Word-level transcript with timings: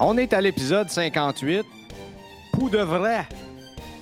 On 0.00 0.16
est 0.16 0.32
à 0.32 0.40
l'épisode 0.40 0.88
58. 0.88 1.66
Pour 2.52 2.70
de 2.70 2.78
vrai. 2.78 3.26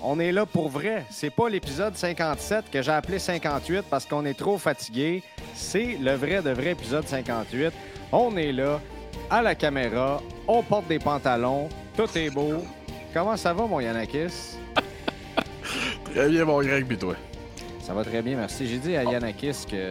On 0.02 0.20
est 0.20 0.30
là 0.30 0.44
pour 0.44 0.68
vrai. 0.68 1.06
C'est 1.10 1.30
pas 1.30 1.48
l'épisode 1.48 1.96
57 1.96 2.70
que 2.70 2.82
j'ai 2.82 2.92
appelé 2.92 3.18
58 3.18 3.86
parce 3.88 4.04
qu'on 4.04 4.26
est 4.26 4.38
trop 4.38 4.58
fatigué. 4.58 5.22
C'est 5.54 5.96
le 5.98 6.12
vrai 6.12 6.42
de 6.42 6.50
vrai 6.50 6.72
épisode 6.72 7.08
58. 7.08 7.72
On 8.12 8.36
est 8.36 8.52
là, 8.52 8.78
à 9.30 9.40
la 9.40 9.54
caméra, 9.54 10.20
on 10.46 10.62
porte 10.62 10.86
des 10.86 10.98
pantalons, 10.98 11.70
tout 11.96 12.08
est 12.14 12.28
beau. 12.28 12.62
Comment 13.14 13.38
ça 13.38 13.54
va, 13.54 13.66
mon 13.66 13.80
Yanakis? 13.80 14.58
Très 16.04 16.28
bien, 16.28 16.44
mon 16.44 16.60
Greg, 16.60 16.98
toi? 16.98 17.14
Ça 17.80 17.94
va 17.94 18.04
très 18.04 18.20
bien, 18.20 18.36
merci. 18.36 18.66
J'ai 18.66 18.78
dit 18.78 18.96
à 18.96 19.04
Yanakis 19.04 19.64
que 19.70 19.90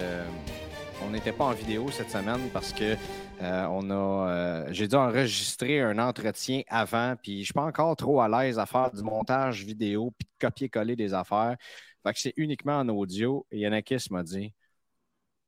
on 1.04 1.10
n'était 1.10 1.32
pas 1.32 1.46
en 1.46 1.52
vidéo 1.52 1.88
cette 1.92 2.12
semaine 2.12 2.50
parce 2.54 2.72
que 2.72 2.96
euh, 3.42 3.66
on 3.70 3.90
a, 3.90 4.30
euh, 4.30 4.68
j'ai 4.72 4.88
dû 4.88 4.96
enregistrer 4.96 5.82
un 5.82 6.00
entretien 6.00 6.62
avant, 6.68 7.16
puis 7.22 7.40
je 7.40 7.46
suis 7.46 7.54
pas 7.54 7.64
encore 7.64 7.96
trop 7.96 8.22
à 8.22 8.30
l'aise 8.30 8.60
à 8.60 8.66
faire 8.66 8.92
du 8.92 9.04
montage 9.04 9.64
vidéo 9.64 10.14
puis 10.18 10.26
de 10.26 10.48
copier-coller 10.48 10.96
des 10.96 11.14
affaires. 11.14 11.56
Fait 12.04 12.14
que 12.14 12.20
c'est 12.20 12.34
uniquement 12.38 12.80
en 12.80 12.88
audio. 12.90 13.46
Et 13.52 13.60
Yanakis 13.60 14.08
m'a 14.12 14.24
dit, 14.24 14.54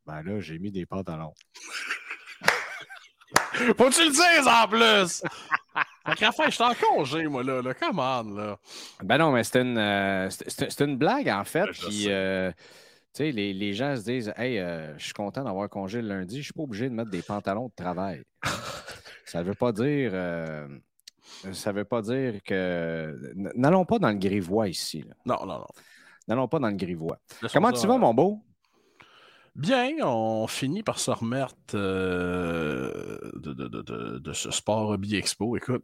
ben 0.06 0.22
là, 0.22 0.40
j'ai 0.40 0.60
mis 0.60 0.72
des 0.72 0.86
pantalons. 0.86 1.34
Faut 3.54 3.90
que 3.90 3.94
tu 3.94 4.04
le 4.04 4.12
dises 4.12 4.48
en 4.48 4.68
plus! 4.68 5.24
Fait 6.16 6.46
je 6.46 6.52
suis 6.52 6.64
en 6.64 6.74
congé, 6.74 7.28
moi, 7.28 7.44
là. 7.44 7.62
là. 7.62 7.74
Come 7.74 8.00
on, 8.00 8.34
là. 8.34 8.58
Ben 9.04 9.18
non, 9.18 9.32
mais 9.32 9.44
c'était 9.44 9.62
une, 9.62 9.78
euh, 9.78 10.30
une 10.80 10.98
blague, 10.98 11.30
en 11.30 11.44
fait. 11.44 11.66
Ben, 11.66 11.72
Puis, 11.74 12.08
sais. 13.18 13.32
les, 13.32 13.54
les 13.54 13.74
gens 13.74 13.96
se 13.96 14.04
disent 14.04 14.34
Hey, 14.38 14.60
euh, 14.60 14.98
je 14.98 15.04
suis 15.06 15.14
content 15.14 15.44
d'avoir 15.44 15.70
congé 15.70 16.02
le 16.02 16.08
lundi, 16.10 16.38
je 16.38 16.44
suis 16.44 16.54
pas 16.54 16.64
obligé 16.64 16.90
de 16.90 16.94
mettre 16.96 17.12
des 17.12 17.22
pantalons 17.22 17.68
de 17.68 17.74
travail. 17.76 18.24
ça 19.26 19.44
veut 19.44 19.54
pas 19.56 19.72
dire. 19.72 20.12
euh, 20.14 20.68
ça 21.52 21.72
veut 21.72 21.86
pas 21.86 22.02
dire 22.02 22.42
que. 22.44 23.16
N'allons 23.56 23.86
pas 23.86 24.00
dans 24.00 24.10
le 24.10 24.16
grivois 24.18 24.68
ici. 24.70 25.02
là. 25.04 25.14
Non, 25.26 25.46
non, 25.46 25.60
non. 25.60 25.68
N'allons 26.28 26.48
pas 26.48 26.60
dans 26.60 26.70
le 26.70 26.76
grivois. 26.76 27.20
Comment 27.54 27.72
tu 27.72 27.88
vas, 27.88 27.98
mon 27.98 28.14
beau? 28.14 28.42
Bien, 29.56 29.90
on 30.04 30.46
finit 30.46 30.84
par 30.84 31.00
se 31.00 31.10
remettre 31.10 31.56
euh, 31.76 33.18
de, 33.36 33.54
de- 33.54 33.68
de- 33.68 33.82
de- 33.82 34.20
de 34.20 34.34
ce 34.34 34.52
sport 34.52 34.90
hobby 34.90 35.16
expo. 35.16 35.58
Écoute, 35.58 35.84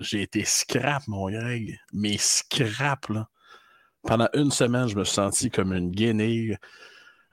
j'ai 0.00 0.22
été 0.22 0.44
scrap, 0.44 1.06
mon 1.06 1.30
Greg. 1.30 1.78
Mais 1.92 2.16
scrap, 2.18 3.08
là. 3.08 3.28
Pendant 4.06 4.28
une 4.34 4.50
semaine, 4.50 4.86
je 4.88 4.96
me 4.96 5.04
suis 5.04 5.14
senti 5.14 5.50
comme 5.50 5.72
une 5.72 5.90
guenille. 5.90 6.56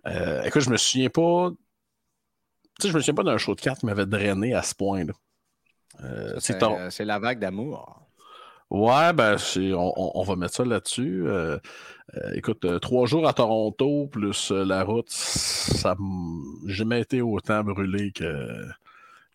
Euh, 0.07 0.41
écoute, 0.43 0.61
je 0.63 0.69
me 0.69 0.77
souviens 0.77 1.09
pas. 1.09 1.51
Tu 2.79 2.87
sais, 2.87 2.89
je 2.89 2.95
me 2.95 2.99
souviens 2.99 3.13
pas 3.13 3.23
d'un 3.23 3.37
show 3.37 3.53
de 3.55 3.61
cartes 3.61 3.79
qui 3.81 3.85
m'avait 3.85 4.05
drainé 4.07 4.53
à 4.53 4.63
ce 4.63 4.73
point-là. 4.75 5.13
Euh, 6.03 6.35
C'est 6.39 6.57
ton- 6.57 6.75
la 7.05 7.19
vague 7.19 7.39
d'amour. 7.39 7.99
Ouais, 8.71 9.13
ben, 9.13 9.37
on, 9.57 9.93
on- 9.95 10.11
on 10.15 10.23
va 10.23 10.35
mettre 10.35 10.55
ça 10.55 10.65
là-dessus. 10.65 11.27
Euh, 11.27 11.59
écoute, 12.33 12.65
trois 12.81 13.05
jours 13.05 13.27
à 13.27 13.33
Toronto 13.33 14.07
plus 14.07 14.49
la 14.49 14.83
route, 14.83 15.09
ça 15.11 15.95
j'ai 16.65 16.73
jamais 16.73 17.01
été 17.01 17.21
autant 17.21 17.63
brûlé 17.63 18.11
que, 18.11 18.65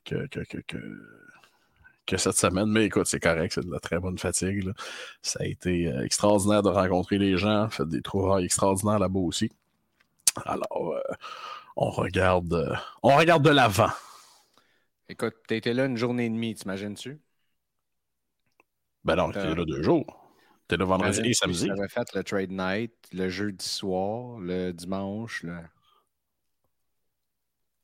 que, 0.05 0.27
que, 0.27 0.41
que, 0.41 0.59
que- 0.67 1.18
que 2.09 2.17
cette 2.17 2.37
semaine. 2.37 2.67
Mais 2.67 2.87
écoute, 2.87 3.07
c'est 3.07 3.21
correct, 3.21 3.53
c'est 3.55 3.65
de 3.65 3.71
la 3.71 3.79
très 3.81 3.99
bonne 4.01 4.19
fatigue. 4.19 4.65
là. 4.65 4.73
Ça 5.23 5.41
a 5.43 5.47
été 5.47 5.87
euh, 5.87 6.05
extraordinaire 6.05 6.63
de 6.63 6.71
rencontrer 6.71 7.19
les 7.19 7.37
gens, 7.37 7.69
fait 7.71 7.87
des 7.87 8.03
trouvailles 8.03 8.45
extraordinaires 8.47 8.99
là-bas 8.99 9.21
aussi. 9.21 9.51
Alors, 10.45 10.95
euh, 10.95 11.15
on 11.77 11.91
regarde, 11.91 12.53
euh, 12.55 12.75
on 13.03 13.17
regarde 13.17 13.45
de 13.45 13.51
l'avant. 13.51 13.91
Écoute, 15.09 15.37
été 15.51 15.73
là 15.73 15.87
une 15.87 15.97
journée 15.97 16.27
et 16.27 16.31
demie, 16.31 16.55
t'imagines-tu? 16.55 17.21
Ben 19.05 19.17
non, 19.17 19.31
Euh, 19.35 19.55
là 19.55 19.65
deux 19.65 19.83
jours. 19.83 20.25
T'es 20.67 20.77
là 20.77 20.85
vendredi 20.85 21.21
et 21.25 21.33
samedi. 21.33 21.61
si 21.61 21.69
t'avais 21.69 21.89
fait 21.89 22.15
le 22.15 22.23
trade 22.25 22.51
night, 22.51 22.93
le 23.13 23.29
jeudi 23.31 23.65
soir, 23.67 24.39
le 24.39 24.73
dimanche. 24.73 25.43
Le... 25.45 25.57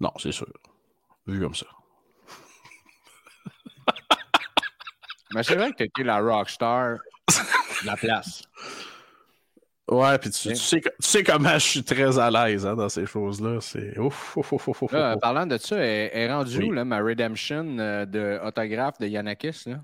Non, 0.00 0.12
c'est 0.18 0.32
sûr. 0.32 0.52
Vu 1.26 1.40
comme 1.40 1.54
ça. 1.54 1.66
Mais 5.34 5.42
c'est 5.42 5.56
vrai 5.56 5.70
que 5.72 5.76
t'as 5.78 5.84
été 5.84 6.02
la 6.04 6.20
rockstar 6.20 6.98
de 7.28 7.86
la 7.86 7.96
place. 7.96 8.42
Ouais, 9.90 10.16
puis 10.18 10.30
tu, 10.30 10.54
sais, 10.56 10.80
tu 10.80 10.90
sais 11.00 11.22
comment 11.22 11.52
je 11.54 11.58
suis 11.58 11.84
très 11.84 12.18
à 12.18 12.30
l'aise 12.30 12.64
hein, 12.64 12.74
dans 12.74 12.88
ces 12.88 13.04
choses-là. 13.04 13.58
C'est 13.60 13.98
ouf, 13.98 14.34
ouf, 14.36 14.52
ouf, 14.52 14.68
ouf, 14.68 14.82
ouf, 14.82 14.92
Là, 14.92 15.14
ouf. 15.14 15.20
parlant 15.20 15.46
de 15.46 15.58
ça, 15.58 15.76
est, 15.76 16.10
est 16.14 16.32
rendu 16.32 16.56
Oui. 16.58 16.64
où, 16.68 16.72
là, 16.72 16.84
ma 16.86 17.00
redemption 17.00 17.76
euh, 17.78 18.06
de 18.06 18.40
autographe 18.42 18.98
de 18.98 19.06
Yanakis? 19.06 19.64
Là? 19.66 19.80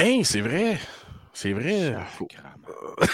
Hein, 0.00 0.22
c'est 0.24 0.40
vrai. 0.40 0.78
C'est 1.32 1.52
vrai. 1.52 1.94
Faut-. 2.16 2.26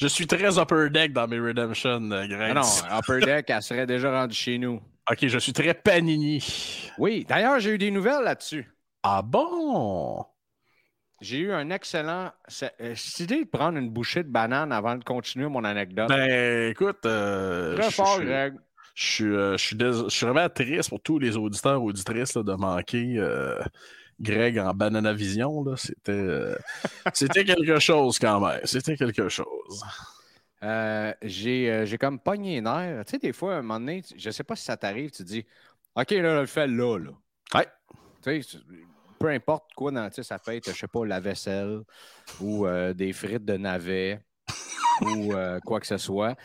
Je 0.00 0.06
suis 0.08 0.26
très 0.26 0.58
upper 0.58 0.88
deck 0.90 1.12
dans 1.12 1.28
mes 1.28 1.38
redemption, 1.38 2.10
euh, 2.10 2.26
Greg. 2.26 2.54
Ah 2.56 2.60
non, 2.60 2.98
Upper 2.98 3.20
Deck, 3.24 3.50
elle 3.50 3.62
serait 3.62 3.86
déjà 3.86 4.10
rendue 4.10 4.34
chez 4.34 4.58
nous. 4.58 4.80
Ok, 5.10 5.26
je 5.26 5.38
suis 5.38 5.52
très 5.52 5.74
panini. 5.74 6.90
Oui, 6.98 7.26
d'ailleurs, 7.28 7.60
j'ai 7.60 7.70
eu 7.72 7.78
des 7.78 7.90
nouvelles 7.90 8.22
là-dessus. 8.24 8.66
Ah 9.02 9.20
bon? 9.22 10.24
J'ai 11.20 11.38
eu 11.38 11.52
un 11.52 11.70
excellent. 11.70 12.32
c'est- 12.48 12.74
euh, 12.80 12.94
Cette 12.96 13.20
idée 13.20 13.44
de 13.44 13.48
prendre 13.48 13.78
une 13.78 13.90
bouchée 13.90 14.22
de 14.22 14.28
banane 14.30 14.72
avant 14.72 14.96
de 14.96 15.04
continuer 15.04 15.46
mon 15.48 15.62
anecdote. 15.64 16.08
Ben, 16.08 16.70
écoute, 16.70 17.04
euh, 17.06 17.74
Très 17.76 17.90
je- 17.90 17.94
fort, 17.94 18.18
je- 18.20 18.26
Greg. 18.26 18.54
Je 18.94 19.04
suis, 19.04 19.24
euh, 19.24 19.56
je, 19.56 19.64
suis 19.66 19.76
dés- 19.76 19.90
je 20.04 20.08
suis 20.08 20.24
vraiment 20.26 20.48
triste 20.48 20.88
pour 20.88 21.00
tous 21.02 21.18
les 21.18 21.36
auditeurs 21.36 21.74
et 21.74 21.84
auditrices 21.84 22.34
là, 22.36 22.42
de 22.42 22.52
manquer 22.54 23.16
euh, 23.18 23.58
Greg 24.20 24.58
en 24.58 24.72
Banana 24.72 25.12
Vision. 25.12 25.64
c'était 27.14 27.44
quelque 27.44 27.78
chose 27.80 28.18
quand 28.18 28.40
même. 28.40 28.60
C'était 28.64 28.96
quelque 28.96 29.28
chose. 29.28 29.82
Euh, 30.64 31.12
j'ai 31.22 31.70
euh, 31.70 31.84
j'ai 31.84 31.98
comme 31.98 32.18
pogné 32.18 32.54
les 32.56 32.60
nerfs. 32.62 33.04
Tu 33.04 33.10
sais, 33.12 33.18
des 33.18 33.32
fois, 33.32 33.56
à 33.56 33.58
un 33.58 33.62
moment 33.62 33.78
donné, 33.80 34.02
tu- 34.02 34.14
je 34.16 34.30
sais 34.30 34.44
pas 34.44 34.56
si 34.56 34.64
ça 34.64 34.76
t'arrive, 34.76 35.10
tu 35.10 35.22
dis 35.22 35.44
OK, 35.94 36.10
là, 36.10 36.40
le 36.40 36.46
fait 36.46 36.66
là, 36.66 36.98
là. 36.98 37.10
Ouais. 37.54 37.68
Tu 38.22 38.42
sais, 38.42 38.58
peu 39.18 39.28
importe 39.28 39.72
quoi, 39.74 39.90
dans, 39.92 40.08
tu 40.08 40.16
sais, 40.16 40.22
ça 40.22 40.38
peut 40.38 40.54
être, 40.54 40.70
je 40.72 40.76
sais 40.76 40.88
pas, 40.88 41.04
la 41.04 41.20
vaisselle 41.20 41.80
ou 42.40 42.66
euh, 42.66 42.94
des 42.94 43.12
frites 43.12 43.44
de 43.44 43.56
navet 43.56 44.20
ou 45.02 45.34
euh, 45.34 45.60
quoi 45.60 45.80
que 45.80 45.86
ce 45.86 45.98
soit. 45.98 46.36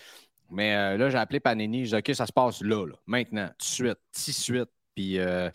Mais 0.49 0.75
euh, 0.75 0.97
là, 0.97 1.09
j'ai 1.09 1.17
appelé 1.17 1.39
Panini. 1.39 1.85
J'ai 1.85 2.01
dit 2.01 2.11
OK, 2.11 2.15
ça 2.15 2.25
se 2.25 2.33
passe 2.33 2.61
là, 2.61 2.85
là, 2.85 2.95
maintenant, 3.05 3.47
tout 3.47 3.53
de 3.59 3.63
suite, 3.63 3.97
tout 4.13 4.31
de 4.31 4.31
suite. 4.31 4.69
Puis 4.95 5.17
euh, 5.19 5.49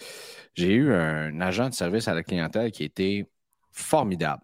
j'ai 0.55 0.73
eu 0.73 0.93
un 0.93 1.39
agent 1.41 1.69
de 1.69 1.75
service 1.75 2.09
à 2.09 2.15
la 2.15 2.23
clientèle 2.23 2.73
qui 2.73 2.85
était 2.85 3.29
formidable. 3.73 4.43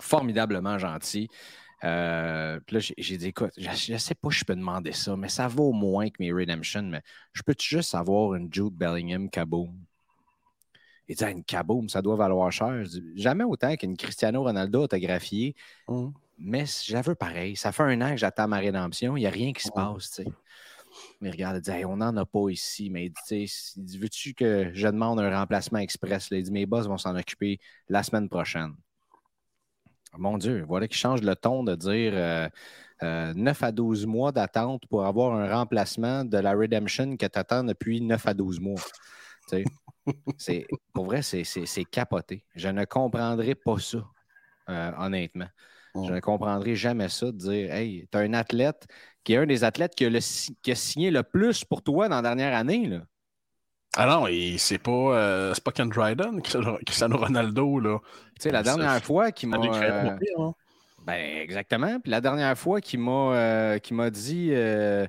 Formidablement 0.00 0.78
gentil. 0.78 1.28
Euh, 1.84 2.58
puis 2.66 2.74
là, 2.76 2.80
j'ai- 2.98 3.18
dit, 3.18 3.26
écoute, 3.28 3.52
je, 3.56 3.68
je 3.70 3.96
sais 3.96 4.14
pas 4.14 4.30
si 4.30 4.38
je 4.40 4.44
peux 4.44 4.56
demander 4.56 4.92
ça, 4.92 5.16
mais 5.16 5.28
ça 5.28 5.46
vaut 5.48 5.72
moins 5.72 6.08
que 6.08 6.16
mes 6.18 6.32
Redemption, 6.32 6.82
mais 6.82 7.02
je 7.32 7.42
peux 7.42 7.54
juste 7.60 7.94
avoir 7.94 8.34
une 8.34 8.52
Jude 8.52 8.74
Bellingham 8.74 9.30
Kaboom? 9.30 9.72
Il 11.08 11.16
dit, 11.16 11.24
une 11.24 11.42
kaboom, 11.44 11.88
ça 11.88 12.02
doit 12.02 12.16
valoir 12.16 12.52
cher. 12.52 12.84
Je 12.84 12.90
dis, 12.90 13.02
jamais 13.16 13.44
autant 13.44 13.74
qu'une 13.76 13.96
Cristiano 13.96 14.42
Ronaldo 14.42 14.82
autographiée, 14.82 15.54
Mm. 15.88 16.08
mais 16.38 16.64
j'avais 16.84 17.14
pareil. 17.14 17.56
Ça 17.56 17.72
fait 17.72 17.82
un 17.84 18.00
an 18.02 18.10
que 18.10 18.18
j'attends 18.18 18.46
ma 18.48 18.58
rédemption, 18.58 19.16
il 19.16 19.20
n'y 19.20 19.26
a 19.26 19.30
rien 19.30 19.52
qui 19.52 19.62
se 19.62 19.70
passe, 19.72 20.10
tu 20.10 20.24
sais. 20.24 20.28
Mais 21.20 21.30
regarde, 21.30 21.56
il 21.56 21.62
dit, 21.62 21.70
Hey, 21.70 21.84
on 21.84 21.96
n'en 21.96 22.14
a 22.16 22.26
pas 22.26 22.48
ici. 22.50 22.90
Mais 22.90 23.06
il 23.06 23.12
dit, 23.12 23.50
il 23.76 23.98
veux-tu 24.00 24.34
que 24.34 24.70
je 24.74 24.86
demande 24.88 25.20
un 25.20 25.30
remplacement 25.38 25.78
express? 25.78 26.30
Là, 26.30 26.38
il 26.38 26.42
dit, 26.44 26.50
mes 26.50 26.66
boss 26.66 26.86
vont 26.86 26.98
s'en 26.98 27.16
occuper 27.16 27.58
la 27.88 28.02
semaine 28.02 28.28
prochaine. 28.28 28.74
Mon 30.16 30.38
Dieu, 30.38 30.64
voilà 30.66 30.88
qu'il 30.88 30.96
change 30.96 31.22
le 31.22 31.36
ton 31.36 31.62
de 31.64 31.74
dire 31.74 32.12
euh, 32.14 32.48
euh, 33.02 33.32
9 33.34 33.62
à 33.62 33.72
12 33.72 34.06
mois 34.06 34.32
d'attente 34.32 34.82
pour 34.88 35.04
avoir 35.04 35.34
un 35.34 35.48
remplacement 35.54 36.24
de 36.24 36.38
la 36.38 36.52
Redemption 36.54 37.16
que 37.16 37.26
tu 37.26 37.38
attends 37.38 37.64
depuis 37.64 38.00
9 38.00 38.26
à 38.26 38.34
12 38.34 38.58
mois. 38.60 38.80
C'est- 40.36 40.66
pour 40.92 41.06
vrai, 41.06 41.22
c'est- 41.22 41.44
c'est 41.44 41.66
c'est 41.66 41.84
capoté. 41.84 42.44
Je 42.54 42.68
ne 42.68 42.84
comprendrai 42.84 43.54
pas 43.54 43.78
ça, 43.78 43.98
euh, 44.70 44.92
honnêtement. 44.98 45.48
Je 45.94 46.12
ne 46.12 46.20
comprendrai 46.20 46.76
jamais 46.76 47.08
ça 47.08 47.26
de 47.26 47.38
dire 47.38 47.72
Hey, 47.74 48.08
tu 48.10 48.18
as 48.18 48.22
un 48.22 48.34
athlète 48.34 48.86
qui 49.24 49.34
est 49.34 49.38
un 49.38 49.46
des 49.46 49.64
athlètes 49.64 49.94
qui 49.96 50.04
a, 50.06 50.10
le 50.10 50.20
si- 50.20 50.56
qui 50.62 50.72
a 50.72 50.74
signé 50.76 51.10
le 51.10 51.22
plus 51.24 51.64
pour 51.64 51.82
toi 51.82 52.08
dans 52.08 52.16
la 52.16 52.22
dernière 52.22 52.56
année. 52.56 52.86
Là. 52.88 53.02
Ah 53.96 54.06
non, 54.06 54.26
et 54.26 54.56
c'est 54.58 54.78
pas, 54.78 54.90
euh, 54.90 55.54
c'est 55.54 55.64
pas 55.64 55.72
Ken 55.72 55.88
Dryden, 55.88 56.40
Cristiano 56.42 57.16
Ronaldo, 57.16 57.80
là. 57.80 57.98
Tu 58.36 58.42
sais, 58.42 58.50
la 58.50 58.62
dernière 58.62 59.02
fois 59.02 59.32
qu'il 59.32 59.48
m'a. 59.48 59.56
Euh, 59.56 60.18
hein. 60.38 60.52
Ben, 61.04 61.38
exactement. 61.42 61.98
Puis 62.00 62.10
la 62.10 62.20
dernière 62.20 62.56
fois 62.56 62.80
qu'il 62.80 63.00
m'a 63.00 63.34
euh, 63.34 63.78
qu'il 63.78 63.96
m'a 63.96 64.10
dit, 64.10 64.50
euh, 64.52 65.06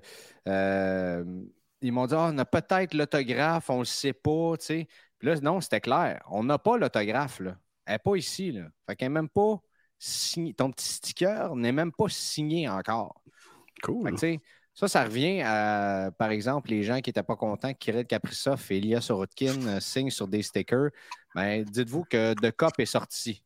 ils 1.82 1.92
m'ont 1.92 2.08
dit, 2.08 2.16
Ah, 2.16 2.30
on 2.34 2.38
a 2.38 2.46
peut-être 2.46 2.94
l'autographe, 2.94 3.70
on 3.70 3.80
le 3.80 3.86
sait 3.86 4.14
pas, 4.14 4.56
tu 4.58 4.66
sais. 4.66 4.88
Puis 5.20 5.28
là, 5.28 5.36
non, 5.42 5.60
c'était 5.62 5.82
clair. 5.82 6.24
On 6.30 6.44
n'a 6.44 6.58
pas 6.58 6.78
l'autographe, 6.78 7.42
là. 7.42 7.58
Elle 7.86 7.94
n'est 7.96 8.00
pas 8.00 8.16
ici, 8.16 8.52
là. 8.52 8.68
Fait 8.88 8.96
qu'elle 8.96 9.10
n'est 9.10 9.16
même 9.22 9.30
pas 9.30 9.58
signée. 9.98 10.54
Ton 10.54 10.72
petit 10.72 10.94
sticker 10.94 11.56
n'est 11.56 11.74
même 11.74 11.92
pas 11.92 12.08
signé 12.10 12.70
encore. 12.70 13.22
Fait 13.26 13.82
Cool. 13.82 14.04
que, 14.12 14.16
tu 14.16 14.18
sais, 14.18 14.40
ça, 14.80 14.88
ça 14.88 15.04
revient 15.04 15.42
à, 15.42 16.10
par 16.18 16.32
exemple, 16.32 16.70
les 16.70 16.84
gens 16.84 17.02
qui 17.02 17.10
n'étaient 17.10 17.22
pas 17.22 17.36
contents 17.36 17.74
que 17.74 17.78
Kirill 17.78 18.06
Kaprizov 18.06 18.66
et 18.70 18.78
Elias 18.78 19.02
Sorotkin 19.02 19.68
euh, 19.68 19.80
signent 19.82 20.10
sur 20.10 20.26
des 20.26 20.42
stickers. 20.42 20.90
Ben, 21.36 21.64
dites-vous 21.64 22.06
que 22.06 22.34
The 22.36 22.56
Cup 22.56 22.72
est 22.78 22.86
sorti. 22.86 23.44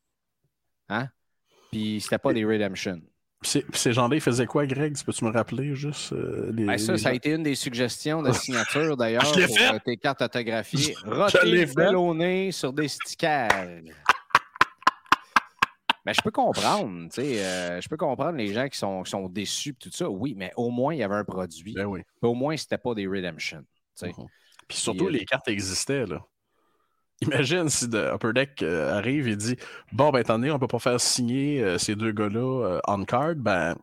Hein? 0.89 1.07
Puis 1.71 2.01
c'était 2.01 2.19
pas 2.19 2.33
des 2.33 2.45
Redemption. 2.45 3.01
Ces, 3.41 3.65
ces 3.74 3.94
gens-là, 3.94 4.15
ils 4.15 4.21
faisaient 4.21 4.45
quoi, 4.45 4.68
Greg? 4.68 4.95
Peux-tu 5.03 5.25
me 5.25 5.31
rappeler 5.31 5.74
juste? 5.74 6.13
euh, 6.13 6.51
les, 6.53 6.65
Ben, 6.65 6.77
ça, 6.77 6.91
les 6.94 6.97
ça 7.00 7.09
a 7.09 7.13
été 7.13 7.31
une 7.31 7.44
des 7.44 7.56
suggestions 7.56 8.21
de 8.21 8.31
signature 8.31 8.95
d'ailleurs 8.97 9.24
pour 9.24 9.39
euh, 9.41 9.79
tes 9.83 9.97
cartes 9.97 10.21
autographiées. 10.21 10.94
Roté 11.03 11.65
ballonné 11.65 12.51
sur 12.51 12.71
des 12.71 12.88
stickers. 12.88 13.81
Mais 16.05 16.13
je 16.13 16.21
peux 16.21 16.31
comprendre, 16.31 17.07
tu 17.09 17.21
sais, 17.21 17.45
euh, 17.45 17.79
je 17.79 17.88
peux 17.88 17.95
comprendre 17.95 18.38
les 18.38 18.53
gens 18.53 18.67
qui 18.67 18.77
sont, 18.77 19.03
qui 19.03 19.11
sont 19.11 19.29
déçus 19.29 19.69
et 19.69 19.73
tout 19.73 19.89
ça. 19.91 20.09
Oui, 20.09 20.33
mais 20.35 20.51
au 20.57 20.69
moins, 20.69 20.94
il 20.94 20.97
y 20.97 21.03
avait 21.03 21.15
un 21.15 21.23
produit. 21.23 21.73
Ben 21.73 21.85
oui. 21.85 22.01
Au 22.21 22.33
moins, 22.33 22.57
c'était 22.57 22.77
pas 22.77 22.94
des 22.94 23.07
Redemption. 23.07 23.63
Mhm. 24.01 24.11
Puis 24.67 24.77
surtout, 24.77 25.05
Puis, 25.05 25.15
euh, 25.15 25.19
les 25.19 25.25
cartes 25.25 25.47
existaient, 25.47 26.05
là. 26.05 26.25
Imagine 27.21 27.69
si 27.69 27.88
de 27.88 28.00
Upper 28.13 28.33
Deck 28.33 28.61
euh, 28.63 28.97
arrive 28.97 29.29
et 29.29 29.38
dit 29.38 29.55
Bon, 29.94 30.09
ben, 30.09 30.23
donné, 30.23 30.51
on 30.51 30.59
peut 30.59 30.67
pas 30.67 30.79
faire 30.79 31.00
signer 31.00 31.63
euh, 31.63 31.77
ces 31.77 31.95
deux 31.95 32.11
gars-là 32.11 32.81
on 32.85 33.05
card, 33.05 33.35
ben, 33.35 33.75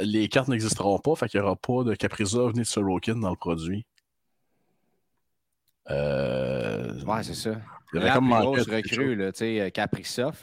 les 0.00 0.28
cartes 0.28 0.48
n'existeront 0.48 0.98
pas, 0.98 1.14
fait 1.14 1.28
qu'il 1.28 1.40
n'y 1.40 1.46
aura 1.46 1.56
pas 1.56 1.84
de 1.84 1.94
Kaprizov 1.94 2.52
ni 2.54 2.60
de 2.60 2.64
Sorokin 2.64 3.14
dans 3.14 3.30
le 3.30 3.36
produit. 3.36 3.86
Euh, 5.90 6.92
Ouais, 7.04 7.22
c'est 7.22 7.34
ça. 7.34 7.52
il 7.94 8.00
La 8.00 8.18
plus 8.18 8.28
grosse 8.28 8.68
recrue, 8.68 9.16
là, 9.16 9.30
euh, 9.40 9.70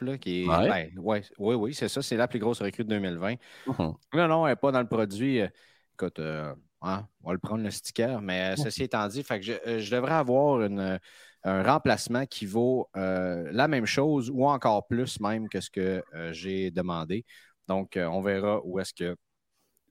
là, 0.01 0.17
qui 0.17 0.43
est. 0.43 0.47
Ouais. 0.47 0.91
ben, 0.93 0.99
ouais, 0.99 1.21
oui, 1.37 1.55
oui, 1.55 1.73
c'est 1.73 1.87
ça, 1.87 2.01
c'est 2.01 2.17
la 2.17 2.27
plus 2.27 2.39
grosse 2.39 2.61
recrue 2.61 2.83
de 2.83 2.89
2020. 2.89 3.35
chose. 3.67 3.73
Mhm. 3.77 3.93
Non, 4.15 4.27
non, 4.27 4.47
elle 4.47 4.53
n'est 4.53 4.55
pas 4.55 4.71
dans 4.71 4.81
le 4.81 4.87
produit. 4.87 5.41
Euh, 5.41 5.47
Écoute, 5.93 6.19
euh, 6.19 6.53
hein, 6.81 7.07
on 7.23 7.27
va 7.27 7.33
le 7.33 7.39
prendre 7.39 7.63
le 7.63 7.71
sticker, 7.71 8.21
mais 8.21 8.51
euh, 8.51 8.55
ceci 8.57 8.83
étant 8.83 9.07
dit, 9.07 9.23
fait 9.23 9.39
que 9.39 9.45
je, 9.45 9.79
je 9.79 9.95
devrais 9.95 10.15
avoir 10.15 10.61
une, 10.61 10.99
un 11.43 11.63
remplacement 11.63 12.25
qui 12.25 12.45
vaut 12.45 12.89
euh, 12.97 13.47
la 13.53 13.69
même 13.69 13.85
chose 13.85 14.29
ou 14.29 14.45
encore 14.45 14.85
plus 14.87 15.21
même 15.21 15.47
que 15.47 15.61
ce 15.61 15.69
que 15.69 16.03
j'ai 16.31 16.69
demandé. 16.71 17.23
Donc, 17.69 17.97
on 17.97 18.21
verra 18.21 18.59
où 18.65 18.77
est-ce 18.79 18.93
que 18.93 19.15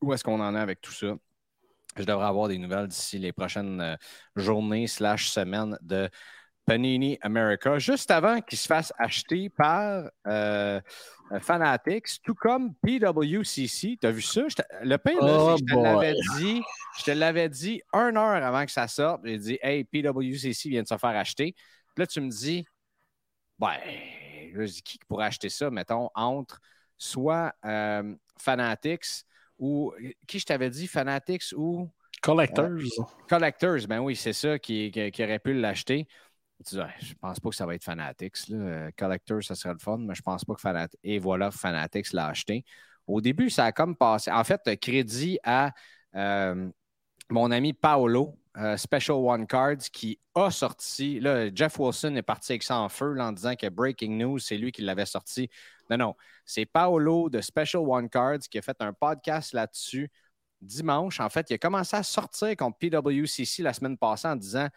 où 0.02 0.12
est-ce 0.12 0.22
qu'on 0.22 0.40
en 0.40 0.54
est 0.54 0.58
avec 0.60 0.82
tout 0.82 0.92
ça. 0.92 1.14
Je 1.96 2.04
devrais 2.04 2.26
avoir 2.26 2.48
des 2.48 2.58
nouvelles 2.58 2.88
d'ici 2.88 3.18
les 3.18 3.32
prochaines 3.32 3.80
euh, 3.80 3.96
journées 4.36 4.86
slash 4.86 5.28
semaines 5.28 5.78
de 5.82 6.08
Panini 6.66 7.18
America, 7.20 7.78
juste 7.78 8.10
avant 8.10 8.40
qu'il 8.40 8.58
se 8.58 8.66
fasse 8.66 8.92
acheter 8.98 9.50
par 9.50 10.10
euh, 10.26 10.80
Fanatics, 11.40 12.22
tout 12.22 12.34
comme 12.34 12.74
PWCC. 12.76 13.98
Tu 14.00 14.06
as 14.06 14.10
vu 14.10 14.22
ça? 14.22 14.42
Le 14.82 14.96
Oh 15.20 15.56
que 15.56 15.58
je 15.58 15.64
te 15.64 15.74
boy. 15.74 15.82
l'avais 15.82 16.14
dit. 16.38 16.62
Je 16.98 17.04
te 17.04 17.10
l'avais 17.10 17.48
dit 17.48 17.82
une 17.92 18.16
heure 18.16 18.42
avant 18.42 18.64
que 18.64 18.72
ça 18.72 18.88
sorte. 18.88 19.22
J'ai 19.24 19.38
dit, 19.38 19.58
hey, 19.62 19.84
PWCC 19.84 20.70
vient 20.70 20.82
de 20.82 20.88
se 20.88 20.96
faire 20.96 21.10
acheter. 21.10 21.52
Puis 21.52 22.02
là, 22.02 22.06
tu 22.06 22.20
me 22.20 22.30
dis, 22.30 22.64
ben, 23.58 23.76
je 24.54 24.62
dis, 24.64 24.82
qui 24.82 24.98
pourrait 25.06 25.26
acheter 25.26 25.48
ça, 25.50 25.70
mettons, 25.70 26.10
entre 26.14 26.60
soit 26.96 27.52
euh, 27.64 28.14
Fanatics 28.38 29.24
ou. 29.58 29.92
Qui 30.26 30.38
je 30.38 30.46
t'avais 30.46 30.70
dit, 30.70 30.86
Fanatics 30.86 31.52
ou. 31.56 31.90
Collectors. 32.22 32.68
Collectors, 33.28 33.86
ben 33.88 34.00
oui, 34.00 34.16
c'est 34.16 34.32
ça 34.32 34.58
qui, 34.58 34.90
qui- 34.90 35.10
qui 35.10 35.22
aurait 35.24 35.38
pu 35.38 35.52
l'acheter. 35.54 36.06
Tu 36.64 36.76
dis, 36.76 36.80
Ouais, 36.80 36.86
je 37.00 37.14
pense 37.14 37.40
pas 37.40 37.50
que 37.50 37.56
ça 37.56 37.66
va 37.66 37.74
être 37.74 37.84
Fanatics. 37.84 38.48
Là. 38.48 38.56
Euh, 38.56 38.90
Collectors, 38.96 39.42
ça 39.42 39.54
serait 39.54 39.74
le 39.74 39.78
fun, 39.80 39.98
mais 39.98 40.14
je 40.14 40.22
pense 40.22 40.44
pas 40.44 40.54
que 40.54 40.60
Fanatics. 40.60 40.98
Et 41.02 41.18
voilà, 41.18 41.50
Fanatics 41.50 42.12
l'a 42.12 42.28
acheté. 42.28 42.64
Au 43.06 43.20
début, 43.20 43.50
ça 43.50 43.66
a 43.66 43.72
comme 43.72 43.96
passé. 43.96 44.30
En 44.30 44.44
fait, 44.44 44.60
crédit 44.80 45.38
à 45.42 45.72
euh, 46.14 46.70
mon 47.30 47.50
ami 47.50 47.72
Paolo, 47.72 48.38
euh, 48.56 48.76
Special 48.76 49.16
One 49.16 49.46
Cards, 49.46 49.90
qui 49.92 50.18
a 50.34 50.50
sorti. 50.50 51.20
Là, 51.20 51.52
Jeff 51.54 51.78
Wilson 51.78 52.14
est 52.16 52.22
parti 52.22 52.52
avec 52.52 52.62
ça 52.62 52.78
en 52.78 52.88
feu 52.88 53.16
en 53.20 53.32
disant 53.32 53.56
que 53.56 53.68
Breaking 53.68 54.16
News, 54.16 54.38
c'est 54.38 54.56
lui 54.56 54.72
qui 54.72 54.82
l'avait 54.82 55.06
sorti. 55.06 55.50
Non, 55.90 55.96
non. 55.96 56.14
C'est 56.44 56.66
Paolo 56.66 57.28
de 57.30 57.40
Special 57.40 57.82
One 57.86 58.08
Cards 58.08 58.40
qui 58.50 58.58
a 58.58 58.62
fait 58.62 58.76
un 58.80 58.92
podcast 58.92 59.52
là-dessus 59.52 60.10
dimanche. 60.60 61.20
En 61.20 61.28
fait, 61.28 61.50
il 61.50 61.54
a 61.54 61.58
commencé 61.58 61.96
à 61.96 62.02
sortir 62.02 62.56
contre 62.56 62.78
PWCC 62.78 63.62
la 63.62 63.72
semaine 63.72 63.98
passée 63.98 64.28
en 64.28 64.36
disant 64.36 64.68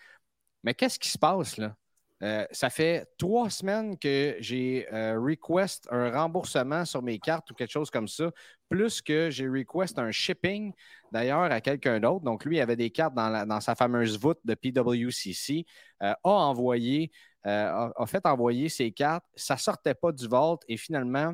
Mais 0.63 0.73
qu'est-ce 0.73 0.99
qui 0.99 1.09
se 1.09 1.17
passe 1.17 1.57
là? 1.57 1.75
Euh, 2.23 2.45
ça 2.51 2.69
fait 2.71 3.07
trois 3.17 3.49
semaines 3.49 3.97
que 3.97 4.35
j'ai 4.39 4.87
euh, 4.91 5.19
request 5.19 5.87
un 5.91 6.09
remboursement 6.09 6.83
sur 6.83 7.03
mes 7.03 7.19
cartes 7.19 7.51
ou 7.51 7.53
quelque 7.53 7.71
chose 7.71 7.91
comme 7.91 8.07
ça, 8.07 8.31
plus 8.69 9.01
que 9.01 9.29
j'ai 9.29 9.47
request 9.47 9.99
un 9.99 10.11
shipping 10.11 10.73
d'ailleurs 11.11 11.43
à 11.43 11.61
quelqu'un 11.61 11.99
d'autre. 11.99 12.25
Donc, 12.25 12.43
lui, 12.45 12.57
il 12.57 12.61
avait 12.61 12.75
des 12.75 12.89
cartes 12.89 13.13
dans, 13.13 13.61
sa 13.61 13.75
fameuse 13.75 14.19
voûte 14.19 14.39
de 14.43 14.55
PWCC, 14.55 15.65
euh, 16.01 16.11
a 16.11 16.29
envoyé, 16.29 17.11
a, 17.43 17.91
fait 18.07 18.25
envoyer 18.25 18.67
ses 18.67 18.91
cartes. 18.91 19.25
Ça 19.35 19.53
ne 19.53 19.59
sortait 19.59 19.93
pas 19.93 20.11
du 20.11 20.27
vault 20.27 20.59
et 20.67 20.77
finalement, 20.77 21.33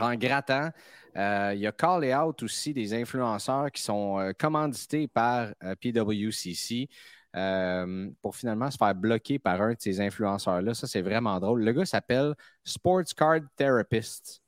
en 0.00 0.14
grattant, 0.16 0.70
il 1.14 1.58
y 1.58 1.66
a 1.66 1.72
callé 1.72 2.14
out 2.14 2.42
aussi 2.42 2.74
des 2.74 2.94
influenceurs 2.94 3.70
qui 3.70 3.82
sont 3.82 4.32
commandités 4.38 5.08
par 5.08 5.48
PWCC. 5.80 6.88
Euh, 7.36 8.10
pour 8.22 8.34
finalement 8.34 8.70
se 8.70 8.76
faire 8.76 8.94
bloquer 8.94 9.38
par 9.38 9.62
un 9.62 9.70
de 9.70 9.76
ces 9.78 10.00
influenceurs-là. 10.00 10.74
Ça, 10.74 10.86
c'est 10.86 11.02
vraiment 11.02 11.38
drôle. 11.38 11.62
Le 11.62 11.72
gars 11.72 11.84
s'appelle 11.84 12.34
Sports 12.64 13.04
Card 13.16 13.42
Therapist 13.56 14.42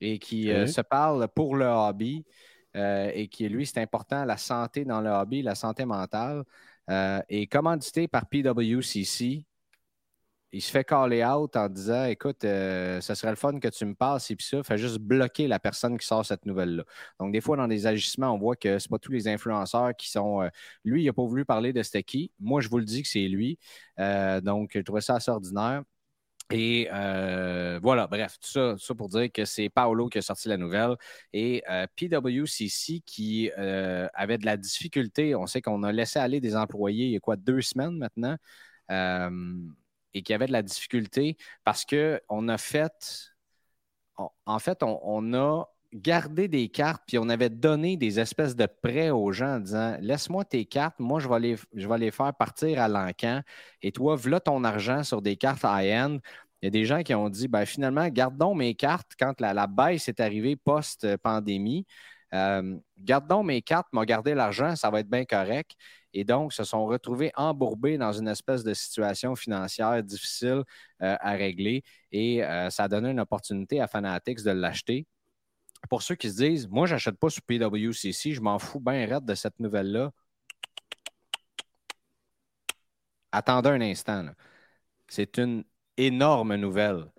et 0.00 0.18
qui 0.18 0.50
euh, 0.50 0.66
se 0.66 0.82
parle 0.82 1.26
pour 1.28 1.56
le 1.56 1.66
hobby 1.66 2.24
euh, 2.76 3.10
et 3.14 3.28
qui, 3.28 3.48
lui, 3.48 3.66
c'est 3.66 3.80
important, 3.80 4.24
la 4.24 4.36
santé 4.36 4.84
dans 4.84 5.00
le 5.00 5.10
hobby, 5.10 5.42
la 5.42 5.54
santé 5.54 5.84
mentale. 5.84 6.44
et 7.28 7.46
commandité 7.46 8.08
par 8.08 8.26
PWCC, 8.26 9.46
il 10.52 10.60
se 10.62 10.70
fait 10.70 10.84
caller 10.84 11.24
out 11.24 11.56
en 11.56 11.68
disant 11.68 12.04
Écoute, 12.06 12.44
euh, 12.44 13.00
ça 13.00 13.14
serait 13.14 13.30
le 13.30 13.36
fun 13.36 13.58
que 13.60 13.68
tu 13.68 13.84
me 13.84 13.94
passes 13.94 14.30
et 14.30 14.36
puis 14.36 14.46
ça, 14.46 14.62
fait 14.62 14.78
juste 14.78 14.98
bloquer 14.98 15.46
la 15.48 15.58
personne 15.58 15.96
qui 15.98 16.06
sort 16.06 16.24
cette 16.26 16.44
nouvelle-là. 16.46 16.84
Donc, 17.20 17.32
des 17.32 17.40
fois, 17.40 17.56
dans 17.56 17.68
des 17.68 17.86
agissements, 17.86 18.32
on 18.32 18.38
voit 18.38 18.56
que 18.56 18.78
ce 18.78 18.88
pas 18.88 18.98
tous 18.98 19.12
les 19.12 19.28
influenceurs 19.28 19.94
qui 19.96 20.10
sont. 20.10 20.42
euh, 20.42 20.48
lui, 20.84 21.02
il 21.02 21.06
n'a 21.06 21.12
pas 21.12 21.24
voulu 21.24 21.44
parler 21.44 21.72
de 21.72 21.82
c'était 21.82 22.02
qui. 22.02 22.32
Moi, 22.40 22.60
je 22.60 22.68
vous 22.68 22.78
le 22.78 22.84
dis 22.84 23.02
que 23.02 23.08
c'est 23.08 23.28
lui. 23.28 23.58
Euh, 23.98 24.40
donc, 24.40 24.72
je 24.74 24.80
trouvais 24.80 25.00
ça 25.00 25.16
assez 25.16 25.30
ordinaire. 25.30 25.82
Et 26.52 26.88
euh, 26.92 27.78
voilà, 27.80 28.08
bref, 28.08 28.36
tout 28.40 28.48
ça, 28.50 28.72
tout 28.72 28.84
ça 28.84 28.94
pour 28.96 29.08
dire 29.08 29.30
que 29.32 29.44
c'est 29.44 29.68
Paolo 29.68 30.08
qui 30.08 30.18
a 30.18 30.22
sorti 30.22 30.48
la 30.48 30.56
nouvelle 30.56 30.96
et 31.32 31.62
euh, 31.70 31.86
PWCC 31.96 33.02
qui 33.06 33.50
avait 33.52 34.38
de 34.38 34.46
la 34.46 34.56
difficulté. 34.56 35.36
On 35.36 35.46
sait 35.46 35.62
qu'on 35.62 35.84
a 35.84 35.92
laissé 35.92 36.18
aller 36.18 36.40
des 36.40 36.56
employés 36.56 37.06
il 37.06 37.12
y 37.12 37.16
a 37.16 37.20
quoi, 37.20 37.36
deux 37.36 37.60
semaines 37.60 37.96
maintenant, 37.98 38.36
et 40.14 40.22
qui 40.22 40.34
avait 40.34 40.46
de 40.46 40.52
la 40.52 40.62
difficulté 40.62 41.36
parce 41.64 41.84
qu'on 41.84 42.48
a 42.48 42.58
fait, 42.58 43.32
en 44.16 44.58
fait, 44.58 44.82
on, 44.82 45.34
a 45.34 45.64
gardé 45.92 46.48
des 46.48 46.68
cartes, 46.68 47.02
puis 47.06 47.18
on 47.18 47.28
avait 47.28 47.50
donné 47.50 47.96
des 47.96 48.20
espèces 48.20 48.54
de 48.54 48.66
prêts 48.66 49.10
aux 49.10 49.32
gens 49.32 49.56
en 49.56 49.60
disant 49.60 49.96
Laisse-moi 50.00 50.44
tes 50.44 50.64
cartes, 50.64 50.98
moi, 50.98 51.20
je 51.20 51.28
vais 51.28 51.40
les, 51.40 51.56
je 51.74 51.88
vais 51.88 51.98
les 51.98 52.10
faire 52.10 52.34
partir 52.34 52.80
à 52.80 52.88
l'encan, 52.88 53.42
et 53.82 53.92
toi, 53.92 54.16
voilà 54.16 54.40
ton 54.40 54.62
argent 54.64 55.02
sur 55.02 55.22
des 55.22 55.36
cartes 55.36 55.64
high-end. 55.64 56.18
Il 56.62 56.66
y 56.66 56.68
a 56.68 56.70
des 56.70 56.84
gens 56.84 57.02
qui 57.02 57.14
ont 57.14 57.28
dit 57.30 57.48
ben, 57.48 57.64
finalement, 57.64 58.08
gardons 58.08 58.54
mes 58.54 58.74
cartes 58.74 59.12
quand 59.18 59.40
la, 59.40 59.66
baisse 59.66 60.08
est 60.08 60.20
arrivée 60.20 60.56
post-pandémie. 60.56 61.86
Euh, 62.34 62.78
gardons 62.98 63.42
mes 63.42 63.62
cartes, 63.62 63.88
m'a 63.92 64.04
gardé 64.04 64.34
l'argent, 64.34 64.76
ça 64.76 64.90
va 64.90 65.00
être 65.00 65.08
bien 65.10 65.24
correct. 65.24 65.72
Et 66.12 66.24
donc, 66.24 66.52
se 66.52 66.64
sont 66.64 66.86
retrouvés 66.86 67.32
embourbés 67.36 67.98
dans 67.98 68.12
une 68.12 68.28
espèce 68.28 68.64
de 68.64 68.74
situation 68.74 69.36
financière 69.36 70.02
difficile 70.02 70.64
euh, 71.02 71.16
à 71.20 71.32
régler. 71.32 71.84
Et 72.12 72.44
euh, 72.44 72.70
ça 72.70 72.84
a 72.84 72.88
donné 72.88 73.10
une 73.10 73.20
opportunité 73.20 73.80
à 73.80 73.86
Fanatics 73.86 74.42
de 74.42 74.50
l'acheter 74.50 75.06
pour 75.88 76.02
ceux 76.02 76.14
qui 76.14 76.30
se 76.30 76.36
disent, 76.36 76.68
moi, 76.68 76.86
je 76.86 76.94
n'achète 76.94 77.18
pas 77.18 77.30
sur 77.30 77.42
PWCC, 77.42 78.32
je 78.32 78.40
m'en 78.40 78.58
fous 78.58 78.80
bien 78.80 79.06
raide 79.06 79.24
de 79.24 79.34
cette 79.34 79.58
nouvelle-là. 79.60 80.12
Attendez 83.32 83.70
un 83.70 83.80
instant. 83.80 84.26
C'est 85.08 85.38
une 85.38 85.64
énorme 85.96 86.56
nouvelle 86.56 87.10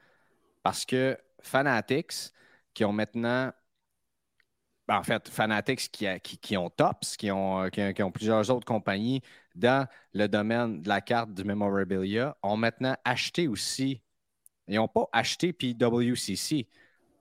parce 0.63 0.85
que 0.85 1.17
Fanatics, 1.41 2.31
qui 2.73 2.85
ont 2.85 2.93
maintenant, 2.93 3.51
en 4.91 5.03
fait, 5.03 5.29
Fanatics 5.29 5.89
qui, 5.89 6.57
ont 6.57 6.69
Tops, 6.69 7.15
qui 7.17 7.31
ont, 7.31 7.69
qui, 7.69 8.03
ont, 8.03 8.11
plusieurs 8.11 8.49
autres 8.51 8.65
compagnies 8.65 9.21
dans 9.55 9.87
le 10.13 10.27
domaine 10.27 10.81
de 10.81 10.89
la 10.89 11.01
carte 11.01 11.33
du 11.33 11.43
memorabilia, 11.43 12.37
ont 12.43 12.57
maintenant 12.57 12.95
acheté 13.05 13.47
aussi, 13.47 14.01
ils 14.67 14.75
n'ont 14.75 14.87
pas 14.87 15.07
acheté 15.13 15.53
PWCC, 15.53 16.67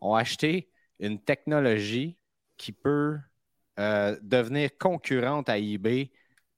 ont 0.00 0.14
acheté 0.14 0.70
une 0.98 1.20
technologie 1.22 2.18
qui 2.56 2.72
peut 2.72 3.18
euh, 3.78 4.18
devenir 4.22 4.76
concurrente 4.76 5.48
à 5.48 5.58
eBay 5.58 6.10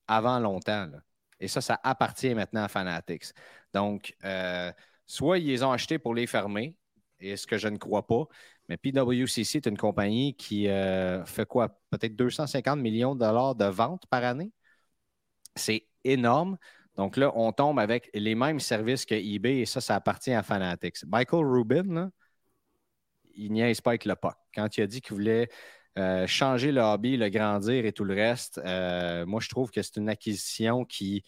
avant 0.08 0.40
longtemps. 0.40 0.88
Et 1.38 1.48
ça, 1.48 1.60
ça 1.60 1.78
appartient 1.82 2.34
maintenant 2.34 2.64
à 2.64 2.68
Fanatics. 2.68 3.32
Donc, 3.74 4.16
euh, 4.24 4.72
soit 5.06 5.38
ils 5.38 5.48
les 5.48 5.62
ont 5.62 5.72
achetés 5.72 5.98
pour 5.98 6.14
les 6.14 6.26
fermer, 6.26 6.76
et 7.20 7.36
ce 7.36 7.46
que 7.46 7.58
je 7.58 7.68
ne 7.68 7.76
crois 7.76 8.06
pas, 8.06 8.26
mais 8.72 8.78
PWCC 8.78 9.56
est 9.56 9.66
une 9.66 9.76
compagnie 9.76 10.34
qui 10.34 10.68
euh, 10.68 11.24
fait 11.26 11.46
quoi? 11.46 11.78
Peut-être 11.90 12.16
250 12.16 12.78
millions 12.80 13.14
de 13.14 13.20
dollars 13.20 13.54
de 13.54 13.66
ventes 13.66 14.06
par 14.08 14.24
année. 14.24 14.50
C'est 15.56 15.86
énorme. 16.04 16.56
Donc 16.96 17.16
là, 17.18 17.32
on 17.36 17.52
tombe 17.52 17.78
avec 17.78 18.10
les 18.14 18.34
mêmes 18.34 18.60
services 18.60 19.04
que 19.04 19.14
eBay 19.14 19.58
et 19.60 19.66
ça, 19.66 19.80
ça 19.82 19.96
appartient 19.96 20.32
à 20.32 20.42
Fanatics. 20.42 21.04
Michael 21.06 21.44
Rubin, 21.44 21.94
là, 21.94 22.10
il 23.34 23.52
niaise 23.52 23.80
pas 23.82 23.90
avec 23.90 24.06
le 24.06 24.14
POC. 24.16 24.36
Quand 24.54 24.76
il 24.76 24.82
a 24.82 24.86
dit 24.86 25.02
qu'il 25.02 25.14
voulait 25.14 25.48
euh, 25.98 26.26
changer 26.26 26.72
le 26.72 26.80
hobby, 26.80 27.18
le 27.18 27.28
grandir 27.28 27.84
et 27.84 27.92
tout 27.92 28.04
le 28.04 28.14
reste, 28.14 28.58
euh, 28.64 29.26
moi, 29.26 29.40
je 29.40 29.50
trouve 29.50 29.70
que 29.70 29.82
c'est 29.82 29.96
une 29.96 30.08
acquisition 30.08 30.84
qui 30.86 31.24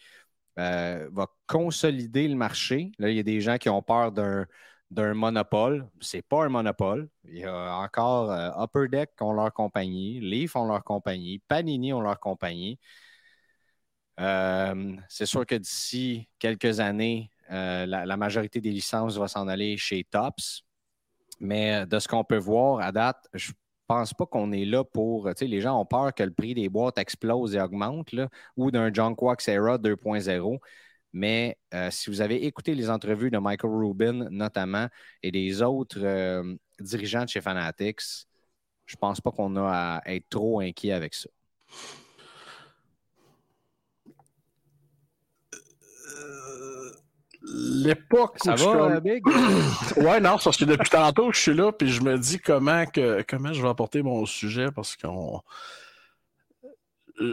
va 0.57 1.27
consolider 1.47 2.27
le 2.27 2.35
marché. 2.35 2.91
Là, 2.97 3.09
il 3.09 3.17
y 3.17 3.19
a 3.19 3.23
des 3.23 3.41
gens 3.41 3.57
qui 3.57 3.69
ont 3.69 3.81
peur 3.83 4.11
d'un, 4.11 4.47
d'un 4.91 5.13
monopole. 5.13 5.87
C'est 5.99 6.21
pas 6.21 6.45
un 6.45 6.49
monopole. 6.49 7.09
Il 7.25 7.39
y 7.39 7.45
a 7.45 7.77
encore 7.77 8.31
Upper 8.61 8.87
Deck 8.89 9.11
qui 9.17 9.23
ont 9.23 9.33
leur 9.33 9.53
compagnie, 9.53 10.19
Leaf 10.19 10.55
ont 10.55 10.67
leur 10.67 10.83
compagnie, 10.83 11.39
Panini 11.39 11.93
ont 11.93 12.01
leur 12.01 12.19
compagnie. 12.19 12.79
c'est 14.17 15.25
sûr 15.25 15.45
que 15.45 15.55
d'ici 15.55 16.27
quelques 16.39 16.79
années, 16.79 17.29
la, 17.49 18.17
majorité 18.17 18.61
des 18.61 18.71
licences 18.71 19.17
va 19.17 19.27
s'en 19.27 19.47
aller 19.47 19.77
chez 19.77 20.03
Tops. 20.03 20.65
Mais 21.39 21.75
euh, 21.75 21.85
de 21.85 21.99
ce 21.99 22.07
qu'on 22.07 22.23
peut 22.23 22.37
voir 22.37 22.79
à 22.79 22.91
date, 22.91 23.27
je 23.33 23.51
pense 23.87 24.13
pas 24.13 24.25
qu'on 24.25 24.51
est 24.51 24.65
là 24.65 24.83
pour. 24.83 25.29
Les 25.41 25.61
gens 25.61 25.79
ont 25.79 25.85
peur 25.85 26.13
que 26.13 26.23
le 26.23 26.31
prix 26.31 26.53
des 26.53 26.69
boîtes 26.69 26.97
explose 26.97 27.55
et 27.55 27.61
augmente, 27.61 28.11
là, 28.13 28.29
ou 28.57 28.71
d'un 28.71 28.91
John 28.93 29.15
Era 29.47 29.77
2.0. 29.77 30.59
Mais 31.15 31.57
euh, 31.73 31.89
si 31.91 32.09
vous 32.09 32.19
avez 32.19 32.45
écouté 32.45 32.75
les 32.75 32.89
entrevues 32.89 33.31
de 33.31 33.37
Michael 33.37 33.71
Rubin, 33.71 34.27
notamment, 34.29 34.89
et 35.23 35.31
des 35.31 35.61
autres 35.61 36.03
euh, 36.03 36.55
dirigeants 36.77 37.23
de 37.23 37.29
chez 37.29 37.39
Fanatics, 37.39 38.27
je 38.85 38.97
pense 38.97 39.21
pas 39.21 39.31
qu'on 39.31 39.55
a 39.55 40.01
à 40.03 40.13
être 40.13 40.27
trop 40.29 40.59
inquiet 40.59 40.91
avec 40.91 41.13
ça. 41.13 41.29
l'époque 47.47 48.37
Ça 48.43 48.55
va, 48.55 48.99
Big? 48.99 49.25
ouais, 49.97 50.19
non, 50.19 50.37
parce 50.43 50.57
que 50.57 50.65
depuis 50.65 50.89
tantôt, 50.89 51.31
je 51.31 51.39
suis 51.39 51.53
là, 51.53 51.71
puis 51.71 51.87
je 51.87 52.01
me 52.01 52.17
dis 52.17 52.39
comment, 52.39 52.85
que, 52.87 53.23
comment 53.27 53.53
je 53.53 53.61
vais 53.61 53.69
apporter 53.69 54.01
mon 54.01 54.25
sujet, 54.25 54.69
parce 54.69 54.97
qu'on. 54.97 55.41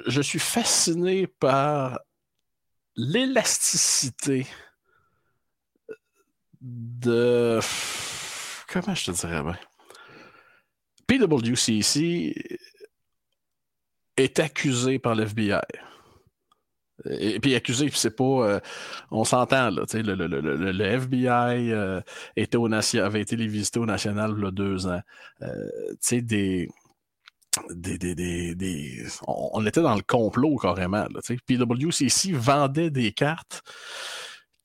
Je 0.07 0.21
suis 0.21 0.39
fasciné 0.39 1.27
par 1.27 1.99
l'élasticité 2.97 4.47
de. 6.61 7.61
Comment 8.69 8.95
je 8.95 9.05
te 9.07 9.11
dirais 9.11 9.43
bien? 9.43 9.59
PWCC 11.07 12.59
est 14.17 14.39
accusé 14.39 14.99
par 14.99 15.15
l'FBI. 15.15 15.53
Et, 17.05 17.41
puis 17.41 17.55
accusé, 17.55 17.87
puis 17.87 17.99
c'est 17.99 18.15
pas. 18.15 18.25
Euh, 18.25 18.61
on 19.11 19.25
s'entend, 19.25 19.71
là. 19.71 19.83
Le, 19.93 20.15
le, 20.15 20.27
le, 20.27 20.73
le, 20.73 20.85
FBI 20.85 21.73
euh, 21.73 22.01
était 22.37 22.57
au, 22.57 22.73
avait 22.73 23.21
été 23.21 23.37
les 23.37 23.49
visiter 23.49 23.81
au 23.81 23.87
National 23.87 24.35
il 24.37 24.45
y 24.45 24.47
a 24.47 24.51
deux 24.51 24.87
ans. 24.87 25.01
Euh, 25.43 25.69
tu 25.91 25.97
sais, 26.01 26.23
des. 26.23 26.69
Des, 27.71 27.99
des, 27.99 28.15
des, 28.15 28.55
des 28.55 29.05
on, 29.27 29.51
on, 29.53 29.67
était 29.67 29.83
dans 29.83 29.95
le 29.95 30.03
complot 30.03 30.57
carrément. 30.57 31.05
Là, 31.05 31.21
PWCC 31.47 32.33
vendait 32.33 32.91
des 32.91 33.13
cartes 33.13 33.63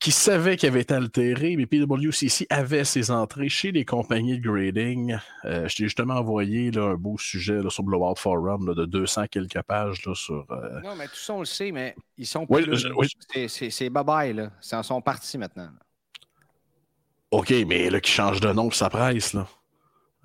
qui 0.00 0.12
savait 0.12 0.56
qu'il 0.56 0.68
avait 0.68 0.82
été 0.82 0.94
altéré, 0.94 1.56
mais 1.56 1.66
PWCC 1.66 2.46
avait 2.50 2.84
ses 2.84 3.10
entrées 3.10 3.48
chez 3.48 3.72
les 3.72 3.84
compagnies 3.84 4.38
de 4.38 4.48
grading. 4.48 5.18
Euh, 5.44 5.66
je 5.66 5.76
t'ai 5.76 5.84
justement 5.84 6.14
envoyé 6.14 6.70
là, 6.70 6.84
un 6.84 6.94
beau 6.94 7.18
sujet 7.18 7.60
là, 7.62 7.68
sur 7.68 7.82
Blowout 7.82 8.14
Forum 8.16 8.74
de 8.74 8.84
200 8.84 9.26
quelques 9.30 9.60
pages 9.62 10.00
sur. 10.14 10.46
Euh, 10.50 10.80
non, 10.82 10.94
mais 10.94 11.08
tout 11.08 11.16
ça, 11.16 11.34
on 11.34 11.40
le 11.40 11.46
sait, 11.46 11.72
mais 11.72 11.96
ils 12.16 12.26
sont. 12.26 12.46
Oui, 12.48 12.64
C'est 13.48 13.90
bye-bye. 13.90 14.50
Ils 14.72 14.84
sont 14.84 15.02
partis 15.02 15.36
maintenant. 15.36 15.70
OK, 17.30 17.52
mais 17.66 17.90
là, 17.90 18.00
qui 18.00 18.12
change 18.12 18.40
de 18.40 18.52
nom 18.52 18.70
sa 18.70 18.88
presse, 18.88 19.34
là. 19.34 19.46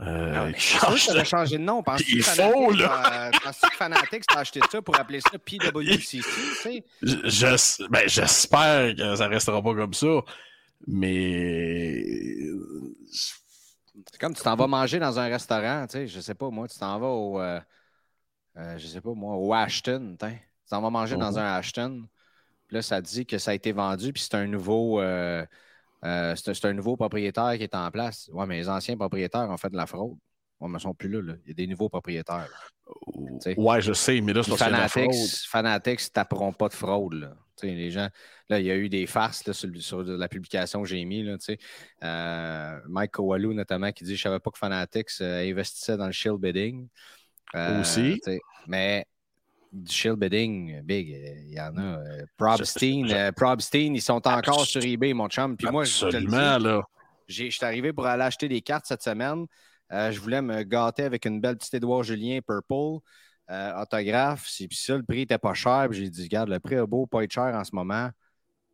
Euh, 0.01 0.51
change 0.57 1.05
ça 1.05 1.23
changé 1.23 1.57
de 1.57 1.63
nom. 1.63 1.83
Il 2.07 2.23
faut, 2.23 2.71
là. 2.71 3.29
Penses-tu 3.43 3.69
que 3.69 3.75
Fanatics 3.75 4.25
t'a 4.25 4.39
acheté 4.39 4.59
ça 4.69 4.81
pour 4.81 4.99
appeler 4.99 5.21
ça 5.21 5.37
PWCC? 5.37 6.83
Ben, 7.89 8.07
j'espère 8.07 8.95
que 8.95 9.15
ça 9.15 9.27
restera 9.27 9.61
pas 9.61 9.75
comme 9.75 9.93
ça. 9.93 10.21
Mais. 10.87 12.03
C'est 14.11 14.19
comme 14.19 14.33
tu 14.33 14.41
t'en 14.41 14.55
vas 14.55 14.67
manger 14.67 14.99
dans 14.99 15.19
un 15.19 15.27
restaurant, 15.27 15.85
tu 15.85 15.93
sais, 15.93 16.07
je 16.07 16.19
sais 16.19 16.33
pas, 16.33 16.49
moi, 16.49 16.67
tu 16.67 16.77
t'en 16.79 16.99
vas 16.99 17.07
au. 17.07 17.39
Euh, 17.39 17.59
euh, 18.57 18.77
je 18.77 18.87
sais 18.87 19.01
pas, 19.01 19.13
moi, 19.13 19.35
au 19.35 19.53
Ashton, 19.53 20.17
tu 20.19 20.27
t'en 20.69 20.81
vas 20.81 20.89
manger 20.89 21.15
dans 21.15 21.33
mhm. 21.33 21.37
un 21.37 21.55
Ashton. 21.55 22.07
Puis 22.67 22.75
là, 22.75 22.81
ça 22.81 23.01
dit 23.01 23.25
que 23.25 23.37
ça 23.37 23.51
a 23.51 23.53
été 23.53 23.71
vendu, 23.71 24.11
puis 24.11 24.23
c'est 24.23 24.35
un 24.35 24.47
nouveau. 24.47 24.99
Euh, 26.03 26.33
euh, 26.33 26.35
c'est 26.35 26.65
un 26.65 26.73
nouveau 26.73 26.95
propriétaire 26.95 27.53
qui 27.57 27.63
est 27.63 27.75
en 27.75 27.89
place. 27.91 28.29
Oui, 28.33 28.45
mais 28.47 28.57
les 28.57 28.69
anciens 28.69 28.97
propriétaires 28.97 29.49
ont 29.49 29.57
fait 29.57 29.69
de 29.69 29.77
la 29.77 29.85
fraude. 29.85 30.17
Ouais, 30.59 30.69
mais 30.69 30.73
ils 30.73 30.73
ne 30.73 30.79
sont 30.79 30.93
plus 30.93 31.09
là, 31.09 31.33
Il 31.45 31.49
y 31.49 31.51
a 31.51 31.53
des 31.53 31.67
nouveaux 31.67 31.89
propriétaires. 31.89 32.49
Oui, 33.57 33.81
je 33.81 33.93
sais, 33.93 34.21
mais 34.21 34.33
là, 34.33 34.43
c'est 34.43 34.55
Fanatics, 34.55 35.47
Fanatics 35.47 36.11
taperont 36.11 36.53
pas 36.53 36.69
de 36.69 36.73
fraude. 36.73 37.13
Là. 37.13 37.35
les 37.63 37.91
gens, 37.91 38.09
là, 38.49 38.59
il 38.59 38.65
y 38.65 38.71
a 38.71 38.75
eu 38.75 38.89
des 38.89 39.05
farces 39.05 39.51
sur, 39.51 40.03
la 40.03 40.27
publication 40.27 40.81
que 40.81 40.87
j'ai 40.87 41.03
mis. 41.05 41.27
Euh, 42.03 42.79
Mike 42.87 43.11
Kowalou, 43.11 43.53
notamment, 43.53 43.91
qui 43.91 44.03
dit 44.03 44.15
Je 44.15 44.21
ne 44.21 44.31
savais 44.31 44.39
pas 44.39 44.51
que 44.51 44.57
Fanatics 44.57 45.09
euh, 45.21 45.49
investissait 45.49 45.97
dans 45.97 46.07
le 46.07 46.11
shield 46.11 46.39
bidding. 46.39 46.87
Aussi. 47.79 48.19
Mais 48.67 49.05
shield 49.87 50.19
bidding, 50.19 50.81
big, 50.81 51.09
il 51.09 51.53
y 51.53 51.59
en 51.59 51.75
a. 51.77 51.81
Euh, 51.81 52.25
Probstein, 52.37 53.09
euh, 53.09 53.31
Probstein, 53.31 53.93
ils 53.93 54.01
sont 54.01 54.25
encore 54.27 54.65
sur 54.65 54.83
eBay, 54.83 55.13
mon 55.13 55.27
chum. 55.27 55.57
Puis 55.57 55.67
moi, 55.69 55.83
je 55.83 56.05
là. 56.07 56.81
Je 57.27 57.49
suis 57.49 57.65
arrivé 57.65 57.93
pour 57.93 58.05
aller 58.05 58.23
acheter 58.23 58.47
des 58.47 58.61
cartes 58.61 58.85
cette 58.85 59.01
semaine. 59.01 59.45
Euh, 59.91 60.11
je 60.11 60.19
voulais 60.19 60.41
me 60.41 60.63
gâter 60.63 61.03
avec 61.03 61.25
une 61.25 61.39
belle 61.39 61.57
petite 61.57 61.73
Édouard 61.75 62.03
Julien 62.03 62.39
Purple. 62.45 62.99
autographe. 63.49 64.45
Puis 64.45 64.77
ça, 64.77 64.97
le 64.97 65.03
prix 65.03 65.19
n'était 65.19 65.37
pas 65.37 65.53
cher. 65.53 65.87
J'ai 65.91 66.09
dit, 66.09 66.23
regarde, 66.23 66.49
le 66.49 66.59
prix 66.59 66.75
est 66.75 66.87
beau, 66.87 67.05
pas 67.05 67.23
être 67.23 67.31
cher 67.31 67.55
en 67.55 67.63
ce 67.63 67.73
moment. 67.73 68.09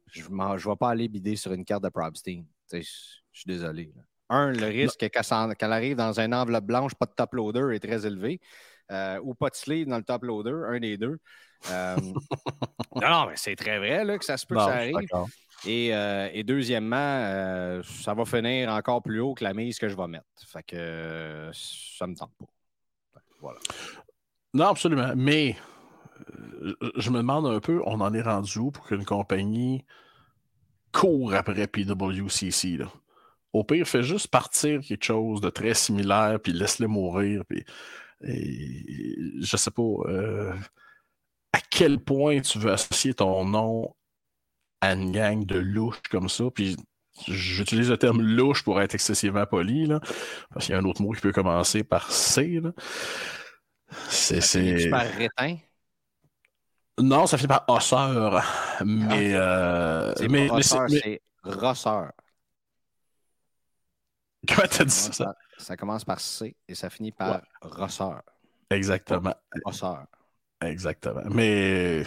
Je 0.07 0.23
ne 0.23 0.69
vais 0.69 0.75
pas 0.75 0.89
aller 0.89 1.07
bider 1.07 1.35
sur 1.35 1.53
une 1.53 1.63
carte 1.63 1.83
de 1.83 1.89
Probstein. 1.89 2.43
Je 2.71 2.79
suis 2.81 3.45
désolé. 3.45 3.93
Un, 4.29 4.51
le 4.51 4.67
risque 4.67 5.09
qu'elle 5.09 5.73
arrive 5.73 5.95
dans 5.95 6.19
une 6.19 6.33
enveloppe 6.33 6.65
blanche, 6.65 6.93
pas 6.95 7.07
de 7.07 7.13
top 7.15 7.33
loader, 7.33 7.75
est 7.75 7.79
très 7.79 8.05
élevé. 8.05 8.39
Euh, 8.91 9.19
ou 9.23 9.35
pas 9.35 9.49
de 9.49 9.55
sleeve 9.55 9.87
dans 9.87 9.97
le 9.97 10.03
top 10.03 10.23
loader, 10.23 10.65
un 10.67 10.79
des 10.79 10.97
deux. 10.97 11.19
Euh, 11.69 11.95
non, 12.95 13.09
non, 13.09 13.25
mais 13.27 13.35
c'est 13.35 13.55
très 13.55 13.77
vrai 13.77 14.03
là, 14.03 14.17
que 14.17 14.25
ça 14.25 14.37
se 14.37 14.45
peut 14.45 14.55
que 14.55 14.61
ça 14.61 14.75
arrive. 14.75 14.97
Et, 15.65 15.93
euh, 15.93 16.29
et, 16.33 16.43
deuxièmement, 16.43 17.81
ça 17.83 18.13
va 18.13 18.25
finir 18.25 18.69
encore 18.69 19.03
plus 19.03 19.19
haut 19.19 19.33
que 19.33 19.43
la 19.43 19.53
mise 19.53 19.77
que 19.77 19.89
je 19.89 19.95
vais 19.95 20.07
mettre. 20.07 20.25
Fait 20.47 20.63
que 20.63 21.51
ça 21.53 22.07
me 22.07 22.15
tente 22.15 22.31
pas. 22.39 23.21
Voilà. 23.41 23.59
Non, 24.53 24.67
absolument. 24.67 25.13
Mais 25.15 25.55
je 26.95 27.09
me 27.09 27.17
demande 27.17 27.45
un 27.45 27.59
peu, 27.59 27.81
on 27.85 28.01
en 28.01 28.13
est 28.13 28.21
rendu 28.21 28.57
où 28.59 28.71
pour 28.71 28.85
qu'une 28.87 29.05
compagnie 29.05 29.85
court 30.91 31.33
après 31.33 31.67
PWCC? 31.67 32.77
Là? 32.77 32.91
Au 33.53 33.63
pire, 33.63 33.87
fais 33.87 34.03
juste 34.03 34.27
partir 34.27 34.81
quelque 34.81 35.03
chose 35.03 35.41
de 35.41 35.49
très 35.49 35.73
similaire, 35.73 36.39
puis 36.41 36.53
laisse-les 36.53 36.87
mourir. 36.87 37.43
Puis, 37.47 37.65
et, 38.23 39.15
je 39.41 39.57
sais 39.57 39.71
pas 39.71 39.81
euh, 39.81 40.53
à 41.53 41.59
quel 41.69 41.99
point 41.99 42.41
tu 42.41 42.59
veux 42.59 42.71
associer 42.71 43.13
ton 43.13 43.45
nom 43.45 43.95
à 44.81 44.93
une 44.93 45.11
gang 45.11 45.45
de 45.45 45.57
louches 45.57 46.01
comme 46.09 46.29
ça. 46.29 46.45
Puis 46.53 46.77
j'utilise 47.27 47.89
le 47.89 47.97
terme 47.97 48.21
louche 48.21 48.63
pour 48.63 48.81
être 48.81 48.95
excessivement 48.95 49.45
poli, 49.45 49.85
là, 49.85 49.99
parce 50.53 50.65
qu'il 50.65 50.73
y 50.73 50.77
a 50.77 50.81
un 50.81 50.85
autre 50.85 51.01
mot 51.01 51.11
qui 51.11 51.21
peut 51.21 51.31
commencer 51.31 51.83
par 51.83 52.11
C. 52.11 52.61
C'est. 54.09 54.41
c'est... 54.41 54.89
par 54.89 55.05
rétin? 55.05 55.57
Non, 56.99 57.27
ça 57.27 57.37
finit 57.37 57.47
par 57.47 57.65
osseur. 57.67 58.43
Mais. 58.85 59.33
Euh, 59.33 60.13
c'est 60.15 60.27
mais, 60.27 60.49
c'est 60.61 61.21
rosseur. 61.43 62.11
Comment 64.47 64.67
t'as 64.69 64.85
dit 64.85 64.91
ça? 64.91 65.35
Ça 65.59 65.77
commence 65.77 66.05
par 66.05 66.19
C 66.19 66.55
et 66.67 66.75
ça 66.75 66.89
finit 66.89 67.11
par 67.11 67.41
rosseur. 67.61 68.21
Exactement. 68.69 69.33
Rosseur. 69.65 70.05
Exactement. 70.61 71.23
Mais. 71.29 72.03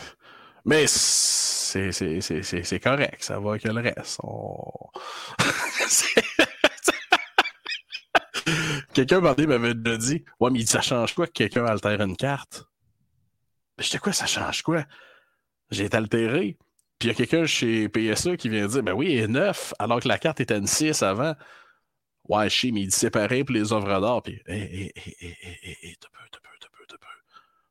Mais 0.65 0.87
c'est 0.87 2.81
correct, 2.81 3.25
ça 3.25 3.41
va 3.41 3.51
avec 3.51 3.65
le 3.65 3.73
reste. 3.73 4.21
quelqu'un 8.95 9.21
m'avait 9.21 9.99
dit 9.99 10.25
Ouais, 10.39 10.51
mais 10.51 10.65
ça 10.67 10.81
change 10.81 11.15
quoi 11.15 11.27
que 11.27 11.33
quelqu'un 11.33 11.67
altère 11.67 12.01
une 12.01 12.17
carte? 12.17 12.65
J'étais 13.79 13.99
quoi, 13.99 14.13
ça 14.13 14.27
change 14.27 14.63
quoi? 14.63 14.85
J'ai 15.71 15.87
été 15.87 15.97
altéré. 15.97 16.57
Puis 16.99 17.09
il 17.09 17.09
y 17.09 17.11
a 17.11 17.15
quelqu'un 17.15 17.47
chez 17.47 17.89
PSA 17.89 18.37
qui 18.37 18.49
vient 18.49 18.69
dire 18.69 18.85
Ben 18.85 18.93
oui, 18.93 19.13
il 19.13 19.19
est 19.19 19.27
9, 19.27 19.75
alors 19.81 20.01
que 20.01 20.07
la 20.07 20.19
carte 20.19 20.41
était 20.41 20.57
une 20.57 20.69
6 20.69 21.03
avant. 21.03 21.35
Ouais, 22.29 22.49
je 22.49 22.61
sais, 22.61 22.71
mais 22.71 22.83
il 22.83 22.87
dit 22.89 22.97
séparé 22.97 23.45
pour 23.45 23.55
les 23.55 23.73
œuvres 23.73 24.01
d'art. 24.01 24.23
Puis, 24.23 24.41
hé, 24.47 24.55
hé, 24.55 24.93
hé, 24.97 25.17
hé, 25.21 25.37
hé, 25.63 25.79
hé, 25.83 25.97
peu, 26.01 26.09
peu, 26.31 26.69
peu, 26.89 26.97
peu. 26.99 27.07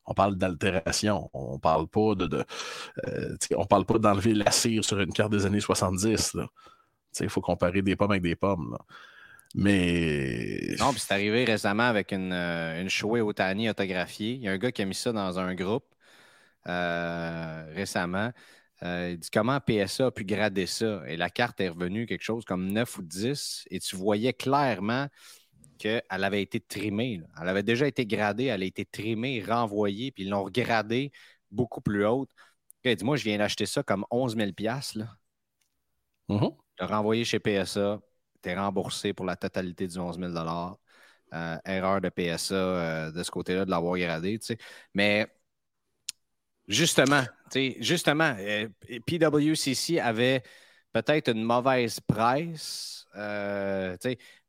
On 0.05 0.13
parle 0.13 0.35
d'altération. 0.35 1.29
On 1.33 1.59
parle 1.59 1.87
pas 1.87 2.15
de. 2.15 2.27
de 2.27 2.45
euh, 3.07 3.37
on 3.55 3.65
parle 3.65 3.85
pas 3.85 3.99
d'enlever 3.99 4.33
la 4.33 4.51
cire 4.51 4.83
sur 4.83 4.99
une 4.99 5.13
carte 5.13 5.31
des 5.31 5.45
années 5.45 5.59
70. 5.61 6.37
Il 7.19 7.29
faut 7.29 7.41
comparer 7.41 7.81
des 7.81 7.95
pommes 7.95 8.11
avec 8.11 8.23
des 8.23 8.35
pommes. 8.35 8.77
Mais. 9.55 10.75
Non, 10.79 10.91
puis 10.91 10.99
c'est 10.99 11.13
arrivé 11.13 11.45
récemment 11.45 11.83
avec 11.83 12.11
une, 12.13 12.33
euh, 12.33 12.81
une 12.81 12.89
Shoei 12.89 13.21
Otani 13.21 13.69
autographiée. 13.69 14.33
Il 14.33 14.41
y 14.41 14.47
a 14.47 14.51
un 14.51 14.57
gars 14.57 14.71
qui 14.71 14.81
a 14.81 14.85
mis 14.85 14.95
ça 14.95 15.11
dans 15.11 15.39
un 15.39 15.53
groupe 15.55 15.85
euh, 16.67 17.65
récemment. 17.73 18.31
Euh, 18.83 19.11
il 19.11 19.19
dit 19.19 19.29
comment 19.29 19.59
PSA 19.59 20.07
a 20.07 20.11
pu 20.11 20.25
grader 20.25 20.65
ça? 20.65 21.03
Et 21.07 21.17
la 21.17 21.29
carte 21.29 21.61
est 21.61 21.69
revenue 21.69 22.05
quelque 22.05 22.23
chose 22.23 22.45
comme 22.45 22.71
9 22.71 22.97
ou 22.97 23.01
10. 23.03 23.65
Et 23.69 23.79
tu 23.79 23.95
voyais 23.95 24.33
clairement 24.33 25.07
qu'elle 25.77 26.03
avait 26.09 26.41
été 26.41 26.59
trimée. 26.59 27.21
Elle 27.39 27.49
avait 27.49 27.63
déjà 27.63 27.87
été 27.87 28.05
gradée, 28.05 28.45
elle 28.45 28.63
a 28.63 28.65
été 28.65 28.85
trimée, 28.85 29.43
renvoyée, 29.43 30.11
puis 30.11 30.23
ils 30.23 30.29
l'ont 30.29 30.43
regradée 30.43 31.11
beaucoup 31.49 31.81
plus 31.81 32.05
haute. 32.05 32.29
Il 32.83 32.95
dit 32.95 33.05
Moi, 33.05 33.17
je 33.17 33.23
viens 33.23 33.37
d'acheter 33.37 33.65
ça 33.65 33.83
comme 33.83 34.05
11 34.11 34.35
000 34.35 34.51
là. 34.95 35.15
Mm-hmm. 36.29 36.55
renvoyé 36.79 37.25
chez 37.25 37.39
PSA, 37.39 37.99
tu 38.41 38.49
es 38.49 38.55
remboursé 38.55 39.13
pour 39.13 39.25
la 39.25 39.35
totalité 39.35 39.87
du 39.87 39.97
11 39.99 40.17
000 40.17 40.33
euh, 41.33 41.57
Erreur 41.65 42.01
de 42.01 42.09
PSA 42.09 42.55
euh, 42.55 43.11
de 43.11 43.23
ce 43.23 43.31
côté-là 43.31 43.65
de 43.65 43.69
l'avoir 43.69 43.97
gradé. 43.97 44.39
Mais 44.93 45.27
Justement, 46.67 47.23
justement, 47.79 48.35
euh, 48.39 48.67
PWCC 49.05 49.99
avait 49.99 50.43
peut-être 50.93 51.29
une 51.29 51.43
mauvaise 51.43 51.99
presse. 51.99 53.05
Euh, 53.15 53.97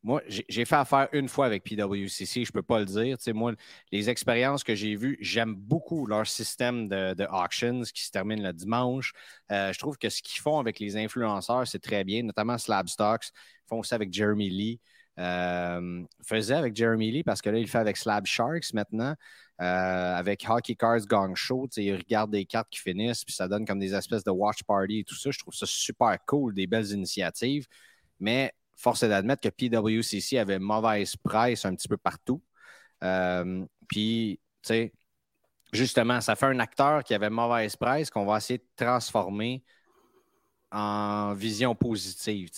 moi, 0.02 0.20
j'ai 0.28 0.64
fait 0.64 0.76
affaire 0.76 1.08
une 1.12 1.28
fois 1.28 1.46
avec 1.46 1.64
PWCC, 1.64 2.44
je 2.44 2.50
ne 2.50 2.52
peux 2.52 2.62
pas 2.62 2.80
le 2.80 2.86
dire. 2.86 3.16
moi, 3.34 3.52
les 3.92 4.10
expériences 4.10 4.64
que 4.64 4.74
j'ai 4.74 4.96
vues, 4.96 5.16
j'aime 5.20 5.54
beaucoup 5.54 6.06
leur 6.06 6.26
système 6.26 6.88
de, 6.88 7.26
auctions 7.30 7.82
qui 7.82 8.04
se 8.04 8.10
termine 8.10 8.42
le 8.42 8.52
dimanche. 8.52 9.12
Euh, 9.50 9.72
je 9.72 9.78
trouve 9.78 9.98
que 9.98 10.08
ce 10.08 10.22
qu'ils 10.22 10.40
font 10.40 10.58
avec 10.58 10.80
les 10.80 10.96
influenceurs, 10.96 11.66
c'est 11.66 11.78
très 11.78 12.02
bien, 12.04 12.22
notamment 12.24 12.58
Slab 12.58 12.88
Stocks. 12.88 13.26
Ils 13.64 13.68
font 13.68 13.82
ça 13.82 13.94
avec 13.94 14.12
Jeremy 14.12 14.50
Lee. 14.50 14.80
Euh, 15.18 16.02
faisait 16.26 16.54
avec 16.54 16.74
Jeremy 16.74 17.10
Lee 17.10 17.22
parce 17.22 17.42
que 17.42 17.50
là, 17.50 17.58
il 17.58 17.68
fait 17.68 17.78
avec 17.78 17.96
Slab 17.96 18.26
Sharks 18.26 18.72
maintenant. 18.72 19.14
Euh, 19.62 20.16
avec 20.16 20.44
Hockey 20.48 20.74
Cards 20.74 21.06
Gong 21.06 21.36
Show, 21.36 21.68
il 21.76 21.94
regarde 21.94 22.32
des 22.32 22.44
cartes 22.44 22.68
qui 22.68 22.80
finissent, 22.80 23.24
puis 23.24 23.32
ça 23.32 23.46
donne 23.46 23.64
comme 23.64 23.78
des 23.78 23.94
espèces 23.94 24.24
de 24.24 24.32
watch 24.32 24.64
party 24.64 25.00
et 25.00 25.04
tout 25.04 25.14
ça. 25.14 25.30
Je 25.30 25.38
trouve 25.38 25.54
ça 25.54 25.66
super 25.66 26.18
cool, 26.26 26.52
des 26.52 26.66
belles 26.66 26.90
initiatives. 26.90 27.66
Mais 28.18 28.52
force 28.76 29.04
est 29.04 29.08
d'admettre 29.08 29.40
que 29.40 29.48
PWCC 29.48 30.38
avait 30.38 30.58
mauvaise 30.58 31.14
presse 31.16 31.64
un 31.64 31.76
petit 31.76 31.86
peu 31.86 31.96
partout. 31.96 32.42
Euh, 33.04 33.64
puis, 33.86 34.40
tu 34.62 34.68
sais, 34.68 34.92
justement, 35.72 36.20
ça 36.20 36.34
fait 36.34 36.46
un 36.46 36.58
acteur 36.58 37.04
qui 37.04 37.14
avait 37.14 37.30
mauvaise 37.30 37.76
presse 37.76 38.10
qu'on 38.10 38.26
va 38.26 38.38
essayer 38.38 38.58
de 38.58 38.84
transformer 38.84 39.62
en 40.72 41.34
vision 41.34 41.76
positive. 41.76 42.50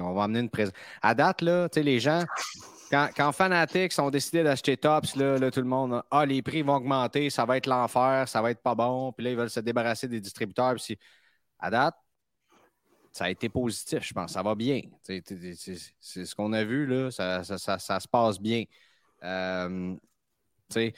On 0.00 0.14
va 0.14 0.24
amener 0.24 0.40
une 0.40 0.50
présence. 0.50 0.74
À 1.02 1.14
date, 1.14 1.42
là, 1.42 1.68
les 1.74 2.00
gens, 2.00 2.24
quand, 2.90 3.32
Fanatics 3.32 3.98
ont 3.98 4.10
décidé 4.10 4.42
d'acheter 4.42 4.76
Tops, 4.76 5.16
là, 5.16 5.50
tout 5.50 5.60
le 5.60 5.66
monde, 5.66 6.02
ah, 6.10 6.24
les 6.24 6.42
prix 6.42 6.62
vont 6.62 6.76
augmenter, 6.76 7.30
ça 7.30 7.44
va 7.44 7.56
être 7.56 7.66
l'enfer, 7.66 8.28
ça 8.28 8.42
va 8.42 8.50
être 8.50 8.62
pas 8.62 8.74
bon. 8.74 9.12
Puis 9.12 9.24
là, 9.24 9.30
ils 9.30 9.36
veulent 9.36 9.50
se 9.50 9.60
débarrasser 9.60 10.08
des 10.08 10.20
distributeurs. 10.20 10.74
Puis 10.76 10.98
à 11.58 11.70
date, 11.70 11.94
ça 13.12 13.24
a 13.24 13.30
été 13.30 13.48
positif, 13.48 14.02
je 14.02 14.14
pense. 14.14 14.32
Ça 14.32 14.42
va 14.42 14.54
bien. 14.54 14.82
C'est 15.02 15.22
ce 15.26 16.34
qu'on 16.34 16.52
a 16.52 16.64
vu, 16.64 16.86
là, 16.86 17.10
ça, 17.10 17.42
se 17.42 18.08
passe 18.08 18.40
bien. 18.40 18.64
Euh, 19.24 19.96
de, 20.74 20.92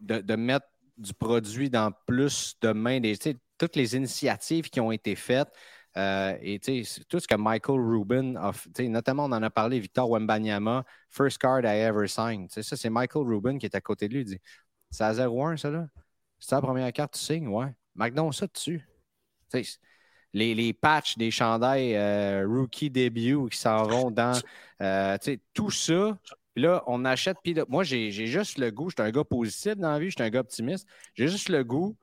de, 0.00 0.36
mettre 0.36 0.66
du 0.96 1.14
produit 1.14 1.70
dans 1.70 1.92
plus 2.06 2.56
de 2.60 2.72
mains 2.72 3.00
toutes 3.58 3.76
les 3.76 3.96
initiatives 3.96 4.70
qui 4.70 4.80
ont 4.80 4.90
été 4.90 5.14
faites. 5.14 5.52
Euh, 5.98 6.38
et 6.40 6.60
tout 7.08 7.18
ce 7.18 7.26
que 7.26 7.34
Michael 7.34 7.80
Rubin 7.80 8.36
a 8.36 8.52
notamment 8.82 9.24
on 9.24 9.32
en 9.32 9.42
a 9.42 9.50
parlé, 9.50 9.80
Victor 9.80 10.08
Wembanyama, 10.08 10.84
first 11.10 11.38
card 11.38 11.64
I 11.64 11.80
ever 11.80 12.06
signed. 12.06 12.50
ça, 12.50 12.76
c'est 12.76 12.90
Michael 12.90 13.26
Rubin 13.26 13.58
qui 13.58 13.66
est 13.66 13.74
à 13.74 13.80
côté 13.80 14.06
de 14.08 14.14
lui. 14.14 14.20
Il 14.20 14.26
dit 14.26 14.40
C'est 14.90 15.02
à 15.02 15.12
0-1, 15.12 15.56
ça 15.56 15.70
là 15.70 15.88
C'est 16.38 16.54
la 16.54 16.62
première 16.62 16.92
carte, 16.92 17.14
tu 17.14 17.20
signes 17.20 17.48
Ouais. 17.48 17.74
McDonald's, 17.96 18.38
ça 18.38 18.46
dessus. 18.46 18.86
Les, 20.34 20.54
les, 20.54 20.72
patchs 20.72 21.16
des 21.16 21.32
chandails 21.32 21.96
euh, 21.96 22.46
rookie 22.46 22.90
debut 22.90 23.48
qui 23.50 23.58
s'en 23.58 23.82
vont 23.84 24.10
dans 24.12 24.38
euh, 24.82 25.16
tout 25.52 25.70
ça. 25.70 26.16
Là, 26.54 26.84
on 26.86 27.04
achète. 27.04 27.38
moi, 27.68 27.82
j'ai 27.82 28.10
juste 28.10 28.58
le 28.58 28.70
goût. 28.70 28.90
Je 28.90 28.94
suis 28.98 29.08
un 29.08 29.10
gars 29.10 29.24
positif 29.24 29.74
dans 29.76 29.90
la 29.90 29.98
vie, 29.98 30.10
je 30.10 30.16
suis 30.16 30.22
un 30.22 30.30
gars 30.30 30.40
optimiste. 30.40 30.86
J'ai 31.14 31.26
juste 31.26 31.48
le 31.48 31.64
goût 31.64 31.96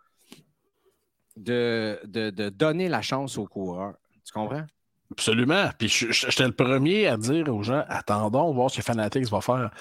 de, 1.36 2.00
de, 2.06 2.50
donner 2.50 2.89
la 2.89 3.02
chance 3.02 3.38
aux 3.38 3.45
coureurs. 3.45 3.95
Tu 4.26 4.34
comprends? 4.34 4.65
Absolument. 5.12 5.69
Puis 5.78 5.88
j'étais 5.88 6.45
le 6.45 6.52
premier 6.52 7.08
à 7.08 7.17
dire 7.17 7.54
aux 7.54 7.63
gens 7.63 7.84
attendons, 7.88 8.52
voir 8.54 8.71
ce 8.71 8.78
que 8.78 8.84
Fanatics 8.84 9.30
va 9.30 9.41
faire. 9.41 9.71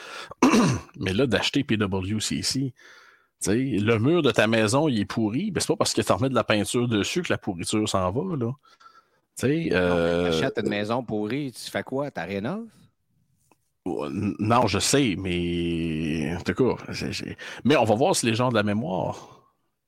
Mais 0.99 1.13
là, 1.13 1.27
d'acheter 1.27 1.65
PWCC, 1.65 2.75
le 3.47 3.99
mur 3.99 4.23
de 4.23 4.31
ta 4.31 4.47
maison, 4.47 4.89
il 4.89 5.01
est 5.01 5.05
pourri. 5.05 5.51
Ben, 5.51 5.61
c'est 5.61 5.69
pas 5.69 5.77
parce 5.77 5.95
que 5.95 6.03
tu 6.03 6.13
remets 6.13 6.29
de 6.29 6.35
la 6.35 6.45
peinture 6.45 6.89
dessus 6.89 7.23
que 7.23 7.33
la 7.33 7.39
pourriture 7.39 7.89
s'en 7.89 8.11
va. 8.11 8.37
Là. 8.37 8.53
Tu 9.39 9.71
euh... 9.73 10.29
achètes 10.29 10.59
une 10.59 10.69
maison 10.69 11.03
pourrie, 11.03 11.53
tu 11.53 11.71
fais 11.71 11.83
quoi? 11.83 12.11
Tu 12.11 12.21
rénoves? 12.21 12.67
Non, 13.87 14.67
je 14.67 14.79
sais, 14.79 15.15
mais 15.19 16.35
en 16.35 16.41
tout 16.41 16.55
cas, 16.55 16.83
mais 17.65 17.77
on 17.77 17.85
va 17.85 17.95
voir 17.95 18.17
si 18.17 18.25
les 18.25 18.35
gens 18.35 18.47
ont 18.49 18.51
de 18.51 18.55
la 18.55 18.63
mémoire. 18.63 19.44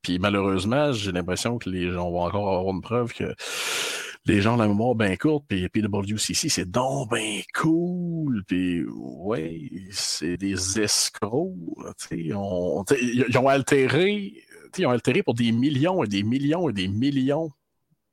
Puis 0.06 0.20
malheureusement, 0.20 0.92
j'ai 0.92 1.10
l'impression 1.10 1.58
que 1.58 1.68
les 1.68 1.90
gens 1.90 2.08
vont 2.12 2.22
encore 2.22 2.56
avoir 2.56 2.72
une 2.72 2.80
preuve 2.80 3.12
que 3.12 3.34
les 4.24 4.40
gens 4.40 4.54
ont 4.54 4.58
la 4.58 4.68
mémoire 4.68 4.94
bien 4.94 5.16
courte, 5.16 5.46
puis 5.48 5.68
PWCC, 5.68 6.48
c'est 6.48 6.70
donc 6.70 7.10
bien 7.12 7.40
cool, 7.52 8.44
puis 8.46 8.84
ouais, 8.86 9.68
c'est 9.90 10.36
des 10.36 10.80
escrocs, 10.80 11.50
ils 12.12 12.36
ont 12.36 12.84
altéré, 13.48 14.32
ils 14.78 14.86
ont 14.86 14.90
altéré 14.90 15.24
pour 15.24 15.34
des 15.34 15.50
millions 15.50 16.04
et 16.04 16.06
des 16.06 16.22
millions 16.22 16.68
et 16.68 16.72
des 16.72 16.86
millions 16.86 17.50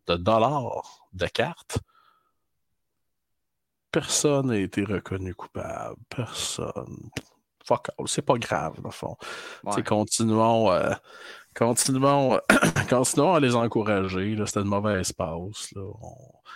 de 0.08 0.16
dollars 0.16 1.08
de 1.14 1.28
cartes. 1.28 1.78
Personne 3.92 4.48
n'a 4.48 4.58
été 4.58 4.84
reconnu 4.84 5.36
coupable. 5.36 5.98
Personne. 6.10 7.12
Fuck 7.64 7.92
c'est 8.08 8.24
pas 8.24 8.40
grave, 8.40 8.82
dans 8.82 8.90
le 8.90 8.94
fond. 8.94 9.16
Continuons. 9.86 10.72
Euh, 10.72 10.92
Continuons, 11.56 12.40
continuons 12.90 13.34
à 13.36 13.40
les 13.40 13.56
encourager. 13.56 14.36
C'était 14.46 14.62
une 14.62 14.68
mauvaise 14.68 15.12
passe. 15.12 15.74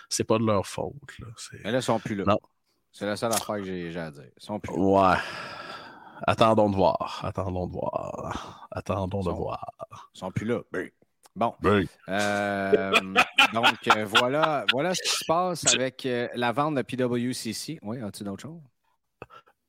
C'est 0.08 0.24
pas 0.24 0.38
de 0.38 0.46
leur 0.46 0.66
faute. 0.66 0.94
Mais 1.64 1.70
là, 1.70 1.78
ils 1.78 1.82
sont 1.82 1.98
plus 1.98 2.14
là. 2.14 2.36
C'est 2.92 3.06
la 3.06 3.16
seule 3.16 3.32
affaire 3.32 3.56
que 3.56 3.64
j'ai 3.64 3.96
à 3.96 4.10
dire. 4.10 4.24
Ils 4.36 4.42
sont 4.42 4.58
plus 4.58 4.74
là. 4.74 4.82
Ouais. 4.82 5.16
attendons 6.26 6.70
de 6.70 6.76
voir. 6.76 7.20
Attendons 7.22 7.66
de 7.66 7.72
voir. 7.72 8.68
Attendons 8.70 9.22
de 9.22 9.30
voir. 9.30 9.64
Ils 10.14 10.18
sont 10.18 10.30
plus 10.30 10.46
là. 10.46 10.60
Bon. 11.36 11.54
Oui. 11.62 11.88
Euh, 12.08 12.92
donc, 13.52 13.64
euh, 13.94 14.04
voilà, 14.06 14.64
voilà 14.72 14.92
ce 14.94 15.02
qui 15.02 15.16
se 15.18 15.24
passe 15.24 15.64
avec 15.72 16.04
euh, 16.04 16.26
la 16.34 16.50
vente 16.50 16.74
de 16.74 16.82
PWCC. 16.82 17.78
Oui, 17.82 18.02
as-tu 18.02 18.24
d'autres 18.24 18.42
choses? 18.42 18.60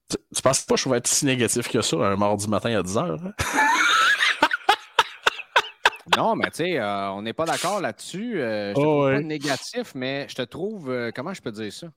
Tu, 0.09 0.17
tu 0.35 0.41
penses 0.41 0.61
pas 0.61 0.73
que 0.73 0.81
je 0.81 0.89
vais 0.89 0.97
être 0.97 1.07
si 1.07 1.25
négatif 1.25 1.69
que 1.69 1.81
ça 1.81 1.97
un 1.97 2.15
mardi 2.15 2.49
matin 2.49 2.75
à 2.75 2.81
10 2.81 2.95
h? 2.95 3.27
Hein? 3.27 3.33
non, 6.09 6.35
mais 6.35 6.49
tu 6.51 6.57
sais, 6.57 6.81
on 6.81 7.21
n'est 7.21 7.33
pas 7.33 7.45
d'accord 7.45 7.79
là-dessus. 7.79 8.33
je 8.39 8.73
te 8.79 8.85
Oh, 8.85 8.87
trouve 8.87 9.07
pas 9.09 9.21
négatif, 9.21 9.93
mais 9.95 10.27
je 10.29 10.35
te 10.35 10.41
trouve, 10.43 11.11
comment 11.15 11.33
je 11.33 11.41
peux 11.41 11.51
dire 11.51 11.71
ça? 11.73 11.87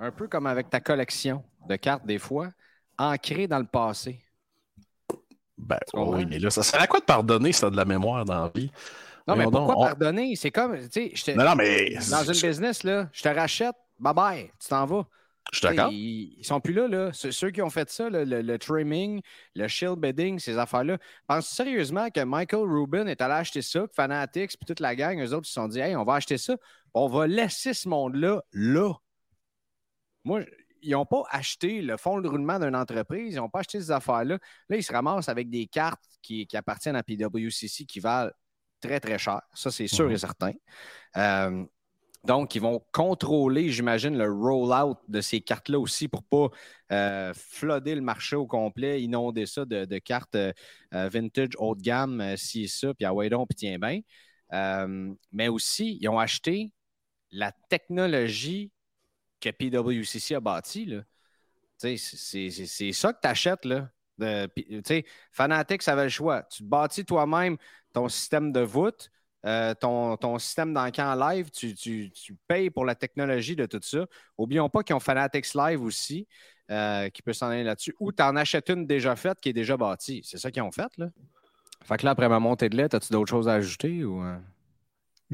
Un 0.00 0.10
peu 0.10 0.26
comme 0.26 0.48
avec 0.48 0.68
ta 0.68 0.80
collection 0.80 1.44
de 1.68 1.76
cartes, 1.76 2.04
des 2.04 2.18
fois, 2.18 2.50
ancrée 2.98 3.46
dans 3.46 3.60
le 3.60 3.66
passé. 3.66 4.20
Ben 5.58 5.78
comprends? 5.94 6.16
oui, 6.16 6.26
mais 6.26 6.38
là, 6.38 6.50
ça 6.50 6.62
sert 6.62 6.80
à 6.80 6.86
quoi 6.86 7.00
de 7.00 7.04
pardonner 7.04 7.52
si 7.52 7.60
t'as 7.60 7.70
de 7.70 7.76
la 7.76 7.84
mémoire 7.84 8.24
dans 8.24 8.44
la 8.44 8.50
vie? 8.54 8.70
Non, 9.26 9.36
mais 9.36 9.46
pourquoi 9.46 9.76
on- 9.76 9.76
pardonner? 9.76 10.34
C'est 10.36 10.50
comme, 10.50 10.76
tu 10.88 10.90
sais, 10.90 11.12
je 11.14 11.24
te- 11.24 11.40
Non, 11.40 11.44
non, 11.44 11.54
mais. 11.56 11.98
dans 12.04 12.24
une 12.24 12.40
business, 12.40 12.82
là, 12.84 13.08
je 13.12 13.22
te 13.22 13.28
rachète, 13.28 13.76
bye 13.98 14.14
bye, 14.14 14.52
tu 14.58 14.68
t'en 14.68 14.86
vas. 14.86 15.06
Je 15.52 15.58
suis 15.58 15.66
d'accord. 15.68 15.92
Ils, 15.92 16.38
ils 16.38 16.44
sont 16.44 16.60
plus 16.60 16.72
là, 16.72 16.86
là. 16.86 17.10
Ceux, 17.12 17.50
qui 17.50 17.60
ont 17.62 17.70
fait 17.70 17.90
ça, 17.90 18.08
le 18.10 18.56
trimming, 18.58 19.20
le 19.56 19.66
shield 19.68 19.96
bedding, 19.98 20.38
ces 20.38 20.58
affaires-là. 20.58 20.98
Pense 21.26 21.48
sérieusement 21.48 22.08
que 22.10 22.20
Michael 22.20 22.68
Rubin 22.68 23.06
est 23.06 23.20
allé 23.20 23.34
acheter 23.34 23.62
ça, 23.62 23.80
que 23.80 23.94
Fanatics, 23.94 24.50
puis 24.56 24.66
toute 24.66 24.80
la 24.80 24.94
gang, 24.94 25.18
eux 25.20 25.32
autres, 25.34 25.46
ils 25.46 25.48
se 25.48 25.54
sont 25.54 25.66
dit, 25.68 25.80
hey, 25.80 25.96
on 25.96 26.04
va 26.04 26.14
acheter 26.14 26.38
ça, 26.38 26.56
on 26.94 27.08
va 27.08 27.26
laisser 27.26 27.74
ce 27.74 27.88
monde-là 27.88 28.42
là. 28.52 28.92
Moi, 30.24 30.42
ils 30.82 30.92
n'ont 30.92 31.06
pas 31.06 31.24
acheté 31.30 31.82
le 31.82 31.96
fonds 31.96 32.20
de 32.20 32.28
roulement 32.28 32.58
d'une 32.58 32.76
entreprise, 32.76 33.34
ils 33.34 33.36
n'ont 33.36 33.48
pas 33.50 33.60
acheté 33.60 33.80
ces 33.80 33.90
affaires-là. 33.90 34.38
Là, 34.68 34.76
ils 34.76 34.82
se 34.84 34.92
ramassent 34.92 35.28
avec 35.28 35.50
des 35.50 35.66
cartes 35.66 36.02
qui, 36.22 36.46
qui 36.46 36.56
appartiennent 36.56 36.96
à 36.96 37.02
PWCC 37.02 37.84
qui 37.86 38.00
valent 38.00 38.30
très, 38.80 39.00
très 39.00 39.18
cher. 39.18 39.40
Ça, 39.52 39.70
c'est 39.70 39.86
sûr 39.88 40.06
Mhm. 40.06 40.12
et 40.12 40.18
certain. 40.18 40.52
Euh, 41.16 41.64
donc, 42.24 42.54
ils 42.54 42.60
vont 42.60 42.84
contrôler, 42.92 43.70
j'imagine, 43.70 44.16
le 44.16 44.30
roll-out 44.30 44.98
de 45.08 45.22
ces 45.22 45.40
cartes-là 45.40 45.78
aussi 45.78 46.06
pour 46.06 46.20
ne 46.20 46.48
pas 46.48 46.54
euh, 46.92 47.32
le 47.62 48.00
marché 48.00 48.36
au 48.36 48.46
complet, 48.46 49.02
inonder 49.02 49.46
ça 49.46 49.64
de, 49.64 49.98
cartes 49.98 50.34
euh, 50.34 50.52
euh, 50.92 51.08
vintage 51.08 51.50
haut 51.56 51.74
de 51.74 51.80
gamme, 51.80 52.20
euh, 52.20 52.36
ci 52.36 52.64
et 52.64 52.68
ça, 52.68 52.92
puis 52.92 53.06
ah 53.06 53.14
ouais 53.14 53.30
donc, 53.30 53.48
puis 53.48 53.56
tiens 53.56 53.78
bien. 53.78 54.00
Euh, 54.52 55.14
mais 55.32 55.48
aussi, 55.48 55.96
ils 56.00 56.08
ont 56.08 56.18
acheté 56.18 56.72
la 57.30 57.52
technologie 57.70 58.70
que 59.40 59.48
PWCC 59.50 60.34
a 60.34 60.40
bâtie. 60.40 60.92
C'est 61.78 61.96
ça 61.96 63.12
que 63.14 63.20
tu 63.22 63.28
achètes. 63.28 63.64
Là. 63.64 63.90
Sais, 64.84 65.06
Fanatics 65.32 65.88
avait 65.88 66.04
le 66.04 66.08
choix. 66.10 66.42
Tu 66.42 66.64
bâtis 66.64 67.06
toi-même 67.06 67.56
ton 67.94 68.08
système 68.08 68.52
de 68.52 68.60
voûte, 68.60 69.10
euh, 69.46 69.74
ton, 69.74 70.16
ton 70.16 70.38
système 70.38 70.74
d'encan 70.74 71.14
live, 71.14 71.50
tu, 71.50 71.74
tu- 71.74 72.10
tu 72.10 72.36
payes 72.46 72.70
pour 72.70 72.84
la 72.84 72.94
technologie 72.94 73.56
de 73.56 73.66
tout 73.66 73.80
ça. 73.82 74.06
Oublions 74.36 74.68
pas 74.68 74.82
qu'ils 74.82 74.94
ont 74.94 75.00
Fanatics 75.00 75.54
Live 75.54 75.82
aussi, 75.82 76.26
euh, 76.70 77.08
qui 77.08 77.22
peut 77.22 77.32
s'en 77.32 77.48
aller 77.48 77.64
là-dessus. 77.64 77.94
Ou 78.00 78.12
tu 78.12 78.22
en 78.22 78.36
achètes 78.36 78.68
une 78.68 78.86
déjà 78.86 79.16
faite 79.16 79.40
qui 79.40 79.48
est 79.48 79.54
déjà 79.54 79.76
bâtie. 79.76 80.22
C'est 80.24 80.38
ça 80.38 80.50
qu'ils 80.50 80.62
ont 80.62 80.70
fait. 80.72 80.90
Là. 80.98 81.08
Fait 81.84 81.96
que 81.96 82.04
là, 82.04 82.10
après 82.12 82.28
ma 82.28 82.38
montée 82.38 82.68
de 82.68 82.76
lait, 82.76 82.94
as-tu 82.94 83.12
d'autres 83.12 83.30
choses 83.30 83.48
à 83.48 83.54
ajouter? 83.54 84.04
Ou, 84.04 84.22
euh? 84.22 84.36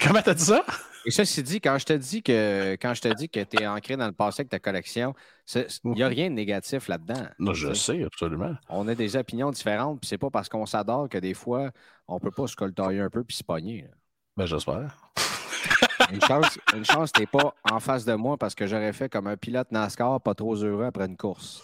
Comment 0.00 0.20
t'as 0.22 0.34
dit 0.34 0.44
ça? 0.44 0.64
Et 1.06 1.10
ceci 1.10 1.42
dit, 1.42 1.60
quand 1.60 1.78
je 1.78 1.84
te 1.84 1.92
dis 1.92 2.22
que 2.22 2.72
quand 2.74 2.92
je 2.92 3.00
te 3.00 3.08
dis 3.14 3.28
que 3.28 3.40
tu 3.44 3.62
es 3.62 3.66
ancré 3.66 3.96
dans 3.96 4.06
le 4.06 4.12
passé 4.12 4.40
avec 4.40 4.50
ta 4.50 4.58
collection, 4.58 5.14
il 5.54 5.90
n'y 5.92 6.02
a 6.02 6.08
rien 6.08 6.28
de 6.28 6.34
négatif 6.34 6.88
là-dedans. 6.88 7.28
Non, 7.38 7.54
je 7.54 7.72
sais. 7.72 8.02
absolument. 8.02 8.54
On 8.68 8.88
a 8.88 8.94
des 8.94 9.16
opinions 9.16 9.50
différentes, 9.52 10.00
puis 10.00 10.08
c'est 10.08 10.18
pas 10.18 10.30
parce 10.30 10.48
qu'on 10.48 10.66
s'adore 10.66 11.08
que 11.08 11.18
des 11.18 11.34
fois, 11.34 11.70
on 12.08 12.18
peut 12.18 12.32
pas 12.32 12.46
se 12.48 12.56
coltailler 12.56 13.00
un 13.00 13.08
peu 13.08 13.22
puis 13.22 13.36
se 13.36 13.44
pogner. 13.44 13.82
là. 13.82 13.88
Ben, 14.36 14.46
j'espère. 14.46 14.96
Une 16.12 16.20
chance, 16.20 16.58
une 16.74 16.84
chance 16.84 17.10
t'es 17.10 17.26
pas 17.26 17.54
en 17.70 17.80
face 17.80 18.04
de 18.04 18.14
moi 18.14 18.36
parce 18.36 18.54
que 18.54 18.66
j'aurais 18.66 18.92
fait 18.92 19.08
comme 19.08 19.26
un 19.26 19.36
pilote 19.36 19.72
NASCAR 19.72 20.20
pas 20.20 20.34
trop 20.34 20.54
heureux 20.54 20.84
après 20.84 21.06
une 21.06 21.16
course. 21.16 21.62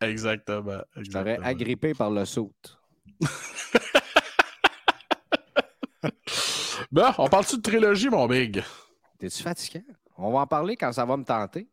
Exactement. 0.00 0.80
Exactement. 0.96 1.46
agrippé 1.46 1.94
par 1.94 2.10
le 2.10 2.24
saut. 2.24 2.52
Bon, 6.90 7.10
on 7.18 7.28
parle-tu 7.28 7.56
de 7.56 7.62
trilogie, 7.62 8.08
mon 8.08 8.26
big? 8.26 8.62
T'es-tu 9.18 9.42
fatiguant? 9.42 9.82
On 10.16 10.32
va 10.32 10.40
en 10.40 10.46
parler 10.46 10.76
quand 10.76 10.92
ça 10.92 11.04
va 11.04 11.16
me 11.16 11.24
tenter. 11.24 11.68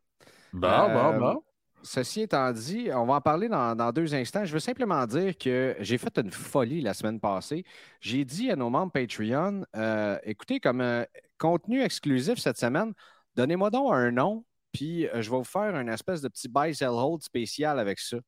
Bon, 0.52 0.68
Euh, 0.68 1.12
bon, 1.12 1.18
bon. 1.18 1.42
Ceci 1.84 2.22
étant 2.22 2.52
dit, 2.52 2.90
on 2.94 3.06
va 3.06 3.14
en 3.14 3.20
parler 3.20 3.48
dans, 3.48 3.74
dans 3.74 3.90
deux 3.90 4.14
instants. 4.14 4.44
Je 4.44 4.52
veux 4.52 4.60
simplement 4.60 5.04
dire 5.06 5.36
que 5.36 5.74
j'ai 5.80 5.98
fait 5.98 6.16
une 6.18 6.30
folie 6.30 6.80
la 6.80 6.94
semaine 6.94 7.18
passée. 7.18 7.64
J'ai 8.00 8.24
dit 8.24 8.50
à 8.50 8.56
nos 8.56 8.70
membres 8.70 8.92
Patreon, 8.92 9.64
euh, 9.74 10.16
écoutez, 10.22 10.60
comme 10.60 10.80
euh, 10.80 11.04
contenu 11.38 11.82
exclusif 11.82 12.38
cette 12.38 12.58
semaine, 12.58 12.92
donnez-moi 13.34 13.70
donc 13.70 13.92
un 13.92 14.12
nom, 14.12 14.44
puis 14.70 15.08
je 15.12 15.28
vais 15.30 15.36
vous 15.36 15.42
faire 15.44 15.74
une 15.76 15.88
espèce 15.88 16.20
de 16.22 16.28
petit 16.28 16.48
buy 16.48 16.72
sell 16.72 16.90
hold 16.90 17.22
spécial 17.22 17.80
avec 17.80 17.98
ça. 17.98 18.18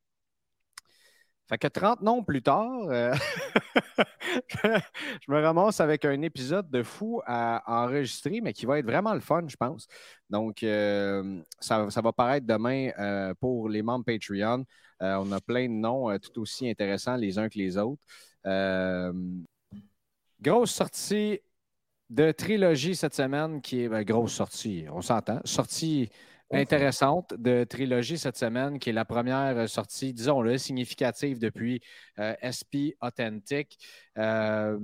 Fait 1.48 1.58
que 1.58 1.66
30 1.66 2.00
noms 2.00 2.24
plus 2.24 2.40
tard, 2.40 2.88
euh, 2.88 3.14
je 4.64 5.30
me 5.30 5.42
ramasse 5.42 5.78
avec 5.80 6.06
un 6.06 6.22
épisode 6.22 6.70
de 6.70 6.82
fou 6.82 7.20
à 7.26 7.62
enregistrer, 7.66 8.40
mais 8.40 8.54
qui 8.54 8.64
va 8.64 8.78
être 8.78 8.86
vraiment 8.86 9.12
le 9.12 9.20
fun, 9.20 9.44
je 9.46 9.56
pense. 9.56 9.86
Donc, 10.30 10.62
euh, 10.62 11.42
ça, 11.60 11.86
va 11.86 12.12
paraître 12.12 12.46
demain 12.46 12.90
euh, 12.98 13.34
pour 13.40 13.68
les 13.68 13.82
membres 13.82 14.04
Patreon. 14.06 14.64
On 15.00 15.32
a 15.32 15.40
plein 15.40 15.64
de 15.68 15.74
noms 15.74 16.18
tout 16.18 16.40
aussi 16.40 16.70
intéressants 16.70 17.16
les 17.16 17.38
uns 17.38 17.50
que 17.50 17.58
les 17.58 17.76
autres. 17.76 18.00
Grosse 20.40 20.70
sortie 20.70 21.40
de 22.08 22.32
trilogie 22.32 22.96
cette 22.96 23.14
semaine 23.14 23.60
qui 23.60 23.82
est 23.82 23.88
ben, 23.88 24.02
grosse 24.02 24.32
sortie, 24.32 24.86
on 24.90 25.02
s'entend. 25.02 25.40
Sortie 25.44 26.08
intéressante 26.54 27.34
de 27.34 27.64
trilogie 27.64 28.18
cette 28.18 28.36
semaine, 28.36 28.78
qui 28.78 28.90
est 28.90 28.92
la 28.92 29.04
première 29.04 29.56
euh, 29.58 29.66
sortie, 29.66 30.12
disons-le, 30.14 30.58
significative 30.58 31.38
depuis 31.38 31.80
euh, 32.18 32.34
SP 32.40 32.96
Authentic. 33.00 33.78
Euh, 34.18 34.78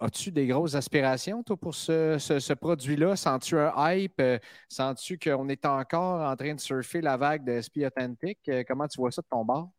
As-tu 0.00 0.30
des 0.30 0.46
grosses 0.46 0.74
aspirations, 0.76 1.42
toi, 1.42 1.56
pour 1.56 1.74
ce, 1.74 2.18
ce- 2.18 2.52
produit-là? 2.54 3.16
Sens-tu 3.16 3.58
un 3.58 3.72
hype? 3.76 4.22
Sens-tu 4.68 5.18
qu'on 5.18 5.48
est 5.48 5.66
encore 5.66 6.20
en 6.30 6.36
train 6.36 6.54
de 6.54 6.60
surfer 6.60 7.00
la 7.00 7.16
vague 7.16 7.44
de 7.44 7.52
SP 7.52 7.84
Authentic? 7.84 8.38
Comment 8.68 8.86
tu 8.86 8.98
vois 9.00 9.10
ça 9.10 9.22
de 9.22 9.26
ton 9.28 9.44
bord? 9.44 9.70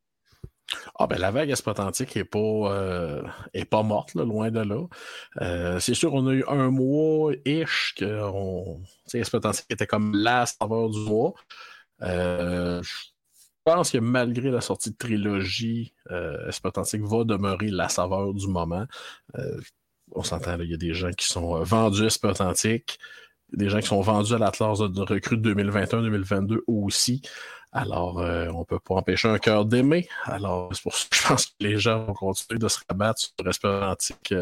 Ah 0.97 1.07
ben 1.07 1.17
la 1.19 1.31
vague 1.31 1.49
espotantique 1.49 2.15
est 2.17 2.23
pas 2.23 2.39
euh, 2.39 3.21
pas 3.69 3.83
morte, 3.83 4.13
loin 4.15 4.51
de 4.51 4.61
là. 4.61 4.85
Euh, 5.41 5.79
c'est 5.79 5.93
sûr, 5.93 6.13
on 6.13 6.27
a 6.27 6.33
eu 6.33 6.43
un 6.47 6.69
mois 6.69 7.33
ish 7.45 7.95
que 7.97 8.21
on, 8.23 8.81
espotantique 9.13 9.65
était 9.69 9.87
comme 9.87 10.15
la 10.15 10.45
saveur 10.45 10.89
du 10.89 10.99
mois. 10.99 11.33
Euh, 12.01 12.81
je 12.83 12.91
pense 13.63 13.91
que 13.91 13.97
malgré 13.97 14.51
la 14.51 14.61
sortie 14.61 14.91
de 14.91 14.97
trilogie, 14.97 15.93
espotantique 16.47 17.01
va 17.03 17.23
demeurer 17.23 17.69
la 17.69 17.89
saveur 17.89 18.33
du 18.33 18.47
moment. 18.47 18.85
On 20.11 20.23
s'entend, 20.23 20.57
il 20.59 20.71
y 20.71 20.73
a 20.73 20.77
des 20.77 20.93
gens 20.93 21.11
qui 21.11 21.27
sont 21.27 21.61
vendus 21.63 22.05
espotantique, 22.05 22.97
des 23.53 23.69
gens 23.69 23.79
qui 23.79 23.87
sont 23.87 24.01
vendus 24.01 24.33
à 24.33 24.37
l'Atlas 24.37 24.79
de 24.79 25.01
recrue 25.01 25.37
2021-2022 25.37 26.59
aussi. 26.67 27.21
Alors, 27.71 28.19
euh, 28.19 28.47
on 28.47 28.59
ne 28.59 28.63
peut 28.63 28.79
pas 28.79 28.95
empêcher 28.95 29.27
un 29.27 29.37
cœur 29.37 29.65
d'aimer. 29.65 30.07
Alors, 30.25 30.69
c'est 30.73 30.81
pour 30.81 30.95
ça 30.95 31.07
que 31.09 31.15
je 31.15 31.27
pense 31.27 31.45
que 31.45 31.53
les 31.59 31.77
gens 31.77 32.05
vont 32.05 32.13
continuer 32.13 32.59
de 32.59 32.67
se 32.67 32.79
rabattre 32.87 33.21
sur 33.21 33.47
Espérantique 33.47 34.33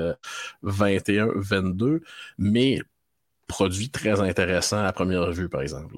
21-22, 0.63 2.01
mais 2.37 2.79
produit 3.47 3.89
très 3.89 4.21
intéressant 4.21 4.83
à 4.83 4.93
première 4.93 5.31
vue, 5.31 5.49
par 5.49 5.61
exemple. 5.61 5.97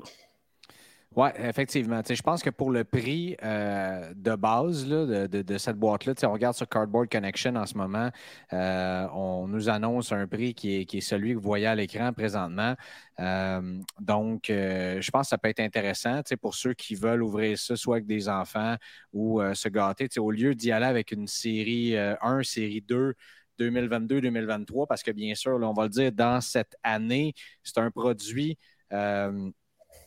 Oui, 1.19 1.27
effectivement. 1.37 2.01
Je 2.07 2.21
pense 2.21 2.41
que 2.41 2.49
pour 2.49 2.71
le 2.71 2.85
prix 2.85 3.35
euh, 3.43 4.13
de 4.15 4.35
base 4.35 4.87
là, 4.87 5.27
de, 5.27 5.41
de- 5.41 5.57
cette 5.57 5.75
boîte-là, 5.75 6.13
on 6.23 6.31
regarde 6.31 6.55
sur 6.55 6.69
Cardboard 6.69 7.09
Connection 7.11 7.55
en 7.57 7.65
ce 7.65 7.75
moment, 7.75 8.09
euh, 8.53 9.05
on 9.13 9.45
nous 9.49 9.67
annonce 9.67 10.13
un 10.13 10.27
prix 10.27 10.53
qui 10.53 10.77
est, 10.77 10.85
qui 10.85 10.99
est 10.99 11.01
celui 11.01 11.31
que 11.31 11.35
vous 11.35 11.41
voyez 11.43 11.65
à 11.67 11.75
l'écran 11.75 12.13
présentement. 12.13 12.73
Euh, 13.19 13.79
donc, 13.99 14.45
je 14.47 15.11
pense 15.11 15.23
que 15.25 15.29
ça 15.31 15.37
peut 15.37 15.49
être 15.49 15.59
intéressant 15.59 16.21
pour 16.41 16.55
ceux 16.55 16.73
qui 16.73 16.95
veulent 16.95 17.21
ouvrir 17.23 17.57
ça, 17.59 17.75
soit 17.75 17.97
avec 17.97 18.07
des 18.07 18.29
enfants 18.29 18.77
ou 19.11 19.41
se 19.53 19.67
gâter. 19.67 20.07
Au 20.19 20.31
lieu 20.31 20.55
d'y 20.55 20.71
aller 20.71 20.85
avec 20.85 21.11
une 21.11 21.27
série 21.27 21.97
euh, 21.97 22.15
1, 22.21 22.43
série 22.43 22.81
2, 22.81 23.13
2022-2023, 23.57 24.87
parce 24.87 25.03
que 25.03 25.11
bien 25.11 25.35
sûr, 25.35 25.59
on 25.61 25.73
va 25.73 25.83
le 25.83 25.89
dire, 25.89 26.13
dans 26.13 26.39
cette 26.39 26.77
année, 26.81 27.33
c'est 27.61 27.77
un 27.79 27.91
produit. 27.91 28.57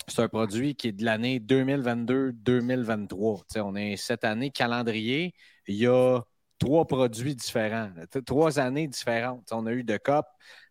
C'est 0.08 0.22
un 0.22 0.28
produit 0.28 0.74
qui 0.74 0.88
est 0.88 0.92
de 0.92 1.04
l'année 1.04 1.40
2022-2023. 1.40 3.38
Tu 3.40 3.44
sais, 3.54 3.60
On 3.60 3.74
est 3.74 3.96
cette 3.96 4.24
année 4.24 4.50
calendrier. 4.50 5.34
Il 5.66 5.76
y 5.76 5.86
a 5.86 6.20
trois 6.58 6.86
produits 6.86 7.34
différents, 7.34 7.90
trois 8.26 8.58
années 8.58 8.88
différentes. 8.88 9.48
On 9.52 9.66
a 9.66 9.72
eu 9.72 9.84
de 9.84 9.96
COP, 9.96 10.26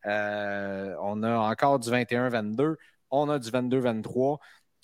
euh, 0.06 0.96
on 1.02 1.24
a 1.24 1.38
encore 1.38 1.80
du 1.80 1.90
21-22, 1.90 2.78
on 3.10 3.30
a 3.30 3.40
du 3.40 3.50
22-23. 3.50 4.40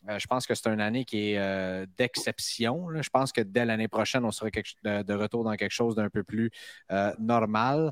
Euh, 0.10 0.20
je 0.20 0.28
pense 0.28 0.46
que 0.46 0.56
c'est 0.56 0.70
une 0.70 0.82
année 0.82 1.06
qui 1.06 1.32
est 1.32 1.38
euh, 1.38 1.86
d'exception. 1.98 2.88
Je 3.02 3.10
pense 3.10 3.32
que 3.32 3.42
dès 3.42 3.66
l'année 3.66 3.88
prochaine, 3.88 4.24
on 4.26 4.32
sera 4.32 4.50
de, 4.50 5.14
retour 5.14 5.44
dans 5.44 5.56
quelque 5.56 5.72
chose 5.72 5.96
d'un 5.96 6.10
peu 6.10 6.24
plus 6.24 6.50
euh, 6.92 7.14
normal. 7.20 7.92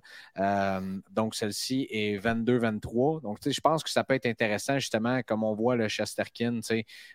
donc, 1.11 1.35
celle-ci 1.35 1.87
est 1.89 2.17
22-23. 2.17 3.21
Donc, 3.21 3.39
je 3.45 3.61
pense 3.61 3.83
que 3.83 3.89
ça 3.89 4.03
peut 4.03 4.13
être 4.13 4.25
intéressant, 4.25 4.79
justement, 4.79 5.21
comme 5.23 5.43
on 5.43 5.53
voit 5.53 5.75
le 5.75 5.87
Chesterkin, 5.87 6.59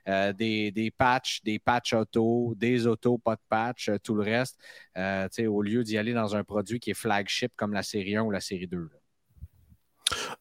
des, 0.06 0.70
des 0.70 0.90
patchs, 0.90 1.42
des 1.42 1.58
patchs 1.58 1.94
auto, 1.94 2.54
des 2.56 2.86
autos, 2.86 3.18
pas 3.18 3.36
de 3.36 3.42
patch, 3.48 3.90
tout 4.02 4.14
le 4.14 4.22
reste, 4.22 4.58
au 4.96 5.62
lieu 5.62 5.84
d'y 5.84 5.96
aller 5.98 6.12
dans 6.12 6.36
un 6.36 6.44
produit 6.44 6.80
qui 6.80 6.90
est 6.90 6.94
flagship 6.94 7.52
comme 7.56 7.72
la 7.72 7.82
série 7.82 8.16
1 8.16 8.22
ou 8.22 8.30
la 8.30 8.40
série 8.40 8.66
2. 8.66 8.90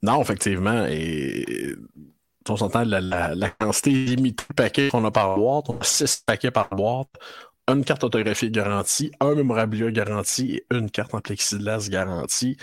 Non, 0.02 0.22
effectivement. 0.22 0.86
Et 0.88 1.76
on 2.48 2.56
s'entend 2.56 2.84
la, 2.84 3.02
la, 3.02 3.50
quantité 3.50 3.92
limitée 3.92 4.44
de 4.50 4.54
paquets 4.54 4.90
qu'on 4.90 5.06
a 5.06 5.12
par 5.12 5.36
boîte. 5.36 5.70
On 5.70 5.78
a 5.78 5.84
6 5.84 6.24
paquets 6.26 6.52
par 6.52 6.70
boîte, 6.70 7.10
une 7.68 7.84
carte 7.84 8.04
autographique 8.04 8.52
garantie, 8.52 9.12
un 9.20 9.36
mémorabilia 9.36 9.92
garanti 9.92 10.56
et 10.56 10.66
une 10.72 10.90
carte 10.90 11.14
en 11.14 11.22
plexiglas 11.22 11.88
garantie, 11.90 12.58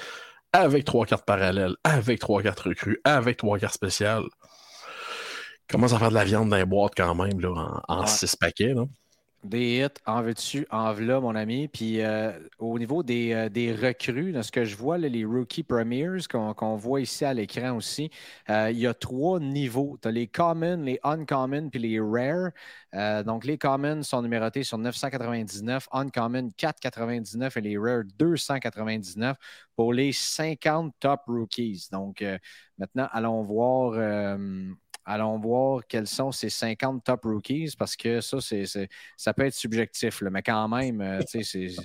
avec 0.53 0.85
trois 0.85 1.07
cartes 1.07 1.25
parallèles, 1.25 1.77
avec 1.85 2.19
trois 2.21 2.43
cartes 2.43 2.61
recrues, 2.61 3.01
avec 3.05 3.37
trois 3.37 3.59
cartes 3.59 3.75
spéciales. 3.75 4.25
Commence 5.69 5.93
à 5.93 5.99
faire 5.99 6.11
de 6.11 6.15
la 6.15 6.25
viande 6.25 6.49
dans 6.49 6.57
les 6.57 6.65
boîtes 6.65 6.95
quand 6.97 7.15
même, 7.15 7.41
là, 7.41 7.83
en, 7.89 8.07
6 8.07 8.37
paquets. 8.37 8.75
Là. 8.75 8.85
Des 9.47 9.79
hits, 9.79 10.01
en 10.07 10.23
veux-tu, 10.23 10.67
en 10.71 10.93
v'là, 10.93 11.21
mon 11.21 11.37
ami. 11.37 11.69
Puis 11.69 12.01
euh, 12.01 12.33
au 12.59 12.79
niveau 12.79 13.05
des, 13.05 13.33
euh, 13.33 13.49
des, 13.49 13.73
recrues, 13.73 14.35
ce 14.43 14.51
que 14.51 14.65
je 14.65 14.77
vois, 14.77 14.99
les 14.99 15.25
rookie 15.25 15.63
premiers 15.63 16.19
qu'on 16.29 16.77
voit 16.77 17.01
ici 17.01 17.25
à 17.25 17.33
l'écran 17.33 17.77
aussi, 17.77 18.11
euh, 18.51 18.71
il 18.73 18.79
y 18.79 18.87
a 18.89 18.95
trois 18.95 19.39
niveaux. 19.39 19.99
Tu 20.03 20.09
as 20.09 20.11
les 20.11 20.27
common, 20.27 20.83
les 20.83 20.99
uncommon, 21.05 21.71
puis 21.71 21.81
les 21.81 22.01
rare. 22.01 22.51
donc 23.25 23.45
les 23.45 23.57
common 23.57 24.03
sont 24.03 24.23
numérotés 24.23 24.65
sur 24.65 24.79
999, 24.79 25.89
uncommon 25.93 26.51
499 26.57 27.57
et 27.57 27.61
les 27.61 27.79
rare 27.79 28.03
299 28.19 29.37
pour 29.77 29.93
les 29.93 30.13
50 30.13 30.95
top 30.99 31.21
rookies. 31.29 31.87
Donc 31.93 32.25
maintenant, 32.79 33.09
allons 33.13 33.43
voir 33.43 34.39
allons 35.07 35.39
voir 35.39 35.87
quels 35.87 36.09
sont 36.09 36.33
ces 36.33 36.51
50 36.51 37.05
top 37.05 37.25
rookies 37.25 37.75
parce 37.79 37.97
que 37.97 38.21
ça, 38.21 38.39
c'est, 38.41 38.65
ça 39.17 39.33
peut 39.33 39.47
être 39.47 39.55
subjectif, 39.55 40.21
mais 40.23 40.43
quand 40.43 40.69
même, 40.69 41.01
euh, 41.01 41.21
tu 41.21 41.43
sais, 41.43 41.69
c'est. 41.69 41.77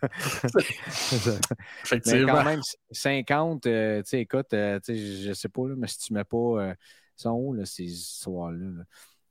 mais 2.06 2.24
quand 2.26 2.44
même, 2.44 2.60
50, 2.90 3.66
euh, 3.66 4.02
tu 4.02 4.08
sais, 4.08 4.20
écoute, 4.20 4.52
euh, 4.52 4.78
tu 4.80 4.94
sais, 4.94 5.22
je 5.22 5.32
sais 5.32 5.48
pas, 5.48 5.66
là, 5.66 5.74
mais 5.76 5.88
si 5.88 5.98
tu 5.98 6.12
mets 6.12 6.24
pas. 6.24 6.72
ils 6.72 6.76
sont 7.16 7.30
où, 7.30 7.54
là, 7.54 7.64
ces 7.64 7.84
histoires-là? 7.84 8.84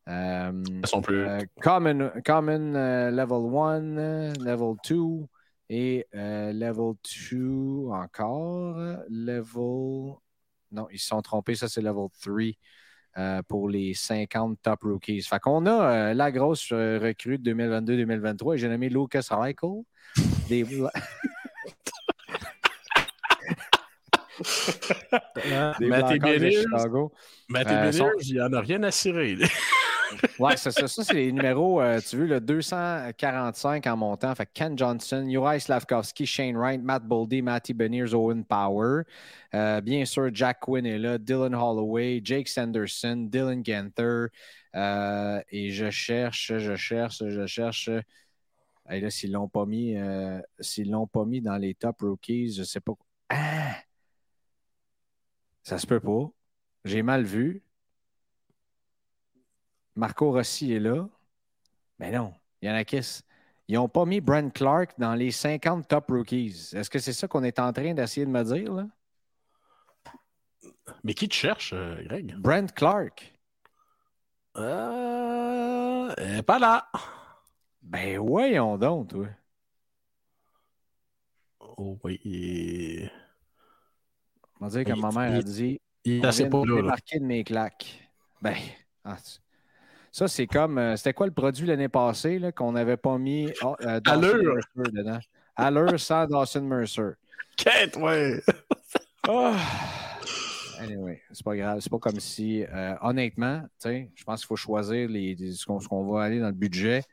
Ils 0.10 0.82
sont 0.86 1.02
plus. 1.02 1.28
common 1.62 2.10
common 2.26 2.72
level 3.12 3.56
1, 3.56 4.34
level 4.43 4.76
2 4.89 5.28
et 5.70 6.08
level 6.13 6.93
2 7.32 7.89
encore. 7.91 8.78
Level 9.10 10.15
non, 10.78 10.88
ils 10.92 11.00
se 11.00 11.08
sont 11.08 11.22
trompés. 11.22 11.56
Ça, 11.56 11.68
c'est 11.68 11.82
level 11.82 12.08
3 12.22 12.36
euh, 13.18 13.42
pour 13.48 13.68
les 13.68 13.94
50 13.94 14.60
top 14.62 14.84
rookies. 14.84 15.24
Fait 15.24 15.40
qu'on 15.40 15.66
a 15.66 15.72
euh, 15.72 16.13
la 16.13 16.32
grosse 16.32 16.70
euh, 16.72 17.00
recrue 17.02 17.40
de 17.40 17.52
2022-2023. 17.52 18.56
J'ai 18.58 18.70
nommé 18.70 18.90
Lucas 18.90 19.26
Reichel. 19.32 19.84
Des... 20.48 20.63
Mathieu 27.50 27.76
Benners, 27.76 28.12
il 28.22 28.34
n'y 28.34 28.42
en 28.42 28.54
a 28.54 28.62
rien 28.62 28.84
à 28.84 28.92
cirer. 28.92 29.36
Oui, 30.39 30.52
c'est 30.56 30.72
ça. 30.72 30.88
Ça, 30.88 31.04
c'est 31.04 31.13
les 31.13 31.32
numéros, 31.32 31.82
euh, 31.82 32.00
tu 32.00 32.17
veux, 32.17 32.28
le 32.28 32.39
245 32.39 33.86
en 33.88 33.98
montant. 33.98 34.34
Fait 34.36 34.50
Ken 34.54 34.78
Johnson, 34.78 35.26
Uri 35.28 35.60
Slavkovski, 35.60 36.26
Shane 36.26 36.56
Wright, 36.56 36.82
Matt 36.82 37.04
Boldy, 37.04 37.41
Matty 37.41 37.74
Beniers, 37.74 38.13
Owen 38.13 38.43
Power. 38.46 39.04
Euh, 39.54 39.82
bien 39.82 40.06
sûr, 40.06 40.30
Jack 40.34 40.60
Quinn 40.62 40.86
est 40.86 41.00
là, 41.00 41.17
Dylan 41.17 41.56
Holloway, 41.56 42.22
Jake 42.24 42.48
Sanderson, 42.48 43.28
Dylan 43.30 43.62
Ganther. 43.62 44.28
Euh, 44.76 45.41
et 45.50 45.72
je 45.72 45.89
cherche, 45.89 46.54
je 46.58 46.76
cherche, 46.76 47.24
je 47.28 47.46
cherche. 47.46 47.89
Et 48.89 49.02
là, 49.02 49.10
s'ils 49.10 49.32
l'ont 49.32 49.50
pas 49.50 49.65
mis, 49.65 49.98
s'ils 50.60 50.91
l'ont 50.91 51.08
pas 51.08 51.26
mis 51.26 51.41
dans 51.41 51.58
les 51.58 51.74
top 51.76 52.02
rookies, 52.02 52.54
je 52.54 52.63
sais 52.63 52.80
pas. 52.80 52.93
Ah! 53.30 53.76
Ça 55.63 55.78
se 55.78 55.86
peut 55.86 56.00
pas. 56.00 56.32
J'ai 56.86 57.02
mal 57.02 57.26
vu. 57.26 57.62
Marco 59.98 60.32
Rossi 60.32 60.74
est 60.74 60.80
là. 60.80 61.10
Mais 62.00 62.12
non, 62.12 62.34
il 62.62 62.70
y 62.70 62.72
en 62.72 62.76
a 62.76 62.86
qui. 62.86 63.00
Ils 63.68 63.76
n'ont 63.76 63.90
pas 63.90 64.06
mis 64.06 64.22
Brent 64.22 64.54
Clark 64.54 64.92
dans 64.98 65.14
les 65.14 65.32
50 65.32 65.88
top 65.88 66.06
rookies. 66.10 66.72
Est-ce 66.74 66.90
que 66.90 67.00
c'est 67.00 67.12
ça 67.12 67.28
qu'on 67.28 67.44
est 67.44 67.60
en 67.60 67.74
train 67.74 67.94
d'essayer 67.94 68.26
de 68.26 68.32
me 68.32 68.44
dire? 68.44 68.72
Là? 68.72 68.88
Mais 71.04 71.14
qui 71.14 71.28
te 71.28 71.34
cherche, 71.34 71.74
euh, 71.74 72.02
Greg? 72.04 72.36
Brent 72.38 72.72
Clark. 72.74 73.34
Euh, 74.56 76.42
pas 76.44 76.60
là. 76.60 76.90
Ben 77.82 78.20
voyons 78.20 78.78
donc, 78.78 79.10
toi. 79.10 79.28
Oh 81.60 81.98
oui. 82.04 83.10
On 84.60 84.66
va 84.68 84.72
dire 84.72 84.96
que 84.96 85.00
ma 85.00 85.12
mère 85.12 85.40
a 85.40 85.42
dit. 85.42 85.80
Il 86.04 86.26
assez 86.26 86.50
pas 86.50 86.64
là. 86.66 86.96
de 87.14 87.20
mes 87.20 87.44
claques. 87.44 88.10
Ben, 88.42 88.56
ah, 89.04 89.18
ça, 90.12 90.28
c'est 90.28 90.48
comme. 90.48 90.78
Euh, 90.78 90.96
c'était 90.96 91.13
quoi 91.13 91.28
le 91.28 91.34
produit 91.34 91.67
l'année 91.67 91.89
passée 91.89 92.41
qu'on 92.56 92.72
n'avait 92.72 92.98
pas 92.98 93.17
mis 93.17 93.52
oh, 93.62 93.76
euh, 93.82 94.00
Allure. 94.06 94.56
dedans? 94.76 95.20
Allure 95.56 96.00
sans 96.00 96.26
Dawson 96.28 96.62
Mercer. 96.62 97.12
Quête, 97.56 97.96
ouais. 97.98 98.41
oh. 99.28 99.54
Anyway, 100.80 101.22
c'est 101.32 101.43
pas 101.43 101.56
grave. 101.56 101.80
C'est 101.80 101.89
pas 101.89 102.00
comme 102.00 102.20
si, 102.20 102.63
euh, 102.63 102.96
honnêtement, 103.02 103.63
je 103.84 104.24
pense 104.26 104.41
qu'il 104.41 104.48
faut 104.48 104.56
choisir 104.56 105.10
les, 105.10 105.36
ce 105.36 105.65
qu'on 105.65 106.06
va 106.06 106.24
aller 106.24 106.39
dans 106.39 106.48
le 106.48 106.54
budget. 106.54 107.04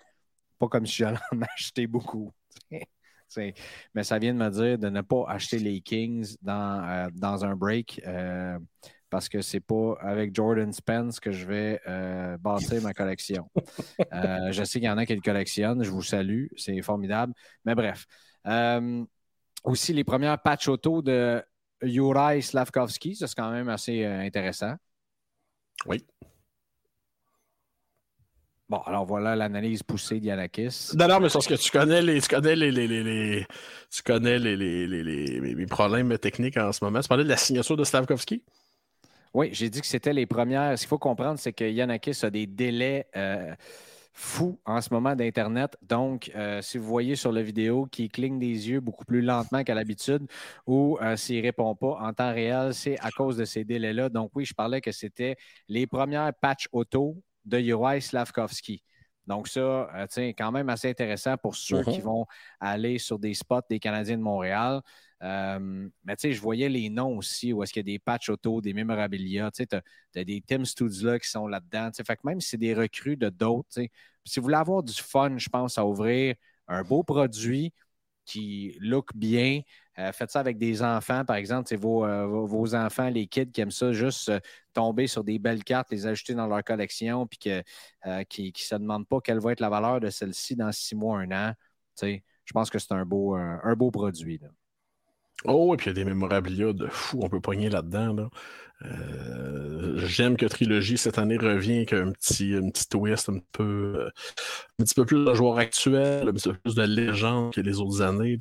Pas 0.59 0.69
comme 0.69 0.87
si 0.87 0.97
j'allais 0.97 1.19
en 1.33 1.41
acheter 1.57 1.87
beaucoup. 1.87 2.31
mais 2.71 4.03
ça 4.03 4.19
vient 4.19 4.35
de 4.35 4.39
me 4.39 4.51
dire 4.51 4.79
de 4.79 4.89
ne 4.89 5.01
pas 5.01 5.25
acheter 5.29 5.59
les 5.59 5.81
Kings 5.81 6.37
dans, 6.43 6.85
euh, 6.87 7.09
dans 7.15 7.45
un 7.45 7.57
break 7.57 8.01
parce 9.15 9.29
que 9.29 9.43
c'est 9.43 9.61
pas 9.61 9.97
avec 10.01 10.35
Jordan 10.35 10.73
Spence 10.73 11.21
que 11.21 11.31
je 11.31 11.47
vais 11.47 11.81
euh, 11.87 12.37
bâtir 12.37 12.83
ma 12.83 12.93
collection. 12.93 13.49
Euh, 14.13 14.51
je 14.51 14.65
sais 14.65 14.81
qu'il 14.81 14.89
y 14.89 14.91
en 14.91 14.99
a 14.99 15.07
qui 15.07 15.15
le 15.15 15.21
collectionnent. 15.21 15.83
Je 15.83 15.91
vous 15.91 16.03
salue. 16.03 16.47
C'est 16.57 16.81
formidable. 16.83 17.33
Mais 17.65 17.75
bref. 17.75 18.07
Euh, 18.47 19.05
aussi, 19.63 19.93
les 19.93 20.05
premières 20.05 20.41
patch 20.41 20.69
auto 20.69 21.01
de 21.01 21.43
Juraj 21.83 22.43
Slavkovski, 22.43 23.15
c'est 23.15 23.33
quand 23.35 23.51
même 23.51 23.69
assez 23.69 24.05
intéressant. 24.05 24.75
Oui. 25.87 26.05
Bon, 28.69 28.79
alors 28.79 29.07
voilà 29.07 29.37
l'analyse 29.37 29.83
poussée 29.83 30.21
d'Yanakis. 30.21 30.91
Non, 30.95 31.07
non, 31.07 31.21
mais 31.21 31.29
c'est 31.29 31.35
parce 31.35 31.47
que 31.47 31.55
tu 31.55 31.71
connais 31.71 32.03
les, 32.03 32.21
tu 32.21 32.29
connais 32.29 32.57
les, 32.57 32.73
les, 32.73 32.89
les, 32.89 33.47
tu 33.91 34.03
connais 34.03 34.39
les, 34.39 34.57
les, 34.57 35.67
problèmes 35.67 36.17
techniques 36.19 36.57
en 36.57 36.73
ce 36.73 36.85
moment. 36.85 37.01
Tu 37.01 37.09
parlais 37.09 37.25
de 37.25 37.29
la 37.29 37.37
signature 37.37 37.77
de 37.77 37.85
Slavkovski? 37.85 38.43
Oui, 39.35 39.51
j'ai 39.53 39.69
dit 39.69 39.81
que 39.81 39.87
c'était 39.87 40.13
les 40.13 40.27
premières. 40.27 40.79
Ce 40.79 40.83
qu'il 40.85 40.89
faut 40.89 40.99
comprendre, 40.99 41.39
c'est 41.41 41.53
que 41.53 41.65
Yanakis 41.65 42.25
a 42.25 42.31
des 42.31 42.47
délais 42.47 43.09
euh, 43.17 43.53
fous 44.13 44.61
en 44.65 44.81
ce 44.81 44.95
moment 44.95 45.17
d'Internet. 45.17 45.77
Donc, 45.83 46.31
euh, 46.37 46.63
si 46.63 46.79
vous 46.79 46.87
voyez 46.87 47.17
sur 47.17 47.33
la 47.33 47.43
vidéo 47.43 47.87
qu'il 47.87 48.09
cligne 48.11 48.39
des 48.39 48.71
yeux 48.71 48.79
beaucoup 48.81 49.05
plus 49.05 49.23
lentement 49.23 49.65
qu'à 49.65 49.75
l'habitude 49.75 50.29
ou 50.69 50.99
euh, 51.03 51.17
s'il 51.17 51.39
ne 51.39 51.43
répond 51.43 51.75
pas 51.75 51.99
en 52.01 52.13
temps 52.13 52.33
réel, 52.33 52.75
c'est 52.75 52.97
à 53.01 53.11
cause 53.11 53.37
de 53.37 53.45
ces 53.45 53.65
délais-là. 53.65 54.09
Donc, 54.09 54.31
oui, 54.37 54.45
je 54.45 54.55
parlais 54.55 54.81
que 54.81 54.93
c'était 54.93 55.37
les 55.69 55.87
premières 55.89 56.33
patchs 56.41 56.69
auto 56.71 57.17
de 57.45 57.59
Uri 57.59 58.01
Slavkovski. 58.03 58.85
Donc, 59.27 59.49
ça, 59.49 59.89
c'est 60.11 60.35
quand 60.35 60.53
même 60.53 60.69
assez 60.69 60.91
intéressant 60.91 61.37
pour 61.37 61.57
ceux 61.57 61.83
qui 61.83 61.99
mm-hmm. 61.99 62.03
vont 62.03 62.27
aller 62.61 62.99
sur 62.99 63.19
des 63.19 63.35
spots 63.35 63.63
des 63.69 63.79
Canadiens 63.79 64.19
de 64.19 64.23
Montréal. 64.23 64.83
Euh, 65.23 65.89
mais 66.05 66.17
tu 66.17 66.23
sais, 66.23 66.33
je 66.33 66.41
voyais 66.41 66.69
les 66.69 66.91
noms 66.91 67.17
aussi, 67.17 67.53
où 67.53 67.63
est-ce 67.63 67.73
qu'il 67.73 67.81
y 67.81 67.93
a 67.93 67.93
des 67.95 67.99
patchs 67.99 68.29
auto, 68.29 68.61
des 68.61 68.75
mémorabilia. 68.75 69.51
Tu 69.51 69.65
sais, 69.65 69.67
tu 70.13 70.19
as, 70.19 70.25
des 70.25 70.43
Tim 70.43 70.65
Studzla 70.65 71.19
qui 71.19 71.29
sont 71.29 71.47
là-dedans. 71.47 71.91
Tu 71.91 71.97
sais, 71.97 72.05
fait 72.05 72.17
que 72.17 72.23
même 72.25 72.41
si 72.41 72.51
c'est 72.51 72.59
des 72.59 72.75
recrues 72.75 73.17
de 73.17 73.31
d'autres, 73.31 73.69
tu 73.73 73.83
sais, 73.83 73.91
si 74.25 74.41
vous 74.41 74.45
voulez 74.45 74.57
avoir 74.57 74.83
du 74.83 74.93
fun, 74.93 75.39
je 75.39 75.49
pense, 75.49 75.79
à 75.79 75.87
ouvrir 75.87 76.35
un 76.69 76.83
beau 76.83 77.03
produit 77.03 77.73
qui 78.25 78.77
look 78.81 79.11
bien, 79.15 79.61
euh, 79.99 80.13
faites 80.13 80.31
ça 80.31 80.41
avec 80.41 80.59
des 80.59 80.83
enfants, 80.83 81.25
par 81.25 81.37
exemple, 81.37 81.69
c'est 81.69 81.77
vos, 81.77 82.05
euh, 82.05 82.27
vos, 82.27 82.75
enfants, 82.75 83.09
les 83.09 83.27
kids 83.27 83.51
qui 83.51 83.61
aiment 83.61 83.71
ça, 83.71 83.93
juste 83.93 84.33
tomber 84.73 85.07
sur 85.07 85.25
des 85.25 85.39
belles 85.39 85.65
cartes, 85.65 85.91
les 85.91 86.07
ajouter 86.07 86.35
dans 86.35 86.47
leur 86.47 86.65
collection, 86.65 87.27
puis 87.27 87.39
que, 87.39 88.25
qui 88.25 88.53
ne 88.55 88.59
se 88.59 88.75
demandent 88.75 89.07
pas 89.07 89.21
quelle 89.21 89.41
va 89.41 89.53
être 89.53 89.61
la 89.61 89.71
valeur 89.71 90.01
de 90.01 90.11
celle-ci 90.11 90.57
dans 90.57 90.73
six 90.73 90.95
mois, 90.95 91.21
un 91.21 91.31
an. 91.31 91.55
Je 92.03 92.53
pense 92.53 92.71
que 92.71 92.79
c'est 92.79 92.93
un 92.93 93.05
beau, 93.05 93.35
un, 93.35 93.75
beau 93.75 93.91
produit. 93.91 94.41
Oh, 95.45 95.75
et 95.75 95.77
puis 95.77 95.91
il 95.91 95.91
y 95.91 96.01
a 96.01 96.05
des 96.05 96.05
mémorabilia 96.05 96.73
de 96.73 96.87
fou, 96.87 97.21
on 97.23 97.29
peut 97.29 97.41
pogner 97.41 97.69
là-dedans. 97.69 98.15
Là. 98.15 98.31
Euh, 98.83 99.99
j'aime 99.99 100.37
que 100.37 100.47
Trilogie 100.47 100.99
cette 100.99 101.19
année 101.19 101.37
revient 101.37 101.77
avec 101.77 101.93
un 101.93 102.13
petit, 102.13 102.55
un 102.55 102.71
petit 102.71 102.89
twist 102.89 103.29
un 103.29 103.39
peu, 103.53 103.95
euh, 103.97 104.11
un 104.79 104.85
petit 104.85 104.95
peu 104.95 105.07
plus 105.07 105.25
de 105.25 105.35
joueurs 105.35 105.59
actuels, 105.59 106.29
un 106.29 106.33
petit 106.33 106.49
peu 106.49 106.57
plus 106.57 106.75
de 106.75 106.83
légende 106.83 107.53
que 107.53 107.61
les 107.61 107.81
autres 107.81 108.03
années. 108.03 108.39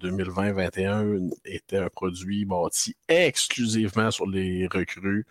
2020-2021 0.00 1.04
euh, 1.04 1.30
était 1.44 1.78
un 1.78 1.88
produit 1.88 2.44
bâti 2.44 2.96
exclusivement 3.08 4.10
sur 4.10 4.26
les 4.26 4.66
recrues. 4.66 5.26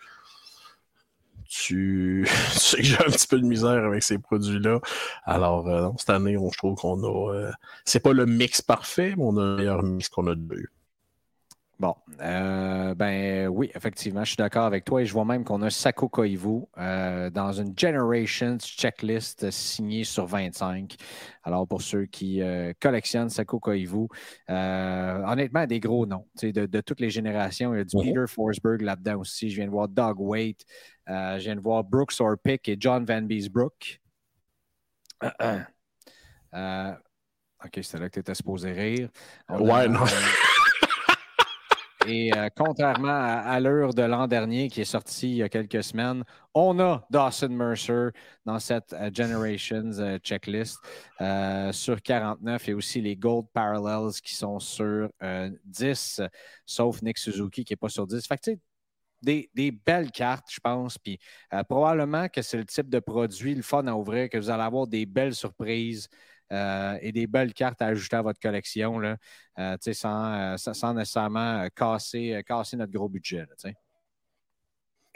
Tu, 1.64 2.26
sais 2.52 2.78
que 2.78 2.82
j'ai 2.82 2.96
un 2.96 3.10
petit 3.10 3.26
peu 3.26 3.38
de 3.38 3.44
misère 3.44 3.84
avec 3.84 4.02
ces 4.02 4.16
produits-là. 4.18 4.80
Alors, 5.24 5.68
cette 5.98 6.08
année, 6.08 6.38
on, 6.38 6.50
je 6.50 6.56
trouve 6.56 6.76
qu'on 6.76 7.04
a. 7.04 7.52
c'est 7.84 8.00
pas 8.00 8.14
le 8.14 8.24
mix 8.24 8.62
parfait, 8.62 9.12
mais 9.18 9.22
on 9.22 9.36
a 9.36 9.42
un 9.42 9.56
meilleur 9.56 9.82
mix 9.82 10.08
qu'on 10.08 10.28
a 10.28 10.34
eu. 10.34 10.70
Bon, 11.82 11.96
euh, 12.20 12.94
ben 12.94 13.48
oui, 13.48 13.72
effectivement, 13.74 14.22
je 14.22 14.28
suis 14.28 14.36
d'accord 14.36 14.66
avec 14.66 14.84
toi 14.84 15.02
et 15.02 15.04
je 15.04 15.12
vois 15.12 15.24
même 15.24 15.42
qu'on 15.42 15.62
a 15.62 15.68
Sako 15.68 16.08
Koivu 16.08 16.60
euh, 16.78 17.28
dans 17.28 17.50
une 17.50 17.76
Generations 17.76 18.56
checklist 18.58 19.50
signée 19.50 20.04
sur 20.04 20.24
25. 20.26 20.94
Alors, 21.42 21.66
pour 21.66 21.82
ceux 21.82 22.06
qui 22.06 22.40
euh, 22.40 22.72
collectionnent 22.80 23.30
Sako 23.30 23.58
Koivu, 23.58 24.06
honnêtement, 24.48 25.66
des 25.66 25.80
gros 25.80 26.06
noms 26.06 26.24
de, 26.40 26.80
toutes 26.82 27.00
les 27.00 27.10
générations. 27.10 27.74
Il 27.74 27.78
y 27.78 27.80
a 27.80 27.84
du. 27.84 27.96
Peter 27.96 28.26
Forsberg 28.28 28.82
là-dedans 28.82 29.18
aussi. 29.18 29.50
Je 29.50 29.56
viens 29.56 29.66
de 29.66 29.72
voir 29.72 29.88
Doug 29.88 30.20
Waite, 30.20 30.64
je 31.08 31.42
viens 31.42 31.56
de 31.56 31.60
voir 31.60 31.82
Brooks 31.82 32.14
Orpik 32.20 32.68
et 32.68 32.76
John 32.78 33.04
Van 33.04 33.22
Beesbrook. 33.22 34.00
OK, 37.64 37.78
c'était 37.82 37.98
là 37.98 38.08
que 38.08 38.14
tu 38.14 38.20
étais 38.20 38.34
supposé 38.34 38.70
rire. 38.70 39.08
ouais, 39.48 39.88
non. 39.88 40.04
Et 42.06 42.32
euh, 42.36 42.48
contrairement 42.56 43.08
à, 43.08 43.60
l'heure 43.60 43.94
de 43.94 44.02
l'an 44.02 44.26
dernier 44.26 44.68
qui 44.68 44.80
est 44.80 44.84
sorti 44.84 45.30
il 45.30 45.36
y 45.36 45.42
a 45.42 45.48
quelques 45.48 45.84
semaines, 45.84 46.24
on 46.52 46.78
a 46.80 47.06
Dawson 47.10 47.48
Mercer 47.48 48.08
dans 48.44 48.58
cette 48.58 48.92
euh, 48.92 49.10
Generations 49.14 49.98
euh, 49.98 50.18
checklist 50.18 50.78
sur 51.72 52.02
49 52.02 52.68
et 52.68 52.74
aussi 52.74 53.00
les 53.00 53.14
Gold 53.16 53.46
Parallels 53.52 54.14
qui 54.22 54.34
sont 54.34 54.58
sur 54.58 55.08
10, 55.64 56.20
sauf 56.66 57.00
Nick 57.02 57.18
Suzuki 57.18 57.64
qui 57.64 57.72
n'est 57.72 57.76
pas 57.76 57.88
sur 57.88 58.06
10. 58.06 58.26
Fait 58.26 58.38
que, 58.38 58.50
des, 59.22 59.48
des, 59.54 59.70
belles 59.70 60.10
cartes, 60.10 60.48
je 60.50 60.58
pense. 60.58 60.98
Puis 60.98 61.20
probablement 61.68 62.28
que 62.28 62.42
c'est 62.42 62.56
le 62.56 62.64
type 62.64 62.88
de 62.88 62.98
produit, 62.98 63.54
le 63.54 63.62
fun 63.62 63.86
à 63.86 63.94
ouvrir, 63.94 64.28
que 64.28 64.38
vous 64.38 64.50
allez 64.50 64.64
avoir 64.64 64.88
des 64.88 65.06
belles 65.06 65.36
surprises. 65.36 66.08
Euh, 66.52 66.98
et 67.00 67.12
des 67.12 67.26
belles 67.26 67.54
cartes 67.54 67.80
à 67.80 67.86
ajouter 67.86 68.16
à 68.16 68.22
votre 68.22 68.38
collection 68.38 68.98
là, 68.98 69.16
euh, 69.58 69.76
sans, 69.92 70.34
euh, 70.34 70.56
sans, 70.58 70.92
nécessairement 70.92 71.66
casser, 71.74 72.42
casser 72.46 72.76
notre 72.76 72.92
gros 72.92 73.08
budget. 73.08 73.46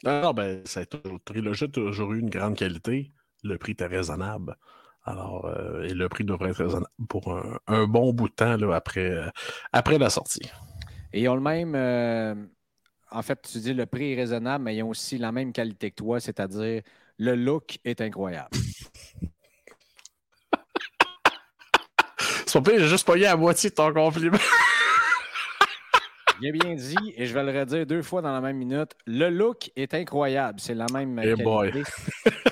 non, 0.03 0.33
ben, 0.33 0.62
cette 0.64 0.96
trilogie 1.27 1.64
a 1.64 1.68
toujours 1.68 2.14
eu 2.14 2.20
une 2.20 2.31
grande 2.31 2.57
qualité. 2.57 3.12
Le 3.44 3.59
prix 3.59 3.72
était 3.72 3.87
raisonnable. 3.87 4.57
Alors, 5.05 5.49
et 5.85 5.92
le 5.92 6.09
prix 6.09 6.25
devrait 6.25 6.51
être 6.51 6.64
raisonnable 6.64 6.90
pour 7.09 7.38
un, 7.66 7.87
bon 7.87 8.12
bout 8.12 8.29
de 8.29 8.35
temps 8.35 8.57
là, 8.57 8.75
après, 8.75 9.14
après 9.72 9.99
la 9.99 10.11
sortie. 10.11 10.51
Et 11.12 11.22
ils 11.22 11.29
ont 11.29 11.37
le 11.37 11.42
même. 11.42 12.49
en 13.11 13.22
fait, 13.22 13.42
tu 13.42 13.59
dis 13.59 13.75
le 13.75 13.85
prix 13.85 14.12
est 14.12 14.16
raisonnable, 14.16 14.64
mais 14.64 14.75
ils 14.75 14.83
ont 14.83 14.88
aussi 14.88 15.18
la 15.18 15.33
même 15.33 15.53
qualité 15.53 15.90
que 15.90 15.96
toi, 15.96 16.18
c'est-à-dire 16.18 16.83
le 17.18 17.35
look 17.35 17.79
est 17.85 18.01
incroyable. 18.01 18.51
Son 22.46 22.62
père, 22.62 22.78
j'ai 22.78 22.87
juste 22.87 23.06
payé 23.06 23.26
à 23.26 23.37
moitié 23.37 23.70
de 23.70 23.74
ton 23.74 23.92
compliment. 23.92 24.38
Bien 26.38 26.52
bien 26.52 26.74
dit, 26.74 27.14
et 27.16 27.24
je 27.24 27.32
vais 27.32 27.42
le 27.42 27.59
redire 27.59 27.87
deux 27.87 28.02
fois 28.02 28.20
dans 28.20 28.30
la 28.30 28.42
même 28.42 28.59
minute. 28.59 28.90
Le 29.06 29.30
look 29.30 29.70
est 29.74 29.94
incroyable. 29.94 30.61
C'est 30.61 30.74
la 30.74 30.85
même 30.92 31.18
hey 31.18 31.35
qualité. 31.35 31.82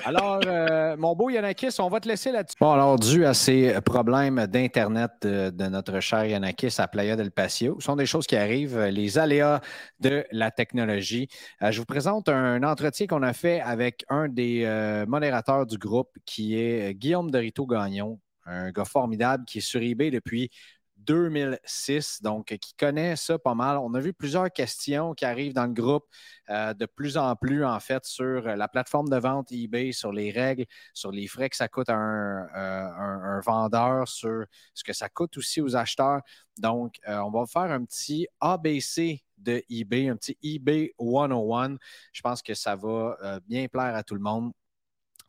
alors, 0.05 0.39
euh, 0.47 0.97
mon 0.97 1.15
beau 1.15 1.29
Yanakis, 1.29 1.75
on 1.77 1.87
va 1.87 1.99
te 1.99 2.07
laisser 2.07 2.31
là-dessus. 2.31 2.55
Bon, 2.59 2.71
alors, 2.71 2.97
dû 2.97 3.25
à 3.25 3.35
ces 3.35 3.79
problèmes 3.81 4.47
d'Internet 4.47 5.11
de, 5.21 5.67
notre 5.67 5.99
cher 5.99 6.25
Yanakis 6.25 6.73
à 6.79 6.87
Playa 6.87 7.15
del 7.15 7.29
Patio, 7.29 7.75
ce 7.79 7.85
sont 7.85 7.95
des 7.95 8.07
choses 8.07 8.25
qui 8.25 8.35
arrivent, 8.35 8.85
les 8.85 9.19
aléas 9.19 9.61
de 9.99 10.25
la 10.31 10.49
technologie. 10.49 11.27
Euh, 11.61 11.69
je 11.69 11.77
vous 11.77 11.85
présente 11.85 12.27
un 12.27 12.63
entretien 12.63 13.05
qu'on 13.05 13.21
a 13.21 13.33
fait 13.33 13.61
avec 13.61 14.03
un 14.09 14.29
des 14.29 14.63
euh, 14.65 15.05
modérateurs 15.05 15.67
du 15.67 15.77
groupe, 15.77 16.09
qui 16.25 16.59
est 16.59 16.95
Guillaume 16.95 17.29
Dorito 17.29 17.67
Gagnon, 17.67 18.19
un 18.45 18.71
gars 18.71 18.85
formidable 18.85 19.45
qui 19.45 19.59
est 19.59 19.61
sur 19.61 19.81
eBay 19.81 20.11
depuis 20.11 20.49
2006, 20.97 22.21
donc 22.21 22.47
qui 22.57 22.73
connaît 22.75 23.15
ça 23.15 23.37
pas 23.37 23.53
mal. 23.53 23.77
On 23.77 23.93
a 23.93 23.99
vu 23.99 24.13
plusieurs 24.13 24.51
questions 24.51 25.13
qui 25.13 25.25
arrivent 25.25 25.53
dans 25.53 25.65
le 25.65 25.73
groupe 25.73 26.05
euh, 26.49 26.73
de 26.73 26.85
plus 26.85 27.17
en 27.17 27.35
plus, 27.35 27.63
en 27.65 27.79
fait, 27.79 28.05
sur 28.05 28.41
la 28.41 28.67
plateforme 28.67 29.09
de 29.09 29.17
vente 29.17 29.51
eBay, 29.51 29.91
sur 29.91 30.11
les 30.11 30.31
règles, 30.31 30.65
sur 30.93 31.11
les 31.11 31.27
frais 31.27 31.49
que 31.49 31.55
ça 31.55 31.67
coûte 31.67 31.89
à 31.89 31.95
un, 31.95 33.37
euh, 33.37 33.41
vendeur, 33.41 34.07
sur 34.07 34.45
ce 34.73 34.83
que 34.83 34.93
ça 34.93 35.09
coûte 35.09 35.37
aussi 35.37 35.61
aux 35.61 35.75
acheteurs. 35.75 36.21
Donc, 36.57 36.95
euh, 37.07 37.19
on 37.19 37.31
va 37.31 37.45
faire 37.45 37.71
un 37.71 37.83
petit 37.83 38.27
ABC 38.39 39.23
de 39.37 39.61
eBay, 39.69 40.07
un 40.09 40.15
petit 40.15 40.37
eBay 40.41 40.93
101. 40.99 41.77
Je 42.13 42.21
pense 42.21 42.41
que 42.41 42.53
ça 42.53 42.75
va 42.75 43.39
bien 43.47 43.67
plaire 43.67 43.95
à 43.95 44.03
tout 44.03 44.15
le 44.15 44.21
monde. 44.21 44.53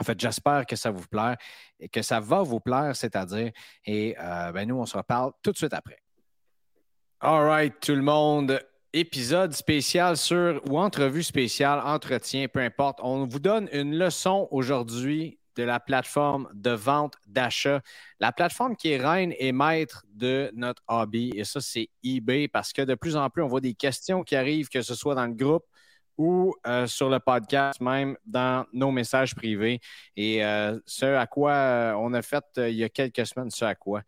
En 0.00 0.04
fait, 0.04 0.20
j'espère 0.20 0.66
que 0.66 0.76
ça 0.76 0.90
vous 0.90 1.06
plaît 1.06 1.36
et 1.80 1.88
que 1.88 2.02
ça 2.02 2.20
va 2.20 2.42
vous 2.42 2.60
plaire, 2.60 2.94
c'est-à-dire. 2.94 3.50
Et 3.84 4.14
euh, 4.20 4.52
ben 4.52 4.68
nous, 4.68 4.76
on 4.76 4.86
se 4.86 4.96
reparle 4.96 5.32
tout 5.42 5.52
de 5.52 5.56
suite 5.56 5.72
après. 5.72 5.98
All 7.20 7.46
right, 7.46 7.80
tout 7.80 7.94
le 7.94 8.02
monde. 8.02 8.60
Épisode 8.92 9.52
spécial 9.52 10.16
sur 10.16 10.60
ou 10.70 10.78
entrevue 10.78 11.22
spéciale, 11.22 11.80
entretien, 11.84 12.46
peu 12.48 12.60
importe. 12.60 12.98
On 13.02 13.26
vous 13.26 13.40
donne 13.40 13.68
une 13.72 13.96
leçon 13.96 14.48
aujourd'hui 14.50 15.38
de 15.56 15.62
la 15.62 15.80
plateforme 15.80 16.48
de 16.52 16.70
vente 16.70 17.14
d'achat. 17.26 17.80
La 18.20 18.32
plateforme 18.32 18.76
qui 18.76 18.90
est 18.90 18.98
reine 18.98 19.32
et 19.38 19.52
maître 19.52 20.04
de 20.12 20.50
notre 20.54 20.82
hobby. 20.88 21.32
Et 21.34 21.44
ça, 21.44 21.60
c'est 21.60 21.88
eBay 22.04 22.48
parce 22.48 22.72
que 22.72 22.82
de 22.82 22.94
plus 22.94 23.16
en 23.16 23.28
plus, 23.30 23.42
on 23.42 23.48
voit 23.48 23.60
des 23.60 23.74
questions 23.74 24.22
qui 24.22 24.36
arrivent, 24.36 24.68
que 24.68 24.82
ce 24.82 24.94
soit 24.94 25.14
dans 25.14 25.26
le 25.26 25.34
groupe, 25.34 25.64
ou 26.18 26.54
euh, 26.66 26.86
sur 26.86 27.08
le 27.10 27.18
podcast, 27.20 27.80
même 27.80 28.16
dans 28.24 28.66
nos 28.72 28.90
messages 28.90 29.34
privés. 29.34 29.80
Et 30.16 30.44
euh, 30.44 30.78
ce 30.86 31.06
à 31.06 31.26
quoi 31.26 31.52
euh, 31.52 31.94
on 31.94 32.12
a 32.14 32.22
fait 32.22 32.44
il 32.56 32.74
y 32.74 32.84
a 32.84 32.88
quelques 32.88 33.26
semaines, 33.26 33.50
ce 33.50 33.64
à 33.64 33.74
quoi. 33.74 34.02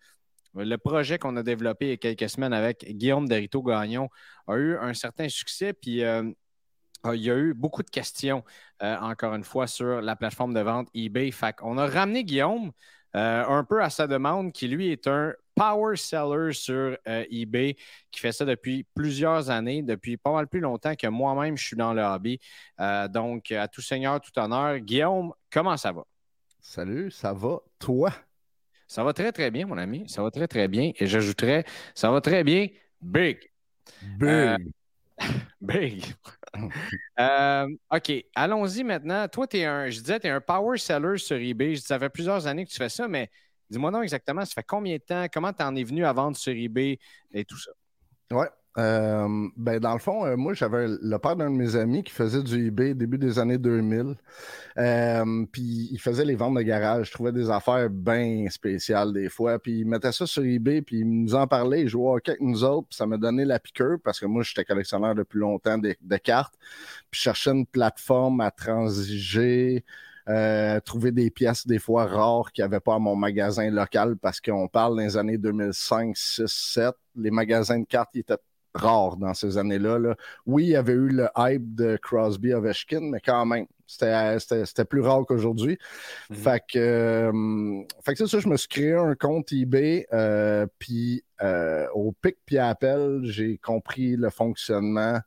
Le 0.54 0.76
projet 0.76 1.18
qu'on 1.18 1.36
a 1.36 1.42
développé 1.42 1.86
il 1.86 1.90
y 1.90 1.92
a 1.92 1.96
quelques 1.96 2.30
semaines 2.30 2.52
avec 2.52 2.84
Guillaume 2.84 3.28
Derito 3.28 3.62
Gagnon 3.62 4.08
a 4.46 4.56
eu 4.56 4.76
un 4.78 4.94
certain 4.94 5.28
succès, 5.28 5.72
puis 5.72 6.00
il 6.00 7.20
y 7.20 7.30
a 7.30 7.36
eu 7.36 7.54
beaucoup 7.54 7.82
de 7.82 7.90
questions, 7.90 8.42
encore 8.80 9.34
une 9.34 9.44
fois, 9.44 9.66
sur 9.66 10.00
la 10.00 10.16
plateforme 10.16 10.54
de 10.54 10.60
vente 10.60 10.88
eBay. 10.94 11.30
Fait 11.30 11.54
on 11.62 11.78
a 11.78 11.86
ramené 11.86 12.24
Guillaume 12.24 12.72
un 13.12 13.64
peu 13.64 13.82
à 13.82 13.90
sa 13.90 14.06
demande, 14.06 14.52
qui 14.52 14.66
lui 14.66 14.90
est 14.90 15.06
un 15.06 15.32
power 15.58 15.96
seller 15.96 16.52
sur 16.52 16.96
euh, 17.08 17.24
eBay 17.30 17.76
qui 18.10 18.20
fait 18.20 18.32
ça 18.32 18.44
depuis 18.44 18.86
plusieurs 18.94 19.50
années, 19.50 19.82
depuis 19.82 20.16
pas 20.16 20.32
mal 20.32 20.46
plus 20.46 20.60
longtemps 20.60 20.94
que 20.94 21.08
moi-même, 21.08 21.56
je 21.56 21.64
suis 21.64 21.76
dans 21.76 21.92
le 21.92 22.02
hobby. 22.02 22.38
Euh, 22.80 23.08
donc, 23.08 23.50
à 23.50 23.66
tout 23.66 23.82
seigneur, 23.82 24.20
tout 24.20 24.36
honneur. 24.38 24.78
Guillaume, 24.78 25.32
comment 25.50 25.76
ça 25.76 25.92
va? 25.92 26.04
Salut, 26.60 27.10
ça 27.10 27.32
va? 27.32 27.58
Toi? 27.78 28.12
Ça 28.86 29.02
va 29.02 29.12
très, 29.12 29.32
très 29.32 29.50
bien, 29.50 29.66
mon 29.66 29.76
ami. 29.76 30.08
Ça 30.08 30.22
va 30.22 30.30
très, 30.30 30.46
très 30.46 30.68
bien. 30.68 30.92
Et 30.96 31.06
j'ajouterais, 31.06 31.64
ça 31.94 32.10
va 32.10 32.20
très 32.20 32.44
bien, 32.44 32.68
big. 33.02 33.38
Big. 34.00 34.28
Euh, 34.28 34.56
big. 35.60 36.04
OK, 37.90 38.24
allons-y 38.34 38.84
maintenant. 38.84 39.26
Toi, 39.28 39.46
tu 39.46 39.58
es 39.58 39.64
un, 39.64 39.90
je 39.90 40.00
disais, 40.00 40.20
tu 40.20 40.26
es 40.28 40.30
un 40.30 40.40
power 40.40 40.78
seller 40.78 41.18
sur 41.18 41.36
eBay. 41.36 41.76
Ça 41.76 41.98
fait 41.98 42.08
plusieurs 42.08 42.46
années 42.46 42.64
que 42.64 42.70
tu 42.70 42.76
fais 42.76 42.88
ça, 42.88 43.08
mais 43.08 43.28
Dis-moi 43.70 43.90
non 43.90 44.02
exactement, 44.02 44.44
ça 44.44 44.52
fait 44.54 44.66
combien 44.66 44.96
de 44.96 45.02
temps? 45.02 45.26
Comment 45.32 45.52
tu 45.52 45.62
en 45.62 45.76
es 45.76 45.84
venu 45.84 46.04
à 46.04 46.12
vendre 46.12 46.36
sur 46.36 46.52
eBay 46.52 46.98
et 47.32 47.44
tout 47.44 47.58
ça? 47.58 47.70
Oui. 48.30 48.46
Euh, 48.78 49.48
ben 49.56 49.80
dans 49.80 49.92
le 49.92 49.98
fond, 49.98 50.24
euh, 50.24 50.36
moi, 50.36 50.54
j'avais 50.54 50.86
le 50.88 51.18
père 51.18 51.34
d'un 51.34 51.50
de 51.50 51.56
mes 51.56 51.74
amis 51.74 52.04
qui 52.04 52.12
faisait 52.12 52.42
du 52.44 52.68
eBay 52.68 52.94
début 52.94 53.18
des 53.18 53.38
années 53.40 53.58
2000. 53.58 54.14
Euh, 54.78 55.46
puis 55.50 55.88
il 55.90 55.98
faisait 55.98 56.24
les 56.24 56.36
ventes 56.36 56.54
de 56.54 56.62
garage. 56.62 57.08
Je 57.08 57.12
trouvais 57.12 57.32
des 57.32 57.50
affaires 57.50 57.90
bien 57.90 58.48
spéciales 58.50 59.12
des 59.12 59.28
fois. 59.28 59.58
Puis 59.58 59.80
il 59.80 59.84
mettait 59.86 60.12
ça 60.12 60.26
sur 60.26 60.44
eBay, 60.44 60.82
puis 60.82 61.00
il 61.00 61.10
nous 61.24 61.34
en 61.34 61.48
parlait. 61.48 61.82
Il 61.82 61.88
jouait 61.88 62.04
au 62.04 62.12
avec 62.12 62.40
nous 62.40 62.62
autres. 62.62 62.88
Puis 62.88 62.96
ça 62.96 63.06
m'a 63.06 63.16
donné 63.16 63.44
la 63.44 63.58
piqûre 63.58 63.96
parce 64.04 64.20
que 64.20 64.26
moi, 64.26 64.44
j'étais 64.44 64.64
collectionneur 64.64 65.14
depuis 65.16 65.38
longtemps 65.38 65.78
de, 65.78 65.96
de 66.00 66.16
cartes. 66.16 66.54
Puis 67.10 67.18
je 67.18 67.22
cherchais 67.22 67.50
une 67.50 67.66
plateforme 67.66 68.40
à 68.40 68.52
transiger. 68.52 69.84
Euh, 70.28 70.78
trouver 70.80 71.10
des 71.10 71.30
pièces 71.30 71.66
des 71.66 71.78
fois 71.78 72.04
rares 72.04 72.52
qu'il 72.52 72.62
n'y 72.62 72.66
avait 72.66 72.80
pas 72.80 72.96
à 72.96 72.98
mon 72.98 73.16
magasin 73.16 73.70
local 73.70 74.16
parce 74.16 74.42
qu'on 74.42 74.68
parle 74.68 74.98
des 74.98 75.16
années 75.16 75.38
2005, 75.38 76.14
6, 76.14 76.44
7. 76.46 76.94
Les 77.16 77.30
magasins 77.30 77.78
de 77.78 77.86
cartes 77.86 78.14
étaient 78.14 78.36
rares 78.74 79.16
dans 79.16 79.32
ces 79.32 79.56
années-là. 79.56 79.98
Là. 79.98 80.16
Oui, 80.44 80.64
il 80.64 80.70
y 80.70 80.76
avait 80.76 80.92
eu 80.92 81.08
le 81.08 81.28
hype 81.38 81.74
de 81.74 81.96
Crosby 81.96 82.52
Ovechkin, 82.52 83.00
mais 83.00 83.20
quand 83.20 83.46
même, 83.46 83.66
c'était 83.86 84.84
plus 84.84 85.00
rare 85.00 85.24
qu'aujourd'hui. 85.26 85.78
Fait 86.30 86.62
que, 86.70 86.78
euh, 86.78 87.82
fait 88.04 88.12
que 88.12 88.18
c'est 88.18 88.26
ça, 88.26 88.38
je 88.38 88.48
me 88.48 88.58
suis 88.58 88.68
créé 88.68 88.92
un 88.92 89.14
compte 89.14 89.50
eBay, 89.50 90.06
euh, 90.12 90.66
puis 90.78 91.24
au 91.94 92.12
pic 92.20 92.36
puis 92.44 92.58
appel, 92.58 93.20
j'ai 93.22 93.56
compris 93.56 94.16
le 94.16 94.28
fonctionnement 94.28 95.20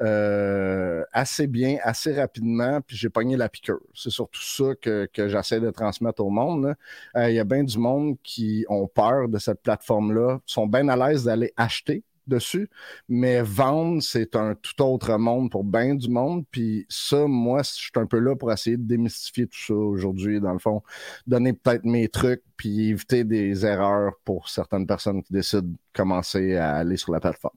euh, 0.00 1.02
assez 1.12 1.46
bien, 1.46 1.78
assez 1.82 2.14
rapidement, 2.14 2.80
puis 2.80 2.96
j'ai 2.96 3.08
pogné 3.08 3.36
la 3.36 3.48
piqûre. 3.48 3.80
C'est 3.94 4.10
surtout 4.10 4.42
ça 4.42 4.74
que, 4.80 5.08
j'essaie 5.16 5.60
de 5.60 5.70
transmettre 5.70 6.22
au 6.22 6.30
monde. 6.30 6.74
Euh, 7.16 7.30
il 7.30 7.34
y 7.34 7.40
a 7.40 7.44
bien 7.44 7.64
du 7.64 7.78
monde 7.78 8.16
qui 8.22 8.64
ont 8.68 8.86
peur 8.86 9.28
de 9.28 9.38
cette 9.38 9.62
plateforme-là, 9.62 10.40
sont 10.46 10.66
bien 10.66 10.88
à 10.88 10.96
l'aise 10.96 11.24
d'aller 11.24 11.52
acheter 11.56 12.04
dessus, 12.28 12.68
mais 13.08 13.42
vendre, 13.42 14.02
c'est 14.02 14.36
un 14.36 14.54
tout 14.54 14.82
autre 14.82 15.16
monde 15.16 15.50
pour 15.50 15.64
bien 15.64 15.94
du 15.94 16.08
monde. 16.08 16.44
Puis 16.50 16.86
ça, 16.88 17.26
moi, 17.26 17.62
je 17.62 17.70
suis 17.70 17.90
un 17.96 18.06
peu 18.06 18.18
là 18.18 18.36
pour 18.36 18.52
essayer 18.52 18.76
de 18.76 18.86
démystifier 18.86 19.46
tout 19.46 19.58
ça 19.58 19.74
aujourd'hui, 19.74 20.40
dans 20.40 20.52
le 20.52 20.58
fond. 20.58 20.82
Donner 21.26 21.54
peut-être 21.54 21.84
mes 21.84 22.08
trucs, 22.08 22.42
puis 22.56 22.90
éviter 22.90 23.24
des 23.24 23.66
erreurs 23.66 24.12
pour 24.24 24.48
certaines 24.48 24.86
personnes 24.86 25.22
qui 25.22 25.32
décident 25.32 25.62
de 25.62 25.76
commencer 25.92 26.56
à 26.56 26.76
aller 26.76 26.96
sur 26.96 27.12
la 27.12 27.20
plateforme. 27.20 27.56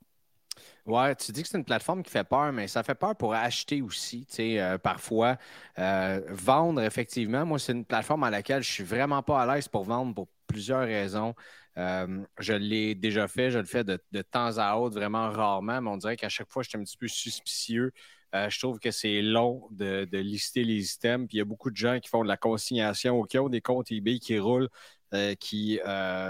Ouais, 0.87 1.15
tu 1.15 1.31
dis 1.31 1.43
que 1.43 1.47
c'est 1.47 1.57
une 1.57 1.63
plateforme 1.65 2.01
qui 2.01 2.09
fait 2.09 2.23
peur, 2.23 2.51
mais 2.51 2.67
ça 2.67 2.81
fait 2.81 2.95
peur 2.95 3.15
pour 3.15 3.35
acheter 3.35 3.81
aussi. 3.83 4.25
Tu 4.25 4.35
sais, 4.35 4.59
euh, 4.59 4.79
parfois, 4.79 5.37
euh, 5.77 6.21
vendre, 6.29 6.81
effectivement, 6.81 7.45
moi, 7.45 7.59
c'est 7.59 7.73
une 7.73 7.85
plateforme 7.85 8.23
à 8.23 8.31
laquelle 8.31 8.63
je 8.63 8.71
suis 8.71 8.83
vraiment 8.83 9.21
pas 9.21 9.43
à 9.43 9.55
l'aise 9.55 9.67
pour 9.67 9.83
vendre 9.83 10.15
pour 10.15 10.27
plusieurs 10.47 10.81
raisons. 10.81 11.35
Euh, 11.77 12.25
je 12.39 12.53
l'ai 12.53 12.95
déjà 12.95 13.27
fait, 13.27 13.51
je 13.51 13.59
le 13.59 13.65
fais 13.65 13.83
de, 13.83 13.97
temps 14.23 14.57
à 14.57 14.75
autre, 14.75 14.95
vraiment 14.95 15.29
rarement, 15.29 15.81
mais 15.81 15.89
on 15.89 15.97
dirait 15.97 16.17
qu'à 16.17 16.29
chaque 16.29 16.49
fois, 16.51 16.63
je 16.63 16.69
suis 16.69 16.77
un 16.79 16.83
petit 16.83 16.97
peu 16.97 17.07
suspicieux. 17.07 17.91
je 18.33 18.59
trouve 18.59 18.79
que 18.79 18.91
c'est 18.91 19.21
long 19.21 19.67
de, 19.71 20.07
lister 20.13 20.63
les 20.63 20.93
items. 20.95 21.27
Puis 21.27 21.37
il 21.37 21.39
y 21.39 21.41
a 21.41 21.45
beaucoup 21.45 21.69
de 21.69 21.77
gens 21.77 21.99
qui 21.99 22.09
font 22.09 22.23
de 22.23 22.27
la 22.27 22.37
consignation 22.37 23.19
ou 23.19 23.25
qui 23.25 23.37
ont 23.37 23.49
des 23.49 23.61
comptes 23.61 23.91
eBay 23.91 24.19
qui 24.19 24.39
roulent, 24.39 24.69
qui 25.39 25.79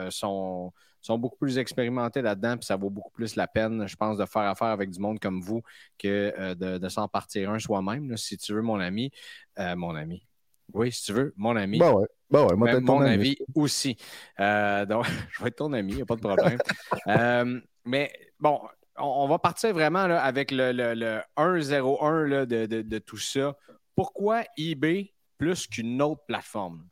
sont 0.09 0.73
sont 1.01 1.17
beaucoup 1.17 1.37
plus 1.37 1.57
expérimentés 1.57 2.21
là-dedans, 2.21 2.57
puis 2.57 2.65
ça 2.65 2.75
vaut 2.75 2.89
beaucoup 2.89 3.11
plus 3.11 3.35
la 3.35 3.47
peine, 3.47 3.87
je 3.87 3.95
pense, 3.95 4.17
de 4.17 4.25
faire 4.25 4.43
affaire 4.43 4.67
avec 4.67 4.91
du 4.91 4.99
monde 4.99 5.19
comme 5.19 5.41
vous 5.41 5.61
que 5.97 6.33
euh, 6.37 6.55
de, 6.79 6.89
s'en 6.89 7.07
partir 7.07 7.49
un 7.51 7.59
soi-même. 7.59 8.15
Si 8.17 8.37
tu 8.37 8.53
veux, 8.53 8.61
mon 8.61 8.79
ami, 8.79 9.11
euh, 9.59 9.75
mon 9.75 9.95
ami. 9.95 10.25
Oui, 10.73 10.91
si 10.91 11.03
tu 11.03 11.13
veux, 11.13 11.33
mon 11.35 11.55
ami. 11.55 11.79
Bah 11.79 11.93
ouais. 11.93 12.07
Ouais, 12.29 12.55
moi, 12.55 12.79
mon 12.79 13.01
ami. 13.01 13.11
avis 13.11 13.37
aussi. 13.55 13.97
Euh, 14.39 14.85
donc, 14.85 15.05
je 15.31 15.41
vais 15.41 15.49
être 15.49 15.57
ton 15.57 15.73
ami, 15.73 15.91
il 15.91 15.95
n'y 15.97 16.01
a 16.01 16.05
pas 16.05 16.15
de 16.15 16.21
problème. 16.21 16.59
mais 17.85 18.11
bon, 18.39 18.61
on, 18.97 19.27
va 19.27 19.39
partir 19.39 19.73
vraiment 19.73 20.07
là, 20.07 20.23
avec 20.23 20.51
le, 20.51 20.71
le, 20.71 20.93
le 20.93 21.21
1-0-1 21.35 22.45
de, 22.45 22.65
de, 22.65 22.81
de 22.81 22.97
tout 22.99 23.17
ça. 23.17 23.55
Pourquoi 23.95 24.43
eBay 24.57 25.13
plus 25.37 25.67
qu'une 25.67 26.01
autre 26.01 26.21
plateforme? 26.25 26.87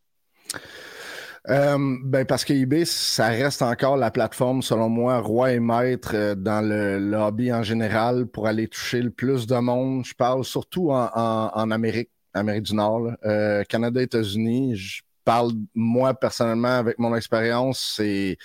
Euh, 1.47 1.97
ben 2.03 2.25
parce 2.25 2.43
que 2.43 2.53
eBay, 2.53 2.85
ça 2.85 3.27
reste 3.27 3.61
encore 3.61 3.97
la 3.97 4.11
plateforme, 4.11 4.61
selon 4.61 4.89
moi, 4.89 5.19
roi 5.19 5.53
et 5.53 5.59
maître 5.59 6.11
euh, 6.13 6.35
dans 6.35 6.61
le 6.61 6.99
lobby 6.99 7.51
en 7.53 7.63
général 7.63 8.27
pour 8.27 8.47
aller 8.47 8.67
toucher 8.67 9.01
le 9.01 9.09
plus 9.09 9.47
de 9.47 9.55
monde. 9.55 10.05
Je 10.05 10.13
parle 10.13 10.43
surtout 10.43 10.91
en, 10.91 11.09
en, 11.13 11.71
Amérique, 11.71 12.09
Amérique 12.33 12.63
du 12.63 12.75
Nord, 12.75 13.11
euh, 13.25 13.63
Canada, 13.63 14.01
États-Unis. 14.01 14.75
Je 14.75 15.01
parle, 15.23 15.51
moi, 15.73 16.13
personnellement, 16.13 16.77
avec 16.79 16.99
mon 16.99 17.15
expérience, 17.15 17.95
c'est 17.95 18.37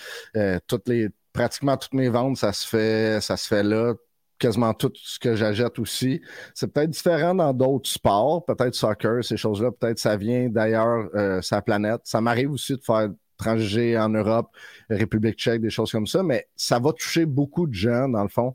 toutes 0.67 0.89
les 0.89 1.09
pratiquement 1.33 1.77
toutes 1.77 1.95
mes 1.95 2.09
ventes, 2.09 2.37
ça 2.37 2.53
se 2.53 2.67
fait, 2.67 3.21
ça 3.21 3.37
se 3.37 3.49
fait 3.49 3.65
là 3.65 3.95
quasiment 4.39 4.75
tout 4.75 4.93
ce 4.95 5.19
que 5.19 5.35
j'achète 5.35 5.79
aussi. 5.79 6.21
C'est 6.55 6.73
peut-être 6.73 6.91
différent 6.91 7.35
dans 7.35 7.53
d'autres 7.53 7.89
sports, 7.89 8.45
peut-être 8.45 8.75
soccer, 8.75 9.25
ces 9.25 9.37
choses-là, 9.37 9.71
peut-être 9.73 9.99
ça 9.99 10.17
vient 10.17 10.49
d'ailleurs, 10.49 11.09
euh, 11.15 11.41
sa 11.43 11.63
planète. 11.63 12.01
Ça 12.05 12.21
m'arrive 12.21 12.53
aussi 12.53 12.77
de 12.77 12.83
faire 12.83 13.09
transiger 13.37 13.99
en 13.99 14.09
Europe, 14.09 14.51
République 14.89 15.39
tchèque, 15.39 15.61
des 15.61 15.71
choses 15.71 15.91
comme 15.91 16.07
ça, 16.07 16.23
mais 16.23 16.47
ça 16.57 16.79
va 16.79 16.93
toucher 16.93 17.27
beaucoup 17.27 17.67
de 17.67 17.75
gens, 17.75 18.09
dans 18.09 18.23
le 18.23 18.29
fond. 18.29 18.55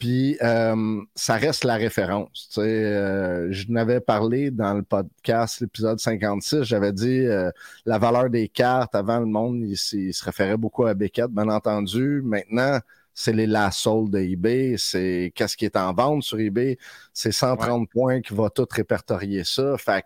Puis 0.00 0.38
euh, 0.42 1.02
ça 1.14 1.34
reste 1.34 1.64
la 1.64 1.76
référence. 1.76 2.48
Tu 2.48 2.62
sais, 2.62 2.84
euh, 2.84 3.52
je 3.52 3.70
n'avais 3.70 4.00
parlé 4.00 4.50
dans 4.50 4.72
le 4.72 4.82
podcast, 4.82 5.60
l'épisode 5.60 6.00
56, 6.00 6.62
j'avais 6.62 6.92
dit 6.92 7.26
euh, 7.26 7.50
la 7.84 7.98
valeur 7.98 8.30
des 8.30 8.48
cartes 8.48 8.94
avant 8.94 9.20
le 9.20 9.26
monde, 9.26 9.60
il, 9.60 9.72
il, 9.72 10.14
se 10.14 10.24
référait 10.24 10.56
beaucoup 10.56 10.86
à 10.86 10.94
Beckett, 10.94 11.30
bien 11.30 11.50
entendu. 11.50 12.22
Maintenant, 12.24 12.80
c'est 13.14 13.32
les 13.32 13.46
last 13.46 13.80
sold 13.80 14.10
de 14.10 14.18
eBay, 14.18 14.76
c'est 14.78 15.32
qu'est-ce 15.34 15.56
qui 15.56 15.64
est 15.64 15.76
en 15.76 15.92
vente 15.92 16.22
sur 16.22 16.38
eBay, 16.38 16.78
c'est 17.12 17.32
130 17.32 17.88
points 17.88 18.20
qui 18.20 18.34
va 18.34 18.50
tout 18.50 18.66
répertorier 18.70 19.44
ça. 19.44 19.76
Fait, 19.78 20.04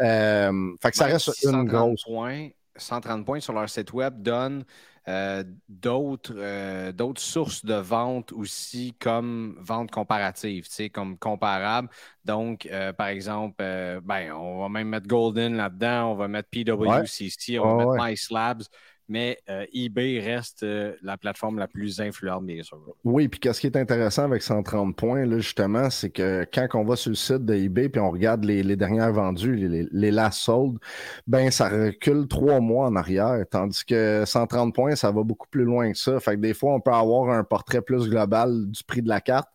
euh, 0.00 0.72
fait 0.80 0.90
que 0.90 0.96
ça 0.96 1.06
reste 1.06 1.44
une 1.44 1.64
grosse. 1.64 2.04
Points, 2.04 2.48
130 2.76 3.24
points 3.24 3.40
sur 3.40 3.52
leur 3.52 3.68
site 3.68 3.92
web 3.92 4.22
donne 4.22 4.64
euh, 5.08 5.42
d'autres, 5.68 6.34
euh, 6.36 6.92
d'autres 6.92 7.20
sources 7.20 7.64
de 7.64 7.74
vente 7.74 8.32
aussi 8.32 8.94
comme 9.00 9.56
vente 9.60 9.90
comparative, 9.90 10.66
comme 10.92 11.16
comparable. 11.18 11.88
Donc, 12.24 12.68
par 12.96 13.08
exemple, 13.08 13.56
ben, 14.02 14.32
on 14.32 14.60
va 14.60 14.68
même 14.68 14.88
mettre 14.88 15.06
Golden 15.06 15.56
là-dedans, 15.56 16.12
on 16.12 16.14
va 16.14 16.28
mettre 16.28 16.48
PWCC, 16.50 17.58
on 17.58 17.76
va 17.76 17.84
mettre 17.84 18.04
MySlabs 18.04 18.64
mais 19.08 19.38
euh, 19.48 19.64
eBay 19.72 20.20
reste 20.20 20.62
euh, 20.62 20.94
la 21.02 21.16
plateforme 21.16 21.58
la 21.58 21.66
plus 21.66 22.00
influente, 22.00 22.44
bien 22.44 22.62
sûr. 22.62 22.78
Oui, 23.04 23.28
puis 23.28 23.40
ce 23.52 23.60
qui 23.60 23.66
est 23.66 23.76
intéressant 23.76 24.24
avec 24.24 24.42
130 24.42 24.94
points, 24.94 25.24
là, 25.24 25.38
justement, 25.38 25.88
c'est 25.88 26.10
que 26.10 26.46
quand 26.52 26.68
on 26.74 26.84
va 26.84 26.96
sur 26.96 27.10
le 27.10 27.16
site 27.16 27.44
de 27.44 27.54
eBay 27.54 27.88
puis 27.88 28.00
on 28.00 28.10
regarde 28.10 28.44
les, 28.44 28.76
dernières 28.76 29.12
vendues, 29.12 29.56
les, 29.56 29.86
les, 29.90 30.10
last 30.10 30.40
sold, 30.40 30.78
ben 31.26 31.50
ça 31.50 31.68
recule 31.68 32.28
trois 32.28 32.60
mois 32.60 32.86
en 32.86 32.96
arrière, 32.96 33.44
tandis 33.50 33.84
que 33.84 34.24
130 34.26 34.74
points, 34.74 34.94
ça 34.94 35.10
va 35.10 35.22
beaucoup 35.22 35.48
plus 35.48 35.64
loin 35.64 35.90
que 35.92 35.98
ça. 35.98 36.20
Fait 36.20 36.36
que 36.36 36.40
des 36.40 36.54
fois, 36.54 36.74
on 36.74 36.80
peut 36.80 36.92
avoir 36.92 37.30
un 37.30 37.44
portrait 37.44 37.82
plus 37.82 38.08
global 38.08 38.70
du 38.70 38.84
prix 38.84 39.02
de 39.02 39.08
la 39.08 39.20
carte. 39.20 39.48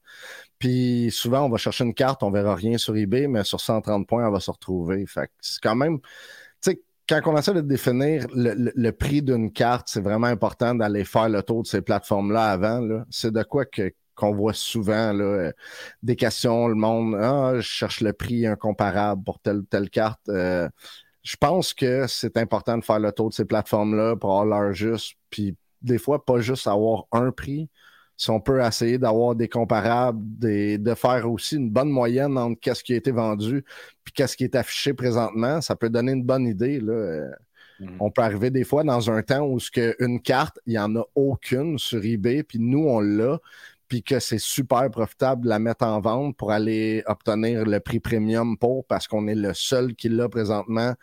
Puis 0.58 1.10
souvent, 1.12 1.46
on 1.46 1.50
va 1.50 1.58
chercher 1.58 1.84
une 1.84 1.94
carte, 1.94 2.24
on 2.24 2.32
verra 2.32 2.56
rien 2.56 2.78
sur 2.78 2.96
eBay, 2.96 3.28
mais 3.28 3.44
sur 3.44 3.60
130 3.60 4.08
points, 4.08 4.28
on 4.28 4.32
va 4.32 4.40
se 4.40 4.50
retrouver. 4.50 5.06
Fait 5.06 5.28
que 5.28 5.34
c'est 5.42 5.62
quand 5.62 5.76
même 5.76 6.00
quand 7.22 7.34
on 7.34 7.38
essaie 7.38 7.54
de 7.54 7.62
définir 7.62 8.26
le, 8.34 8.92
prix 8.92 9.22
d'une 9.22 9.52
carte, 9.52 9.88
c'est 9.90 10.02
vraiment 10.02 10.28
important 10.28 10.76
d'aller 10.76 11.06
faire 11.06 11.30
le 11.30 11.44
tour 11.44 11.64
de 11.64 11.68
ces 11.68 11.82
plateformes-là 11.82 12.52
avant. 12.52 13.04
C'est 13.10 13.32
de 13.32 13.44
quoi 13.44 13.66
que 13.66 13.94
qu'on 14.16 14.32
voit 14.32 14.54
souvent 14.54 15.12
là, 15.12 15.24
euh, 15.24 15.52
des 16.04 16.16
questions, 16.16 16.68
le 16.68 16.76
monde, 16.76 17.16
ah, 17.20 17.54
je 17.56 17.62
cherche 17.62 18.00
le 18.02 18.14
prix 18.14 18.46
incomparable 18.46 19.24
pour 19.24 19.40
telle 19.40 19.58
ou 19.58 19.64
telle 19.64 19.90
carte. 19.90 20.22
Euh, 20.30 20.70
je 21.24 21.36
pense 21.36 21.74
que 21.74 22.06
c'est 22.08 22.38
important 22.38 22.78
de 22.78 22.84
faire 22.84 23.00
le 23.00 23.12
tour 23.12 23.30
de 23.30 23.34
ces 23.34 23.46
plateformes-là 23.46 24.16
pour 24.16 24.40
avoir 24.40 24.46
leur 24.46 24.74
juste, 24.74 25.16
puis 25.32 25.56
des 25.82 25.98
fois, 25.98 26.24
pas 26.24 26.40
juste 26.42 26.68
avoir 26.68 27.06
un 27.12 27.32
prix, 27.32 27.70
si 28.18 28.30
on 28.30 28.40
peut 28.40 28.62
essayer 28.62 28.98
d'avoir 28.98 29.36
des 29.36 29.48
comparables, 29.48 30.22
de 30.40 30.94
faire 30.96 31.30
aussi 31.32 31.56
une 31.56 31.70
bonne 31.70 31.90
moyenne 31.90 32.38
entre 32.38 32.60
qu'est-ce 32.60 32.84
qui 32.84 32.94
a 32.94 32.98
été 32.98 33.12
vendu 33.12 33.64
puis 34.04 34.14
qu'est-ce 34.14 34.38
qui 34.38 34.44
est 34.44 34.56
affiché 34.56 34.94
présentement, 34.94 35.62
ça 35.62 35.76
peut 35.76 35.90
donner 35.90 36.12
une 36.12 36.24
bonne 36.24 36.46
idée. 36.46 36.80
Là. 36.80 37.32
Mhm. 37.80 37.98
On 38.00 38.12
peut 38.12 38.22
arriver 38.22 38.50
des 38.50 38.64
fois 38.64 38.84
dans 38.84 39.10
un 39.10 39.22
temps 39.22 39.46
où 39.48 39.60
ce 39.60 40.04
une 40.04 40.22
carte, 40.22 40.60
il 40.66 40.72
n'y 40.72 40.80
en 40.80 40.96
a 40.96 41.04
aucune 41.16 41.78
sur 41.78 42.04
eBay, 42.04 42.44
puis 42.44 42.60
nous, 42.60 42.86
on 42.88 43.00
l'a, 43.00 43.40
puis 43.88 44.04
que 44.04 44.20
c'est 44.20 44.40
super 44.40 44.90
profitable 44.90 45.44
de 45.44 45.50
la 45.50 45.60
mettre 45.60 45.86
en 45.86 46.00
vente 46.00 46.38
pour 46.38 46.52
aller 46.52 47.04
obtenir 47.06 47.66
le 47.66 47.80
prix 47.80 48.00
premium 48.00 48.58
pour, 48.58 48.86
parce 48.86 49.08
qu'on 49.08 49.28
est 49.28 49.36
le 49.36 49.54
seul 49.54 49.96
qui 49.96 50.10
l'a 50.10 50.30
présentement 50.30 50.94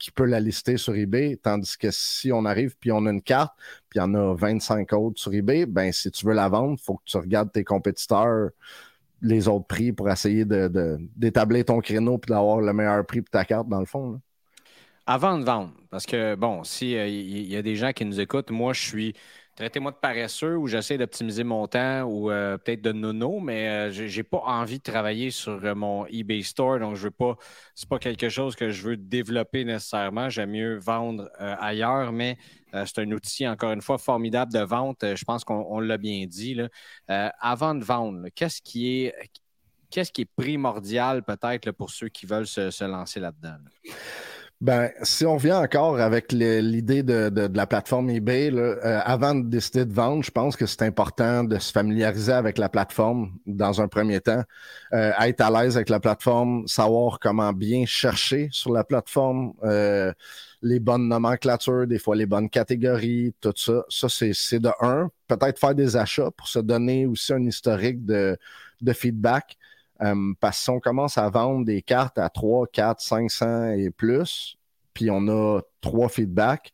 qui 0.00 0.10
peut 0.10 0.24
la 0.24 0.40
lister 0.40 0.78
sur 0.78 0.96
eBay, 0.96 1.38
tandis 1.40 1.76
que 1.76 1.90
si 1.92 2.32
on 2.32 2.44
arrive 2.46 2.74
puis 2.80 2.90
on 2.90 3.04
a 3.06 3.10
une 3.10 3.22
carte, 3.22 3.52
puis 3.88 3.98
il 3.98 4.02
y 4.02 4.02
en 4.02 4.14
a 4.14 4.34
25 4.34 4.92
autres 4.94 5.20
sur 5.20 5.32
eBay, 5.32 5.66
ben 5.66 5.92
si 5.92 6.10
tu 6.10 6.26
veux 6.26 6.32
la 6.32 6.48
vendre, 6.48 6.76
il 6.80 6.82
faut 6.82 6.96
que 6.96 7.04
tu 7.04 7.18
regardes 7.18 7.52
tes 7.52 7.62
compétiteurs, 7.62 8.48
les 9.20 9.46
autres 9.46 9.66
prix 9.66 9.92
pour 9.92 10.08
essayer 10.10 10.46
d'établir 10.46 11.58
de, 11.60 11.66
ton 11.66 11.80
créneau 11.80 12.16
puis 12.16 12.30
d'avoir 12.30 12.62
le 12.62 12.72
meilleur 12.72 13.06
prix 13.06 13.20
pour 13.20 13.30
ta 13.30 13.44
carte, 13.44 13.68
dans 13.68 13.78
le 13.78 13.86
fond. 13.86 14.18
Avant 15.06 15.38
de 15.38 15.44
vendre, 15.44 15.72
parce 15.90 16.06
que 16.06 16.34
bon, 16.34 16.64
s'il 16.64 16.96
euh, 16.96 17.06
y 17.06 17.56
a 17.56 17.62
des 17.62 17.76
gens 17.76 17.92
qui 17.92 18.04
nous 18.06 18.20
écoutent, 18.20 18.50
moi 18.50 18.72
je 18.72 18.80
suis 18.80 19.14
traitez-moi 19.60 19.90
de 19.90 19.96
paresseux 19.98 20.56
ou 20.56 20.66
j'essaie 20.68 20.96
d'optimiser 20.96 21.44
mon 21.44 21.66
temps 21.66 22.04
ou 22.04 22.30
euh, 22.30 22.56
peut-être 22.56 22.80
de 22.80 22.92
nono, 22.92 23.40
mais 23.40 23.92
je 23.92 24.04
euh, 24.04 24.06
j'ai 24.08 24.22
pas 24.22 24.40
envie 24.46 24.78
de 24.78 24.82
travailler 24.82 25.30
sur 25.30 25.62
euh, 25.62 25.74
mon 25.74 26.06
eBay 26.06 26.40
Store, 26.40 26.78
donc 26.78 26.96
je 26.96 27.02
veux 27.02 27.10
pas, 27.10 27.36
c'est 27.74 27.86
pas 27.86 27.98
quelque 27.98 28.30
chose 28.30 28.56
que 28.56 28.70
je 28.70 28.82
veux 28.82 28.96
développer 28.96 29.66
nécessairement. 29.66 30.30
J'aime 30.30 30.52
mieux 30.52 30.78
vendre 30.78 31.28
ailleurs, 31.38 32.10
mais 32.10 32.38
c'est 32.72 33.00
un 33.00 33.10
outil, 33.12 33.46
encore 33.46 33.72
une 33.72 33.82
fois, 33.82 33.98
formidable 33.98 34.50
de 34.50 34.60
vente. 34.60 34.98
je 35.02 35.24
pense 35.24 35.44
qu'on 35.44 35.80
l'a 35.80 35.98
bien 35.98 36.24
dit. 36.26 36.58
avant 37.08 37.74
de 37.74 37.84
vendre, 37.84 38.28
qu'est-ce 38.34 38.62
qui 38.62 39.04
est 39.04 39.14
qu'est-ce 39.90 40.12
qui 40.12 40.22
est 40.22 40.30
primordial 40.36 41.22
peut-être 41.22 41.72
pour 41.72 41.90
ceux 41.90 42.08
qui 42.08 42.24
veulent 42.24 42.46
se, 42.46 42.84
lancer 42.84 43.20
là-dedans? 43.20 43.56
Ben, 44.60 44.90
si 45.02 45.24
on 45.24 45.36
revient 45.36 45.54
encore 45.54 45.98
avec 46.00 46.32
l'idée 46.32 47.02
de, 47.02 47.30
de, 47.30 47.48
la 47.56 47.66
plateforme 47.66 48.10
eBay, 48.10 48.50
là, 48.50 48.60
euh, 48.60 49.00
avant 49.02 49.34
de 49.34 49.48
décider 49.48 49.86
de 49.86 49.92
vendre, 49.94 50.22
je 50.22 50.30
pense 50.30 50.54
que 50.54 50.66
c'est 50.66 50.82
important 50.82 51.44
de 51.44 51.58
se 51.58 51.72
familiariser 51.72 52.32
avec 52.34 52.58
la 52.58 52.68
plateforme 52.68 53.32
dans 53.46 53.80
un 53.80 53.88
premier 53.88 54.20
temps, 54.20 54.42
euh, 54.92 55.12
être 55.18 55.40
à 55.40 55.50
l'aise 55.50 55.76
avec 55.76 55.88
la 55.88 55.98
plateforme, 55.98 56.68
savoir 56.68 57.18
comment 57.20 57.54
bien 57.54 57.86
chercher 57.86 58.50
sur 58.52 58.70
la 58.70 58.84
plateforme, 58.84 59.54
euh, 59.64 60.12
les 60.60 60.78
bonnes 60.78 61.08
nomenclatures, 61.08 61.86
des 61.86 61.98
fois 61.98 62.14
les 62.14 62.26
bonnes 62.26 62.50
catégories, 62.50 63.32
tout 63.40 63.54
ça. 63.56 63.82
Ça, 63.88 64.08
c'est 64.10 64.60
de 64.60 64.70
un. 64.80 65.10
Peut-être 65.26 65.58
faire 65.58 65.74
des 65.74 65.96
achats 65.96 66.30
pour 66.32 66.48
se 66.48 66.58
donner 66.58 67.06
aussi 67.06 67.32
un 67.32 67.46
historique 67.46 68.04
de, 68.04 68.36
de 68.82 68.92
feedback. 68.92 69.56
Euh, 70.02 70.32
parce 70.40 70.58
que 70.58 70.64
si 70.64 70.70
on 70.70 70.80
commence 70.80 71.18
à 71.18 71.28
vendre 71.28 71.64
des 71.64 71.82
cartes 71.82 72.18
à 72.18 72.28
3, 72.28 72.66
4, 72.68 73.00
500 73.00 73.70
et 73.72 73.90
plus, 73.90 74.56
puis 74.94 75.10
on 75.10 75.28
a 75.28 75.60
trois 75.80 76.08
feedbacks, 76.08 76.72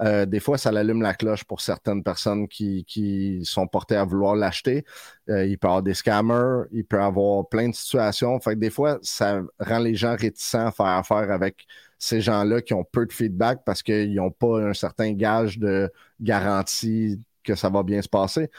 euh, 0.00 0.24
des 0.24 0.40
fois, 0.40 0.56
ça 0.56 0.70
allume 0.70 1.02
la 1.02 1.14
cloche 1.14 1.44
pour 1.44 1.60
certaines 1.60 2.02
personnes 2.02 2.48
qui, 2.48 3.42
sont 3.44 3.66
portées 3.66 3.96
à 3.96 4.04
vouloir 4.04 4.34
l'acheter. 4.34 4.84
Euh, 5.28 5.44
il 5.44 5.58
peut 5.58 5.68
y 5.68 5.70
avoir 5.70 5.82
des 5.82 5.94
scammers, 5.94 6.64
il 6.72 6.84
peut 6.84 6.96
y 6.98 7.00
avoir 7.00 7.48
plein 7.48 7.68
de 7.68 7.74
situations. 7.74 8.40
Fait 8.40 8.54
que 8.54 8.60
des 8.60 8.70
fois, 8.70 8.98
ça 9.02 9.42
rend 9.58 9.78
les 9.78 9.94
gens 9.94 10.16
réticents 10.16 10.68
à 10.68 10.72
faire 10.72 10.86
affaire 10.86 11.30
avec 11.30 11.66
ces 11.98 12.20
gens-là 12.22 12.62
qui 12.62 12.72
ont 12.72 12.84
peu 12.84 13.04
de 13.04 13.12
feedback 13.12 13.60
parce 13.64 13.82
qu'ils 13.82 14.14
n'ont 14.14 14.30
pas 14.30 14.60
un 14.62 14.74
certain 14.74 15.12
gage 15.12 15.58
de 15.58 15.92
garantie 16.20 17.20
que 17.42 17.54
ça 17.54 17.68
va 17.68 17.82
bien 17.82 18.02
se 18.02 18.08
passer. 18.08 18.50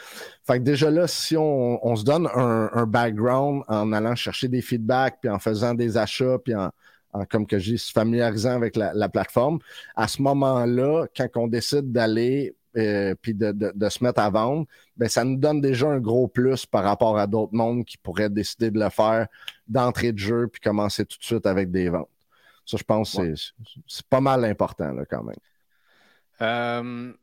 Fait 0.45 0.59
que 0.59 0.63
déjà 0.63 0.89
là, 0.89 1.07
si 1.07 1.36
on, 1.38 1.95
se 1.95 2.03
donne 2.03 2.27
un, 2.34 2.86
background 2.86 3.63
en 3.67 3.91
allant 3.93 4.15
chercher 4.15 4.47
des 4.47 4.61
feedbacks, 4.61 5.17
puis 5.21 5.29
en 5.29 5.39
faisant 5.39 5.73
des 5.73 5.97
achats, 5.97 6.38
puis 6.43 6.55
en, 6.55 6.71
comme 7.29 7.45
que 7.45 7.59
je 7.59 7.71
dis, 7.71 7.77
se 7.77 7.91
familiarisant 7.91 8.55
avec 8.55 8.75
la, 8.75 9.09
plateforme, 9.09 9.59
à 9.95 10.07
ce 10.07 10.21
moment-là, 10.21 11.07
quand 11.15 11.27
on 11.36 11.47
décide 11.47 11.91
d'aller 11.91 12.55
euh, 12.77 13.15
puis 13.21 13.34
de, 13.34 13.89
se 13.89 14.03
mettre 14.03 14.21
à 14.21 14.29
vendre, 14.29 14.65
ben, 14.95 15.09
ça 15.09 15.25
nous 15.25 15.36
donne 15.36 15.59
déjà 15.59 15.88
un 15.88 15.99
gros 15.99 16.29
plus 16.29 16.65
par 16.65 16.84
rapport 16.84 17.17
à 17.17 17.27
d'autres 17.27 17.53
mondes 17.53 17.84
qui 17.84 17.97
pourraient 17.97 18.29
décider 18.29 18.71
de 18.71 18.79
le 18.79 18.89
faire 18.89 19.27
d'entrée 19.67 20.13
de 20.13 20.17
jeu 20.17 20.47
puis 20.47 20.61
commencer 20.61 21.05
tout 21.05 21.17
de 21.17 21.23
suite 21.23 21.45
avec 21.45 21.69
des 21.69 21.89
ventes. 21.89 22.07
Ça, 22.65 22.77
je 22.77 22.84
pense 22.84 23.17
que 23.17 23.34
c'est 23.88 24.05
pas 24.05 24.21
mal 24.21 24.45
important 24.45 24.93
là, 24.93 25.03
quand 25.05 25.23
même. 25.23 25.36
Euh, 26.41 27.13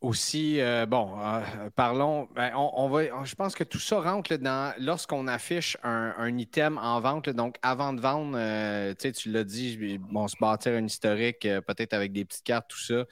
aussi, 0.00 0.60
euh, 0.60 0.86
bon, 0.86 1.18
euh, 1.20 1.70
parlons, 1.74 2.28
ben, 2.34 2.52
on, 2.54 2.88
va, 2.88 3.24
je 3.24 3.34
pense 3.34 3.54
que 3.54 3.64
tout 3.64 3.80
ça 3.80 4.00
rentre 4.00 4.36
dans 4.36 4.72
lorsqu'on 4.78 5.26
affiche 5.26 5.76
un, 5.82 6.38
item 6.38 6.78
en 6.78 7.00
vente, 7.00 7.28
donc 7.30 7.56
avant 7.62 7.92
de 7.92 8.00
vendre, 8.00 8.36
euh, 8.36 8.94
tu 8.94 9.30
l'as 9.30 9.44
dit, 9.44 9.98
bon, 9.98 10.28
se 10.28 10.36
bâtir 10.40 10.74
un 10.74 10.84
historique, 10.84 11.40
peut-être 11.40 11.94
avec 11.94 12.12
des 12.12 12.24
petites 12.24 12.44
cartes, 12.44 12.68
tout 12.68 12.78
ça. 12.78 13.06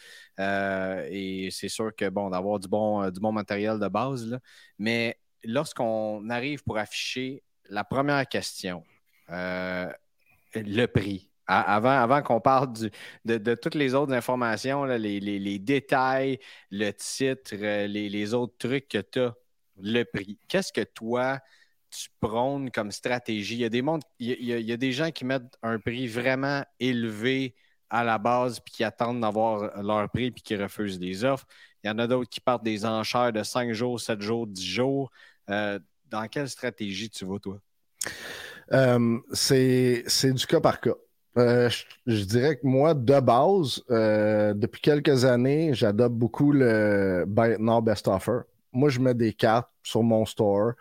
et 1.11 1.49
c'est 1.51 1.69
sûr 1.69 1.95
que, 1.95 2.09
bon, 2.09 2.31
d'avoir 2.31 2.61
du 2.61 2.69
bon, 2.69 3.09
du 3.11 3.21
bon 3.21 3.33
matériel 3.33 3.79
de 3.81 3.89
base, 3.89 4.39
mais 4.79 5.19
lorsqu'on 5.45 6.29
arrive 6.31 6.63
pour 6.63 6.79
afficher 6.79 7.43
la 7.69 7.83
première 7.83 8.29
question, 8.29 8.85
le 9.29 10.87
prix 10.87 11.31
avant, 11.47 12.23
qu'on 12.23 12.41
parle 12.41 12.73
de, 13.25 13.55
toutes 13.55 13.75
les 13.75 13.95
autres 13.95 14.13
informations, 14.13 14.85
les, 14.85 15.59
détails, 15.59 16.39
le 16.71 16.91
titre, 16.93 17.55
euh, 17.55 17.87
les, 17.87 18.35
autres 18.35 18.55
trucs 18.59 18.89
que 18.89 18.99
tu 18.99 19.21
as, 19.21 19.35
le 19.81 20.05
prix. 20.05 20.39
Qu'est-ce 20.49 20.73
que 20.73 20.83
toi, 20.83 21.41
tu 21.91 22.09
prônes 22.21 22.71
comme 22.71 22.91
stratégie? 22.91 23.55
Il 23.57 23.61
y, 23.61 23.65
a 23.65 23.69
des 23.69 23.85
il, 24.19 24.45
y 24.45 24.73
a, 24.73 24.77
des 24.77 24.93
gens 24.93 25.11
qui 25.11 25.25
mettent 25.25 25.57
un 25.63 25.79
prix 25.79 26.07
vraiment 26.07 26.65
élevé 26.81 27.55
à 27.91 28.03
la 28.03 28.19
base 28.19 28.59
puis 28.59 28.75
qui 28.75 28.85
attendent 28.85 29.21
d'avoir 29.21 29.81
leur 29.83 30.11
prix 30.11 30.31
puis 30.33 30.43
qui 30.43 30.57
refusent 30.57 30.99
des 30.99 31.25
offres. 31.25 31.47
Il 31.85 31.89
y 31.89 31.91
en 31.91 31.99
a 31.99 32.07
d'autres 32.07 32.29
qui 32.29 32.41
partent 32.41 32.65
des 32.65 32.85
enchères 32.85 33.33
de 33.33 33.43
5 33.43 33.73
jours, 33.73 34.01
7 34.01 34.21
jours, 34.21 34.47
10 34.47 34.65
jours. 34.65 35.11
Euh, 35.51 35.79
dans 36.07 36.27
quelle 36.27 36.49
stratégie 36.49 37.09
tu 37.11 37.25
vas, 37.25 37.39
toi? 37.39 37.61
Euh, 38.73 39.19
c'est 39.33 40.33
du 40.33 40.47
cas 40.47 40.61
par 40.61 40.81
cas. 40.81 40.95
Euh, 41.39 41.69
je, 42.07 42.25
dirais 42.25 42.57
que 42.57 42.67
moi, 42.67 42.95
de 42.95 43.21
base, 43.21 43.83
euh, 43.91 44.55
depuis 44.55 44.81
quelques 44.81 45.25
années, 45.25 45.75
j'adopte 45.75 46.15
beaucoup 46.15 46.51
le 46.53 47.25
Buy 47.27 47.57
Now 47.59 47.83
Best 47.83 48.09
Offer. 48.09 48.41
Moi, 48.73 48.89
je 48.89 49.01
mets 49.01 49.15
des 49.15 49.33
cartes 49.35 49.69
sur 49.87 50.03
mon 50.03 50.25
store. 50.25 50.73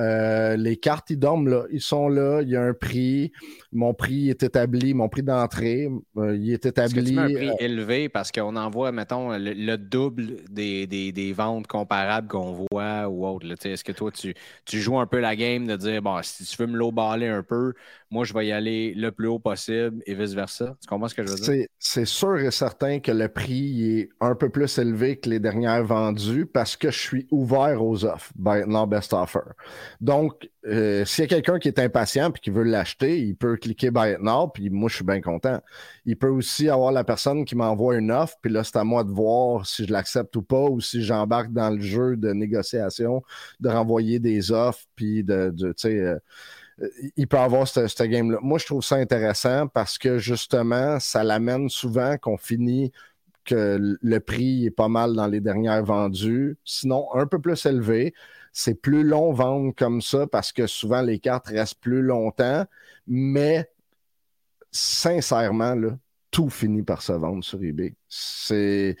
Euh, 0.00 0.56
les 0.56 0.76
cartes 0.76 1.10
IDOM, 1.10 1.48
là, 1.48 1.64
ils 1.70 1.80
sont 1.80 2.08
là, 2.08 2.40
il 2.42 2.48
y 2.48 2.56
a 2.56 2.62
un 2.62 2.74
prix. 2.74 3.32
Mon 3.72 3.94
prix 3.94 4.30
est 4.30 4.42
établi, 4.42 4.94
mon 4.94 5.08
prix 5.08 5.22
d'entrée, 5.22 5.88
euh, 6.16 6.36
il 6.36 6.52
est 6.52 6.66
établi. 6.66 6.98
Est-ce 6.98 7.06
que 7.06 7.10
tu 7.10 7.14
mets 7.14 7.22
un 7.22 7.34
prix 7.34 7.50
euh, 7.50 7.64
élevé? 7.64 8.08
Parce 8.08 8.32
qu'on 8.32 8.56
envoie, 8.56 8.92
mettons, 8.92 9.36
le, 9.36 9.76
double 9.76 10.36
des, 10.50 11.34
ventes 11.36 11.66
comparables 11.66 12.28
qu'on 12.28 12.66
voit 12.70 13.08
ou 13.08 13.26
autre. 13.26 13.46
Est-ce 13.64 13.84
que 13.84 13.92
toi, 13.92 14.10
tu, 14.10 14.34
tu, 14.64 14.80
joues 14.80 14.98
un 14.98 15.06
peu 15.06 15.20
la 15.20 15.36
game 15.36 15.66
de 15.66 15.76
dire, 15.76 16.02
bon, 16.02 16.18
si 16.22 16.44
tu 16.44 16.56
veux 16.56 16.66
me 16.66 16.76
low 16.76 16.92
un 16.98 17.42
peu, 17.42 17.74
moi, 18.10 18.24
je 18.24 18.32
vais 18.34 18.46
y 18.46 18.52
aller 18.52 18.94
le 18.94 19.12
plus 19.12 19.28
haut 19.28 19.38
possible 19.38 20.02
et 20.06 20.14
vice-versa? 20.14 20.76
Tu 20.80 20.88
comprends 20.88 21.08
ce 21.08 21.14
que 21.14 21.24
je 21.24 21.30
veux 21.30 21.36
dire? 21.36 21.66
C'est 21.78 22.06
sûr 22.06 22.38
et 22.38 22.50
certain 22.50 22.98
que 22.98 23.12
le 23.12 23.28
prix 23.28 23.98
est 23.98 24.08
un 24.20 24.34
peu 24.34 24.48
plus 24.48 24.78
élevé 24.78 25.16
que 25.16 25.28
les 25.28 25.38
dernières 25.38 25.84
vendues 25.84 26.46
parce 26.46 26.76
que 26.76 26.90
je 26.90 26.98
suis 26.98 27.26
ouvert 27.30 27.84
aux 27.84 28.04
offres 28.04 28.32
buy 28.48 28.64
now 28.66 28.86
best 28.86 29.12
offer. 29.12 29.40
Donc, 30.00 30.48
euh, 30.66 31.04
s'il 31.04 31.22
y 31.22 31.26
a 31.26 31.28
quelqu'un 31.28 31.58
qui 31.58 31.68
est 31.68 31.78
impatient 31.78 32.30
et 32.30 32.38
qui 32.38 32.50
veut 32.50 32.62
l'acheter, 32.62 33.20
il 33.20 33.36
peut 33.36 33.56
cliquer 33.56 33.90
buy 33.90 34.12
it 34.12 34.20
now, 34.20 34.48
puis 34.48 34.70
moi, 34.70 34.88
je 34.88 34.96
suis 34.96 35.04
bien 35.04 35.20
content. 35.20 35.60
Il 36.04 36.16
peut 36.16 36.28
aussi 36.28 36.68
avoir 36.68 36.92
la 36.92 37.04
personne 37.04 37.44
qui 37.44 37.56
m'envoie 37.56 37.96
une 37.96 38.10
offre, 38.10 38.36
puis 38.40 38.52
là, 38.52 38.64
c'est 38.64 38.76
à 38.76 38.84
moi 38.84 39.04
de 39.04 39.10
voir 39.10 39.66
si 39.66 39.84
je 39.86 39.92
l'accepte 39.92 40.34
ou 40.36 40.42
pas, 40.42 40.64
ou 40.64 40.80
si 40.80 41.02
j'embarque 41.02 41.52
dans 41.52 41.70
le 41.70 41.80
jeu 41.80 42.16
de 42.16 42.32
négociation, 42.32 43.22
de 43.60 43.68
renvoyer 43.68 44.18
des 44.18 44.52
offres, 44.52 44.84
puis 44.96 45.24
de, 45.24 45.52
tu 45.56 45.72
sais, 45.76 45.98
euh, 45.98 46.18
il 47.16 47.26
peut 47.26 47.38
avoir 47.38 47.66
ce 47.66 48.04
game-là. 48.04 48.38
Moi, 48.40 48.58
je 48.58 48.66
trouve 48.66 48.84
ça 48.84 48.96
intéressant 48.96 49.66
parce 49.66 49.98
que 49.98 50.18
justement, 50.18 51.00
ça 51.00 51.24
l'amène 51.24 51.68
souvent 51.68 52.16
qu'on 52.18 52.36
finit 52.36 52.92
que 53.44 53.96
le 54.00 54.20
prix 54.20 54.66
est 54.66 54.70
pas 54.70 54.88
mal 54.88 55.14
dans 55.14 55.26
les 55.26 55.40
dernières 55.40 55.82
vendues, 55.82 56.58
sinon 56.64 57.08
un 57.14 57.26
peu 57.26 57.40
plus 57.40 57.64
élevé. 57.64 58.14
C'est 58.52 58.74
plus 58.74 59.04
long 59.04 59.32
vendre 59.32 59.72
comme 59.76 60.00
ça 60.00 60.26
parce 60.26 60.52
que 60.52 60.66
souvent 60.66 61.02
les 61.02 61.18
cartes 61.18 61.48
restent 61.48 61.80
plus 61.80 62.02
longtemps, 62.02 62.64
mais 63.06 63.70
sincèrement, 64.70 65.74
là, 65.74 65.98
tout 66.30 66.50
finit 66.50 66.82
par 66.82 67.02
se 67.02 67.12
vendre 67.12 67.42
sur 67.42 67.62
eBay. 67.62 67.94
C'est, 68.08 68.96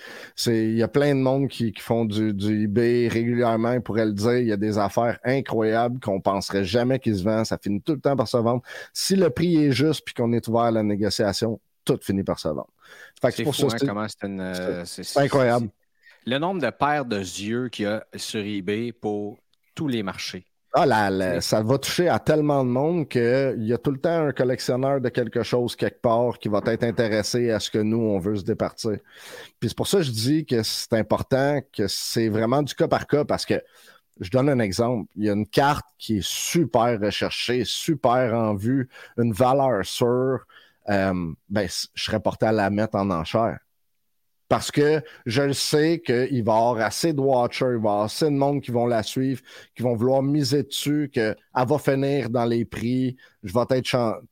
il 0.46 0.76
y 0.76 0.82
a 0.82 0.88
plein 0.88 1.14
de 1.14 1.20
monde 1.20 1.48
qui, 1.48 1.72
font 1.78 2.04
du, 2.04 2.32
du, 2.32 2.64
eBay 2.64 3.08
régulièrement. 3.08 3.72
Ils 3.72 3.82
pourraient 3.82 4.06
le 4.06 4.12
dire, 4.12 4.38
il 4.38 4.46
y 4.46 4.52
a 4.52 4.56
des 4.56 4.78
affaires 4.78 5.18
incroyables 5.24 6.00
qu'on 6.00 6.20
penserait 6.20 6.64
jamais 6.64 6.98
qu'ils 6.98 7.18
se 7.18 7.24
vendent. 7.24 7.46
Ça 7.46 7.58
finit 7.58 7.82
tout 7.82 7.94
le 7.94 8.00
temps 8.00 8.16
par 8.16 8.28
se 8.28 8.38
vendre. 8.38 8.62
Si 8.92 9.14
le 9.14 9.30
prix 9.30 9.56
est 9.56 9.72
juste 9.72 10.02
puis 10.04 10.14
qu'on 10.14 10.32
est 10.32 10.48
ouvert 10.48 10.62
à 10.62 10.70
la 10.70 10.82
négociation, 10.82 11.60
tout 11.84 11.98
finit 12.02 12.24
par 12.24 12.38
se 12.38 12.48
vendre. 12.48 12.70
C'est 13.30 13.44
fou, 13.44 13.66
hein, 13.66 13.76
comment 13.80 14.06
c'est 14.08 14.26
une. 14.26 14.84
C'est 14.84 15.18
incroyable. 15.18 15.68
Le 16.30 16.38
nombre 16.38 16.60
de 16.60 16.68
paires 16.68 17.06
de 17.06 17.16
yeux 17.16 17.70
qu'il 17.70 17.86
y 17.86 17.88
a 17.88 18.04
sur 18.14 18.40
eBay 18.44 18.92
pour 18.92 19.38
tous 19.74 19.88
les 19.88 20.02
marchés. 20.02 20.44
Ah, 20.74 20.84
là, 20.84 21.40
ça 21.40 21.62
va 21.62 21.78
toucher 21.78 22.06
à 22.10 22.18
tellement 22.18 22.62
de 22.66 22.68
monde 22.68 23.08
qu'il 23.08 23.64
y 23.64 23.72
a 23.72 23.78
tout 23.78 23.90
le 23.90 23.98
temps 23.98 24.26
un 24.26 24.32
collectionneur 24.32 25.00
de 25.00 25.08
quelque 25.08 25.42
chose 25.42 25.74
quelque 25.74 26.02
part 26.02 26.38
qui 26.38 26.50
va 26.50 26.60
être 26.66 26.84
intéressé 26.84 27.50
à 27.50 27.58
ce 27.58 27.70
que 27.70 27.78
nous, 27.78 27.96
on 27.96 28.18
veut 28.18 28.36
se 28.36 28.44
départir. 28.44 28.98
Puis 29.58 29.70
c'est 29.70 29.74
pour 29.74 29.86
ça 29.86 29.96
que 29.96 30.02
je 30.02 30.10
dis 30.10 30.44
que 30.44 30.62
c'est 30.62 30.92
important, 30.92 31.60
que 31.72 31.88
c'est 31.88 32.28
vraiment 32.28 32.62
du 32.62 32.74
cas 32.74 32.88
par 32.88 33.06
cas 33.06 33.24
parce 33.24 33.46
que 33.46 33.62
je 34.20 34.28
donne 34.28 34.50
un 34.50 34.58
exemple. 34.58 35.10
Il 35.16 35.24
y 35.24 35.30
a 35.30 35.32
une 35.32 35.46
carte 35.46 35.86
qui 35.96 36.18
est 36.18 36.26
super 36.26 37.00
recherchée, 37.00 37.64
super 37.64 38.34
en 38.34 38.54
vue, 38.54 38.90
une 39.16 39.32
valeur 39.32 39.82
sûre. 39.86 40.40
Euh, 40.90 41.32
ben, 41.48 41.68
je 41.94 42.04
serais 42.04 42.20
porté 42.20 42.44
à 42.44 42.52
la 42.52 42.68
mettre 42.68 42.96
en 42.96 43.10
enchère. 43.10 43.60
Parce 44.48 44.70
que 44.70 45.02
je 45.26 45.52
sais 45.52 46.00
qu'il 46.00 46.42
va 46.42 46.52
y 46.54 46.56
avoir 46.56 46.78
assez 46.78 47.12
de 47.12 47.20
watchers, 47.20 47.66
il 47.66 47.70
va 47.70 47.74
y 47.74 47.76
avoir 47.76 48.02
assez 48.04 48.24
de 48.24 48.30
monde 48.30 48.62
qui 48.62 48.70
vont 48.70 48.86
la 48.86 49.02
suivre, 49.02 49.42
qui 49.74 49.82
vont 49.82 49.94
vouloir 49.94 50.22
miser 50.22 50.62
dessus, 50.62 51.10
qu'elle 51.12 51.36
va 51.54 51.78
finir 51.78 52.30
dans 52.30 52.46
les 52.46 52.64
prix. 52.64 53.16
Je 53.42 53.52
vais 53.52 53.78
être 53.78 54.22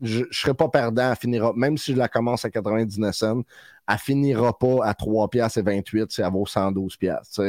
je 0.00 0.20
ne 0.20 0.24
serai 0.32 0.54
pas 0.54 0.68
perdant, 0.68 1.10
à 1.10 1.14
finir, 1.14 1.54
même 1.54 1.78
si 1.78 1.92
je 1.92 1.98
la 1.98 2.08
commence 2.08 2.44
à 2.44 2.50
99 2.50 3.14
cents, 3.14 3.42
elle 3.88 3.98
finira 3.98 4.56
pas 4.56 4.84
à 4.84 4.94
3 4.94 5.28
piastres 5.28 5.58
et 5.58 5.62
28 5.62 6.10
si 6.10 6.20
elle 6.20 6.30
vaut 6.30 6.46
112 6.46 6.96
piastres. 6.96 7.42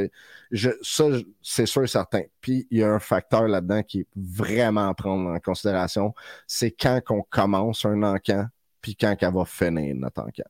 ça, 0.82 1.06
c'est 1.42 1.66
sûr 1.66 1.84
et 1.84 1.88
certain. 1.88 2.22
Puis, 2.40 2.68
il 2.72 2.80
y 2.80 2.84
a 2.84 2.90
un 2.90 3.00
facteur 3.00 3.48
là-dedans 3.48 3.84
qui 3.84 4.02
est 4.02 4.08
vraiment 4.16 4.90
à 4.90 4.94
prendre 4.94 5.30
en 5.30 5.40
considération. 5.40 6.14
C'est 6.48 6.72
quand 6.72 7.00
qu'on 7.06 7.24
commence 7.24 7.86
un 7.86 8.02
encan, 8.04 8.46
puis 8.82 8.96
quand 8.96 9.16
qu'elle 9.16 9.34
va 9.34 9.46
finir 9.46 9.96
notre 9.96 10.22
encan. 10.22 10.50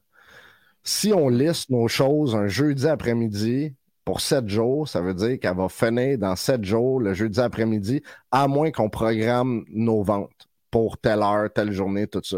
Si 0.83 1.13
on 1.13 1.29
liste 1.29 1.69
nos 1.69 1.87
choses 1.87 2.35
un 2.35 2.47
jeudi 2.47 2.87
après-midi 2.87 3.75
pour 4.03 4.19
7 4.21 4.47
jours, 4.49 4.87
ça 4.87 5.01
veut 5.01 5.13
dire 5.13 5.39
qu'elle 5.39 5.55
va 5.55 5.69
finir 5.69 6.17
dans 6.17 6.35
7 6.35 6.63
jours, 6.63 6.99
le 6.99 7.13
jeudi 7.13 7.39
après-midi, 7.39 8.01
à 8.31 8.47
moins 8.47 8.71
qu'on 8.71 8.89
programme 8.89 9.63
nos 9.69 10.03
ventes. 10.03 10.47
pour 10.71 10.97
telle 10.97 11.21
heure, 11.21 11.51
telle 11.53 11.73
journée, 11.73 12.07
tout 12.07 12.21
ça. 12.23 12.37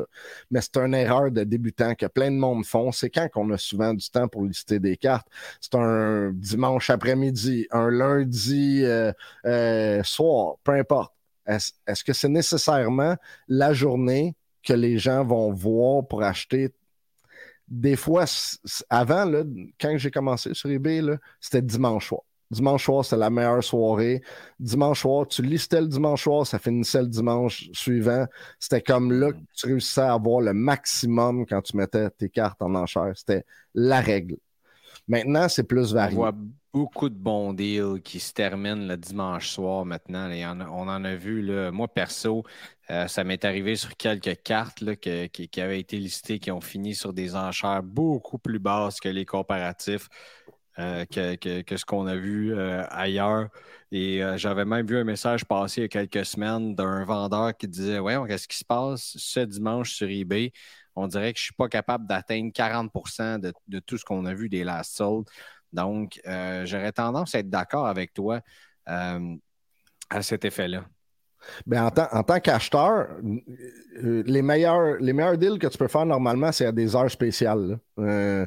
Mais 0.50 0.60
c'est 0.62 0.78
une 0.78 0.96
erreur 0.96 1.32
de 1.32 1.44
débutant 1.44 1.94
que 1.96 2.08
plein 2.08 2.32
de 2.32 2.36
monde 2.36 2.66
font. 2.66 2.91
C'est 2.91 3.12
quand 3.12 3.30
qu'on 3.30 3.52
a 3.52 3.58
souvent 3.60 3.94
du 3.94 4.10
temps 4.10 4.28
pour 4.28 4.44
lister 4.46 4.80
des 4.80 4.98
cartes? 4.98 5.28
C'est 5.62 5.76
un 5.76 6.32
dimanche 6.34 6.89
après-midi, 6.89 7.68
un 7.72 7.91
lundi 7.91 8.82
euh, 8.84 9.14
euh, 9.46 10.02
soir, 10.04 10.56
peu 10.64 10.72
importe. 10.74 11.14
Est-ce 11.46 12.04
que 12.04 12.14
c'est 12.14 12.30
nécessairement 12.30 13.16
la 13.48 13.74
journée 13.74 14.36
que 14.64 14.74
les 14.74 14.98
gens 14.98 15.24
vont 15.24 15.52
voir 15.54 16.08
pour 16.08 16.24
acheter 16.24 16.72
des 17.74 17.96
fois, 17.96 18.26
avant, 18.90 19.26
là, 19.26 19.44
quand 19.82 19.98
j'ai 19.98 20.12
commencé 20.12 20.54
sur 20.54 20.70
eBay, 20.70 21.02
c'était 21.42 21.62
dimanche 21.62 22.10
soir. 22.10 22.22
Dimanche 22.52 22.86
soir, 22.86 23.04
c'est 23.04 23.18
la 23.18 23.32
meilleure 23.32 23.64
soirée. 23.64 24.22
Dimanche 24.60 25.02
soir, 25.02 25.28
tu 25.28 25.42
listais 25.42 25.82
le 25.82 25.88
dimanche 25.88 26.24
soir, 26.24 26.46
ça 26.46 26.60
finissait 26.60 27.02
le 27.02 27.08
dimanche 27.08 27.68
suivant. 27.74 28.28
C'était 28.60 28.82
comme 28.82 29.12
là 29.12 29.32
que 29.32 29.40
tu 29.56 29.66
réussissais 29.66 30.02
à 30.02 30.14
avoir 30.14 30.42
le 30.42 30.54
maximum 30.54 31.48
quand 31.48 31.64
tu 31.64 31.76
mettais 31.76 32.12
tes 32.12 32.30
cartes 32.30 32.62
en 32.62 32.76
enchère. 32.76 33.12
C'était 33.16 33.44
la 33.74 34.02
règle. 34.02 34.38
Maintenant, 35.08 35.50
c'est 35.50 35.64
plus 35.64 35.94
varié. 35.94 36.16
On 36.16 36.22
voit 36.22 36.36
beaucoup 36.74 37.10
de 37.10 37.16
bons 37.16 37.54
deals 37.54 38.02
qui 38.02 38.20
se 38.20 38.34
terminent 38.34 38.88
le 38.88 38.98
dimanche 38.98 39.50
soir 39.50 39.86
maintenant. 39.86 40.30
on 40.72 40.88
en 40.88 41.06
a 41.06 41.16
vu, 41.16 41.42
là, 41.44 41.72
moi 41.72 41.88
perso, 41.88 42.44
euh, 42.90 43.08
ça 43.08 43.24
m'est 43.24 43.46
arrivé 43.46 43.76
sur 43.76 43.96
quelques 43.96 44.42
cartes 44.44 44.84
qui, 44.96 45.62
avaient 45.62 45.80
été 45.80 45.98
listées, 45.98 46.40
qui 46.40 46.52
ont 46.52 46.62
fini 46.62 46.96
sur 46.96 47.14
des 47.14 47.36
enchères 47.36 47.84
beaucoup 47.84 48.40
plus 48.40 48.60
basses 48.60 49.00
que 49.00 49.10
les 49.10 49.26
comparatifs. 49.26 50.10
Euh, 50.80 51.06
que, 51.06 51.78
ce 51.78 51.86
qu'on 51.86 52.08
a 52.08 52.16
vu 52.16 52.52
euh, 52.52 52.84
ailleurs. 52.90 53.50
Et 53.92 54.22
j'avais 54.38 54.66
même 54.66 54.88
vu 54.88 54.98
un 54.98 55.04
message 55.04 55.46
passer 55.46 55.82
il 55.82 55.84
y 55.84 55.86
a 55.86 55.88
quelques 55.88 56.26
semaines 56.26 56.74
d'un 56.74 57.06
vendeur 57.06 57.56
qui 57.56 57.68
disait 57.68 58.00
Ouais, 58.00 58.18
qu'est-ce 58.28 58.48
qui 58.48 58.58
se 58.58 58.66
passe 58.66 59.14
ce 59.18 59.42
dimanche 59.42 59.94
sur 59.94 60.10
eBay? 60.10 60.52
On 60.96 61.08
dirait 61.08 61.34
que 61.34 61.40
je 61.40 61.44
ne 61.44 61.46
suis 61.46 61.54
pas 61.54 61.70
capable 61.70 62.08
d'atteindre 62.08 62.52
40% 62.52 63.40
de, 63.68 63.80
tout 63.80 63.98
ce 64.00 64.06
qu'on 64.06 64.26
a 64.26 64.34
vu 64.34 64.50
des 64.50 64.64
last 64.64 64.96
sold. 64.96 65.28
Donc, 65.74 66.22
j'aurais 66.26 66.92
tendance 66.92 67.36
à 67.36 67.40
être 67.40 67.50
d'accord 67.50 67.88
avec 67.88 68.14
toi 68.14 68.42
à 68.86 70.22
cet 70.22 70.46
effet-là. 70.46 70.86
Ben, 71.66 71.90
en, 72.12 72.24
tant, 72.24 72.40
qu'acheteur, 72.40 73.08
euh, 74.04 74.24
les, 74.26 74.42
meilleurs, 74.42 74.98
les 75.00 75.14
meilleurs 75.14 75.38
deals 75.38 75.60
que 75.60 75.68
tu 75.68 75.78
peux 75.78 75.88
faire 75.88 76.06
normalement, 76.06 76.52
c'est 76.52 76.66
à 76.66 76.72
des 76.72 76.96
heures 76.96 77.12
spéciales. 77.12 77.80
Euh, 78.00 78.46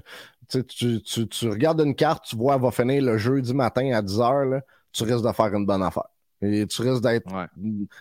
tu, 0.48 1.48
regardes 1.48 1.80
une 1.80 1.94
carte, 1.94 2.24
tu 2.28 2.36
vois, 2.36 2.54
elle 2.54 2.62
va 2.62 2.70
finir 2.70 3.02
le 3.02 3.18
jeudi 3.18 3.52
matin 3.52 3.92
à 3.92 4.02
10 4.02 4.20
heures, 4.20 4.60
tu 4.92 5.04
risques 5.04 5.26
de 5.26 5.32
faire 5.32 5.54
une 5.54 5.66
bonne 5.66 5.82
affaire. 5.82 6.08
Et 6.42 6.66
tu 6.66 6.82
risques 6.82 7.02
d'être 7.02 7.26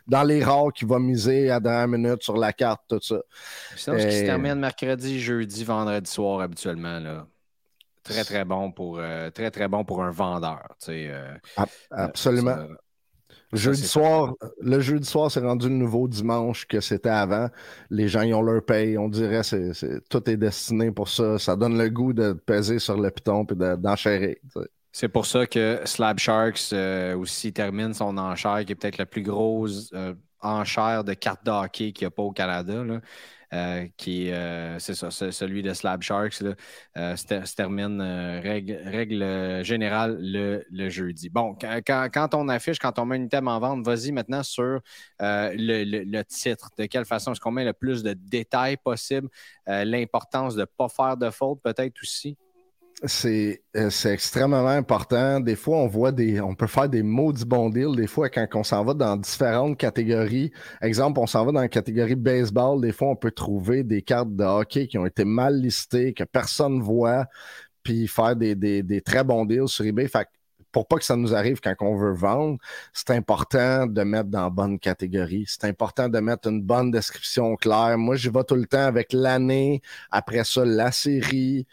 dans 0.08 0.24
les 0.24 0.44
rares 0.44 0.74
qui 0.74 0.86
vont 0.86 1.00
miser 1.00 1.50
à 1.50 1.60
dernière 1.60 1.88
minute 1.88 2.22
sur 2.22 2.38
la 2.38 2.52
carte, 2.52 2.82
tout 2.90 3.00
ça. 3.02 3.22
Sinon, 3.76 3.98
ce 3.98 4.06
qui 4.08 4.18
se 4.18 4.26
termine 4.26 4.56
mercredi, 4.56 5.20
jeudi, 5.20 5.64
vendredi 5.64 6.10
soir 6.10 6.42
habituellement. 6.42 7.00
Là. 7.00 7.28
Très, 8.06 8.24
très 8.24 8.46
bon 8.46 8.72
pour, 8.72 9.00
euh, 9.00 9.32
très, 9.32 9.50
très 9.50 9.68
bon 9.68 9.84
pour 9.84 10.04
un 10.04 10.12
vendeur. 10.12 10.64
absolument. 11.90 12.58
Jeudi 13.52 13.88
soir, 13.88 14.34
le 14.62 14.80
jeudi 14.80 15.08
soir, 15.08 15.32
c'est 15.32 15.40
rendu 15.40 15.70
le 15.70 15.76
nouveau 15.76 16.08
dimanche 16.08 16.68
que 16.68 16.82
c'était 16.82 17.10
avant. 17.10 17.50
Les 17.90 18.08
gens, 18.08 18.22
ils 18.22 18.34
ont 18.34 18.42
leur 18.42 18.64
paye. 18.64 18.98
On 18.98 19.10
dirait 19.10 19.42
que 19.42 20.00
tout 20.10 20.30
est 20.30 20.38
destiné 20.38 20.92
pour 20.92 21.10
ça. 21.10 21.40
Ça 21.40 21.56
donne 21.56 21.78
le 21.78 21.90
goût 21.90 22.14
de 22.14 22.34
peser 22.34 22.80
sur 22.80 22.98
le 23.00 23.10
piton 23.10 23.46
et 23.46 23.56
d'enchérir. 23.78 24.36
c'est 24.92 25.10
pour 25.10 25.26
ça 25.26 25.48
que 25.48 25.80
Slab 25.86 26.20
Sharks 26.20 26.74
euh, 26.74 27.18
aussi 27.18 27.54
termine 27.54 27.94
son 27.94 28.18
enchère, 28.18 28.64
qui 28.66 28.74
est 28.74 28.76
peut-être 28.76 28.98
la 28.98 29.06
plus 29.06 29.24
grosse 29.24 29.90
euh, 29.94 30.14
enchère 30.42 31.04
de 31.04 31.14
cartes 31.14 31.46
de 31.46 31.52
hockey 31.52 31.92
qu'il 31.92 32.06
n'y 32.06 32.08
a 32.08 32.12
pas 32.12 32.24
au 32.24 32.32
Canada. 32.32 32.84
Euh, 33.56 33.88
qui 33.96 34.32
euh, 34.32 34.78
c'est 34.80 34.96
ça, 34.96 35.10
celui 35.12 35.62
de 35.62 35.74
Slab 35.74 36.02
Sharks, 36.02 36.42
euh, 36.98 37.16
se, 37.16 37.56
termine 37.56 38.02
règle, 38.02 39.64
générale 39.64 40.18
le, 40.20 40.90
jeudi. 40.90 41.30
Bon, 41.30 41.56
quand, 41.86 42.34
on 42.34 42.50
affiche, 42.50 42.80
quand 42.80 43.00
on 43.00 43.06
met 43.06 43.16
une 43.16 43.30
thème 43.30 43.48
en 43.48 43.60
vente, 43.60 43.86
vas-y 43.86 44.12
maintenant 44.12 44.44
sur 44.44 44.82
le, 45.20 46.22
titre. 46.24 46.70
De 46.78 46.86
quelle 46.86 47.06
façon 47.06 47.32
est-ce 47.32 47.40
qu'on 47.40 47.52
met 47.52 47.64
le 47.64 47.74
plus 47.74 48.04
de 48.04 48.14
détails 48.14 48.78
possible? 48.78 49.30
L'importance 49.68 50.56
de 50.56 50.62
ne 50.62 50.66
pas 50.66 50.90
faire 50.90 51.16
de 51.16 51.30
faute, 51.30 51.62
peut-être 51.64 51.96
aussi? 52.02 52.38
Euh, 53.06 53.90
c'est 53.90 54.12
extrêmement 54.12 54.68
important. 54.68 55.40
Des 55.40 55.56
fois, 55.56 55.78
on 55.78 55.88
voit 55.88 56.12
des. 56.12 56.42
On 56.42 56.56
peut 56.56 56.68
faire 56.68 56.90
des 56.90 57.04
maudits 57.04 57.46
bons 57.46 57.70
deals. 57.70 57.96
Des 57.96 58.08
fois, 58.08 58.30
quand 58.30 58.48
on 58.56 58.64
s'en 58.64 58.84
va 58.84 58.94
dans 58.94 59.16
différentes 59.18 59.78
catégories, 59.78 60.52
exemple, 60.82 61.20
on 61.20 61.28
s'en 61.28 61.46
va 61.46 61.52
dans 61.52 61.62
la 61.62 61.70
catégorie 61.70 62.16
baseball, 62.16 62.82
des 62.82 62.92
fois, 62.92 63.10
on 63.10 63.16
peut 63.16 63.32
trouver 63.32 63.84
des 63.84 64.02
cartes 64.02 64.36
de 64.36 64.44
hockey 64.44 64.88
qui 64.88 64.98
ont 64.98 65.06
été 65.06 65.26
mal 65.26 65.60
listées, 65.60 66.14
que 66.14 66.24
personne 66.24 66.82
voit, 66.82 67.28
puis 67.84 68.08
faire 68.08 68.36
des, 68.36 68.56
des, 68.56 69.02
très 69.02 69.24
bons 69.24 69.46
deals 69.46 69.68
sur 69.68 69.86
eBay. 69.86 70.08
Fait 70.08 70.28
pour 70.72 70.88
pas 70.88 70.98
que 70.98 71.06
ça 71.06 71.16
nous 71.16 71.34
arrive 71.34 71.62
quand 71.62 71.74
on 71.80 71.96
veut 71.96 72.14
vendre, 72.14 72.58
c'est 72.92 73.12
important 73.12 73.88
de 73.88 74.04
mettre 74.04 74.30
dans 74.30 74.44
la 74.44 74.50
bonne 74.50 74.78
catégorie. 74.78 75.46
C'est 75.48 75.64
important 75.64 76.10
de 76.10 76.20
mettre 76.20 76.50
une 76.50 76.62
bonne 76.62 76.92
description 76.92 77.56
claire. 77.56 77.98
Moi, 77.98 78.18
j'y 78.18 78.30
vais 78.30 78.44
tout 78.44 78.56
le 78.56 78.66
temps 78.66 78.86
avec 78.86 79.14
l'année, 79.14 79.82
après 80.12 80.44
ça, 80.44 80.66
la 80.66 80.92
série, 80.92 81.66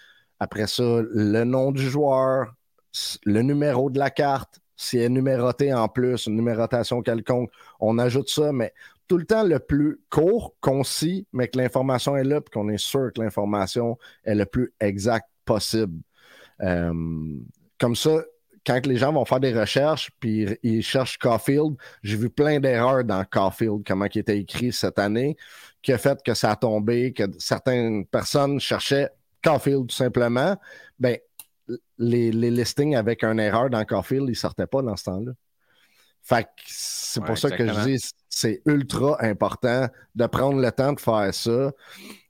après 0.42 0.66
ça, 0.66 0.82
le 1.08 1.44
nom 1.44 1.70
du 1.70 1.88
joueur, 1.88 2.52
le 3.24 3.42
numéro 3.42 3.90
de 3.90 3.98
la 4.00 4.10
carte, 4.10 4.58
si 4.74 4.98
elle 4.98 5.04
est 5.04 5.08
numérotée 5.08 5.72
en 5.72 5.86
plus, 5.86 6.26
une 6.26 6.34
numérotation 6.34 7.00
quelconque, 7.00 7.48
on 7.78 7.96
ajoute 7.96 8.28
ça, 8.28 8.52
mais 8.52 8.74
tout 9.06 9.18
le 9.18 9.24
temps 9.24 9.44
le 9.44 9.60
plus 9.60 10.00
court, 10.10 10.56
concis, 10.60 11.28
mais 11.32 11.46
que 11.46 11.58
l'information 11.58 12.16
est 12.16 12.24
là, 12.24 12.40
puis 12.40 12.50
qu'on 12.50 12.68
est 12.70 12.78
sûr 12.78 13.12
que 13.14 13.22
l'information 13.22 13.98
est 14.24 14.34
le 14.34 14.44
plus 14.44 14.72
exacte 14.80 15.28
possible. 15.44 16.00
Euh, 16.60 16.92
comme 17.78 17.94
ça, 17.94 18.24
quand 18.66 18.84
les 18.84 18.96
gens 18.96 19.12
vont 19.12 19.24
faire 19.24 19.38
des 19.38 19.56
recherches, 19.56 20.10
puis 20.18 20.58
ils 20.64 20.82
cherchent 20.82 21.18
Caulfield, 21.18 21.76
j'ai 22.02 22.16
vu 22.16 22.30
plein 22.30 22.58
d'erreurs 22.58 23.04
dans 23.04 23.24
Caulfield, 23.24 23.84
comment 23.86 24.06
il 24.12 24.18
était 24.18 24.40
écrit 24.40 24.72
cette 24.72 24.98
année, 24.98 25.36
qui 25.82 25.92
a 25.92 25.98
fait 25.98 26.20
que 26.20 26.34
ça 26.34 26.50
a 26.50 26.56
tombé, 26.56 27.12
que 27.12 27.22
certaines 27.38 28.06
personnes 28.06 28.58
cherchaient 28.58 29.10
Caulfield, 29.42 29.88
tout 29.88 29.96
simplement, 29.96 30.56
ben, 30.98 31.18
les, 31.98 32.32
les, 32.32 32.50
listings 32.50 32.96
avec 32.96 33.24
une 33.24 33.40
erreur 33.40 33.70
dans 33.70 33.84
Caulfield, 33.84 34.24
ils 34.26 34.30
ne 34.30 34.34
sortaient 34.34 34.66
pas 34.66 34.82
dans 34.82 34.96
ce 34.96 35.04
temps-là. 35.04 35.32
Fait 36.22 36.46
c'est 36.66 37.22
pour 37.24 37.36
ça 37.36 37.50
que 37.50 37.66
je 37.66 37.80
dis 37.84 38.00
c'est 38.28 38.62
ultra 38.64 39.16
important 39.24 39.88
de 40.14 40.26
prendre 40.26 40.60
le 40.60 40.70
temps 40.70 40.92
de 40.92 41.00
faire 41.00 41.34
ça. 41.34 41.72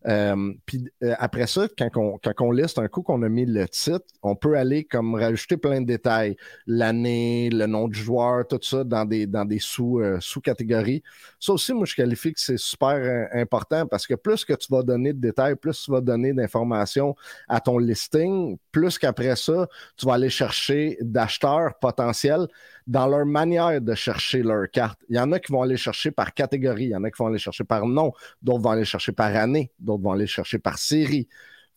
Euh, 0.06 0.52
puis 0.66 0.90
euh, 1.02 1.14
après 1.18 1.46
ça, 1.46 1.66
quand 1.78 2.40
on, 2.40 2.50
liste 2.50 2.78
un 2.78 2.88
coup 2.88 3.02
qu'on 3.02 3.22
a 3.22 3.28
mis 3.28 3.46
le 3.46 3.68
titre, 3.68 4.04
on 4.22 4.34
peut 4.34 4.56
aller 4.56 4.84
comme 4.84 5.14
rajouter 5.14 5.56
plein 5.56 5.80
de 5.80 5.86
détails. 5.86 6.36
L'année, 6.66 7.50
le 7.50 7.66
nom 7.66 7.88
du 7.88 7.98
joueur, 7.98 8.46
tout 8.46 8.58
ça 8.62 8.84
dans 8.84 9.04
des, 9.04 9.26
dans 9.26 9.44
des 9.44 9.58
sous, 9.58 10.00
euh, 10.00 10.18
sous-catégories. 10.20 11.02
Ça 11.38 11.52
aussi, 11.52 11.72
moi, 11.72 11.86
je 11.86 11.94
qualifie 11.94 12.32
que 12.32 12.40
c'est 12.40 12.58
super 12.58 13.28
important 13.32 13.86
parce 13.86 14.06
que 14.06 14.14
plus 14.14 14.44
que 14.44 14.54
tu 14.54 14.66
vas 14.70 14.82
donner 14.82 15.12
de 15.12 15.20
détails, 15.20 15.56
plus 15.56 15.80
tu 15.82 15.90
vas 15.90 16.00
donner 16.00 16.32
d'informations 16.32 17.14
à 17.48 17.60
ton 17.60 17.78
listing, 17.78 18.56
plus 18.70 18.98
qu'après 18.98 19.36
ça, 19.36 19.68
tu 19.96 20.06
vas 20.06 20.14
aller 20.14 20.30
chercher 20.30 20.98
d'acheteurs 21.00 21.74
potentiels 21.80 22.48
dans 22.86 23.06
leur 23.06 23.26
manière 23.26 23.80
de 23.80 23.94
chercher 23.94 24.42
leur 24.42 24.70
carte. 24.70 25.00
Il 25.08 25.16
y 25.16 25.20
en 25.20 25.30
a 25.32 25.38
qui 25.38 25.52
vont 25.52 25.62
aller 25.62 25.76
chercher 25.76 26.10
par 26.10 26.34
catégorie, 26.34 26.84
il 26.84 26.90
y 26.90 26.96
en 26.96 27.04
a 27.04 27.10
qui 27.10 27.18
vont 27.18 27.26
aller 27.26 27.38
chercher 27.38 27.64
par 27.64 27.86
nom, 27.86 28.12
d'autres 28.42 28.62
vont 28.62 28.70
aller 28.70 28.84
chercher 28.84 29.12
par 29.12 29.34
année, 29.36 29.70
vont 29.98 30.12
aller 30.12 30.26
chercher 30.26 30.58
par 30.58 30.78
série. 30.78 31.28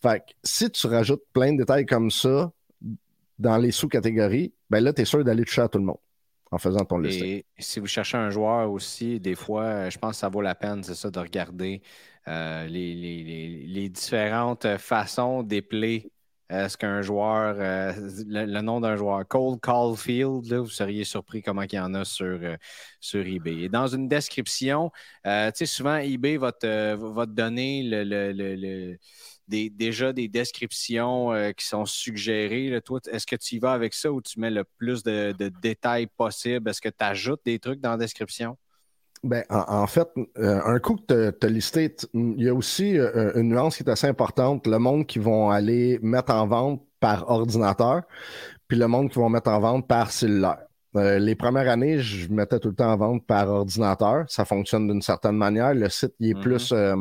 Fait 0.02 0.20
que 0.20 0.34
si 0.44 0.70
tu 0.70 0.88
rajoutes 0.88 1.24
plein 1.34 1.54
de 1.54 1.58
détails 1.60 1.86
comme 1.86 2.12
ça 2.12 2.52
dans 3.40 3.58
les 3.58 3.72
sous-catégories, 3.72 4.54
ben 4.70 4.84
là, 4.84 4.94
tu 4.94 5.02
es 5.02 5.06
sûr 5.06 5.24
d'aller 5.24 5.44
toucher 5.44 5.62
à 5.62 5.68
tout 5.68 5.80
le 5.80 5.86
monde 5.86 5.98
en 6.52 6.58
faisant 6.58 6.86
ton 6.86 6.98
listing. 6.98 7.44
Si 7.58 7.80
vous 7.80 7.88
cherchez 7.88 8.18
un 8.18 8.30
joueur 8.30 8.72
aussi, 8.72 9.20
des 9.20 9.36
fois, 9.36 9.90
je 9.90 9.98
pense 9.98 10.12
que 10.12 10.18
ça 10.18 10.30
vaut 10.30 10.42
la 10.42 10.56
peine, 10.56 10.84
c'est 10.84 10.96
ça, 10.96 11.10
de 11.10 11.20
regarder 11.20 11.82
euh, 12.28 12.68
les, 12.68 13.90
différentes 13.90 14.78
façons 14.78 15.44
d'épeler 15.44 16.12
est-ce 16.50 16.78
qu'un 16.78 17.02
joueur, 17.02 17.56
euh, 17.58 17.92
le, 18.28 18.62
nom 18.62 18.80
d'un 18.80 18.96
joueur, 18.96 19.28
Cole 19.28 19.60
Caulfield, 19.60 20.54
vous 20.54 20.70
seriez 20.70 21.04
surpris 21.04 21.42
comment 21.42 21.64
il 21.64 21.74
y 21.74 21.80
en 21.80 21.94
a 21.96 22.06
sur, 22.06 22.26
euh, 22.26 22.56
sur 23.00 23.26
eBay. 23.26 23.64
Et 23.64 23.70
dans 23.70 23.88
une 23.88 24.08
description, 24.08 24.92
euh, 25.26 25.50
tu 25.52 25.60
sais, 25.60 25.66
souvent 25.66 25.98
eBay 25.98 26.38
va 26.38 26.52
te, 26.52 26.96
donner 27.26 27.84
déjà 29.48 30.14
des 30.14 30.28
descriptions 30.28 31.32
qui 31.58 31.66
sont 31.66 31.86
suggérées. 31.86 32.80
Toi, 32.86 33.00
est-ce 33.12 33.26
que 33.26 33.36
tu 33.36 33.56
y 33.56 33.60
vas 33.60 33.74
avec 33.74 33.94
ça 33.96 34.12
ou 34.12 34.22
tu 34.22 34.40
mets 34.40 34.52
le 34.52 34.66
plus 34.78 35.02
de, 35.04 35.34
de 35.38 35.50
détails 35.50 36.08
possible? 36.08 36.70
Est-ce 36.70 36.82
que 36.82 36.90
tu 36.90 37.04
ajoutes 37.04 37.42
des 37.44 37.58
trucs 37.60 37.80
dans 37.82 37.92
la 37.92 37.98
description? 37.98 38.58
Ben, 39.26 39.44
en, 39.50 39.88
fait, 39.88 40.08
euh, 40.38 40.62
un 40.64 40.78
coup 40.78 40.98
que 40.98 41.32
tu 41.32 41.46
as, 41.48 41.50
listé, 41.50 41.96
il 42.14 42.44
y 42.44 42.48
a 42.48 42.54
aussi 42.54 43.00
euh, 43.00 43.32
une 43.34 43.50
nuance 43.50 43.76
qui 43.78 43.82
est 43.82 43.90
assez 43.90 44.06
importante. 44.06 44.68
Le 44.68 44.78
monde 44.78 45.08
qui 45.08 45.18
vont 45.18 45.50
aller 45.50 45.98
mettre 46.04 46.32
en 46.32 46.46
vente 46.46 46.84
par 47.00 47.28
ordinateur, 47.28 48.04
puis 48.68 48.78
le 48.78 48.88
monde 48.88 49.10
qui 49.10 49.16
vont 49.18 49.30
mettre 49.30 49.50
en 49.50 49.60
vente 49.60 49.88
par 49.88 50.12
cellulaire. 50.12 50.60
Euh, 50.96 51.18
les 51.18 51.34
premières 51.34 51.68
années, 51.68 51.98
je 51.98 52.32
mettais 52.32 52.60
tout 52.60 52.70
le 52.70 52.76
temps 52.76 52.92
en 52.92 52.98
vente 52.98 53.26
par 53.26 53.50
ordinateur. 53.50 54.26
Ça 54.28 54.46
fonctionne 54.46 54.88
d'une 54.88 55.02
certaine 55.02 55.36
manière. 55.38 55.74
Le 55.74 55.90
site, 55.90 56.14
il 56.20 56.30
est, 56.30 56.34
Mhm. 56.36 56.42
plus, 56.42 56.72
euh, 56.72 56.96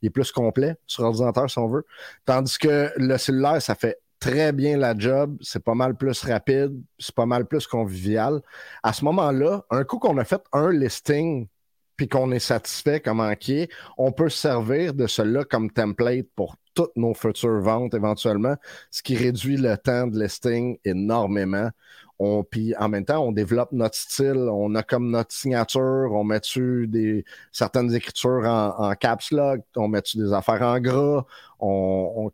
il 0.00 0.06
est 0.06 0.10
plus 0.10 0.30
complet 0.30 0.76
sur 0.86 1.02
ordinateur, 1.02 1.50
si 1.50 1.58
on 1.58 1.66
veut. 1.66 1.84
Tandis 2.24 2.56
que 2.56 2.90
le 2.96 3.18
cellulaire, 3.18 3.60
ça 3.60 3.74
fait 3.74 3.98
très 4.20 4.52
bien 4.52 4.78
la 4.78 4.96
job. 4.96 5.36
C'est 5.40 5.62
pas 5.62 5.74
mal 5.74 5.96
plus 5.96 6.22
rapide. 6.22 6.80
C'est 7.00 7.14
pas 7.14 7.26
mal 7.26 7.46
plus 7.46 7.66
convivial. 7.66 8.40
À 8.84 8.92
ce 8.92 9.04
moment-là, 9.04 9.64
un 9.70 9.82
coup 9.82 9.98
qu'on 9.98 10.16
a 10.18 10.24
fait 10.24 10.42
un 10.52 10.70
listing 10.70 11.48
puis 11.96 12.08
qu'on 12.08 12.30
est 12.32 12.38
satisfait 12.38 13.00
comment 13.00 13.34
qui 13.34 13.60
est, 13.60 13.70
on 13.98 14.12
peut 14.12 14.28
se 14.28 14.38
servir 14.38 14.94
de 14.94 15.06
cela 15.06 15.44
comme 15.44 15.70
template 15.70 16.26
pour 16.34 16.56
toutes 16.74 16.96
nos 16.96 17.14
futures 17.14 17.60
ventes 17.60 17.94
éventuellement, 17.94 18.56
ce 18.90 19.02
qui 19.02 19.16
réduit 19.16 19.56
le 19.56 19.76
temps 19.76 20.06
de 20.06 20.20
listing 20.20 20.78
énormément. 20.84 21.70
On, 22.18 22.44
puis 22.44 22.74
en 22.76 22.88
même 22.88 23.04
temps, 23.04 23.24
on 23.24 23.32
développe 23.32 23.72
notre 23.72 23.96
style, 23.96 24.48
on 24.50 24.74
a 24.76 24.82
comme 24.82 25.10
notre 25.10 25.34
signature, 25.34 26.10
on 26.12 26.22
met 26.22 26.40
dessus 26.40 26.86
des 26.88 27.24
certaines 27.50 27.92
écritures 27.92 28.44
en, 28.44 28.90
en 28.90 28.94
caps 28.94 29.32
lock, 29.32 29.60
on 29.76 29.88
met 29.88 30.00
dessus 30.00 30.18
des 30.18 30.32
affaires 30.32 30.62
en 30.62 30.78
gras, 30.78 31.24
on, 31.58 32.12
on 32.16 32.32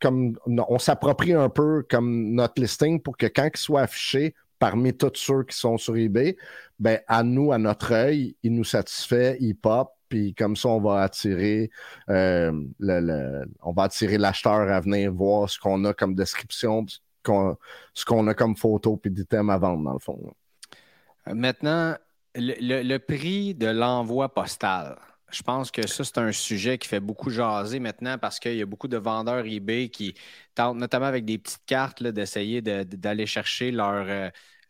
comme 0.00 0.36
on 0.46 0.78
s'approprie 0.78 1.32
un 1.32 1.48
peu 1.48 1.82
comme 1.88 2.34
notre 2.34 2.60
listing 2.60 3.00
pour 3.00 3.16
que 3.16 3.26
quand 3.26 3.48
il 3.54 3.58
soit 3.58 3.82
affiché 3.82 4.34
parmi 4.64 4.96
tous 4.96 5.12
ceux 5.16 5.42
qui 5.42 5.54
sont 5.54 5.76
sur 5.76 5.94
eBay, 5.94 6.38
ben 6.78 6.98
à 7.06 7.22
nous, 7.22 7.52
à 7.52 7.58
notre 7.58 7.92
œil, 7.92 8.34
il 8.42 8.54
nous 8.54 8.64
satisfait, 8.64 9.36
il 9.38 9.54
pop, 9.54 9.92
puis 10.08 10.32
comme 10.34 10.56
ça, 10.56 10.70
on 10.70 10.80
va 10.80 11.02
attirer 11.02 11.70
euh, 12.08 12.50
le, 12.78 13.00
le- 13.00 14.16
l'acheteur 14.16 14.72
à 14.72 14.80
venir 14.80 15.12
voir 15.12 15.50
ce 15.50 15.58
qu'on 15.58 15.84
a 15.84 15.92
comme 15.92 16.14
description, 16.14 16.86
ce 16.88 18.04
qu'on 18.06 18.26
a 18.26 18.32
comme 18.32 18.56
photo, 18.56 18.96
puis 18.96 19.10
d'items 19.10 19.52
à 19.52 19.58
vendre, 19.58 19.84
dans 19.84 19.92
le 19.92 19.98
fond. 19.98 20.18
Euh, 21.28 21.34
Maintenant, 21.34 21.94
le, 22.34 22.82
le- 22.82 22.98
prix 22.98 23.54
de 23.54 23.66
l'envoi 23.66 24.32
postal. 24.32 24.96
Je 25.30 25.42
pense 25.42 25.70
que 25.70 25.86
ça, 25.86 26.04
c'est 26.04 26.18
un 26.18 26.32
sujet 26.32 26.78
qui 26.78 26.88
fait 26.88 27.00
beaucoup 27.00 27.28
jaser 27.28 27.80
maintenant 27.80 28.16
parce 28.18 28.38
qu'il 28.38 28.56
y 28.56 28.62
a 28.62 28.66
beaucoup 28.66 28.88
de 28.88 28.96
vendeurs 28.96 29.44
eBay 29.44 29.90
qui 29.90 30.14
tentent, 30.54 30.78
notamment 30.78 31.06
avec 31.06 31.26
des 31.26 31.36
petites 31.36 31.66
cartes, 31.66 32.02
d'essayer 32.02 32.62
de- 32.62 32.84
de- 32.84 32.96
d'aller 32.96 33.26
chercher 33.26 33.72
leur, 33.72 34.06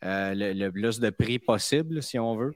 euh, 0.05 0.35
le, 0.35 0.71
plus 0.71 1.01
de 1.01 1.11
prix 1.11 1.39
possible, 1.39 2.03
si 2.03 2.19
on 2.19 2.37
veut. 2.37 2.53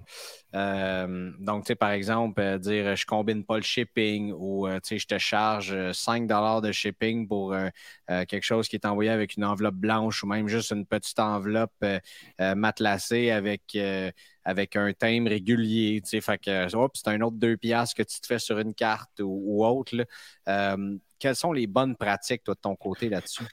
Euh, 0.55 1.33
donc, 1.39 1.65
tu 1.65 1.69
sais, 1.69 1.75
par 1.75 1.91
exemple, 1.91 2.41
euh, 2.41 2.59
dire 2.59 2.97
je 2.97 3.07
combine 3.07 3.45
pas 3.45 3.57
le 3.57 3.63
shipping 3.63 4.33
ou 4.37 4.67
tu 4.69 4.79
sais, 4.83 4.99
je 4.99 5.07
te 5.07 5.19
charge 5.19 5.73
euh, 5.73 5.93
5 5.93 6.27
de 6.27 6.73
shipping 6.73 7.29
pour 7.29 7.55
quelque 8.07 8.43
chose 8.43 8.69
qui 8.69 8.77
est 8.77 8.87
envoyé 8.87 9.11
avec 9.11 9.37
une 9.37 9.45
enveloppe 9.45 9.75
blanche 9.75 10.23
ou 10.23 10.27
même 10.27 10.49
juste 10.49 10.71
une 10.73 10.87
petite 10.87 11.19
enveloppe 11.19 11.85
matelassée 12.39 13.31
avec, 13.31 13.77
avec 14.45 14.77
un 14.77 14.93
thème 14.93 15.27
régulier. 15.27 16.01
Tu 16.03 16.11
sais, 16.11 16.21
fait 16.21 16.39
que 16.39 16.67
c'est 16.95 17.09
un 17.09 17.21
autre 17.21 17.37
2 17.37 17.57
piastres 17.57 17.97
que 17.97 18.03
tu 18.03 18.21
te 18.21 18.27
fais 18.27 18.39
sur 18.39 18.59
une 18.59 18.75
carte 18.75 19.21
ou, 19.21 19.43
ou 19.47 19.65
autre. 19.65 19.97
là. 19.97 20.77
Quelles 21.19 21.37
sont 21.37 21.53
les 21.53 21.67
bonnes 21.67 21.97
pratiques, 21.97 22.45
toi, 22.45 22.55
de 22.55 22.61
ton 22.61 22.77
côté 22.77 23.09
là-dessus? 23.09 23.45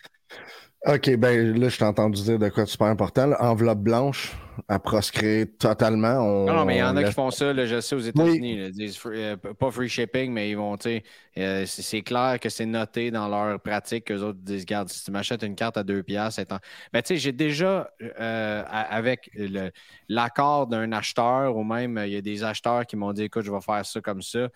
OK, 0.88 1.16
ben 1.16 1.58
là, 1.60 1.68
je 1.70 1.78
t'ai 1.80 1.84
entendu 1.84 2.22
dire 2.22 2.38
de 2.38 2.48
quoi 2.50 2.64
de 2.64 2.70
super 2.70 2.88
important. 2.88 3.26
là. 3.26 3.42
Enveloppe 3.42 3.80
blanche 3.80 4.34
à 4.68 4.78
proscrire 4.78 5.48
totalement. 5.58 6.20
On, 6.20 6.46
Non, 6.46 6.54
non, 6.54 6.66
mais 6.66 6.76
il 6.76 6.80
y 6.80 6.84
en 6.84 6.96
a 6.96 7.04
qui 7.04 7.12
font 7.12 7.32
ça, 7.32 7.52
là, 7.54 7.66
je 7.66 7.82
sais, 7.82 7.96
aux 7.96 8.00
États-Unis. 8.00 8.58
là, 8.60 8.66
Ils 8.68 8.72
disent 8.72 8.96
free- 8.98 9.18
euh, 9.24 9.36
pas 9.36 9.72
free 9.72 9.90
shipping, 9.90 10.32
mais 10.32 10.52
ils 10.52 10.56
vont, 10.56 10.78
tu 10.78 10.84
sais, 10.90 11.04
euh, 11.40 11.66
c'est 11.66 12.04
clair 12.04 12.40
que 12.40 12.50
c'est 12.50 12.68
noté 12.68 13.10
dans 13.10 13.28
leur 13.28 13.60
pratique 13.60 14.06
qu'eux 14.06 14.22
autres 14.22 14.38
disent, 14.40 14.62
regarde, 14.62 14.90
si 14.90 15.04
tu 15.04 15.10
m'achètes 15.10 15.42
une 15.42 15.56
carte 15.56 15.76
à 15.76 15.84
deux 15.84 16.04
piastres, 16.04 16.36
c'est 16.40 16.54
en- 16.54 16.60
Ben, 16.94 17.02
tu 17.02 17.08
sais, 17.16 17.18
j'ai 17.18 17.32
déjà, 17.32 17.90
euh, 18.20 18.64
avec 18.70 19.32
l'accord 20.08 20.68
d'un 20.68 20.92
acheteur 20.92 21.56
ou 21.58 21.64
même, 21.64 22.00
il 22.06 22.14
y 22.14 22.18
a 22.18 22.22
des 22.22 22.44
acheteurs 22.44 22.86
qui 22.86 22.96
m'ont 22.96 23.12
dit, 23.12 23.24
écoute, 23.24 23.44
je 23.44 23.52
vais 23.52 23.62
faire 23.62 23.86
ça 23.86 24.02
comme 24.02 24.22
ça, 24.22 24.38
euh, 24.40 24.50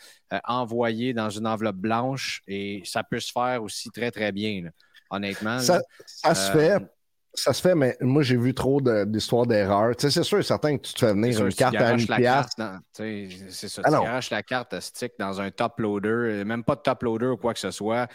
envoyer 0.47 1.13
dans 1.13 1.29
une 1.29 1.47
enveloppe 1.47 1.77
blanche 1.77 2.41
et 2.47 2.81
ça 2.85 3.03
peut 3.03 3.19
se 3.19 3.31
faire 3.31 3.63
aussi 3.63 3.89
très, 3.89 4.11
très 4.11 4.31
bien, 4.31 4.61
là, 4.65 4.69
honnêtement. 5.09 5.59
Ça, 5.61 5.81
ça 6.05 6.35
se 6.35 6.51
Euh, 6.51 6.57
fait. 6.57 6.83
Ça 7.35 7.53
se 7.53 7.61
fait, 7.61 7.75
mais 7.75 7.95
moi, 8.01 8.23
j'ai 8.23 8.35
vu 8.37 8.53
trop 8.55 8.81
de- 8.81 9.05
d'histoires 9.05 9.45
d'erreurs. 9.45 9.95
Tu 9.95 10.01
sais, 10.07 10.11
c'est 10.11 10.23
sûr 10.23 10.39
et 10.39 10.43
certain 10.43 10.77
que 10.77 10.81
tu 10.81 10.93
te 10.93 10.99
fais 11.05 11.13
venir 11.13 11.35
sûr, 11.35 11.45
une 11.45 11.53
carte 11.53 11.75
à 11.75 11.91
une 11.91 12.05
pièce. 12.07 12.47
C'est 13.49 13.69
ça. 13.69 13.83
Tu 13.83 13.91
garoches 13.91 14.29
la 14.31 14.43
carte 14.43 14.73
à 14.73 14.81
stick 14.81 15.13
dans 15.19 15.39
un 15.39 15.51
top 15.51 15.79
loader, 15.79 16.09
euh, 16.09 16.43
même 16.45 16.63
pas 16.63 16.75
de 16.75 16.81
top 16.81 17.03
loader 17.03 17.27
ou 17.27 17.37
quoi 17.37 17.53
que 17.53 17.59
ce 17.59 17.71
soit. 17.71 18.07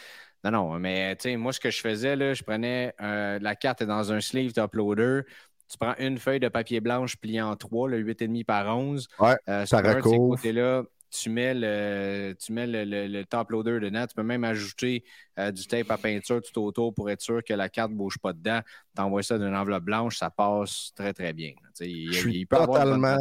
Non, 0.43 0.51
non, 0.51 0.79
mais 0.79 1.17
tu 1.17 1.23
sais, 1.31 1.37
moi, 1.37 1.53
ce 1.53 1.61
que 1.61 1.71
je 1.71 1.81
faisais, 1.81 2.17
là, 2.17 2.35
je 2.35 2.43
prenais 2.43 2.93
euh, 3.01 3.39
la 3.41 3.55
carte 3.57 3.83
dans 3.83 4.13
un 4.13 4.21
sleeve 4.21 4.53
top 4.53 4.75
loader. 4.75 5.23
Tu 5.71 5.79
prends 5.79 5.95
une 5.99 6.19
feuille 6.19 6.41
de 6.41 6.49
papier 6.49 6.81
blanche 6.81 7.17
pliée 7.17 7.41
en 7.41 7.57
trois, 7.57 7.89
le 7.89 7.99
8,5 7.99 8.45
par 8.45 8.77
11. 8.77 9.09
Ouais, 9.19 9.37
Euh, 9.49 9.65
ça 9.65 9.81
sur 9.81 9.87
un 9.87 9.95
de 10.01 10.03
ces 10.03 10.19
recouvre. 10.19 10.21
côtés-là, 10.21 10.83
tu 11.23 11.31
mets, 11.31 11.55
le, 11.55 12.35
tu 12.39 12.53
mets 12.53 12.67
le, 12.67 12.85
le- 12.85 13.07
le 13.07 13.25
top 13.25 13.51
loader 13.51 13.79
dedans. 13.81 14.07
Tu 14.07 14.15
peux 14.15 14.23
même 14.23 14.43
ajouter 14.45 15.05
euh, 15.39 15.51
du 15.53 15.67
tape 15.67 15.91
à 15.91 15.97
peinture 15.99 16.41
tout 16.43 16.61
autour 16.63 16.93
pour 16.93 17.09
être 17.11 17.21
sûr 17.21 17.43
que 17.45 17.55
la 17.55 17.69
carte 17.69 17.93
ne 17.93 17.97
bouge 17.97 18.19
pas 18.19 18.33
dedans. 18.33 18.61
Tu 18.97 19.03
envoies 19.03 19.23
ça 19.23 19.39
d'une 19.39 19.55
enveloppe 19.55 19.85
blanche, 19.85 20.19
ça 20.19 20.31
passe 20.31 20.93
très, 20.97 21.13
très 21.13 21.33
bien. 21.33 21.53
Il, 21.81 22.13
Je 22.13 22.19
suis 22.19 22.39
il 22.41 22.47
peut 22.47 22.57
y 22.57 22.61
avoir 22.61 22.83
totalement- 22.83 23.17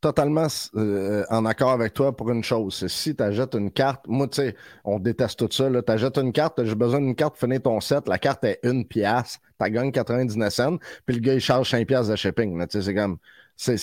totalement 0.00 0.46
euh, 0.76 1.24
en 1.28 1.44
accord 1.44 1.70
avec 1.72 1.92
toi 1.94 2.16
pour 2.16 2.30
une 2.30 2.44
chose. 2.44 2.86
Si 2.86 3.16
tu 3.16 3.22
achètes 3.22 3.54
une 3.54 3.70
carte, 3.72 4.06
moi, 4.06 4.28
tu 4.28 4.36
sais, 4.36 4.54
on 4.84 5.00
déteste 5.00 5.38
tout 5.40 5.48
ça. 5.50 5.68
Tu 5.82 5.92
achètes 5.92 6.18
une 6.18 6.32
carte, 6.32 6.62
j'ai 6.64 6.74
besoin 6.76 7.00
d'une 7.00 7.16
carte 7.16 7.34
pour 7.34 7.40
finir 7.40 7.60
ton 7.62 7.80
set. 7.80 8.06
La 8.08 8.18
carte 8.18 8.44
est 8.44 8.60
une 8.62 8.86
pièce, 8.86 9.38
tu 9.60 9.70
gagnes 9.70 9.90
99 9.90 10.52
cents, 10.52 10.78
puis 11.04 11.16
le 11.16 11.20
gars, 11.20 11.34
il 11.34 11.40
charge 11.40 11.70
5 11.70 11.86
pièces 11.86 12.06
de 12.08 12.14
shipping. 12.16 12.56
là. 12.58 12.66
Tu 12.68 12.78
sais, 12.78 12.84
C'est 12.84 12.94
comme. 12.94 13.18
C'est 13.60 13.76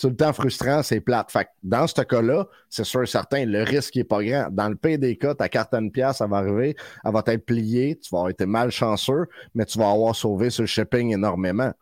tout 0.00 0.08
le 0.08 0.16
temps 0.16 0.32
frustrant, 0.32 0.82
c'est 0.82 1.00
plate. 1.00 1.30
Fait 1.30 1.44
que 1.44 1.50
dans 1.62 1.86
ce 1.86 2.02
cas-là, 2.02 2.48
c'est 2.68 2.82
sûr 2.84 3.04
et 3.04 3.06
certain, 3.06 3.46
le 3.46 3.62
risque 3.62 3.94
n'est 3.94 4.02
pas 4.04 4.24
grand. 4.24 4.48
Dans 4.50 4.68
le 4.68 4.74
PDK, 4.74 5.36
ta 5.36 5.48
carte 5.48 5.72
à 5.72 5.80
pièce, 5.82 6.20
elle 6.20 6.30
va 6.30 6.38
arriver, 6.38 6.76
elle 7.04 7.12
va 7.12 7.22
être 7.26 7.46
pliée, 7.46 7.96
tu 7.96 8.10
vas 8.10 8.18
avoir 8.18 8.30
été 8.30 8.44
malchanceux, 8.44 9.28
mais 9.54 9.64
tu 9.66 9.78
vas 9.78 9.90
avoir 9.90 10.16
sauvé 10.16 10.48
le 10.58 10.66
shipping 10.66 11.14
énormément. 11.14 11.72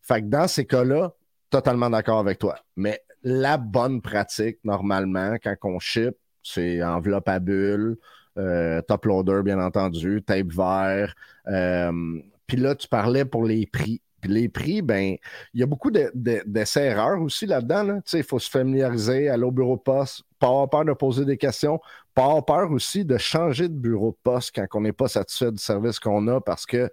Fait 0.00 0.22
que 0.22 0.26
dans 0.26 0.48
ces 0.48 0.64
cas-là, 0.64 1.12
totalement 1.50 1.90
d'accord 1.90 2.18
avec 2.18 2.38
toi. 2.38 2.56
Mais 2.76 3.02
la 3.22 3.58
bonne 3.58 4.00
pratique, 4.00 4.58
normalement, 4.64 5.36
quand 5.42 5.56
on 5.64 5.78
ship, 5.78 6.16
c'est 6.42 6.82
enveloppe 6.82 7.28
à 7.28 7.40
bulle, 7.40 7.98
euh, 8.38 8.80
top 8.82 9.04
loader, 9.06 9.42
bien 9.44 9.60
entendu, 9.60 10.22
tape 10.22 10.52
vert. 10.52 11.14
Euh, 11.48 12.20
Puis 12.46 12.56
là, 12.56 12.74
tu 12.74 12.88
parlais 12.88 13.24
pour 13.24 13.44
les 13.44 13.66
prix. 13.66 14.00
Les 14.26 14.48
prix, 14.48 14.82
ben, 14.82 15.16
il 15.54 15.60
y 15.60 15.62
a 15.62 15.66
beaucoup 15.66 15.90
de- 15.90 16.10
de- 16.14 16.42
d'essais-erreurs 16.46 17.20
aussi 17.20 17.46
là-dedans. 17.46 18.00
Il 18.12 18.22
faut 18.22 18.38
se 18.38 18.50
familiariser, 18.50 19.28
aller 19.28 19.44
au 19.44 19.50
bureau 19.50 19.76
de 19.76 19.82
poste, 19.82 20.22
pas 20.38 20.48
avoir 20.48 20.68
peur 20.70 20.84
de 20.84 20.92
poser 20.92 21.24
des 21.24 21.36
questions, 21.36 21.80
pas 22.14 22.24
avoir 22.24 22.44
peur 22.44 22.70
aussi 22.70 23.04
de 23.04 23.16
changer 23.18 23.68
de 23.68 23.74
bureau 23.74 24.10
de 24.10 24.18
poste 24.22 24.52
quand 24.54 24.66
on 24.74 24.80
n'est 24.82 24.92
pas 24.92 25.08
satisfait 25.08 25.52
du 25.52 25.58
service 25.58 25.98
qu'on 25.98 26.26
a 26.28 26.40
parce 26.40 26.66
que 26.66 26.90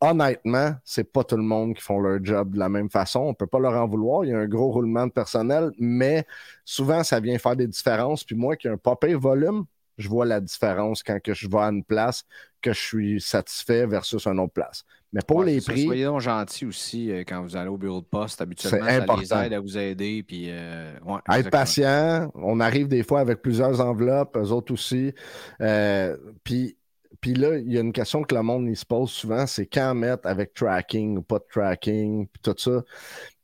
honnêtement, 0.00 0.74
c'est 0.84 1.04
pas 1.04 1.24
tout 1.24 1.36
le 1.36 1.42
monde 1.44 1.74
qui 1.74 1.82
font 1.82 2.00
leur 2.00 2.22
job 2.24 2.54
de 2.54 2.58
la 2.58 2.68
même 2.68 2.90
façon. 2.90 3.20
On 3.20 3.34
peut 3.34 3.46
pas 3.46 3.60
leur 3.60 3.74
en 3.74 3.86
vouloir. 3.86 4.24
Il 4.24 4.30
y 4.30 4.34
a 4.34 4.38
un 4.38 4.48
gros 4.48 4.70
roulement 4.72 5.06
de 5.06 5.12
personnel, 5.12 5.70
mais 5.78 6.26
souvent, 6.64 7.04
ça 7.04 7.20
vient 7.20 7.38
faire 7.38 7.56
des 7.56 7.68
différences. 7.68 8.24
Puis 8.24 8.34
moi, 8.34 8.56
qui 8.56 8.66
ai 8.66 8.70
un 8.70 8.76
pas 8.76 8.96
volume, 9.14 9.64
je 10.02 10.08
vois 10.08 10.26
la 10.26 10.40
différence 10.40 11.02
quand 11.02 11.20
que 11.22 11.34
je 11.34 11.48
vais 11.48 11.58
à 11.58 11.68
une 11.70 11.84
place 11.84 12.24
que 12.60 12.72
je 12.72 12.80
suis 12.80 13.20
satisfait 13.20 13.86
versus 13.86 14.26
une 14.26 14.40
autre 14.40 14.52
place. 14.52 14.84
Mais 15.12 15.22
pour 15.26 15.42
Ouais, 15.42 15.46
les 15.46 15.60
ça. 15.60 15.72
prix, 15.72 15.84
Soyez 15.84 16.04
donc 16.04 16.20
gentils 16.20 16.64
aussi 16.66 17.10
euh, 17.10 17.20
quand 17.26 17.42
vous 17.42 17.56
allez 17.56 17.68
au 17.68 17.76
bureau 17.78 18.00
de 18.00 18.06
poste. 18.06 18.40
Habituellement, 18.40 18.86
C'est 18.86 18.96
ça 18.96 19.02
important. 19.02 19.16
les 19.16 19.32
aide 19.34 19.52
à 19.52 19.60
vous 19.60 19.76
aider. 19.78 20.22
Puis, 20.22 20.46
euh, 20.50 20.98
ouais, 21.04 21.20
être 21.30 21.48
exactement. 21.48 21.50
patient. 21.50 22.30
On 22.34 22.60
arrive 22.60 22.88
des 22.88 23.02
fois 23.02 23.20
avec 23.20 23.42
plusieurs 23.42 23.80
enveloppes, 23.80 24.36
eux 24.36 24.50
autres 24.52 24.72
aussi. 24.72 25.12
Euh, 25.60 26.16
puis, 26.44 26.76
puis 27.20 27.34
là, 27.34 27.56
il 27.58 27.70
y 27.72 27.78
a 27.78 27.80
une 27.80 27.92
question 27.92 28.22
que 28.24 28.34
le 28.34 28.42
monde 28.42 28.66
il 28.68 28.76
se 28.76 28.86
pose 28.86 29.10
souvent, 29.10 29.46
c'est 29.46 29.66
quand 29.66 29.94
mettre 29.94 30.26
avec 30.28 30.54
tracking 30.54 31.18
ou 31.18 31.22
pas 31.22 31.38
de 31.38 31.44
tracking, 31.50 32.26
puis 32.26 32.40
tout 32.42 32.54
ça. 32.58 32.82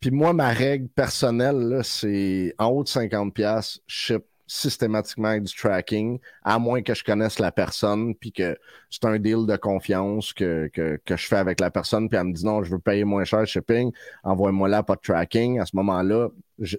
Puis 0.01 0.11
moi, 0.11 0.33
ma 0.33 0.49
règle 0.51 0.89
personnelle, 0.89 1.81
c'est 1.85 2.55
en 2.59 2.69
haut 2.69 2.83
de 2.85 2.89
50$, 2.89 3.33
pièces 3.33 3.81
ship 3.87 4.25
systématiquement 4.49 5.29
avec 5.29 5.45
du 5.45 5.55
tracking, 5.55 6.19
à 6.43 6.59
moins 6.59 6.83
que 6.83 6.95
je 6.95 7.05
connaisse 7.05 7.39
la 7.39 7.53
personne, 7.53 8.15
puis 8.15 8.33
que 8.33 8.57
c'est 8.91 9.05
un 9.05 9.19
deal 9.19 9.47
de 9.47 9.57
confiance 9.57 10.33
que, 10.33 10.69
que, 10.73 10.99
que 11.05 11.17
je 11.17 11.27
fais 11.27 11.37
avec 11.37 11.61
la 11.61 11.71
personne, 11.71 12.09
puis 12.09 12.19
elle 12.19 12.27
me 12.27 12.33
dit 12.33 12.45
non, 12.45 12.65
je 12.65 12.73
veux 12.73 12.79
payer 12.81 13.05
moins 13.05 13.25
cher 13.25 13.41
le 13.41 13.47
shipping, 13.47 13.93
envoie-moi 14.25 14.69
là, 14.69 14.83
pas 14.83 14.97
de 14.97 15.01
tracking. 15.01 15.61
À 15.61 15.67
ce 15.67 15.77
moment-là, 15.77 16.31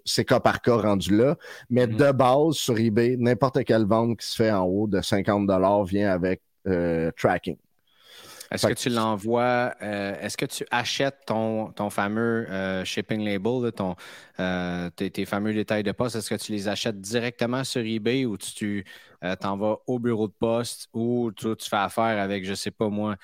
c'est 0.04 0.26
cas 0.26 0.40
par 0.40 0.62
cas 0.62 0.76
rendu 0.76 1.16
là. 1.16 1.38
Mais 1.70 1.88
Mhm. 1.88 1.96
de 1.96 2.12
base, 2.12 2.56
sur 2.56 2.78
eBay, 2.78 3.16
n'importe 3.18 3.64
quelle 3.64 3.86
vente 3.86 4.20
qui 4.20 4.28
se 4.28 4.36
fait 4.36 4.52
en 4.52 4.64
haut 4.64 4.88
de 4.88 5.02
50 5.02 5.50
vient 5.86 6.12
avec 6.12 6.42
euh, 6.68 7.12
tracking. 7.16 7.56
Est-ce 8.52 8.68
que 8.68 8.74
tu 8.74 8.90
l'envoies, 8.90 9.76
euh, 9.82 10.20
est-ce 10.22 10.36
que 10.36 10.46
tu 10.46 10.66
achètes 10.72 11.20
ton, 11.28 11.72
ton 11.72 11.90
fameux 11.90 12.50
euh, 12.50 12.84
shipping 12.84 13.24
label, 13.24 13.72
ton, 13.72 13.96
euh, 14.40 14.90
tes, 14.90 15.26
fameux 15.26 15.54
détails 15.54 15.84
de 15.84 15.92
poste, 15.92 16.16
est-ce 16.16 16.30
que 16.30 16.36
tu 16.36 16.52
les 16.52 16.68
achètes 16.68 17.00
directement 17.00 17.64
sur 17.64 17.82
eBay 17.82 18.26
ou 18.26 18.38
tu 18.38 18.86
t'en 19.42 19.58
vas 19.58 19.76
au 19.86 20.00
bureau 20.00 20.30
de 20.30 20.34
poste 20.34 20.88
ou 20.94 21.32
tu, 21.36 21.54
tu 21.58 21.70
fais 21.70 21.76
affaire 21.76 22.22
avec, 22.22 22.46
je 22.46 22.52
ne 22.52 22.56
sais 22.56 22.72
pas 22.72 22.88
moi, 22.88 23.18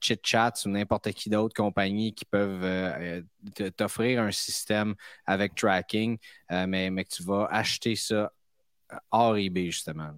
ChitChat 0.00 0.54
ou 0.64 0.70
n'importe 0.70 1.12
qui 1.12 1.28
d'autre 1.28 1.54
compagnie 1.54 2.14
qui 2.14 2.24
peuvent 2.24 3.22
t'offrir 3.76 4.22
un 4.22 4.32
système 4.32 4.94
avec 5.26 5.54
tracking, 5.54 6.16
mais, 6.50 6.90
mais 6.90 7.04
que 7.04 7.10
tu 7.10 7.22
vas 7.22 7.48
acheter 7.50 7.96
ça 7.96 8.32
hors 9.10 9.36
eBay, 9.36 9.66
justement? 9.66 10.10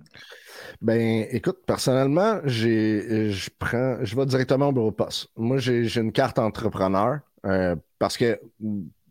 Ben, 0.80 1.26
écoute, 1.30 1.58
personnellement, 1.66 2.40
je 2.44 3.50
prends, 3.58 3.98
je 4.02 4.16
vais 4.16 4.26
directement 4.26 4.68
au 4.68 4.72
bureau 4.72 4.92
de. 4.92 5.28
Moi, 5.36 5.58
j'ai 5.58 6.00
une 6.00 6.12
carte 6.12 6.38
entrepreneur 6.38 7.20
euh, 7.46 7.76
parce 7.98 8.16
que 8.16 8.40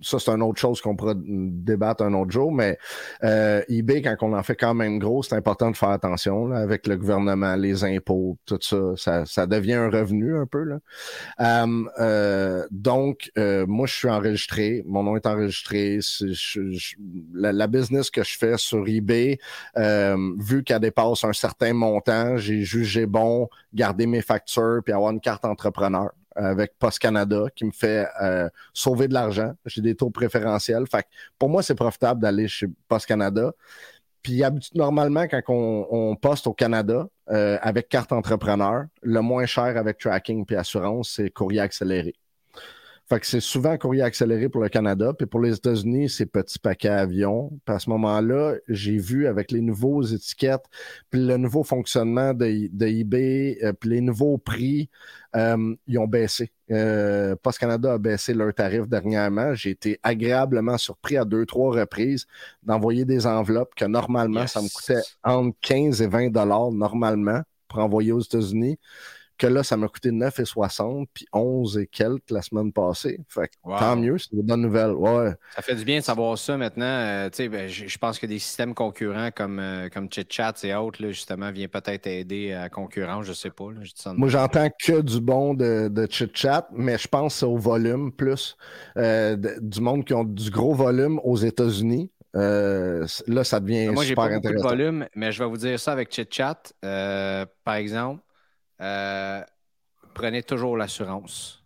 ça, 0.02 0.20
c'est 0.20 0.32
une 0.32 0.42
autre 0.42 0.60
chose 0.60 0.82
qu'on 0.82 0.96
pourra 0.96 1.14
débattre 1.16 2.04
un 2.04 2.14
autre 2.14 2.32
jour, 2.32 2.52
mais 2.52 2.78
euh, 3.24 3.62
eBay, 3.70 4.02
quand 4.02 4.16
on 4.22 4.34
en 4.34 4.44
fait 4.44 4.56
quand 4.56 4.74
même 4.74 5.00
gros, 5.00 5.24
c'est 5.24 5.36
important 5.36 5.72
de 5.72 5.78
faire 5.78 5.90
attention 5.90 6.52
avec 6.52 6.88
le 6.88 6.98
gouvernement, 6.98 7.56
les 7.56 7.84
impôts, 7.84 8.38
tout 8.46 8.60
ça, 8.62 9.26
ça, 9.26 9.48
devient 9.48 9.74
un 9.74 9.90
revenu 9.90 10.38
un 10.38 10.46
peu. 10.46 10.64
Là. 10.64 10.80
Euh, 11.40 11.84
euh, 12.00 12.68
donc, 12.72 13.32
moi, 13.38 13.88
je 13.88 13.94
suis 13.94 14.10
enregistré, 14.10 14.84
mon 14.86 15.04
nom 15.04 15.16
est 15.16 15.26
enregistré. 15.26 16.00
la, 17.34 17.68
business 17.68 18.10
que 18.10 18.24
je 18.24 18.38
fais 18.38 18.58
sur 18.58 18.88
eBay, 18.88 19.40
vu 19.76 20.64
qu'elle 20.64 20.80
dépasse 20.80 21.24
un 21.24 21.34
certain 21.34 21.74
montant, 21.74 22.38
j'ai 22.38 22.64
jugé 22.64 23.06
bon 23.06 23.50
garder 23.74 24.08
mes 24.08 24.22
factures 24.22 24.82
puis 24.84 24.94
avoir 24.94 25.12
une 25.12 25.22
carte 25.22 25.46
entrepreneur 25.46 26.12
avec 26.36 26.78
Post 26.80 27.00
Canada 27.00 27.46
qui 27.56 27.66
me 27.66 27.72
fait 27.72 28.08
euh, 28.22 28.50
sauver 28.74 29.08
de 29.08 29.14
l'argent. 29.14 29.54
J'ai 29.66 29.82
des 29.82 29.96
taux 29.96 30.10
préférentiels. 30.10 30.86
Fait 30.90 31.06
pour 31.38 31.50
moi, 31.50 31.64
c'est 31.64 31.76
profitable 31.76 32.22
d'aller 32.22 32.48
chez 32.48 32.68
Post 32.88 33.06
Canada. 33.06 33.52
Puis 34.22 34.44
normalement, 34.76 35.24
quand 35.24 35.42
on, 35.48 36.16
poste 36.16 36.46
au 36.46 36.54
Canada 36.54 37.08
euh, 37.32 37.58
avec 37.62 37.90
carte 37.90 38.12
entrepreneur, 38.12 38.86
le 39.02 39.22
moins 39.22 39.46
cher 39.46 39.78
avec 39.78 39.98
tracking 39.98 40.46
puis 40.46 40.56
assurance, 40.56 41.14
c'est 41.16 41.32
courrier 41.32 41.60
accéléré. 41.60 42.14
Fait 43.12 43.20
que 43.20 43.28
c'est 43.28 43.42
souvent 43.42 43.78
courrier 43.78 44.04
accéléré 44.04 44.48
pour 44.48 44.62
le 44.62 44.70
Canada. 44.70 45.12
Puis 45.12 45.28
pour 45.28 45.42
les 45.42 45.54
États-Unis, 45.54 46.08
c'est 46.08 46.26
petit 46.26 46.58
paquet 46.58 46.88
avion. 46.88 47.52
Puis 47.66 47.76
à 47.76 47.78
ce 47.78 47.90
moment-là, 47.90 48.56
j'ai 48.70 48.98
vu 48.98 49.28
avec 49.28 49.52
les 49.52 49.60
nouveaux 49.60 50.02
étiquettes, 50.02 50.64
puis 51.10 51.20
le 51.20 51.36
nouveau 51.36 51.66
fonctionnement 51.66 52.34
de, 52.34 52.46
eBay, 52.86 53.58
euh, 53.64 53.74
puis 53.74 53.90
les 53.90 54.00
nouveaux 54.00 54.38
prix, 54.38 54.90
euh, 55.36 55.76
ils 55.88 56.00
ont 56.00 56.08
baissé. 56.08 56.54
Euh, 56.72 57.36
Post 57.36 57.60
Canada 57.60 57.96
a 57.96 57.98
baissé 57.98 58.34
leur 58.34 58.54
tarif 58.54 58.88
dernièrement. 58.88 59.54
J'ai 59.56 59.72
été 59.72 60.00
agréablement 60.04 60.78
surpris 60.78 61.18
à 61.18 61.26
deux, 61.26 61.46
trois 61.46 61.78
reprises 61.78 62.28
d'envoyer 62.64 63.04
des 63.04 63.28
enveloppes 63.28 63.76
que 63.76 63.84
normalement, 63.84 64.48
ça 64.48 64.62
me 64.62 64.70
coûtait 64.74 65.02
entre 65.22 65.58
15 65.60 66.02
et 66.02 66.08
20 66.08 66.30
dollars 66.30 66.72
normalement 66.72 67.42
pour 67.68 67.80
envoyer 67.80 68.14
aux 68.14 68.22
États-Unis 68.22 68.80
que 69.42 69.48
là, 69.48 69.64
ça 69.64 69.76
m'a 69.76 69.88
coûté 69.88 70.12
9,60 70.12 71.08
puis 71.12 71.26
11 71.34 71.80
et 71.80 71.88
quelques 71.88 72.30
la 72.30 72.44
semaine 72.44 72.72
passée. 72.72 73.20
Fait 73.28 73.50
tant 73.64 73.96
mieux, 73.96 74.20
c'est 74.20 74.32
une 74.34 74.44
bonne 74.44 74.62
nouvelle. 74.62 74.92
Ouais. 74.92 75.32
Ça 75.56 75.64
fait 75.64 75.74
du 75.74 75.84
bien 75.84 75.98
de 75.98 76.04
savoir 76.04 76.38
ça 76.38 76.58
maintenant. 76.58 76.86
Euh, 76.86 77.30
ben, 77.50 77.68
je 77.68 77.98
pense 77.98 78.20
que 78.20 78.28
des 78.28 78.38
systèmes 78.38 78.76
concurrents 78.76 79.32
comme, 79.36 79.60
euh, 79.60 79.90
comme 79.90 80.12
ChitChat 80.12 80.54
et 80.64 80.76
autres, 80.76 81.00
justement, 81.08 81.52
viennent 81.52 81.70
peut-être 81.70 82.06
aider 82.06 82.54
à 82.54 82.62
la 82.62 82.70
concurrence, 82.70 83.26
je 83.26 83.34
sais 83.34 83.50
pas. 83.50 83.66
Moi, 84.16 84.30
j'entends 84.30 84.70
que 84.80 85.02
du 85.02 85.20
bon 85.20 85.56
de, 85.56 85.88
de 85.88 86.08
ChitChat, 86.08 86.68
mais 86.72 87.00
je 87.00 87.08
pense 87.08 87.42
au 87.42 87.58
volume 87.58 88.12
plus. 88.12 88.56
Euh, 88.98 89.36
du 89.60 89.82
monde 89.82 90.06
qui 90.06 90.14
ont 90.14 90.24
du 90.24 90.52
gros 90.52 90.76
volume 90.76 91.20
aux 91.24 91.38
États-Unis. 91.38 92.12
là, 92.36 93.44
ça 93.44 93.60
devient 93.60 93.88
Moi, 93.88 94.04
super 94.04 94.28
pas 94.28 94.36
intéressant. 94.36 94.64
de 94.64 94.70
volume, 94.70 95.08
mais 95.16 95.32
je 95.32 95.44
vais 95.44 95.50
vous 95.50 95.58
dire 95.58 95.80
ça 95.80 95.94
avec 95.94 96.14
ChitChat. 96.14 96.74
par 97.64 97.76
exemple, 97.76 98.22
euh, 98.82 99.44
prenez 100.14 100.44
toujours 100.44 100.78
l'assurance. 100.78 101.64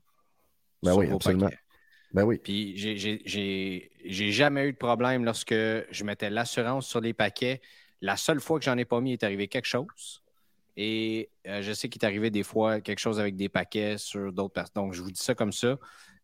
Ben 0.84 0.94
oui, 0.94 1.10
absolument. 1.12 1.50
Ben 2.14 2.24
oui. 2.24 2.38
Puis 2.38 2.78
j'ai 2.78 4.32
jamais 4.32 4.68
eu 4.68 4.74
de 4.74 4.78
problème 4.78 5.26
lorsque 5.26 5.54
je 5.54 6.04
mettais 6.04 6.30
l'assurance 6.30 6.88
sur 6.88 7.02
les 7.02 7.14
paquets. 7.14 7.62
La 8.02 8.18
seule 8.18 8.40
fois 8.40 8.60
que 8.60 8.66
j'en 8.66 8.78
ai 8.78 8.86
pas 8.86 9.02
mis, 9.02 9.12
il 9.12 9.14
est 9.14 9.24
arrivé 9.24 9.48
quelque 9.48 9.66
chose. 9.66 10.22
Et 10.78 11.30
euh, 11.48 11.62
je 11.62 11.72
sais 11.72 11.88
qu'il 11.88 12.02
est 12.02 12.06
arrivé 12.06 12.30
des 12.30 12.44
fois 12.44 12.82
quelque 12.82 13.00
chose 13.00 13.20
avec 13.20 13.36
des 13.36 13.50
paquets 13.50 13.98
sur 13.98 14.32
d'autres 14.34 14.54
personnes. 14.54 14.84
Donc, 14.84 14.94
je 14.94 15.02
vous 15.02 15.12
dis 15.12 15.24
ça 15.24 15.34
comme 15.34 15.54
ça. 15.54 15.78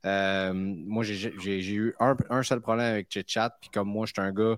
Euh, 0.05 0.53
moi, 0.53 1.03
j'ai 1.03 1.73
eu 1.73 1.95
un, 1.99 2.43
seul 2.43 2.59
problème 2.59 2.93
avec 2.93 3.07
ChitChat. 3.09 3.57
Puis 3.61 3.69
comme 3.69 3.87
moi, 3.87 4.05
je 4.05 4.13
suis 4.13 4.21
un 4.21 4.33
gars, 4.33 4.57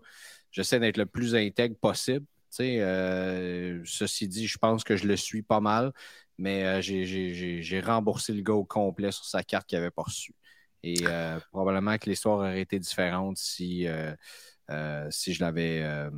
j'essaie 0.52 0.80
d'être 0.80 0.98
le 0.98 1.06
plus 1.06 1.36
intègre 1.36 1.76
possible. 1.76 2.26
ceci 2.50 4.28
dit, 4.28 4.48
je 4.48 4.58
pense 4.58 4.84
que 4.84 4.96
je 4.98 5.08
le 5.08 5.16
suis 5.16 5.44
pas 5.44 5.60
mal 5.60 5.92
mais 6.38 6.64
euh, 6.64 6.82
j'ai 6.82 7.82
remboursé 7.82 8.34
le 8.34 8.42
gars 8.42 8.54
au 8.54 8.66
complet 8.66 9.12
sur 9.12 9.26
sa 9.26 9.44
carte 9.44 9.68
qu'il 9.68 9.78
avait 9.78 9.92
pas 9.92 10.04
reçue. 10.04 10.36
Et 10.84 10.96
euh, 11.04 11.40
probablement 11.52 11.98
que 11.98 12.10
l'histoire 12.10 12.40
aurait 12.40 12.62
été 12.62 12.78
différente 12.80 13.38
si, 13.38 13.88
euh, 13.88 15.08
si 15.10 15.34
je 15.34 15.44
l'avais 15.44 16.10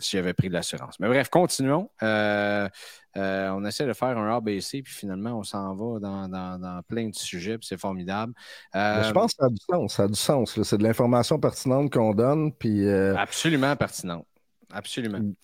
si 0.00 0.16
j'avais 0.16 0.32
pris 0.32 0.48
de 0.48 0.54
l'assurance. 0.54 1.00
Mais 1.00 1.08
bref, 1.08 1.28
continuons. 1.28 1.90
on 2.00 3.64
essaie 3.66 3.84
de 3.84 3.92
faire 3.92 4.16
un 4.16 4.36
ABC, 4.36 4.80
puis 4.82 4.94
finalement, 4.94 5.36
on 5.36 5.42
s'en 5.42 5.74
va 5.74 5.98
dans, 5.98 6.82
plein 6.86 7.08
de 7.08 7.16
sujets, 7.16 7.58
puis 7.58 7.66
c'est 7.66 7.80
formidable. 7.80 8.32
je 8.72 9.10
pense 9.10 9.34
que 9.34 9.38
ça 9.40 9.46
a 9.46 9.48
du 9.48 9.60
sens. 9.68 9.94
Ça 9.94 10.02
a 10.04 10.08
du 10.08 10.14
sens. 10.14 10.62
C'est 10.62 10.78
de 10.78 10.84
l'information 10.84 11.40
pertinente 11.40 11.92
qu'on 11.92 12.14
donne. 12.14 12.52
Puis, 12.52 12.88
Absolument 12.88 13.74
pertinente. 13.74 14.26
Absolument. 14.72 15.18
Mm. 15.18 15.34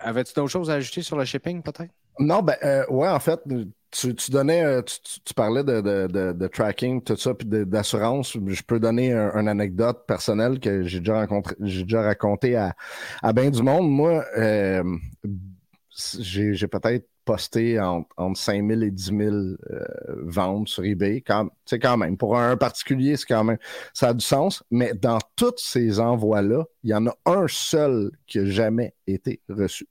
Avais-tu 0.00 0.34
d'autres 0.34 0.52
choses 0.52 0.70
à 0.70 0.74
ajouter 0.74 1.02
sur 1.02 1.16
le 1.16 1.24
shipping, 1.24 1.62
peut-être? 1.62 1.92
Non, 2.18 2.42
ben, 2.42 2.56
euh, 2.64 2.84
ouais, 2.88 3.08
en 3.08 3.20
fait, 3.20 3.40
tu, 3.90 4.14
donnais, 4.30 4.64
euh, 4.64 4.82
tu, 4.82 5.34
parlais 5.34 5.62
de, 5.62 6.46
tracking, 6.48 7.02
tout 7.02 7.16
ça, 7.16 7.34
puis 7.34 7.46
d'assurance. 7.48 8.36
Je 8.46 8.62
peux 8.62 8.80
donner 8.80 9.12
une 9.12 9.48
anecdote 9.48 10.04
personnelle 10.06 10.58
que 10.58 10.82
j'ai 10.82 10.98
déjà 10.98 11.20
rencontré, 11.20 11.54
j'ai 11.60 11.84
déjà 11.84 12.02
raconté 12.02 12.56
à, 12.56 12.74
à 13.22 13.32
bien 13.32 13.50
du 13.50 13.62
monde. 13.62 13.88
Moi, 13.88 14.24
euh, 14.36 14.82
j'ai 16.18 16.68
peut-être 16.68 17.08
posté 17.24 17.78
entre, 17.78 18.08
5 18.34 18.66
000 18.66 18.82
et 18.82 18.90
10 18.90 19.04
000 19.04 19.36
ventes 20.24 20.68
sur 20.68 20.84
eBay. 20.84 21.22
C'est 21.66 21.78
quand 21.78 21.96
même, 21.96 22.16
pour 22.16 22.38
un, 22.38 22.56
particulier, 22.56 23.16
c'est 23.16 23.26
quand 23.26 23.44
même, 23.44 23.58
ça 23.92 24.08
a 24.08 24.14
du 24.14 24.24
sens. 24.24 24.64
Mais 24.70 24.92
dans 24.94 25.18
tous 25.36 25.54
ces 25.58 26.00
envois-là, 26.00 26.64
il 26.82 26.90
y 26.90 26.94
en 26.94 27.06
a 27.06 27.14
un 27.26 27.46
seul 27.48 28.10
qui 28.26 28.38
n'a 28.38 28.46
jamais 28.46 28.94
été 29.06 29.40
reçu 29.48 29.86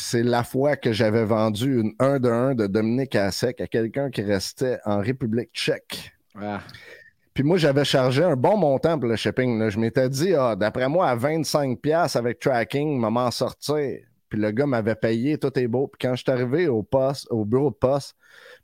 c'est 0.00 0.22
la 0.22 0.44
fois 0.44 0.76
que 0.76 0.92
j'avais 0.92 1.24
vendu 1.24 1.80
une 1.80 1.92
1 1.98 2.18
de 2.20 2.28
1 2.28 2.54
de 2.54 2.66
Dominique 2.66 3.14
Assec 3.14 3.60
à 3.60 3.66
quelqu'un 3.66 4.10
qui 4.10 4.22
restait 4.22 4.78
en 4.84 5.00
République 5.00 5.50
tchèque. 5.52 6.12
Ah. 6.40 6.60
Puis 7.34 7.44
moi, 7.44 7.56
j'avais 7.56 7.84
chargé 7.84 8.22
un 8.24 8.36
bon 8.36 8.56
montant 8.56 8.98
pour 8.98 9.08
le 9.08 9.16
shipping. 9.16 9.68
Je 9.68 9.78
m'étais 9.78 10.08
dit, 10.08 10.34
ah, 10.34 10.56
d'après 10.56 10.88
moi, 10.88 11.08
à 11.08 11.16
25$ 11.16 12.16
avec 12.16 12.38
tracking, 12.38 12.98
m'en 12.98 13.30
sortir. 13.30 14.00
Puis 14.28 14.38
le 14.38 14.50
gars 14.50 14.66
m'avait 14.66 14.94
payé, 14.94 15.38
tout 15.38 15.56
est 15.58 15.66
beau. 15.66 15.88
Puis 15.88 16.06
quand 16.06 16.14
je 16.14 16.22
suis 16.22 16.30
arrivé 16.30 16.68
au 16.68 16.82
poste, 16.82 17.26
au 17.30 17.44
bureau 17.44 17.70
de 17.70 17.76
poste, 17.76 18.16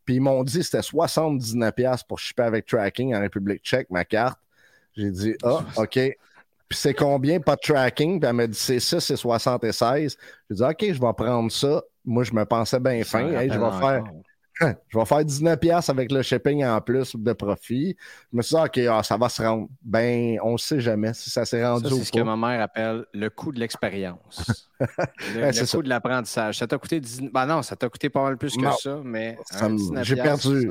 puis 0.05 0.16
ils 0.16 0.20
m'ont 0.20 0.45
dit 0.45 0.59
que 0.59 0.64
c'était 0.64 0.80
79$ 0.80 2.07
pour 2.07 2.18
shipper 2.18 2.45
avec 2.45 2.66
tracking 2.66 3.14
en 3.14 3.20
République 3.20 3.62
tchèque, 3.62 3.91
ma 3.91 4.05
carte. 4.05 4.39
J'ai 4.97 5.11
dit, 5.11 5.34
ah, 5.43 5.64
OK. 5.76 5.99
Puis 6.69 6.79
c'est 6.79 6.95
combien, 6.95 7.41
pas 7.41 7.57
de 7.57 7.61
tracking? 7.61 8.21
Puis 8.21 8.29
elle 8.29 8.35
m'a 8.35 8.47
dit, 8.47 8.59
c'est 8.59 8.81
ça, 8.81 9.01
c'est 9.01 9.17
76. 9.17 10.17
J'ai 10.51 10.57
dit, 10.57 10.62
OK, 10.62 10.81
je 10.81 11.01
vais 11.01 11.12
prendre 11.17 11.51
ça. 11.51 11.83
Moi, 12.05 12.25
je 12.25 12.33
me 12.33 12.45
pensais 12.45 12.81
bien 12.81 13.03
fin. 13.05 13.29
je 13.49 13.59
vais 13.59 13.79
faire. 13.79 14.05
Je 14.59 14.99
vais 14.99 15.05
faire 15.05 15.23
19$ 15.23 15.91
avec 15.91 16.11
le 16.11 16.23
shipping 16.23 16.64
en 16.64 16.81
plus 16.81 17.14
de 17.14 17.33
profit. 17.35 17.95
Je 18.33 18.37
me 18.37 18.43
suis 18.43 18.57
dit, 18.57 18.62
OK, 18.62 18.79
ah, 18.91 19.03
ça 19.03 19.19
va 19.19 19.29
se 19.29 19.43
rendre. 19.43 19.69
Ben, 19.83 20.39
on 20.43 20.53
ne 20.53 20.57
sait 20.57 20.81
jamais 20.81 21.12
si 21.12 21.29
ça 21.29 21.45
s'est 21.45 21.64
rendu 21.64 21.89
C'est 21.91 22.05
ce 22.05 22.12
que 22.12 22.21
ma 22.21 22.37
mère 22.37 22.62
appelle 22.62 23.05
le 23.12 23.29
coût 23.29 23.53
de 23.53 23.61
l'expérience. 23.61 24.67
le, 24.81 25.71
coût 25.71 25.83
de 25.83 25.89
l'apprentissage. 25.91 26.59
Ça 26.59 26.67
t'a 26.67 26.79
coûté 26.79 27.01
10... 27.01 27.25
Ben 27.33 27.45
non, 27.45 27.61
ça 27.61 27.77
t'a 27.77 27.89
coûté 27.91 28.09
pas 28.09 28.23
mal 28.23 28.39
plus 28.39 28.57
que 28.57 28.71
ça, 28.81 28.99
mais. 29.05 29.37
J'ai 30.03 30.17
perdu. 30.17 30.71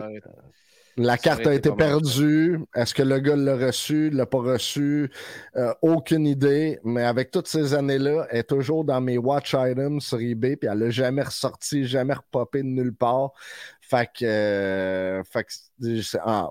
La 0.98 1.18
carte 1.18 1.46
a 1.46 1.54
été 1.54 1.72
perdue. 1.72 2.60
Est-ce 2.74 2.93
que 2.93 3.04
le 3.04 3.20
gars 3.20 3.36
l'a 3.36 3.58
reçu, 3.58 4.10
l'a 4.12 4.26
pas 4.26 4.38
reçu? 4.38 5.12
Euh, 5.58 5.74
aucune 5.82 6.26
idée. 6.26 6.80
Mais 6.86 7.04
avec 7.04 7.32
toutes 7.32 7.48
ces 7.48 7.74
années-là, 7.74 8.28
elle 8.30 8.39
est 8.39 8.43
toujours 8.43 8.86
dans 8.86 9.02
mes 9.02 9.18
watch 9.18 9.56
items 9.58 10.06
sur 10.06 10.22
eBay, 10.22 10.56
puis 10.56 10.70
elle 10.72 10.80
n'a 10.80 10.89
jamais 10.89 11.24
ressorti, 11.24 11.84
jamais 11.84 12.14
repopé 12.14 12.60
de 12.64 12.68
nulle 12.68 12.93
part. 12.93 13.34
Fait 13.82 14.08
que, 14.08 14.24
euh, 14.24 15.22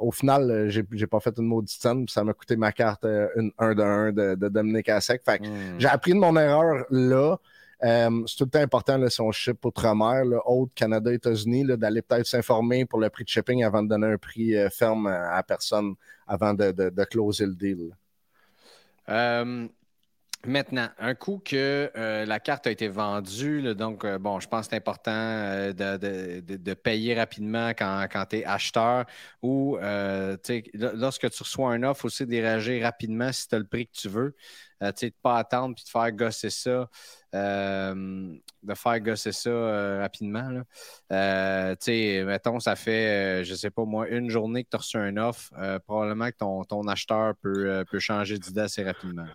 au 0.00 0.12
final, 0.12 0.66
j'ai, 0.68 0.84
j'ai 0.92 1.06
pas 1.06 1.20
fait 1.20 1.34
une 1.38 1.46
maudite 1.46 1.80
scène, 1.80 2.06
ça 2.08 2.22
m'a 2.22 2.32
coûté 2.32 2.56
ma 2.56 2.70
carte 2.70 3.04
euh, 3.06 3.28
une 3.36 3.50
1 3.58 3.74
de 3.74 3.82
1 3.82 4.12
de, 4.12 4.34
de 4.34 4.48
Dominique 4.48 4.88
Assec. 4.88 5.22
Fait 5.24 5.38
que 5.38 5.48
hmm. 5.48 5.78
j'ai 5.80 5.88
appris 5.88 6.12
de 6.12 6.18
mon 6.18 6.36
erreur 6.36 6.84
là. 6.90 7.38
Euh, 7.84 8.22
c'est 8.26 8.36
tout 8.36 8.44
le 8.44 8.50
temps 8.50 8.60
important 8.60 8.96
là, 8.96 9.10
si 9.10 9.20
on 9.20 9.30
ship 9.30 9.62
outre-mer, 9.64 10.24
autre 10.46 10.72
Canada, 10.74 11.12
États-Unis, 11.12 11.64
d'aller 11.76 12.00
peut-être 12.00 12.26
s'informer 12.26 12.86
pour 12.86 12.98
le 12.98 13.10
prix 13.10 13.24
de 13.24 13.28
shipping 13.28 13.62
avant 13.62 13.82
de 13.82 13.88
donner 13.88 14.06
un 14.06 14.16
prix 14.16 14.56
euh, 14.56 14.70
ferme 14.70 15.06
à, 15.06 15.42
personne 15.42 15.94
avant 16.26 16.54
de, 16.54 16.72
de, 16.72 17.04
closer 17.04 17.44
le 17.44 17.54
deal. 17.54 17.94
Maintenant, 20.46 20.88
un 20.98 21.14
coup 21.14 21.40
que 21.42 21.90
euh, 21.96 22.26
la 22.26 22.38
carte 22.38 22.66
a 22.66 22.70
été 22.70 22.88
vendue, 22.88 23.74
donc 23.74 24.04
euh, 24.04 24.18
bon, 24.18 24.40
je 24.40 24.48
pense 24.48 24.66
que 24.66 24.70
c'est 24.70 24.76
important 24.76 25.10
euh, 25.12 25.72
de, 25.72 26.74
payer 26.74 27.14
rapidement 27.14 27.70
quand, 27.70 28.06
tu 28.28 28.38
es 28.38 28.44
acheteur 28.44 29.06
ou 29.42 29.78
lorsque 29.80 31.30
tu 31.30 31.42
reçois 31.42 31.72
un 31.72 31.82
offre, 31.82 32.04
aussi 32.04 32.26
de 32.26 32.82
rapidement 32.82 33.32
si 33.32 33.48
tu 33.48 33.54
as 33.54 33.58
le 33.58 33.64
prix 33.64 33.86
que 33.86 33.92
tu 33.92 34.08
veux. 34.08 34.34
de 34.80 35.12
pas 35.22 35.38
attendre 35.38 35.74
puis 35.74 35.84
de 35.84 35.88
faire 35.88 36.12
gosser 36.12 36.50
ça, 36.50 36.90
de 37.32 38.74
faire 38.74 39.00
gosser 39.00 39.32
ça 39.32 39.98
rapidement. 40.00 40.62
mettons, 41.10 42.60
ça 42.60 42.76
fait, 42.76 43.44
je 43.44 43.54
sais 43.54 43.70
pas 43.70 43.84
moi, 43.84 44.08
une 44.08 44.28
journée 44.28 44.64
que 44.64 44.70
tu 44.70 44.76
as 44.76 44.80
reçu 44.80 44.98
un 44.98 45.16
offre, 45.16 45.52
probablement 45.86 46.30
que 46.30 46.36
ton, 46.36 46.86
acheteur 46.88 47.34
peut 47.40 47.98
changer 47.98 48.38
d'idée 48.38 48.62
assez 48.62 48.84
rapidement. 48.84 49.26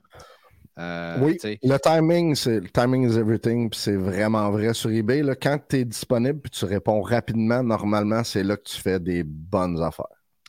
Euh, 0.80 1.17
oui, 1.21 1.38
le 1.61 1.77
timing, 1.77 2.36
c'est 2.36 2.61
le 2.61 2.69
timing 2.69 3.09
is 3.09 3.17
everything, 3.17 3.69
puis 3.69 3.80
c'est 3.80 3.97
vraiment 3.97 4.49
vrai 4.49 4.73
sur 4.73 4.89
eBay. 4.89 5.23
Là, 5.23 5.36
quand 5.36 5.59
tu 5.67 5.77
es 5.77 5.86
disponible 5.86 6.39
puis 6.39 6.51
tu 6.51 6.63
réponds 6.65 7.01
rapidement, 7.01 7.61
normalement, 7.61 8.23
c'est 8.23 8.43
là 8.43 8.55
que 8.55 8.63
tu 8.63 8.80
fais 8.80 8.99
des 8.99 9.23
bonnes 9.23 9.82
affaires. 9.82 10.05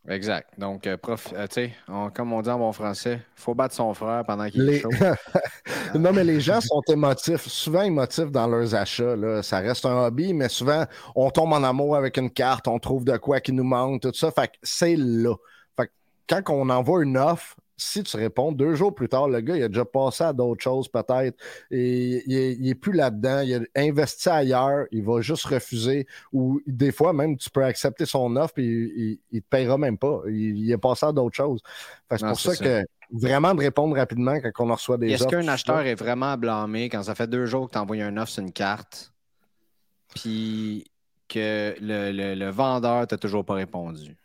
Exact. 0.09 0.49
Donc, 0.57 0.87
euh, 0.87 0.97
prof, 0.97 1.33
euh, 1.35 1.47
tu 1.47 1.55
sais, 1.55 1.73
comme 2.15 2.33
on 2.33 2.41
dit 2.41 2.49
en 2.49 2.59
bon 2.59 2.73
français, 2.73 3.21
il 3.37 3.41
faut 3.43 3.55
battre 3.55 3.75
son 3.75 3.93
frère 3.93 4.25
pendant 4.25 4.49
qu'il 4.49 4.69
est 4.69 4.81
chaud. 4.81 4.89
non, 5.95 6.13
mais 6.13 6.25
les 6.25 6.41
gens 6.41 6.61
sont 6.61 6.81
émotifs, 6.89 7.47
souvent 7.49 7.83
émotifs 7.83 8.31
dans 8.31 8.47
leurs 8.47 8.75
achats. 8.75 9.15
Là. 9.15 9.43
Ça 9.43 9.59
reste 9.59 9.85
un 9.85 10.07
hobby, 10.07 10.33
mais 10.33 10.49
souvent, 10.49 10.85
on 11.15 11.31
tombe 11.31 11.53
en 11.53 11.63
amour 11.63 11.97
avec 11.97 12.17
une 12.17 12.31
carte, 12.31 12.67
on 12.67 12.79
trouve 12.79 13.05
de 13.05 13.17
quoi 13.19 13.41
qui 13.41 13.53
nous 13.53 13.65
manque, 13.65 14.01
tout 14.01 14.15
ça. 14.15 14.31
Fait 14.31 14.49
que 14.49 14.57
c'est 14.63 14.97
là. 14.97 15.35
Fait 15.77 15.87
que 15.87 15.93
quand 16.29 16.55
on 16.55 16.71
envoie 16.71 17.03
une 17.03 17.19
offre, 17.19 17.57
si 17.81 18.03
tu 18.03 18.17
réponds 18.17 18.53
deux 18.53 18.75
jours 18.75 18.95
plus 18.95 19.09
tard, 19.09 19.29
le 19.29 19.41
gars, 19.41 19.57
il 19.57 19.63
a 19.63 19.69
déjà 19.69 19.85
passé 19.85 20.25
à 20.25 20.33
d'autres 20.33 20.63
choses 20.63 20.89
peut-être. 20.89 21.37
Et 21.71 22.23
il 22.27 22.63
n'est 22.63 22.75
plus 22.75 22.93
là-dedans. 22.93 23.41
Il 23.41 23.55
a 23.55 23.81
investi 23.81 24.29
ailleurs. 24.29 24.87
Il 24.91 25.03
va 25.03 25.21
juste 25.23 25.47
refuser. 25.47 26.07
Ou 26.33 26.61
des 26.67 26.93
fois, 26.93 27.13
même, 27.13 27.37
tu 27.37 27.49
peux 27.51 27.65
accepter 27.65 28.05
son 28.05 28.37
offre 28.37 28.55
et 28.59 28.63
il 28.63 29.19
ne 29.33 29.41
te 29.41 29.47
payera 29.49 29.79
même 29.79 29.97
pas. 29.97 30.21
Il, 30.29 30.71
est 30.71 30.79
passé 30.79 31.07
à 31.07 31.13
d'autres 31.13 31.37
choses. 31.37 31.63
C'est 32.11 32.21
pour 32.21 32.39
ça, 32.39 32.57
que 32.57 32.85
vraiment 33.11 33.55
de 33.55 33.61
répondre 33.61 33.97
rapidement 33.97 34.39
quand 34.41 34.67
on 34.69 34.75
reçoit 34.75 34.99
des. 34.99 35.11
Est-ce 35.13 35.27
qu'un 35.27 35.49
acheteur 35.49 35.81
est 35.81 35.95
vraiment 35.95 36.37
blâmé 36.37 36.89
quand 36.89 37.03
ça 37.05 37.15
fait 37.15 37.29
deux 37.29 37.47
jours 37.47 37.69
que 37.69 37.73
tu 37.73 37.79
envoies 37.79 38.03
un 38.03 38.17
offre 38.19 38.33
sur 38.33 38.43
une 38.43 38.53
carte, 38.53 39.13
puis 40.15 40.85
que 41.29 41.75
le, 41.81 42.13
le, 42.13 42.35
le 42.35 42.51
vendeur 42.51 43.07
t'a 43.07 43.17
toujours 43.17 43.45
pas 43.45 43.55
répondu? 43.55 44.20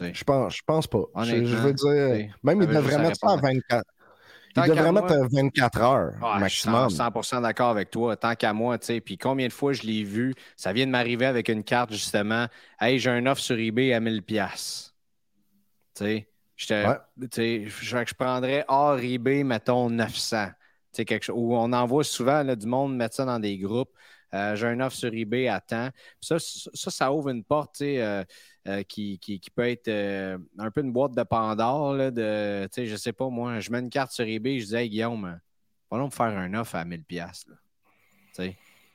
Je 0.00 0.24
pense, 0.24 0.56
je 0.56 0.62
pense 0.64 0.86
pas. 0.86 1.04
Je, 1.24 1.34
veux 1.36 1.72
dire, 1.72 2.34
même 2.42 2.62
il 2.62 2.68
devrait 2.68 2.98
mettre 2.98 3.18
ça 3.18 3.32
à 3.32 3.36
24. 3.36 3.84
Il 4.56 4.62
devrait 4.62 4.92
mettre 4.92 5.28
24 5.30 5.80
heures 5.80 6.38
maximum. 6.38 6.90
Je 6.90 6.94
suis 6.94 7.02
100% 7.02 7.42
d'accord 7.42 7.70
avec 7.70 7.90
toi. 7.90 8.16
Tant 8.16 8.34
qu'à 8.34 8.52
moi, 8.52 8.78
tu 8.78 8.86
sais. 8.86 9.00
Puis 9.00 9.16
combien 9.16 9.46
de 9.46 9.52
fois 9.52 9.72
je 9.72 9.82
l'ai 9.82 10.02
vu, 10.02 10.34
ça 10.56 10.72
vient 10.72 10.86
de 10.86 10.90
m'arriver 10.90 11.26
avec 11.26 11.48
une 11.48 11.62
carte, 11.62 11.92
justement. 11.92 12.46
Hey, 12.80 12.98
j'ai 12.98 13.10
un 13.10 13.26
offre 13.26 13.40
sur 13.40 13.58
eBay 13.58 13.92
à 13.92 14.00
1000$. 14.00 14.90
Tu 15.94 16.04
sais, 16.04 16.28
je, 16.56 18.04
je 18.06 18.14
prendrais 18.14 18.64
hors 18.68 18.98
eBay, 18.98 19.44
mettons 19.44 19.88
900. 19.88 20.48
Quelque 20.92 21.22
chose, 21.22 21.36
où 21.38 21.54
on 21.54 21.72
envoie 21.72 22.04
souvent 22.04 22.42
là, 22.42 22.56
du 22.56 22.66
monde 22.66 22.96
mettre 22.96 23.14
ça 23.14 23.24
dans 23.24 23.38
des 23.38 23.56
groupes. 23.58 23.92
Euh, 24.34 24.54
j'ai 24.54 24.66
un 24.66 24.80
offre 24.80 24.96
sur 24.96 25.12
eBay 25.12 25.48
à 25.48 25.60
temps. 25.60 25.88
Ça, 26.20 26.36
ça, 26.38 26.90
ça, 26.90 27.12
ouvre 27.12 27.30
une 27.30 27.44
porte. 27.44 27.80
Euh, 27.82 28.24
euh, 28.68 28.82
qui, 28.82 29.40
peut 29.54 29.70
être 29.70 29.88
euh, 29.88 30.36
un 30.58 30.70
peu 30.70 30.82
une 30.82 30.92
boîte 30.92 31.12
de 31.12 31.22
Pandore. 31.22 31.94
Là, 31.94 32.10
de, 32.10 32.68
je 32.76 32.96
sais 32.96 33.14
pas, 33.14 33.30
moi, 33.30 33.58
je 33.58 33.70
mets 33.70 33.78
une 33.78 33.88
carte 33.88 34.12
sur 34.12 34.26
eBay, 34.26 34.60
je 34.60 34.66
dis 34.66 34.76
Hey 34.76 34.90
Guillaume, 34.90 35.40
va 35.90 35.98
me 35.98 36.10
faire 36.10 36.26
un 36.26 36.52
offre 36.52 36.74
à 36.74 36.84
1000$. 36.84 37.18
Là. 37.18 38.44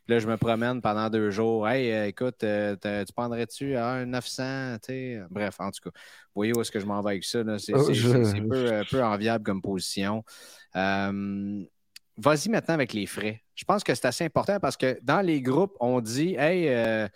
là, 0.07 0.20
je 0.20 0.28
me 0.28 0.38
promène 0.38 0.84
pendant 0.84 1.09
deux 1.09 1.32
jours. 1.32 1.68
Hey, 1.68 1.91
euh, 1.91 2.07
écoute, 2.07 2.38
tu 2.41 3.13
prendrais-tu 3.16 3.76
un 3.76 4.05
900? 4.05 4.78
Bref, 5.32 5.55
en 5.59 5.72
tout 5.72 5.89
cas, 5.89 5.89
vous 5.89 6.36
voyez 6.36 6.53
où 6.55 6.61
est-ce 6.61 6.72
que 6.72 6.80
je 6.80 6.86
m'en 6.86 7.01
vais 7.01 7.11
avec 7.11 7.24
ça. 7.24 7.39
C'est 7.57 7.74
oh, 7.74 7.88
peu, 7.88 8.84
peu, 8.91 9.03
enviable 9.03 9.43
comme 9.43 9.63
position. 9.63 10.24
Vas-y 10.76 12.49
maintenant 12.49 12.76
avec 12.76 12.93
les 12.93 13.07
frais. 13.07 13.41
Je 13.55 13.66
pense 13.66 13.84
que 13.84 13.95
c'est 13.95 14.05
assez 14.05 14.26
important 14.26 14.59
parce 14.59 14.78
que 14.78 14.99
dans 15.01 15.22
les 15.22 15.41
groupes, 15.41 15.76
on 15.80 16.01
dit 16.01 16.36
Hey, 16.36 17.09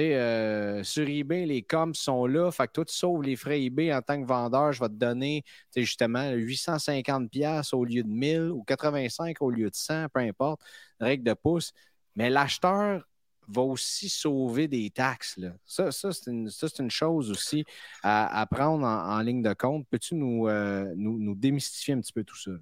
euh, 0.00 0.82
sur 0.82 1.08
eBay, 1.08 1.46
les 1.46 1.62
coms 1.62 1.94
sont 1.94 2.26
là. 2.26 2.50
Fait 2.50 2.66
que 2.66 2.72
toi, 2.72 2.84
tu 2.84 2.94
sauves 2.94 3.22
les 3.22 3.36
frais 3.36 3.62
eBay 3.62 3.92
en 3.92 4.02
tant 4.02 4.20
que 4.20 4.26
vendeur. 4.26 4.72
Je 4.72 4.80
vais 4.80 4.88
te 4.88 4.94
donner 4.94 5.44
justement 5.76 6.32
850$ 6.32 7.74
au 7.74 7.84
lieu 7.84 8.02
de 8.02 8.08
1000 8.08 8.50
ou 8.50 8.62
85 8.64 9.36
au 9.40 9.50
lieu 9.50 9.70
de 9.70 9.74
100, 9.74 10.08
peu 10.12 10.20
importe, 10.20 10.60
règle 11.00 11.24
de 11.24 11.34
pouce. 11.34 11.72
Mais 12.16 12.30
l'acheteur 12.30 13.06
va 13.48 13.62
aussi 13.62 14.08
sauver 14.08 14.68
des 14.68 14.90
taxes. 14.90 15.38
Ça, 15.64 15.90
c'est 15.90 16.30
une, 16.30 16.90
chose 16.90 17.30
aussi 17.30 17.64
à, 18.02 18.46
prendre 18.50 18.86
en, 18.86 19.20
ligne 19.20 19.42
de 19.42 19.52
compte. 19.52 19.86
Peux-tu 19.90 20.14
euh, 20.14 20.92
nous, 20.96 21.18
nous, 21.18 21.34
démystifier 21.34 21.94
un 21.94 22.00
petit 22.00 22.12
peu 22.12 22.24
tout 22.24 22.38
ça? 22.38 22.52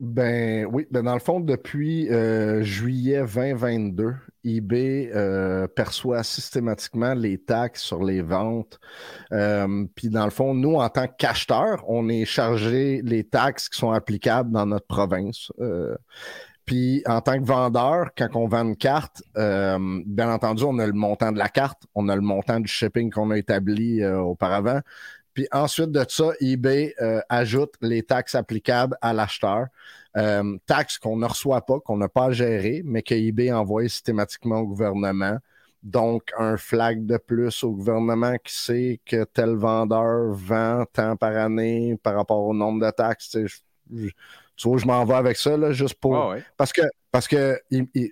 Ben 0.00 0.64
oui, 0.66 0.86
ben 0.92 1.02
dans 1.02 1.14
le 1.14 1.18
fond, 1.18 1.40
depuis 1.40 2.08
euh, 2.08 2.62
juillet 2.62 3.24
2022, 3.24 4.14
eBay 4.44 5.10
euh, 5.12 5.66
perçoit 5.66 6.22
systématiquement 6.22 7.14
les 7.14 7.36
taxes 7.38 7.82
sur 7.82 8.04
les 8.04 8.22
ventes. 8.22 8.78
Euh, 9.32 9.86
puis 9.96 10.08
dans 10.08 10.24
le 10.24 10.30
fond, 10.30 10.54
nous, 10.54 10.76
en 10.76 10.88
tant 10.88 11.08
qu'acheteurs, 11.08 11.82
on 11.88 12.08
est 12.08 12.24
chargé 12.26 13.02
les 13.02 13.24
taxes 13.24 13.68
qui 13.68 13.76
sont 13.76 13.90
applicables 13.90 14.52
dans 14.52 14.66
notre 14.66 14.86
province. 14.86 15.50
puis 16.64 17.02
en 17.06 17.20
tant 17.20 17.40
que 17.40 17.46
vendeur, 17.46 18.10
quand 18.16 18.36
on 18.36 18.46
vend 18.46 18.62
une 18.68 18.76
carte, 18.76 19.22
bien 19.34 20.32
entendu, 20.32 20.62
on 20.62 20.78
a 20.78 20.86
le 20.86 20.92
montant 20.92 21.32
de 21.32 21.38
la 21.38 21.48
carte, 21.48 21.82
on 21.96 22.08
a 22.08 22.14
le 22.14 22.22
montant 22.22 22.60
du 22.60 22.68
shipping 22.68 23.10
qu'on 23.10 23.32
a 23.32 23.38
établi 23.38 24.04
auparavant. 24.06 24.80
Puis 25.38 25.46
ensuite 25.52 25.92
de 25.92 26.04
ça, 26.08 26.32
eBay 26.40 26.96
euh, 27.00 27.20
ajoute 27.28 27.74
les 27.80 28.02
taxes 28.02 28.34
applicables 28.34 28.98
à 29.00 29.12
l'acheteur. 29.12 29.68
Euh, 30.16 30.58
taxes 30.66 30.98
qu'on 30.98 31.16
ne 31.16 31.26
reçoit 31.26 31.64
pas, 31.64 31.78
qu'on 31.78 31.96
n'a 31.96 32.08
pas 32.08 32.24
à 32.24 32.30
gérer, 32.32 32.82
mais 32.84 33.02
que 33.02 33.14
eBay 33.14 33.52
envoie 33.52 33.84
systématiquement 33.84 34.58
au 34.58 34.66
gouvernement. 34.66 35.38
Donc, 35.84 36.32
un 36.36 36.56
flag 36.56 37.06
de 37.06 37.18
plus 37.18 37.62
au 37.62 37.70
gouvernement 37.70 38.34
qui 38.42 38.52
sait 38.52 39.00
que 39.06 39.22
tel 39.22 39.54
vendeur 39.54 40.32
vend 40.32 40.84
tant 40.92 41.14
par 41.14 41.36
année 41.36 41.96
par 42.02 42.16
rapport 42.16 42.42
au 42.42 42.52
nombre 42.52 42.84
de 42.84 42.90
taxes. 42.90 43.36
Tu 43.88 44.12
vois, 44.64 44.78
je 44.78 44.86
m'en 44.86 45.04
vais 45.04 45.14
avec 45.14 45.36
ça, 45.36 45.56
là, 45.56 45.70
juste 45.70 46.00
pour. 46.00 46.34
Parce 46.56 46.72
que, 46.72 46.82
parce 47.10 47.26
que 47.26 47.58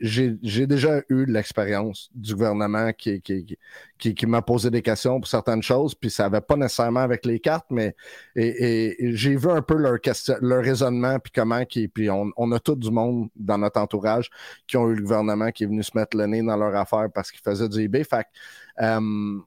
j'ai 0.00 0.66
déjà 0.66 1.00
eu 1.10 1.26
de 1.26 1.32
l'expérience 1.32 2.08
du 2.14 2.34
gouvernement 2.34 2.92
qui, 2.92 3.20
qui, 3.20 3.58
qui, 3.98 4.14
qui 4.14 4.26
m'a 4.26 4.40
posé 4.40 4.70
des 4.70 4.80
questions 4.80 5.20
pour 5.20 5.28
certaines 5.28 5.62
choses, 5.62 5.94
puis 5.94 6.10
ça 6.10 6.24
n'avait 6.24 6.40
pas 6.40 6.56
nécessairement 6.56 7.00
avec 7.00 7.26
les 7.26 7.38
cartes, 7.38 7.66
mais 7.70 7.94
et, 8.36 8.96
j'ai 9.14 9.36
vu 9.36 9.50
un 9.50 9.60
peu 9.60 9.74
leur, 9.74 10.00
question, 10.00 10.36
leur 10.40 10.64
raisonnement, 10.64 11.18
puis 11.18 11.32
comment, 11.34 11.64
qui, 11.66 11.88
puis 11.88 12.08
on, 12.08 12.30
on, 12.36 12.50
a 12.52 12.58
tout 12.58 12.74
du 12.74 12.90
monde 12.90 13.28
dans 13.36 13.58
notre 13.58 13.80
entourage 13.80 14.30
qui 14.66 14.78
ont 14.78 14.88
eu 14.88 14.94
le 14.94 15.02
gouvernement 15.02 15.50
qui 15.50 15.64
est 15.64 15.66
venu 15.66 15.82
se 15.82 15.92
mettre 15.94 16.16
le 16.16 16.26
nez 16.26 16.42
dans 16.42 16.56
leur 16.56 16.74
affaire 16.74 17.08
parce 17.14 17.30
qu'ils 17.30 17.42
faisaient 17.42 17.68
du 17.68 17.80
eBay. 17.80 18.02
Fait 18.02 18.26
euh, 18.80 19.38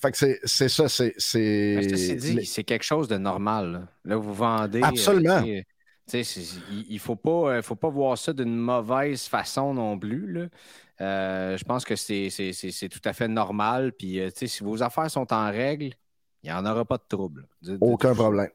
fait 0.00 0.12
que 0.12 0.38
c'est 0.44 0.68
ça, 0.68 0.88
c'est. 0.88 1.14
C'est 1.18 2.64
quelque 2.64 2.84
chose 2.84 3.08
de 3.08 3.16
normal. 3.16 3.86
Là, 4.04 4.16
vous 4.16 4.34
vendez. 4.34 4.80
Euh, 4.80 4.86
Absolument 4.86 5.42
il 6.14 6.94
ne 6.94 6.98
faut 6.98 7.16
pas, 7.16 7.56
euh, 7.56 7.62
faut 7.62 7.76
pas 7.76 7.88
voir 7.88 8.16
ça 8.16 8.32
d'une 8.32 8.56
mauvaise 8.56 9.22
façon 9.26 9.74
non 9.74 9.98
plus. 9.98 10.48
Euh, 11.00 11.56
je 11.56 11.64
pense 11.64 11.84
que 11.84 11.96
c'est 11.96 12.88
tout 12.90 13.00
à 13.04 13.12
fait 13.12 13.28
normal. 13.28 13.92
Puis, 13.92 14.20
euh, 14.20 14.30
si 14.34 14.62
vos 14.62 14.82
affaires 14.82 15.10
sont 15.10 15.32
en 15.32 15.50
règle, 15.50 15.90
il 16.42 16.50
n'y 16.50 16.52
en 16.52 16.64
aura 16.66 16.84
pas 16.84 16.96
de 16.96 17.04
trouble. 17.08 17.46
Aucun 17.80 18.14
problème. 18.14 18.50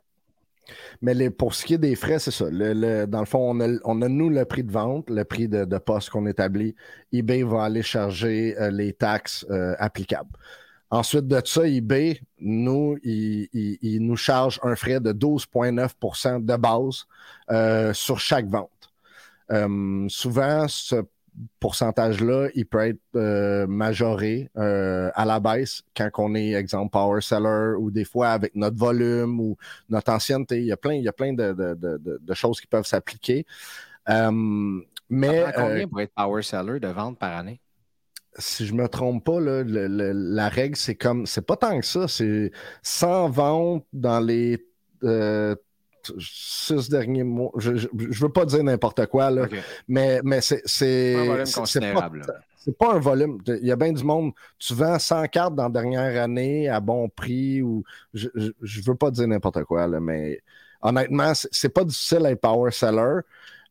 Mais 1.02 1.30
pour 1.30 1.54
ce 1.54 1.66
qui 1.66 1.74
est 1.74 1.78
des 1.78 1.96
frais, 1.96 2.20
c'est 2.20 2.32
ça. 2.32 2.50
dans 2.50 3.20
le 3.20 3.26
fond, 3.26 3.60
on 3.84 4.02
a, 4.02 4.08
nous 4.08 4.30
le 4.30 4.46
prix 4.46 4.64
de 4.64 4.72
vente, 4.72 5.10
le 5.10 5.26
prix 5.26 5.50
de, 5.50 5.78
poste 5.78 6.10
qu'on 6.10 6.26
établit. 6.26 6.74
eBay 7.12 7.44
va 7.44 7.66
aller 7.66 7.84
charger 7.84 8.56
les 8.72 8.94
taxes 8.94 9.46
applicables. 9.78 10.32
Ensuite 10.94 11.28
de 11.28 11.42
ça, 11.44 11.68
eBay, 11.68 12.20
nous, 12.38 13.00
il, 13.02 13.98
nous 14.00 14.16
charge 14.16 14.60
un 14.62 14.76
frais 14.76 15.00
de 15.00 15.12
12,9% 15.12 16.46
de 16.46 16.56
base 16.56 17.08
euh, 17.50 17.94
sur 17.94 18.20
chaque 18.20 18.46
vente. 18.46 18.70
Euh, 19.52 20.06
souvent, 20.08 20.68
ce 20.68 20.98
pourcentage-là, 21.60 22.50
il 22.54 22.68
peut 22.68 22.90
être 22.90 23.00
euh, 23.16 23.66
majoré 23.66 24.52
à 24.54 25.26
la 25.26 25.40
baisse 25.40 25.82
quand 25.98 26.12
on 26.20 26.36
est, 26.36 26.52
exemple, 26.52 26.92
power 26.92 27.22
seller 27.22 27.76
ou 27.80 27.90
des 27.90 28.06
fois 28.06 28.30
avec 28.30 28.54
notre 28.54 28.78
volume 28.78 29.40
ou 29.40 29.58
notre 29.90 30.12
ancienneté. 30.12 30.60
Il 30.60 30.66
y 30.66 30.72
a 30.72 30.78
plein, 30.78 30.94
il 30.94 31.04
y 31.04 31.10
a 31.10 31.14
plein 31.14 31.34
de, 31.34 32.34
choses 32.36 32.62
qui 32.62 32.68
peuvent 32.68 32.86
s'appliquer. 32.86 33.48
Mais, 34.08 35.46
combien 35.56 35.88
pour 35.88 36.02
être 36.02 36.14
power 36.14 36.44
seller 36.44 36.80
de 36.80 36.90
vente 36.90 37.18
par 37.18 37.36
année? 37.36 37.60
Si 38.38 38.66
je 38.66 38.74
me 38.74 38.88
trompe 38.88 39.24
pas, 39.24 39.40
la 39.40 40.50
règle, 40.50 40.76
c'est 40.76 40.96
comme. 40.96 41.26
C'est 41.26 41.46
pas 41.46 41.56
tant 41.56 41.80
que 41.80 41.86
ça. 41.86 42.08
C'est 42.08 42.52
100 42.82 43.30
ventes 43.30 43.86
dans 43.94 44.20
les 44.20 44.66
euh, 45.04 45.56
six 46.20 46.90
derniers 46.90 47.24
mois. 47.24 47.52
Je, 47.58 47.72
ne 47.72 48.14
veux 48.14 48.30
pas 48.30 48.46
dire 48.46 48.64
n'importe 48.64 49.06
quoi, 49.08 49.32
là, 49.32 49.48
mais, 49.88 50.22
mais 50.24 50.42
c'est. 50.42 50.62
Un. 51.16 51.46
C'est 52.66 52.78
pas 52.78 52.94
un 52.94 53.00
volume. 53.00 53.40
Il 53.46 53.66
y 53.66 53.72
a 53.72 53.76
bien 53.76 53.92
du 53.92 54.04
monde. 54.06 54.32
Tu 54.58 54.74
vends 54.74 54.98
100 54.98 55.28
cartes 55.28 55.56
dans 55.56 55.64
la 55.64 55.70
dernière 55.70 56.24
année 56.24 56.70
à 56.70 56.80
bon 56.80 57.10
prix 57.10 57.62
ou. 57.62 57.84
Je, 58.14 58.30
je, 58.62 58.82
veux 58.82 58.96
pas 58.96 59.12
dire 59.12 59.28
n'importe 59.28 59.64
quoi, 59.66 59.86
là, 59.86 60.00
mais 60.00 60.42
honnêtement, 60.82 61.34
c'est 61.34 61.74
pas 61.74 61.84
difficile 61.84 62.26
à 62.26 62.32
être 62.32 62.42
power 62.42 62.72
seller. 62.72 63.22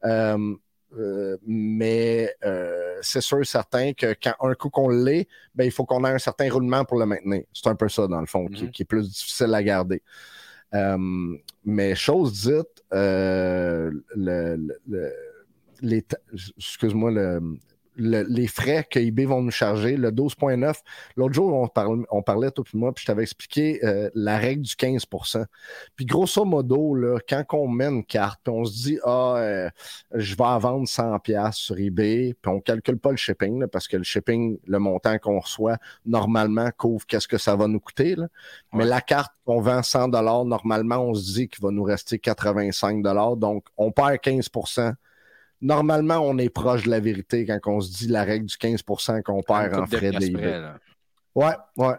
Euh, 0.05 0.55
euh, 0.99 1.37
mais 1.47 2.35
euh, 2.45 2.99
c'est 3.03 3.21
sûr 3.21 3.41
et 3.41 3.45
certain 3.45 3.93
que 3.93 4.15
quand 4.23 4.35
un 4.41 4.55
coup 4.55 4.71
qu'on 4.71 4.89
l'est, 4.89 5.29
ben, 5.55 5.65
il 5.65 5.71
faut 5.71 5.85
qu'on 5.85 6.05
ait 6.05 6.11
un 6.11 6.19
certain 6.19 6.51
roulement 6.51 6.85
pour 6.85 6.99
le 6.99 7.07
maintenir. 7.07 7.43
C'est 7.53 7.69
un 7.69 7.75
peu 7.75 7.89
ça, 7.89 8.07
dans 8.07 8.21
le 8.21 8.27
fond, 8.27 8.47
qui, 8.49 8.65
mm-hmm. 8.65 8.83
est 8.83 8.85
plus 8.85 9.09
difficile 9.09 9.55
à 9.55 9.63
garder. 9.63 10.03
Euh, 10.75 11.37
mais 11.65 11.95
chose 11.95 12.33
dite, 12.43 12.85
le, 12.91 14.03
excuse-moi, 16.57 17.11
le, 17.97 18.23
les 18.23 18.47
frais 18.47 18.87
que 18.89 18.99
eBay 18.99 19.25
vont 19.25 19.43
nous 19.43 19.51
charger, 19.51 19.97
le 19.97 20.11
12,9. 20.11 20.75
L'autre 21.17 21.35
jour, 21.35 21.53
on, 21.53 22.05
on 22.11 22.23
parlait, 22.23 22.51
toi 22.51 22.65
et 22.73 22.77
moi, 22.77 22.93
puis 22.93 23.03
je 23.03 23.07
t'avais 23.07 23.23
expliqué 23.23 23.85
euh, 23.85 24.11
la 24.15 24.39
règle 24.39 24.63
du 24.63 24.75
15% 24.75 25.45
Puis 25.97 26.07
grosso 26.07 26.45
modo, 26.45 26.95
là, 26.95 27.19
quand 27.29 27.45
on 27.53 27.69
met 27.69 27.87
une 27.87 28.05
carte, 28.05 28.41
puis 28.45 28.53
on 28.53 28.65
se 28.65 28.83
dit, 28.83 28.99
ah, 29.05 29.35
euh, 29.37 29.71
je 30.15 30.35
vais 30.35 30.45
en 30.45 30.59
vendre 30.59 30.87
100$ 30.87 31.53
sur 31.53 31.79
eBay, 31.79 32.35
puis 32.41 32.51
on 32.51 32.57
ne 32.57 32.61
calcule 32.61 32.99
pas 32.99 33.11
le 33.11 33.17
shipping, 33.17 33.67
parce 33.67 33.89
que 33.89 33.97
le 33.97 34.05
shipping, 34.05 34.59
le 34.67 34.79
montant 34.79 35.19
qu'on 35.19 35.41
reçoit, 35.41 35.79
normalement, 36.07 36.71
couvre 36.77 37.07
qu'est-ce 37.07 37.29
que 37.29 37.39
ça 37.39 37.57
va 37.57 37.67
nous 37.67 37.81
coûter. 37.81 38.17
Mais 38.73 38.85
la 38.85 39.01
carte 39.01 39.33
qu'on 39.45 39.61
vend 39.61 39.81
100$, 39.81 40.47
normalement, 40.47 40.99
on 40.99 41.15
se 41.15 41.33
dit 41.33 41.49
qu'il 41.49 41.63
va 41.63 41.71
nous 41.71 41.85
rester 41.85 42.17
85$. 42.17 43.39
Donc, 43.39 43.65
on 43.77 43.91
perd 43.93 44.19
15 44.19 44.49
normalement, 45.63 46.19
on 46.19 46.37
est 46.39 46.51
proche 46.51 46.85
de 46.85 46.91
la 46.91 47.01
vérité 47.01 47.47
quand 47.47 47.59
on 47.67 47.81
se 47.81 47.93
dit 47.93 48.09
la 48.09 48.25
règle 48.25 48.47
du 48.47 48.57
15% 48.57 49.23
qu'on 49.23 49.43
perd 49.43 49.75
en 49.75 49.87
frais 49.87 50.11
de 50.11 50.83
Ouais, 51.35 51.55
ouais. 51.79 51.95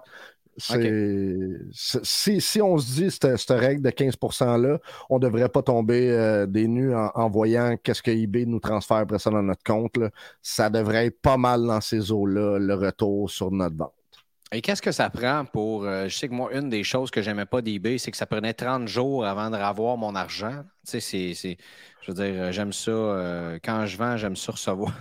Si, 0.56 2.40
si, 2.40 2.62
on 2.62 2.78
se 2.78 2.86
dit 2.94 3.10
cette, 3.10 3.38
cette 3.38 3.58
règle 3.58 3.82
de 3.82 3.90
15 3.90 4.16
%-là, 4.16 4.78
on 5.10 5.16
ne 5.16 5.22
devrait 5.22 5.50
pas 5.50 5.64
tomber 5.64 6.12
euh, 6.12 6.46
des 6.46 6.68
nues 6.68 6.94
en, 6.94 7.30
voyant 7.30 7.76
qu'est-ce 7.82 8.04
que 8.04 8.12
eBay 8.12 8.46
nous 8.46 8.60
transfère 8.60 8.98
après 8.98 9.18
ça 9.18 9.32
dans 9.32 9.42
notre 9.42 9.64
compte. 9.64 9.98
Ça 10.44 10.70
devrait 10.70 11.08
être 11.08 11.20
pas 11.22 11.38
mal 11.38 11.66
dans 11.66 11.82
ces 11.82 12.12
eaux-là, 12.12 12.60
le 12.60 12.76
retour 12.76 13.32
sur 13.32 13.50
notre 13.50 13.76
vente. 13.76 13.94
Et 14.54 14.62
qu'est-ce 14.62 14.84
que 14.84 14.92
ça 14.92 15.10
prend 15.10 15.46
pour. 15.46 15.84
Euh, 15.86 16.08
je 16.08 16.16
sais 16.16 16.30
que 16.30 16.34
moi, 16.34 16.54
une 16.54 16.70
des 16.70 16.84
choses 16.84 17.10
que 17.10 17.24
j'aimais 17.24 17.48
pas 17.48 17.64
d'eBay, 17.64 17.98
c'est 17.98 18.12
que 18.12 18.18
ça 18.18 18.28
prenait 18.28 18.54
30 18.54 18.88
jours 18.88 19.26
avant 19.26 19.50
de 19.50 19.58
revoir 19.58 19.98
mon 19.98 20.14
argent. 20.14 20.64
Tu 20.88 21.02
sais, 21.02 21.34
c'est. 21.34 21.58
Je 22.02 22.12
veux 22.12 22.14
dire, 22.14 22.52
j'aime 22.52 22.72
ça. 22.72 22.92
Euh, 22.92 23.60
quand 23.64 23.88
je 23.88 23.98
vends, 23.98 24.16
j'aime 24.16 24.36
ça 24.36 24.52
recevoir. 24.52 24.94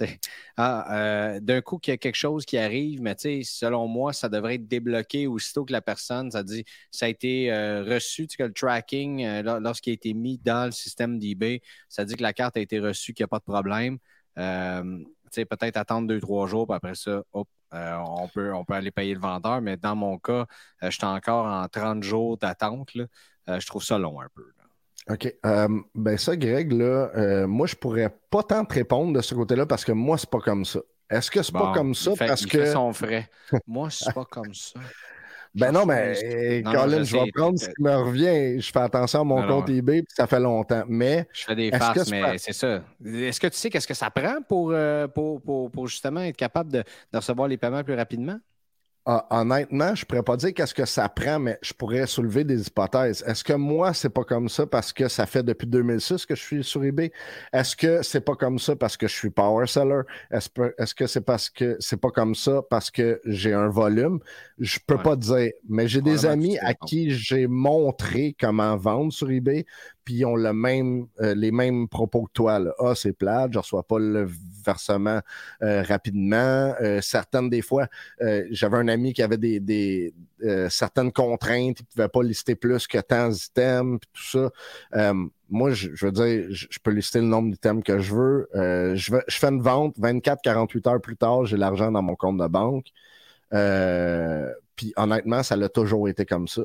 ah, 0.56 0.94
euh, 0.94 1.40
d'un 1.40 1.60
coup, 1.60 1.76
qu'il 1.78 1.92
y 1.92 1.94
a 1.94 1.98
quelque 1.98 2.16
chose 2.16 2.46
qui 2.46 2.56
arrive, 2.56 3.02
mais 3.02 3.14
selon 3.44 3.88
moi, 3.88 4.14
ça 4.14 4.30
devrait 4.30 4.54
être 4.54 4.68
débloqué 4.68 5.26
aussitôt 5.26 5.66
que 5.66 5.72
la 5.72 5.82
personne, 5.82 6.30
ça 6.30 6.42
dit, 6.42 6.64
ça 6.90 7.06
a 7.06 7.08
été 7.10 7.52
reçu, 7.86 8.26
tu 8.26 8.36
sais, 8.36 8.42
que 8.42 8.48
le 8.48 8.54
tracking, 8.54 9.42
lorsqu'il 9.42 9.90
a 9.90 9.94
été 9.94 10.14
mis 10.14 10.38
dans 10.38 10.66
le 10.66 10.72
système 10.72 11.18
d'eBay, 11.18 11.60
ça 11.90 12.06
dit 12.06 12.16
que 12.16 12.22
la 12.22 12.32
carte 12.32 12.56
a 12.56 12.60
été 12.60 12.78
reçue, 12.80 13.12
qu'il 13.12 13.22
n'y 13.22 13.26
a 13.26 13.28
pas 13.28 13.38
de 13.38 13.44
problème. 13.44 13.98
peut-être 14.34 15.76
attendre 15.76 16.08
deux, 16.08 16.20
trois 16.20 16.46
jours, 16.46 16.66
puis 16.66 16.76
après 16.76 16.94
ça, 16.94 17.22
hop, 17.32 17.48
euh, 17.74 17.96
on, 18.06 18.28
peut, 18.28 18.52
on 18.54 18.64
peut 18.64 18.74
aller 18.74 18.90
payer 18.90 19.14
le 19.14 19.20
vendeur, 19.20 19.60
mais 19.60 19.76
dans 19.76 19.96
mon 19.96 20.18
cas, 20.18 20.46
euh, 20.82 20.90
je 20.90 20.90
suis 20.90 21.04
encore 21.04 21.46
en 21.46 21.66
30 21.68 22.02
jours 22.02 22.36
d'attente. 22.36 22.90
Euh, 23.48 23.60
je 23.60 23.66
trouve 23.66 23.82
ça 23.82 23.98
long 23.98 24.20
un 24.20 24.28
peu. 24.34 24.44
OK. 25.10 25.34
ben 25.94 26.16
ça, 26.16 26.36
Greg, 26.36 26.72
là, 26.72 27.46
moi, 27.46 27.66
je 27.66 27.74
pourrais 27.74 28.16
pas 28.30 28.44
tant 28.44 28.64
te 28.64 28.74
répondre 28.74 29.12
de 29.12 29.20
ce 29.20 29.34
côté-là 29.34 29.66
parce 29.66 29.84
que 29.84 29.92
moi, 29.92 30.16
c'est 30.16 30.30
pas 30.30 30.38
comme 30.38 30.64
ça. 30.64 30.78
Est-ce 31.10 31.30
que 31.30 31.42
c'est 31.42 31.52
pas 31.52 31.72
comme 31.74 31.94
ça 31.94 32.12
parce 32.16 32.46
que. 32.46 32.64
Fait 32.64 32.72
son 32.72 32.92
frais. 32.92 33.28
moi, 33.66 33.90
c'est 33.90 34.14
pas 34.14 34.24
comme 34.24 34.54
ça. 34.54 34.78
Ben 35.54 35.70
non, 35.70 35.84
mais 35.84 36.62
Colin, 36.64 37.04
je, 37.04 37.12
vais 37.12 37.30
prendre 37.32 37.58
ce 37.58 37.66
qui 37.66 37.82
me 37.82 37.94
revient. 37.94 38.60
Je 38.60 38.72
fais 38.72 38.80
attention 38.80 39.20
à 39.20 39.24
mon 39.24 39.46
compte 39.46 39.68
eBay, 39.68 40.02
puis 40.02 40.14
ça 40.16 40.26
fait 40.26 40.40
longtemps. 40.40 40.84
Mais. 40.88 41.26
Je 41.32 41.44
fais 41.44 41.54
des 41.54 41.70
farces, 41.70 42.10
mais 42.10 42.38
c'est 42.38 42.52
ça. 42.52 42.82
Est-ce 43.04 43.40
que 43.40 43.48
tu 43.48 43.56
sais 43.56 43.70
qu'est-ce 43.70 43.86
que 43.86 43.94
ça 43.94 44.10
prend 44.10 44.40
pour, 44.48 44.70
euh, 44.72 45.06
pour, 45.08 45.42
pour, 45.42 45.70
pour, 45.70 45.86
justement 45.88 46.20
être 46.20 46.36
capable 46.36 46.72
de, 46.72 46.78
de 47.12 47.18
recevoir 47.18 47.48
les 47.48 47.58
paiements 47.58 47.84
plus 47.84 47.94
rapidement? 47.94 48.38
Ah, 49.04 49.26
honnêtement, 49.30 49.96
je 49.96 50.02
ne 50.02 50.06
pourrais 50.06 50.22
pas 50.22 50.36
dire 50.36 50.54
qu'est-ce 50.54 50.74
que 50.74 50.84
ça 50.84 51.08
prend, 51.08 51.40
mais 51.40 51.58
je 51.60 51.72
pourrais 51.72 52.06
soulever 52.06 52.44
des 52.44 52.68
hypothèses. 52.68 53.24
Est-ce 53.26 53.42
que 53.42 53.52
moi, 53.52 53.92
c'est 53.94 54.10
pas 54.10 54.22
comme 54.22 54.48
ça 54.48 54.64
parce 54.64 54.92
que 54.92 55.08
ça 55.08 55.26
fait 55.26 55.42
depuis 55.42 55.66
2006 55.66 56.24
que 56.24 56.36
je 56.36 56.40
suis 56.40 56.62
sur 56.62 56.84
eBay? 56.84 57.10
Est-ce 57.52 57.74
que 57.74 58.02
c'est 58.02 58.20
pas 58.20 58.36
comme 58.36 58.60
ça 58.60 58.76
parce 58.76 58.96
que 58.96 59.08
je 59.08 59.12
suis 59.12 59.30
power 59.30 59.66
seller? 59.66 60.02
Est-ce 60.30 60.94
que 60.94 61.08
c'est 61.08 61.20
parce 61.22 61.50
que 61.50 61.76
c'est 61.80 61.96
pas 61.96 62.10
comme 62.10 62.36
ça 62.36 62.62
parce 62.70 62.92
que 62.92 63.20
j'ai 63.24 63.52
un 63.52 63.68
volume? 63.68 64.20
Je 64.58 64.78
peux 64.86 64.98
pas 64.98 65.16
dire, 65.16 65.50
mais 65.68 65.88
j'ai 65.88 66.00
des 66.00 66.24
amis 66.24 66.56
à 66.60 66.72
qui 66.72 67.10
j'ai 67.10 67.48
montré 67.48 68.36
comment 68.38 68.76
vendre 68.76 69.12
sur 69.12 69.28
eBay, 69.32 69.66
puis 70.04 70.14
ils 70.14 70.26
ont 70.26 70.36
le 70.36 70.52
même, 70.52 71.06
euh, 71.20 71.34
les 71.34 71.50
mêmes 71.50 71.88
propos 71.88 72.22
que 72.26 72.32
toi. 72.32 72.60
Là. 72.60 72.72
Ah, 72.78 72.94
c'est 72.94 73.12
plate, 73.12 73.52
je 73.52 73.58
ne 73.58 73.62
reçois 73.62 73.82
pas 73.82 73.98
le 73.98 74.28
versement 74.64 75.20
euh, 75.62 75.82
rapidement. 75.82 76.74
Euh, 76.80 77.00
certaines 77.00 77.50
des 77.50 77.62
fois, 77.62 77.86
j'avais 78.50 78.76
un 78.76 78.88
ami 78.88 79.12
qui 79.12 79.22
avait 79.22 79.38
des, 79.38 80.14
certaines 80.68 81.12
contraintes, 81.12 81.80
il 81.80 81.82
ne 81.82 81.94
pouvait 81.94 82.08
pas 82.08 82.22
lister 82.22 82.54
plus 82.54 82.86
que 82.86 82.98
tant 82.98 83.28
d'items, 83.28 83.98
tout 84.12 84.50
ça. 84.92 85.12
moi, 85.48 85.70
je, 85.72 85.90
veux 86.04 86.12
dire, 86.12 86.46
je, 86.50 86.78
peux 86.82 86.90
lister 86.90 87.20
le 87.20 87.26
nombre 87.26 87.50
d'items 87.50 87.82
que 87.84 87.98
je 87.98 88.14
veux. 88.14 88.48
je 88.94 89.20
fais 89.28 89.48
une 89.48 89.62
vente, 89.62 89.96
24-48 89.98 90.88
heures 90.88 91.00
plus 91.00 91.16
tard, 91.16 91.44
j'ai 91.46 91.56
l'argent 91.56 91.90
dans 91.90 92.02
mon 92.02 92.16
compte 92.16 92.38
de 92.38 92.46
banque. 92.46 92.86
puis 94.76 94.92
honnêtement, 94.96 95.42
ça 95.42 95.56
l'a 95.56 95.68
toujours 95.68 96.08
été 96.08 96.24
comme 96.24 96.48
ça. 96.48 96.62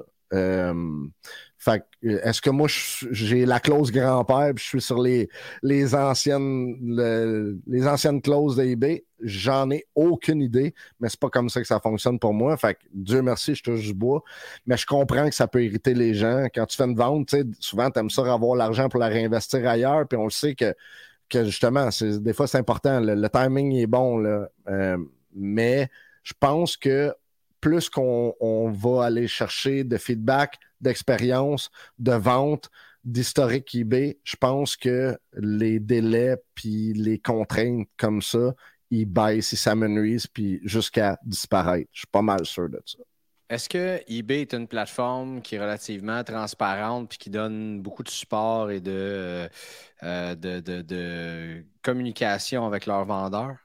Fait 1.57 1.83
euh, 2.05 2.19
est-ce 2.23 2.41
que 2.41 2.49
moi, 2.51 2.67
j'ai 2.69 3.45
la 3.45 3.59
clause 3.59 3.91
grand-père 3.91 4.53
je 4.55 4.63
suis 4.63 4.81
sur 4.81 5.01
les, 5.01 5.27
les, 5.63 5.95
anciennes, 5.95 6.77
les 7.65 7.87
anciennes 7.87 8.21
clauses 8.21 8.55
d'eBay? 8.55 9.03
J'en 9.21 9.71
ai 9.71 9.85
aucune 9.95 10.41
idée, 10.41 10.75
mais 10.99 11.09
c'est 11.09 11.19
pas 11.19 11.29
comme 11.29 11.49
ça 11.49 11.59
que 11.59 11.67
ça 11.67 11.79
fonctionne 11.79 12.19
pour 12.19 12.33
moi. 12.33 12.55
Fait 12.57 12.75
que 12.75 12.81
Dieu 12.93 13.23
merci, 13.23 13.55
je 13.55 13.63
touche 13.63 13.81
du 13.81 13.93
bois. 13.93 14.23
Mais 14.67 14.77
je 14.77 14.85
comprends 14.85 15.27
que 15.27 15.35
ça 15.35 15.47
peut 15.47 15.63
irriter 15.63 15.95
les 15.95 16.13
gens. 16.13 16.45
Quand 16.53 16.67
tu 16.67 16.77
fais 16.77 16.85
une 16.85 16.95
vente, 16.95 17.35
souvent, 17.59 17.89
tu 17.89 17.99
aimes 17.99 18.11
ça 18.11 18.31
avoir 18.31 18.55
l'argent 18.55 18.87
pour 18.87 18.99
la 18.99 19.07
réinvestir 19.07 19.67
ailleurs, 19.67 20.07
puis 20.07 20.17
on 20.17 20.25
le 20.25 20.29
sait 20.29 20.53
que, 20.53 20.75
que 21.27 21.43
justement, 21.43 21.89
des 22.01 22.33
fois, 22.33 22.47
c'est 22.47 22.59
important. 22.59 22.99
Le, 23.01 23.27
timing 23.29 23.73
est 23.73 23.87
bon, 23.87 24.19
là. 24.19 24.47
Euh, 24.69 24.97
mais 25.33 25.89
je 26.23 26.33
pense 26.39 26.77
que 26.77 27.13
plus 27.61 27.89
qu'on 27.89 28.71
va 28.71 29.05
aller 29.05 29.27
chercher 29.27 29.83
de 29.83 29.97
feedback, 29.97 30.57
d'expérience, 30.81 31.69
de 31.99 32.13
vente, 32.13 32.69
d'historique 33.03 33.73
eBay, 33.73 34.19
je 34.23 34.35
pense 34.35 34.75
que 34.75 35.17
les 35.33 35.79
délais 35.79 36.35
puis 36.55 36.93
les 36.93 37.19
contraintes 37.19 37.87
comme 37.97 38.21
ça, 38.21 38.53
ils 38.91 39.05
baissent, 39.05 39.53
ils 39.53 39.57
s'amenuisent 39.57 40.27
puis 40.27 40.59
jusqu'à 40.63 41.17
disparaître. 41.23 41.89
Je 41.93 41.99
suis 41.99 42.07
pas 42.07 42.21
mal 42.21 42.45
sûr 42.45 42.69
de 42.69 42.81
ça. 42.85 42.99
Est-ce 43.49 43.69
que 43.69 44.01
eBay 44.07 44.41
est 44.41 44.53
une 44.53 44.67
plateforme 44.67 45.41
qui 45.41 45.55
est 45.55 45.59
relativement 45.59 46.21
transparente 46.25 47.07
puis 47.07 47.17
qui 47.17 47.29
donne 47.29 47.81
beaucoup 47.81 48.03
de 48.03 48.09
support 48.09 48.71
et 48.71 48.81
de, 48.81 49.49
euh, 50.03 50.35
de 50.35 51.65
communication 51.81 52.65
avec 52.65 52.85
leurs 52.85 53.05
vendeurs? 53.05 53.55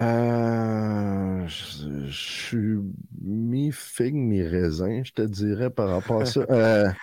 Euh, 0.00 1.46
je, 1.46 2.10
suis 2.10 2.78
mi-figue, 3.20 4.14
mi-raisin, 4.14 5.02
je 5.04 5.12
te 5.12 5.22
dirais, 5.22 5.70
par 5.70 5.88
rapport 5.88 6.22
à 6.22 6.26
ça. 6.26 6.44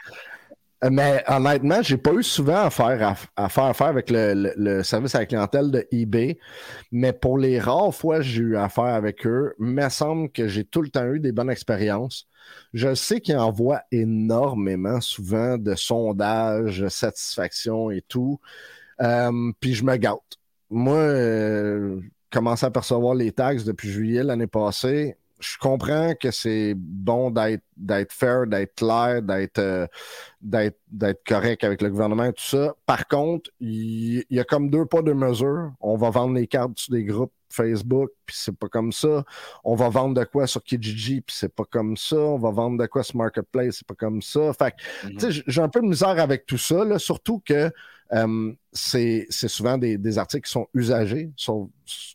Euh, 0.81 0.89
mais 0.89 1.23
honnêtement, 1.27 1.81
j'ai 1.81 1.97
pas 1.97 2.13
eu 2.13 2.23
souvent 2.23 2.63
à 2.63 2.69
faire, 2.69 3.15
à, 3.35 3.49
faire 3.49 3.63
affaire 3.65 3.87
avec 3.87 4.09
le, 4.09 4.81
service 4.83 5.13
à 5.13 5.19
la 5.19 5.25
clientèle 5.25 5.71
de 5.71 5.85
eBay. 5.91 6.37
Mais 6.91 7.11
pour 7.11 7.37
les 7.37 7.59
rares 7.59 7.93
fois 7.93 8.17
que 8.17 8.23
j'ai 8.23 8.41
eu 8.41 8.57
affaire 8.57 8.85
avec 8.85 9.27
eux, 9.27 9.55
il 9.59 9.65
me 9.65 9.89
semble 9.89 10.31
que 10.31 10.47
j'ai 10.47 10.63
tout 10.63 10.81
le 10.81 10.89
temps 10.89 11.05
eu 11.11 11.19
des 11.19 11.33
bonnes 11.33 11.49
expériences. 11.49 12.27
Je 12.73 12.95
sais 12.95 13.19
qu'ils 13.19 13.37
envoient 13.37 13.81
énormément 13.91 15.01
souvent 15.01 15.57
de 15.57 15.75
sondages, 15.75 16.79
de 16.79 16.87
satisfaction 16.87 17.91
et 17.91 18.01
tout. 18.01 18.39
Euh, 19.01 19.51
puis 19.59 19.73
je 19.73 19.83
me 19.83 19.97
gâte. 19.97 20.37
Moi, 20.69 21.03
commencé 22.31 22.65
à 22.65 22.71
percevoir 22.71 23.15
les 23.15 23.31
taxes 23.31 23.63
depuis 23.63 23.89
juillet 23.89 24.23
l'année 24.23 24.47
passée. 24.47 25.17
je 25.39 25.57
comprends 25.57 26.13
que 26.15 26.31
c'est 26.31 26.73
bon 26.75 27.31
d'être 27.31 28.11
fair, 28.11 28.45
d'être 28.45 28.75
clair, 28.75 29.21
euh, 29.57 29.87
d'être 30.41 31.23
correct 31.25 31.63
avec 31.63 31.81
le 31.81 31.89
gouvernement 31.89 32.25
et 32.25 32.33
tout 32.33 32.43
ça. 32.43 32.75
Par 32.85 33.07
contre, 33.07 33.49
il 33.59 34.25
y, 34.29 34.39
a 34.39 34.43
comme 34.43 34.69
deux 34.69 34.85
pas 34.85 35.01
de 35.01 35.13
mesure. 35.13 35.71
On 35.79 35.95
va 35.95 36.09
vendre 36.09 36.35
les 36.35 36.47
cartes 36.47 36.77
sur 36.77 36.93
des 36.93 37.05
groupes 37.05 37.33
Facebook, 37.51 38.11
puis 38.25 38.35
c'est 38.37 38.55
pas 38.55 38.67
comme 38.67 38.91
ça. 38.91 39.23
On 39.63 39.75
va 39.75 39.89
vendre 39.89 40.13
de 40.19 40.23
quoi 40.23 40.47
sur 40.47 40.63
Kijiji, 40.63 41.21
puis 41.21 41.35
c'est 41.35 41.53
pas 41.53 41.65
comme 41.65 41.97
ça. 41.97 42.17
On 42.17 42.37
va 42.37 42.51
vendre 42.51 42.77
de 42.77 42.85
quoi 42.85 43.03
sur 43.03 43.17
Marketplace, 43.17 43.77
c'est 43.77 43.87
pas 43.87 43.95
comme 43.95 44.21
ça. 44.21 44.53
Fait 44.53 44.73
mm-hmm. 45.05 45.43
j'ai 45.47 45.61
un 45.61 45.69
peu 45.69 45.81
de 45.81 45.87
misère 45.87 46.19
avec 46.19 46.45
tout 46.45 46.57
ça, 46.57 46.85
là, 46.85 46.99
surtout 46.99 47.41
que 47.43 47.71
euh, 48.13 48.51
c'est 48.71 49.27
souvent 49.29 49.77
des, 49.77 50.17
articles 50.17 50.45
qui 50.45 50.51
sont 50.51 50.67
usagés. 50.73 51.31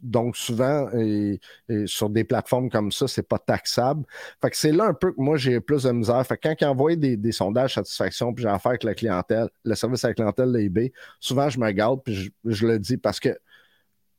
donc, 0.03 0.37
souvent, 0.37 0.89
et, 0.93 1.41
sur 1.87 2.11
des 2.11 2.25
plateformes 2.25 2.71
comme 2.71 2.93
ça, 2.93 3.09
c'est 3.09 3.27
pas 3.27 3.39
taxable. 3.39 4.05
Fait 4.41 4.51
que 4.51 4.57
c'est 4.57 4.73
là 4.73 4.85
un 4.85 4.95
peu 4.95 5.13
que 5.13 5.21
moi, 5.21 5.37
j'ai 5.37 5.61
plus 5.61 5.85
de 5.85 5.93
misère. 5.93 6.25
Fait 6.27 6.37
que 6.37 6.49
quand 6.49 6.55
ils 6.61 6.65
envoient 6.67 6.97
des, 6.97 7.17
des 7.17 7.33
sondages 7.33 7.75
satisfaction, 7.75 8.33
puis 8.33 8.43
j'ai 8.43 8.49
affaire 8.49 8.71
avec 8.71 8.85
la 8.85 8.95
clientèle, 8.95 9.49
le 9.65 9.75
service 9.75 10.05
à 10.05 10.09
la 10.09 10.15
clientèle 10.15 10.53
de 10.53 10.59
eBay, 10.59 10.93
souvent, 11.21 11.49
je 11.49 11.59
me 11.59 11.71
garde, 11.71 12.03
puis 12.05 12.33
je 12.45 12.67
le 12.67 12.79
dis 12.79 12.97
parce 12.97 13.21
que 13.21 13.37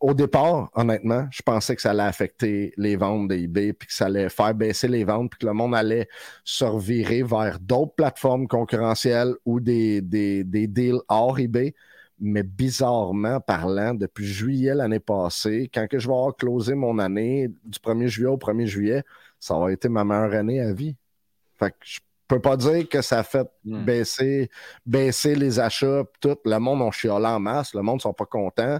au 0.05 0.13
départ, 0.13 0.69
honnêtement, 0.75 1.27
je 1.31 1.41
pensais 1.41 1.75
que 1.75 1.81
ça 1.81 1.89
allait 1.89 2.03
affecter 2.03 2.75
les 2.77 2.95
ventes 2.95 3.27
d'eBay, 3.27 3.73
puis 3.73 3.87
que 3.87 3.93
ça 3.93 4.05
allait 4.05 4.29
faire 4.29 4.53
baisser 4.53 4.87
les 4.87 5.03
ventes, 5.03 5.31
puis 5.31 5.39
que 5.39 5.47
le 5.47 5.53
monde 5.53 5.73
allait 5.73 6.07
se 6.43 6.63
revirer 6.63 7.23
vers 7.23 7.59
d'autres 7.59 7.95
plateformes 7.95 8.47
concurrentielles 8.47 9.33
ou 9.45 9.59
des, 9.59 10.01
des, 10.01 10.43
des 10.43 10.67
deals 10.67 10.99
hors 11.07 11.39
eBay. 11.39 11.73
Mais 12.19 12.43
bizarrement 12.43 13.39
parlant, 13.39 13.95
depuis 13.95 14.27
juillet 14.27 14.75
l'année 14.75 14.99
passée, 14.99 15.71
quand 15.73 15.87
que 15.87 15.97
je 15.97 16.07
vais 16.07 16.13
avoir 16.13 16.35
closé 16.35 16.75
mon 16.75 16.99
année 16.99 17.47
du 17.63 17.79
1er 17.79 18.05
juillet 18.05 18.29
au 18.29 18.37
1er 18.37 18.67
juillet, 18.67 19.03
ça 19.39 19.57
va 19.57 19.71
été 19.71 19.89
ma 19.89 20.03
meilleure 20.03 20.35
année 20.35 20.61
à 20.61 20.71
vie. 20.71 20.95
Fait 21.57 21.71
que 21.71 21.77
je 21.81 21.99
peux 22.27 22.39
pas 22.39 22.57
dire 22.57 22.87
que 22.87 23.01
ça 23.01 23.19
a 23.19 23.23
fait 23.23 23.47
hmm. 23.63 23.83
baisser, 23.83 24.51
baisser 24.85 25.33
les 25.33 25.59
achats, 25.59 26.03
tout. 26.21 26.37
Le 26.45 26.59
monde 26.59 26.83
on 26.83 26.91
chialé 26.91 27.25
en 27.25 27.39
masse, 27.39 27.73
le 27.73 27.81
monde 27.81 28.01
sont 28.01 28.13
pas 28.13 28.27
contents. 28.27 28.79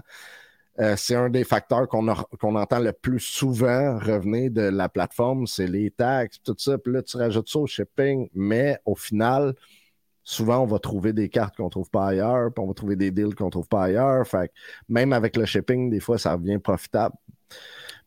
Euh, 0.78 0.94
c'est 0.96 1.14
un 1.14 1.30
des 1.30 1.44
facteurs 1.44 1.88
qu'on 1.88 2.06
entend 2.08 2.78
le 2.78 2.92
plus 2.92 3.20
souvent 3.20 3.98
revenir 3.98 4.50
de 4.50 4.62
la 4.62 4.88
plateforme, 4.88 5.46
c'est 5.46 5.66
les 5.66 5.90
taxes, 5.90 6.38
tout 6.44 6.54
ça. 6.58 6.76
Puis 6.76 6.92
là, 6.92 7.02
tu 7.02 7.16
rajoutes 7.16 7.48
ça 7.48 7.58
au 7.58 7.66
shipping, 7.66 8.28
mais 8.34 8.78
au 8.84 8.94
final, 8.94 9.54
souvent, 10.22 10.58
on 10.58 10.66
va 10.66 10.78
trouver 10.78 11.12
des 11.12 11.28
cartes 11.28 11.56
qu'on 11.56 11.66
ne 11.66 11.70
trouve 11.70 11.88
pas 11.88 12.08
ailleurs, 12.08 12.52
puis 12.52 12.62
on 12.62 12.66
va 12.68 12.74
trouver 12.74 12.96
des 12.96 13.10
deals 13.10 13.34
qu'on 13.34 13.46
ne 13.46 13.50
trouve 13.50 13.68
pas 13.68 13.84
ailleurs. 13.84 14.26
Fait 14.26 14.50
même 14.88 15.12
avec 15.12 15.36
le 15.36 15.46
shipping, 15.46 15.88
des 15.88 16.00
fois, 16.00 16.18
ça 16.18 16.36
devient 16.36 16.58
profitable. 16.58 17.14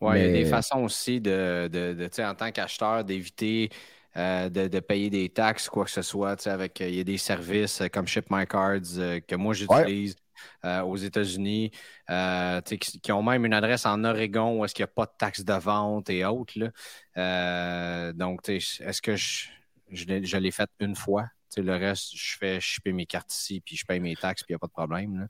Oui, 0.02 0.20
il 0.20 0.26
y 0.26 0.30
a 0.30 0.32
des 0.32 0.46
façons 0.46 0.84
aussi 0.84 1.20
de, 1.20 1.68
de, 1.68 2.22
en 2.24 2.36
tant 2.36 2.52
qu'acheteur, 2.52 3.04
d'éviter 3.04 3.70
euh, 4.18 4.50
de, 4.50 4.80
payer 4.80 5.10
des 5.10 5.30
taxes, 5.30 5.70
quoi 5.70 5.86
que 5.86 5.92
ce 5.92 6.02
soit. 6.02 6.46
Avec, 6.48 6.80
il 6.80 6.96
y 6.96 7.00
a 7.00 7.04
des 7.04 7.18
services 7.18 7.82
comme 7.92 8.08
Ship 8.08 8.26
My 8.30 8.46
Cards 8.46 8.98
euh, 8.98 9.20
que 9.26 9.36
moi 9.36 9.54
j'utilise. 9.54 10.16
Euh, 10.66 10.82
aux 10.82 10.98
États-Unis, 10.98 11.72
euh, 12.10 12.60
qui, 12.62 13.12
ont 13.14 13.24
même 13.24 13.46
une 13.46 13.54
adresse 13.54 13.86
en 13.86 14.04
Oregon 14.04 14.60
où 14.60 14.66
est-ce 14.66 14.76
qu'il 14.76 14.84
n'y 14.84 14.90
a 14.90 14.94
pas 14.94 15.06
de 15.06 15.12
taxes 15.18 15.46
de 15.46 15.54
vente 15.54 16.10
et 16.10 16.26
autres. 16.26 16.54
Euh, 17.16 18.12
donc, 18.12 18.50
est-ce 18.50 19.02
que 19.02 19.16
je, 19.16 19.48
je 19.90 20.38
l'ai 20.38 20.52
fait 20.52 20.70
une 20.82 20.96
fois? 20.96 21.26
le 21.58 21.76
reste, 21.76 22.12
je 22.14 22.38
fais 22.38 22.60
shipper 22.60 22.94
mes 22.94 23.06
cartes 23.06 23.34
ici, 23.34 23.60
puis 23.60 23.76
je 23.76 23.86
paye 23.86 24.00
mes 24.00 24.16
taxes, 24.16 24.44
puis 24.44 24.52
il 24.52 24.54
n'y 24.54 24.56
a 24.56 24.60
pas 24.60 24.68
de 24.68 24.72
problème. 24.72 25.28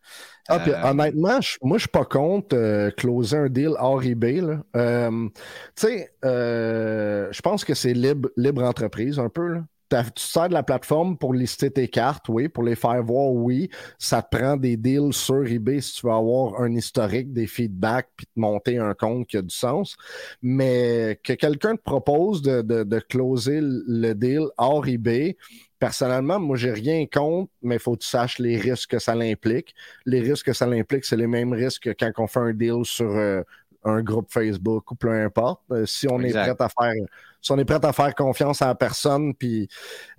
Ah, 0.47 0.91
honnêtement, 0.91 1.21
moi, 1.21 1.39
je 1.41 1.57
ne 1.63 1.77
suis 1.79 1.87
pas 1.87 2.05
contre 2.05 2.89
closer 2.97 3.37
un 3.37 3.49
deal 3.49 3.71
hors 3.79 4.03
eBay. 4.03 4.41
tu 4.41 5.31
sais, 5.75 6.11
je 6.23 7.41
pense 7.41 7.63
que 7.63 7.73
c'est 7.73 7.93
libre, 7.93 8.29
libre 8.35 8.63
entreprise 8.63 9.17
un 9.17 9.29
peu. 9.29 9.47
Là 9.47 9.63
tu 9.89 10.23
sers 10.23 10.49
de 10.49 10.53
la 10.53 10.63
plateforme 10.63 11.17
pour 11.17 11.33
lister 11.33 11.71
tes 11.71 11.87
cartes, 11.87 12.29
oui, 12.29 12.47
pour 12.47 12.63
les 12.63 12.75
faire 12.75 13.03
voir, 13.03 13.31
oui. 13.31 13.69
Ça 13.97 14.21
te 14.21 14.37
prend 14.37 14.57
des 14.57 14.77
deals 14.77 15.13
sur 15.13 15.45
eBay 15.45 15.81
si 15.81 15.95
tu 15.95 16.05
veux 16.05 16.13
avoir 16.13 16.61
un 16.61 16.73
historique, 16.75 17.33
des 17.33 17.47
feedbacks, 17.47 18.09
puis 18.15 18.25
te 18.25 18.39
monter 18.39 18.77
un 18.77 18.93
compte 18.93 19.27
qui 19.27 19.37
a 19.37 19.41
du 19.41 19.53
sens. 19.53 19.97
Mais 20.41 21.19
que 21.23 21.33
quelqu'un 21.33 21.75
te 21.75 21.81
propose 21.81 22.41
de, 22.41 22.61
de, 22.61 22.99
closer 22.99 23.59
le 23.61 24.13
deal 24.13 24.47
hors 24.57 24.87
eBay, 24.87 25.37
personnellement, 25.79 26.39
moi, 26.39 26.57
j'ai 26.57 26.71
rien 26.71 27.05
contre, 27.11 27.51
mais 27.61 27.75
il 27.75 27.79
faut 27.79 27.93
que 27.93 28.03
tu 28.03 28.09
saches 28.09 28.39
les 28.39 28.57
risques 28.57 28.91
que 28.91 28.99
ça 28.99 29.15
l'implique. 29.15 29.73
Les 30.05 30.19
risques 30.19 30.47
que 30.47 30.53
ça 30.53 30.67
l'implique, 30.67 31.05
c'est 31.05 31.17
les 31.17 31.27
mêmes 31.27 31.53
risques 31.53 31.83
que 31.83 31.89
quand 31.91 32.11
on 32.23 32.27
fait 32.27 32.39
un 32.39 32.53
deal 32.53 32.83
sur 32.83 33.09
euh, 33.09 33.41
un 33.83 34.01
groupe 34.01 34.31
Facebook 34.31 34.91
ou 34.91 34.95
peu 34.95 35.11
importe. 35.11 35.61
Euh, 35.71 35.85
si 35.85 36.07
on 36.07 36.19
est 36.21 36.31
prêt 36.31 36.55
à 36.57 36.69
faire 36.69 36.93
si 37.41 37.51
on 37.51 37.57
est 37.57 37.65
prêt 37.65 37.83
à 37.83 37.93
faire 37.93 38.13
confiance 38.15 38.61
à 38.61 38.67
la 38.67 38.75
personne, 38.75 39.33
puis 39.33 39.69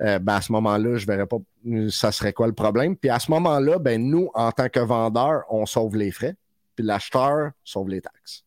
euh, 0.00 0.18
ben, 0.18 0.36
à 0.36 0.40
ce 0.40 0.52
moment-là, 0.52 0.96
je 0.96 1.06
verrais 1.06 1.26
pas 1.26 1.36
ça 1.90 2.12
serait 2.12 2.32
quoi 2.32 2.46
le 2.46 2.54
problème. 2.54 2.96
Puis 2.96 3.10
à 3.10 3.18
ce 3.18 3.30
moment-là, 3.30 3.78
ben, 3.78 4.02
nous, 4.02 4.30
en 4.34 4.50
tant 4.52 4.68
que 4.68 4.80
vendeur, 4.80 5.42
on 5.50 5.66
sauve 5.66 5.96
les 5.96 6.10
frais, 6.10 6.36
puis 6.74 6.84
l'acheteur 6.84 7.50
sauve 7.64 7.90
les 7.90 8.00
taxes. 8.00 8.44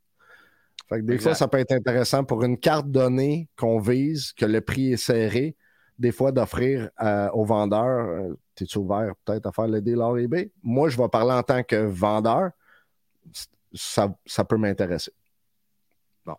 Fait 0.89 0.99
que 0.99 1.05
des 1.05 1.17
fois, 1.17 1.33
ça 1.35 1.47
peut 1.47 1.59
être 1.59 1.71
intéressant 1.71 2.23
pour 2.23 2.43
une 2.43 2.57
carte 2.57 2.89
donnée 2.89 3.47
qu'on 3.55 3.79
vise, 3.79 4.33
que 4.33 4.45
le 4.45 4.61
prix 4.61 4.93
est 4.93 4.97
serré, 4.97 5.55
des 5.97 6.11
fois 6.11 6.31
d'offrir 6.31 6.89
euh, 7.01 7.29
au 7.33 7.45
vendeur, 7.45 8.07
euh, 8.07 8.37
es-tu 8.59 8.77
ouvert 8.77 9.13
peut-être 9.23 9.45
à 9.45 9.51
faire 9.51 9.67
le 9.67 9.81
deal 9.81 9.99
hors 9.99 10.17
eBay? 10.17 10.51
Moi, 10.61 10.89
je 10.89 10.97
vais 10.97 11.07
parler 11.07 11.31
en 11.31 11.43
tant 11.43 11.63
que 11.63 11.75
vendeur, 11.75 12.51
ça, 13.73 14.15
ça 14.25 14.43
peut 14.43 14.57
m'intéresser. 14.57 15.11
Bon. 16.25 16.35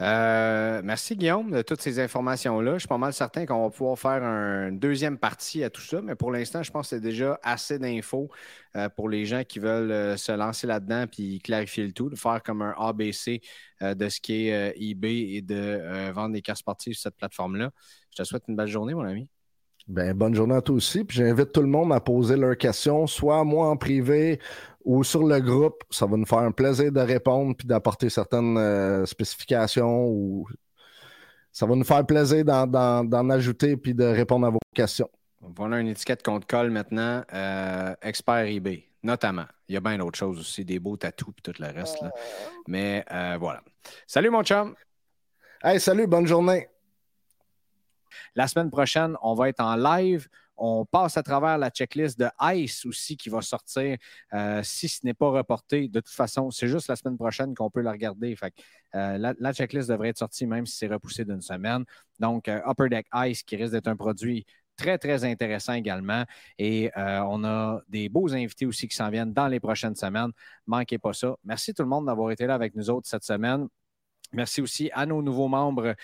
Euh, 0.00 0.80
merci 0.82 1.14
Guillaume 1.14 1.50
de 1.50 1.60
toutes 1.60 1.82
ces 1.82 2.00
informations-là. 2.00 2.74
Je 2.74 2.78
suis 2.80 2.88
pas 2.88 2.96
mal 2.96 3.12
certain 3.12 3.44
qu'on 3.44 3.64
va 3.64 3.70
pouvoir 3.70 3.98
faire 3.98 4.22
une 4.22 4.78
deuxième 4.78 5.18
partie 5.18 5.62
à 5.62 5.68
tout 5.68 5.82
ça, 5.82 6.00
mais 6.00 6.14
pour 6.14 6.30
l'instant, 6.30 6.62
je 6.62 6.70
pense 6.70 6.88
que 6.88 6.96
c'est 6.96 7.02
déjà 7.02 7.38
assez 7.42 7.78
d'infos 7.78 8.30
euh, 8.76 8.88
pour 8.88 9.10
les 9.10 9.26
gens 9.26 9.44
qui 9.44 9.58
veulent 9.58 9.92
euh, 9.92 10.16
se 10.16 10.32
lancer 10.32 10.66
là-dedans 10.66 11.04
puis 11.06 11.38
clarifier 11.40 11.84
le 11.86 11.92
tout, 11.92 12.08
de 12.08 12.16
faire 12.16 12.42
comme 12.42 12.62
un 12.62 12.74
ABC 12.78 13.42
de 13.82 14.08
ce 14.10 14.20
qui 14.20 14.48
est 14.48 14.74
eBay 14.76 15.32
et 15.32 15.40
de 15.40 16.10
vendre 16.12 16.34
des 16.34 16.42
cartes 16.42 16.58
sportives 16.58 16.92
sur 16.92 17.04
cette 17.04 17.16
plateforme-là. 17.16 17.70
Je 18.10 18.22
te 18.22 18.24
souhaite 18.24 18.42
une 18.46 18.56
belle 18.56 18.68
journée, 18.68 18.92
mon 18.92 19.04
ami. 19.04 19.26
Ben, 19.88 20.14
bonne 20.14 20.34
journée 20.34 20.54
à 20.54 20.60
toi 20.60 20.76
aussi. 20.76 21.02
Puis 21.02 21.16
j'invite 21.16 21.52
tout 21.52 21.62
le 21.62 21.66
monde 21.66 21.92
à 21.92 22.00
poser 22.00 22.36
leurs 22.36 22.56
questions, 22.56 23.06
soit 23.06 23.42
moi 23.44 23.68
en 23.68 23.76
privé 23.76 24.38
ou 24.84 25.04
sur 25.04 25.24
le 25.24 25.40
groupe. 25.40 25.82
Ça 25.90 26.06
va 26.06 26.16
nous 26.16 26.26
faire 26.26 26.38
un 26.38 26.52
plaisir 26.52 26.92
de 26.92 27.00
répondre 27.00 27.54
puis 27.56 27.66
d'apporter 27.66 28.10
certaines 28.10 28.56
euh, 28.56 29.06
spécifications 29.06 30.06
ou 30.06 30.46
ça 31.52 31.66
va 31.66 31.74
nous 31.74 31.84
faire 31.84 32.04
plaisir 32.06 32.44
d'en 32.44 33.30
ajouter 33.30 33.76
puis 33.76 33.94
de 33.94 34.04
répondre 34.04 34.46
à 34.46 34.50
vos 34.50 34.60
questions. 34.74 35.08
Voilà 35.40 35.80
une 35.80 35.88
étiquette 35.88 36.22
qu'on 36.22 36.38
te 36.38 36.46
colle 36.46 36.70
maintenant, 36.70 37.24
euh, 37.32 37.94
expert 38.02 38.44
eBay, 38.44 38.84
notamment. 39.02 39.46
Il 39.68 39.74
y 39.74 39.76
a 39.76 39.80
bien 39.80 39.96
d'autres 39.96 40.18
choses 40.18 40.38
aussi, 40.38 40.64
des 40.64 40.78
beaux 40.78 40.96
tatous 40.96 41.34
et 41.38 41.42
tout 41.42 41.54
le 41.58 41.68
reste. 41.68 41.98
Mais 42.68 43.04
euh, 43.10 43.36
voilà. 43.40 43.62
Salut 44.06 44.30
mon 44.30 44.42
chum. 44.42 44.74
Hey, 45.62 45.80
salut, 45.80 46.06
bonne 46.06 46.26
journée. 46.26 46.68
La 48.34 48.48
semaine 48.48 48.70
prochaine, 48.70 49.16
on 49.22 49.34
va 49.34 49.48
être 49.48 49.60
en 49.60 49.76
live. 49.76 50.28
On 50.62 50.84
passe 50.84 51.16
à 51.16 51.22
travers 51.22 51.56
la 51.56 51.70
checklist 51.70 52.18
de 52.18 52.28
ICE 52.38 52.84
aussi 52.84 53.16
qui 53.16 53.30
va 53.30 53.40
sortir 53.40 53.96
euh, 54.34 54.60
si 54.62 54.88
ce 54.88 55.00
n'est 55.06 55.14
pas 55.14 55.30
reporté. 55.30 55.88
De 55.88 56.00
toute 56.00 56.14
façon, 56.14 56.50
c'est 56.50 56.68
juste 56.68 56.88
la 56.88 56.96
semaine 56.96 57.16
prochaine 57.16 57.54
qu'on 57.54 57.70
peut 57.70 57.80
la 57.80 57.92
regarder. 57.92 58.36
Euh, 58.94 59.34
la, 59.38 59.52
checklist 59.54 59.88
devrait 59.88 60.10
être 60.10 60.18
sortie 60.18 60.46
même 60.46 60.66
si 60.66 60.76
c'est 60.76 60.88
repoussé 60.88 61.24
d'une 61.24 61.40
semaine. 61.40 61.84
Donc, 62.18 62.46
euh, 62.46 62.60
Upper 62.66 62.90
Deck 62.90 63.06
Ice 63.14 63.42
qui 63.42 63.56
risque 63.56 63.72
d'être 63.72 63.88
un 63.88 63.96
produit 63.96 64.44
très, 64.76 64.98
très 64.98 65.24
intéressant 65.24 65.72
également. 65.72 66.24
Et 66.58 66.90
on 66.94 67.42
a 67.44 67.80
des 67.88 68.10
beaux 68.10 68.32
invités 68.34 68.66
aussi 68.66 68.86
qui 68.86 68.96
s'en 68.96 69.08
viennent 69.08 69.32
dans 69.32 69.48
les 69.48 69.60
prochaines 69.60 69.96
semaines. 69.96 70.30
Manquez 70.66 70.98
pas 70.98 71.14
ça. 71.14 71.36
Merci 71.42 71.72
tout 71.72 71.82
le 71.82 71.88
monde 71.88 72.04
d'avoir 72.04 72.30
été 72.32 72.46
là 72.46 72.54
avec 72.54 72.74
nous 72.74 72.90
autres 72.90 73.08
cette 73.08 73.24
semaine. 73.24 73.66
Merci 74.32 74.60
aussi 74.60 74.90
à 74.92 75.06
nos 75.06 75.22
nouveaux 75.22 75.48
membres 75.48 75.94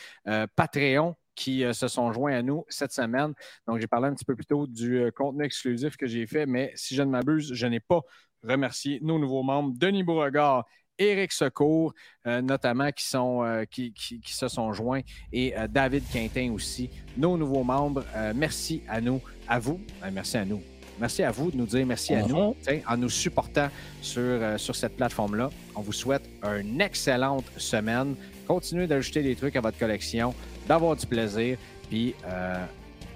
Patreon 0.57 1.15
qui 1.37 1.63
euh, 1.63 1.73
se 1.73 1.87
sont 1.87 2.13
joints 2.13 2.35
à 2.35 2.43
nous 2.43 2.65
cette 2.69 2.93
semaine. 2.93 3.33
Donc, 3.69 3.79
j'ai 3.79 3.87
parlé 3.87 4.09
un 4.09 4.15
petit 4.15 4.25
peu 4.25 4.35
plus 4.35 4.47
tôt 4.47 4.67
du 4.67 4.99
euh, 4.99 5.11
contenu 5.13 5.45
exclusif 5.45 5.97
que 5.97 6.07
j'ai 6.07 6.27
fait, 6.27 6.47
mais 6.47 6.73
si 6.75 6.97
je 6.97 7.03
ne 7.03 7.11
m'abuse, 7.11 7.53
je 7.55 7.67
n'ai 7.67 7.79
pas 7.79 8.01
remercié 8.43 8.99
nos 9.03 9.19
nouveaux 9.19 9.43
membres, 9.43 9.73
Denis 9.77 10.03
Beauregard 10.03 10.65
Éric 10.99 11.31
Secours, 11.31 11.93
euh, 12.27 12.41
notamment, 12.41 12.91
qui, 12.91 13.05
sont, 13.05 13.67
qui, 13.71 13.93
se 14.25 14.49
sont 14.49 14.73
joints, 14.73 15.03
et 15.31 15.55
David 15.69 16.05
Quintin 16.11 16.53
aussi, 16.53 16.89
nos 17.19 17.37
nouveaux 17.37 17.65
membres. 17.65 18.05
merci 18.35 18.83
à 18.89 19.01
nous, 19.01 19.21
à 19.47 19.59
vous. 19.59 19.79
merci 20.11 20.39
à 20.39 20.45
nous. 20.45 20.63
Merci 20.99 21.23
à 21.23 21.31
vous 21.31 21.51
de 21.51 21.59
nous 21.59 21.67
dire 21.67 21.85
merci 21.85 22.15
à 22.15 22.23
nous 22.23 22.57
en 22.87 22.97
nous 22.97 23.11
supportant 23.11 23.69
sur, 24.01 24.59
sur 24.59 24.75
cette 24.75 24.97
plateforme-là. 24.97 25.51
On 25.75 25.83
vous 25.83 25.93
souhaite 25.93 26.27
une 26.43 26.81
excellente 26.81 27.45
semaine. 27.59 28.17
Continuez 28.47 28.87
d'ajouter 28.87 29.23
des 29.23 29.37
trucs 29.37 29.57
à 29.57 29.61
votre 29.61 29.79
collection 29.79 30.35
d'avoir 30.67 30.97
du 30.97 31.07
plaisir. 31.07 31.59
Puis 31.89 32.15
euh, 32.27 32.65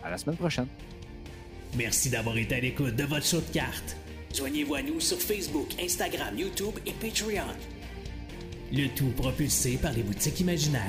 à 0.03 0.11
la 0.11 0.19
semaine 0.19 0.37
prochaine. 0.37 0.67
Merci 1.77 2.11
d'avoir 2.11 2.37
été 2.37 2.57
à 2.57 2.61
l'écoute 2.61 2.97
de 2.97 3.05
votre 3.05 3.25
show 3.25 3.41
de 3.41 3.53
cartes. 3.53 3.97
Joignez-vous 4.35 4.75
à 4.75 4.83
nous 4.83 5.01
sur 5.01 5.19
Facebook, 5.19 5.69
Instagram, 5.83 6.39
YouTube 6.39 6.75
et 6.87 6.93
Patreon. 6.93 7.47
Le 8.73 8.87
tout 8.89 9.11
propulsé 9.17 9.77
par 9.77 9.93
les 9.93 10.03
boutiques 10.03 10.41
imaginaires. 10.41 10.83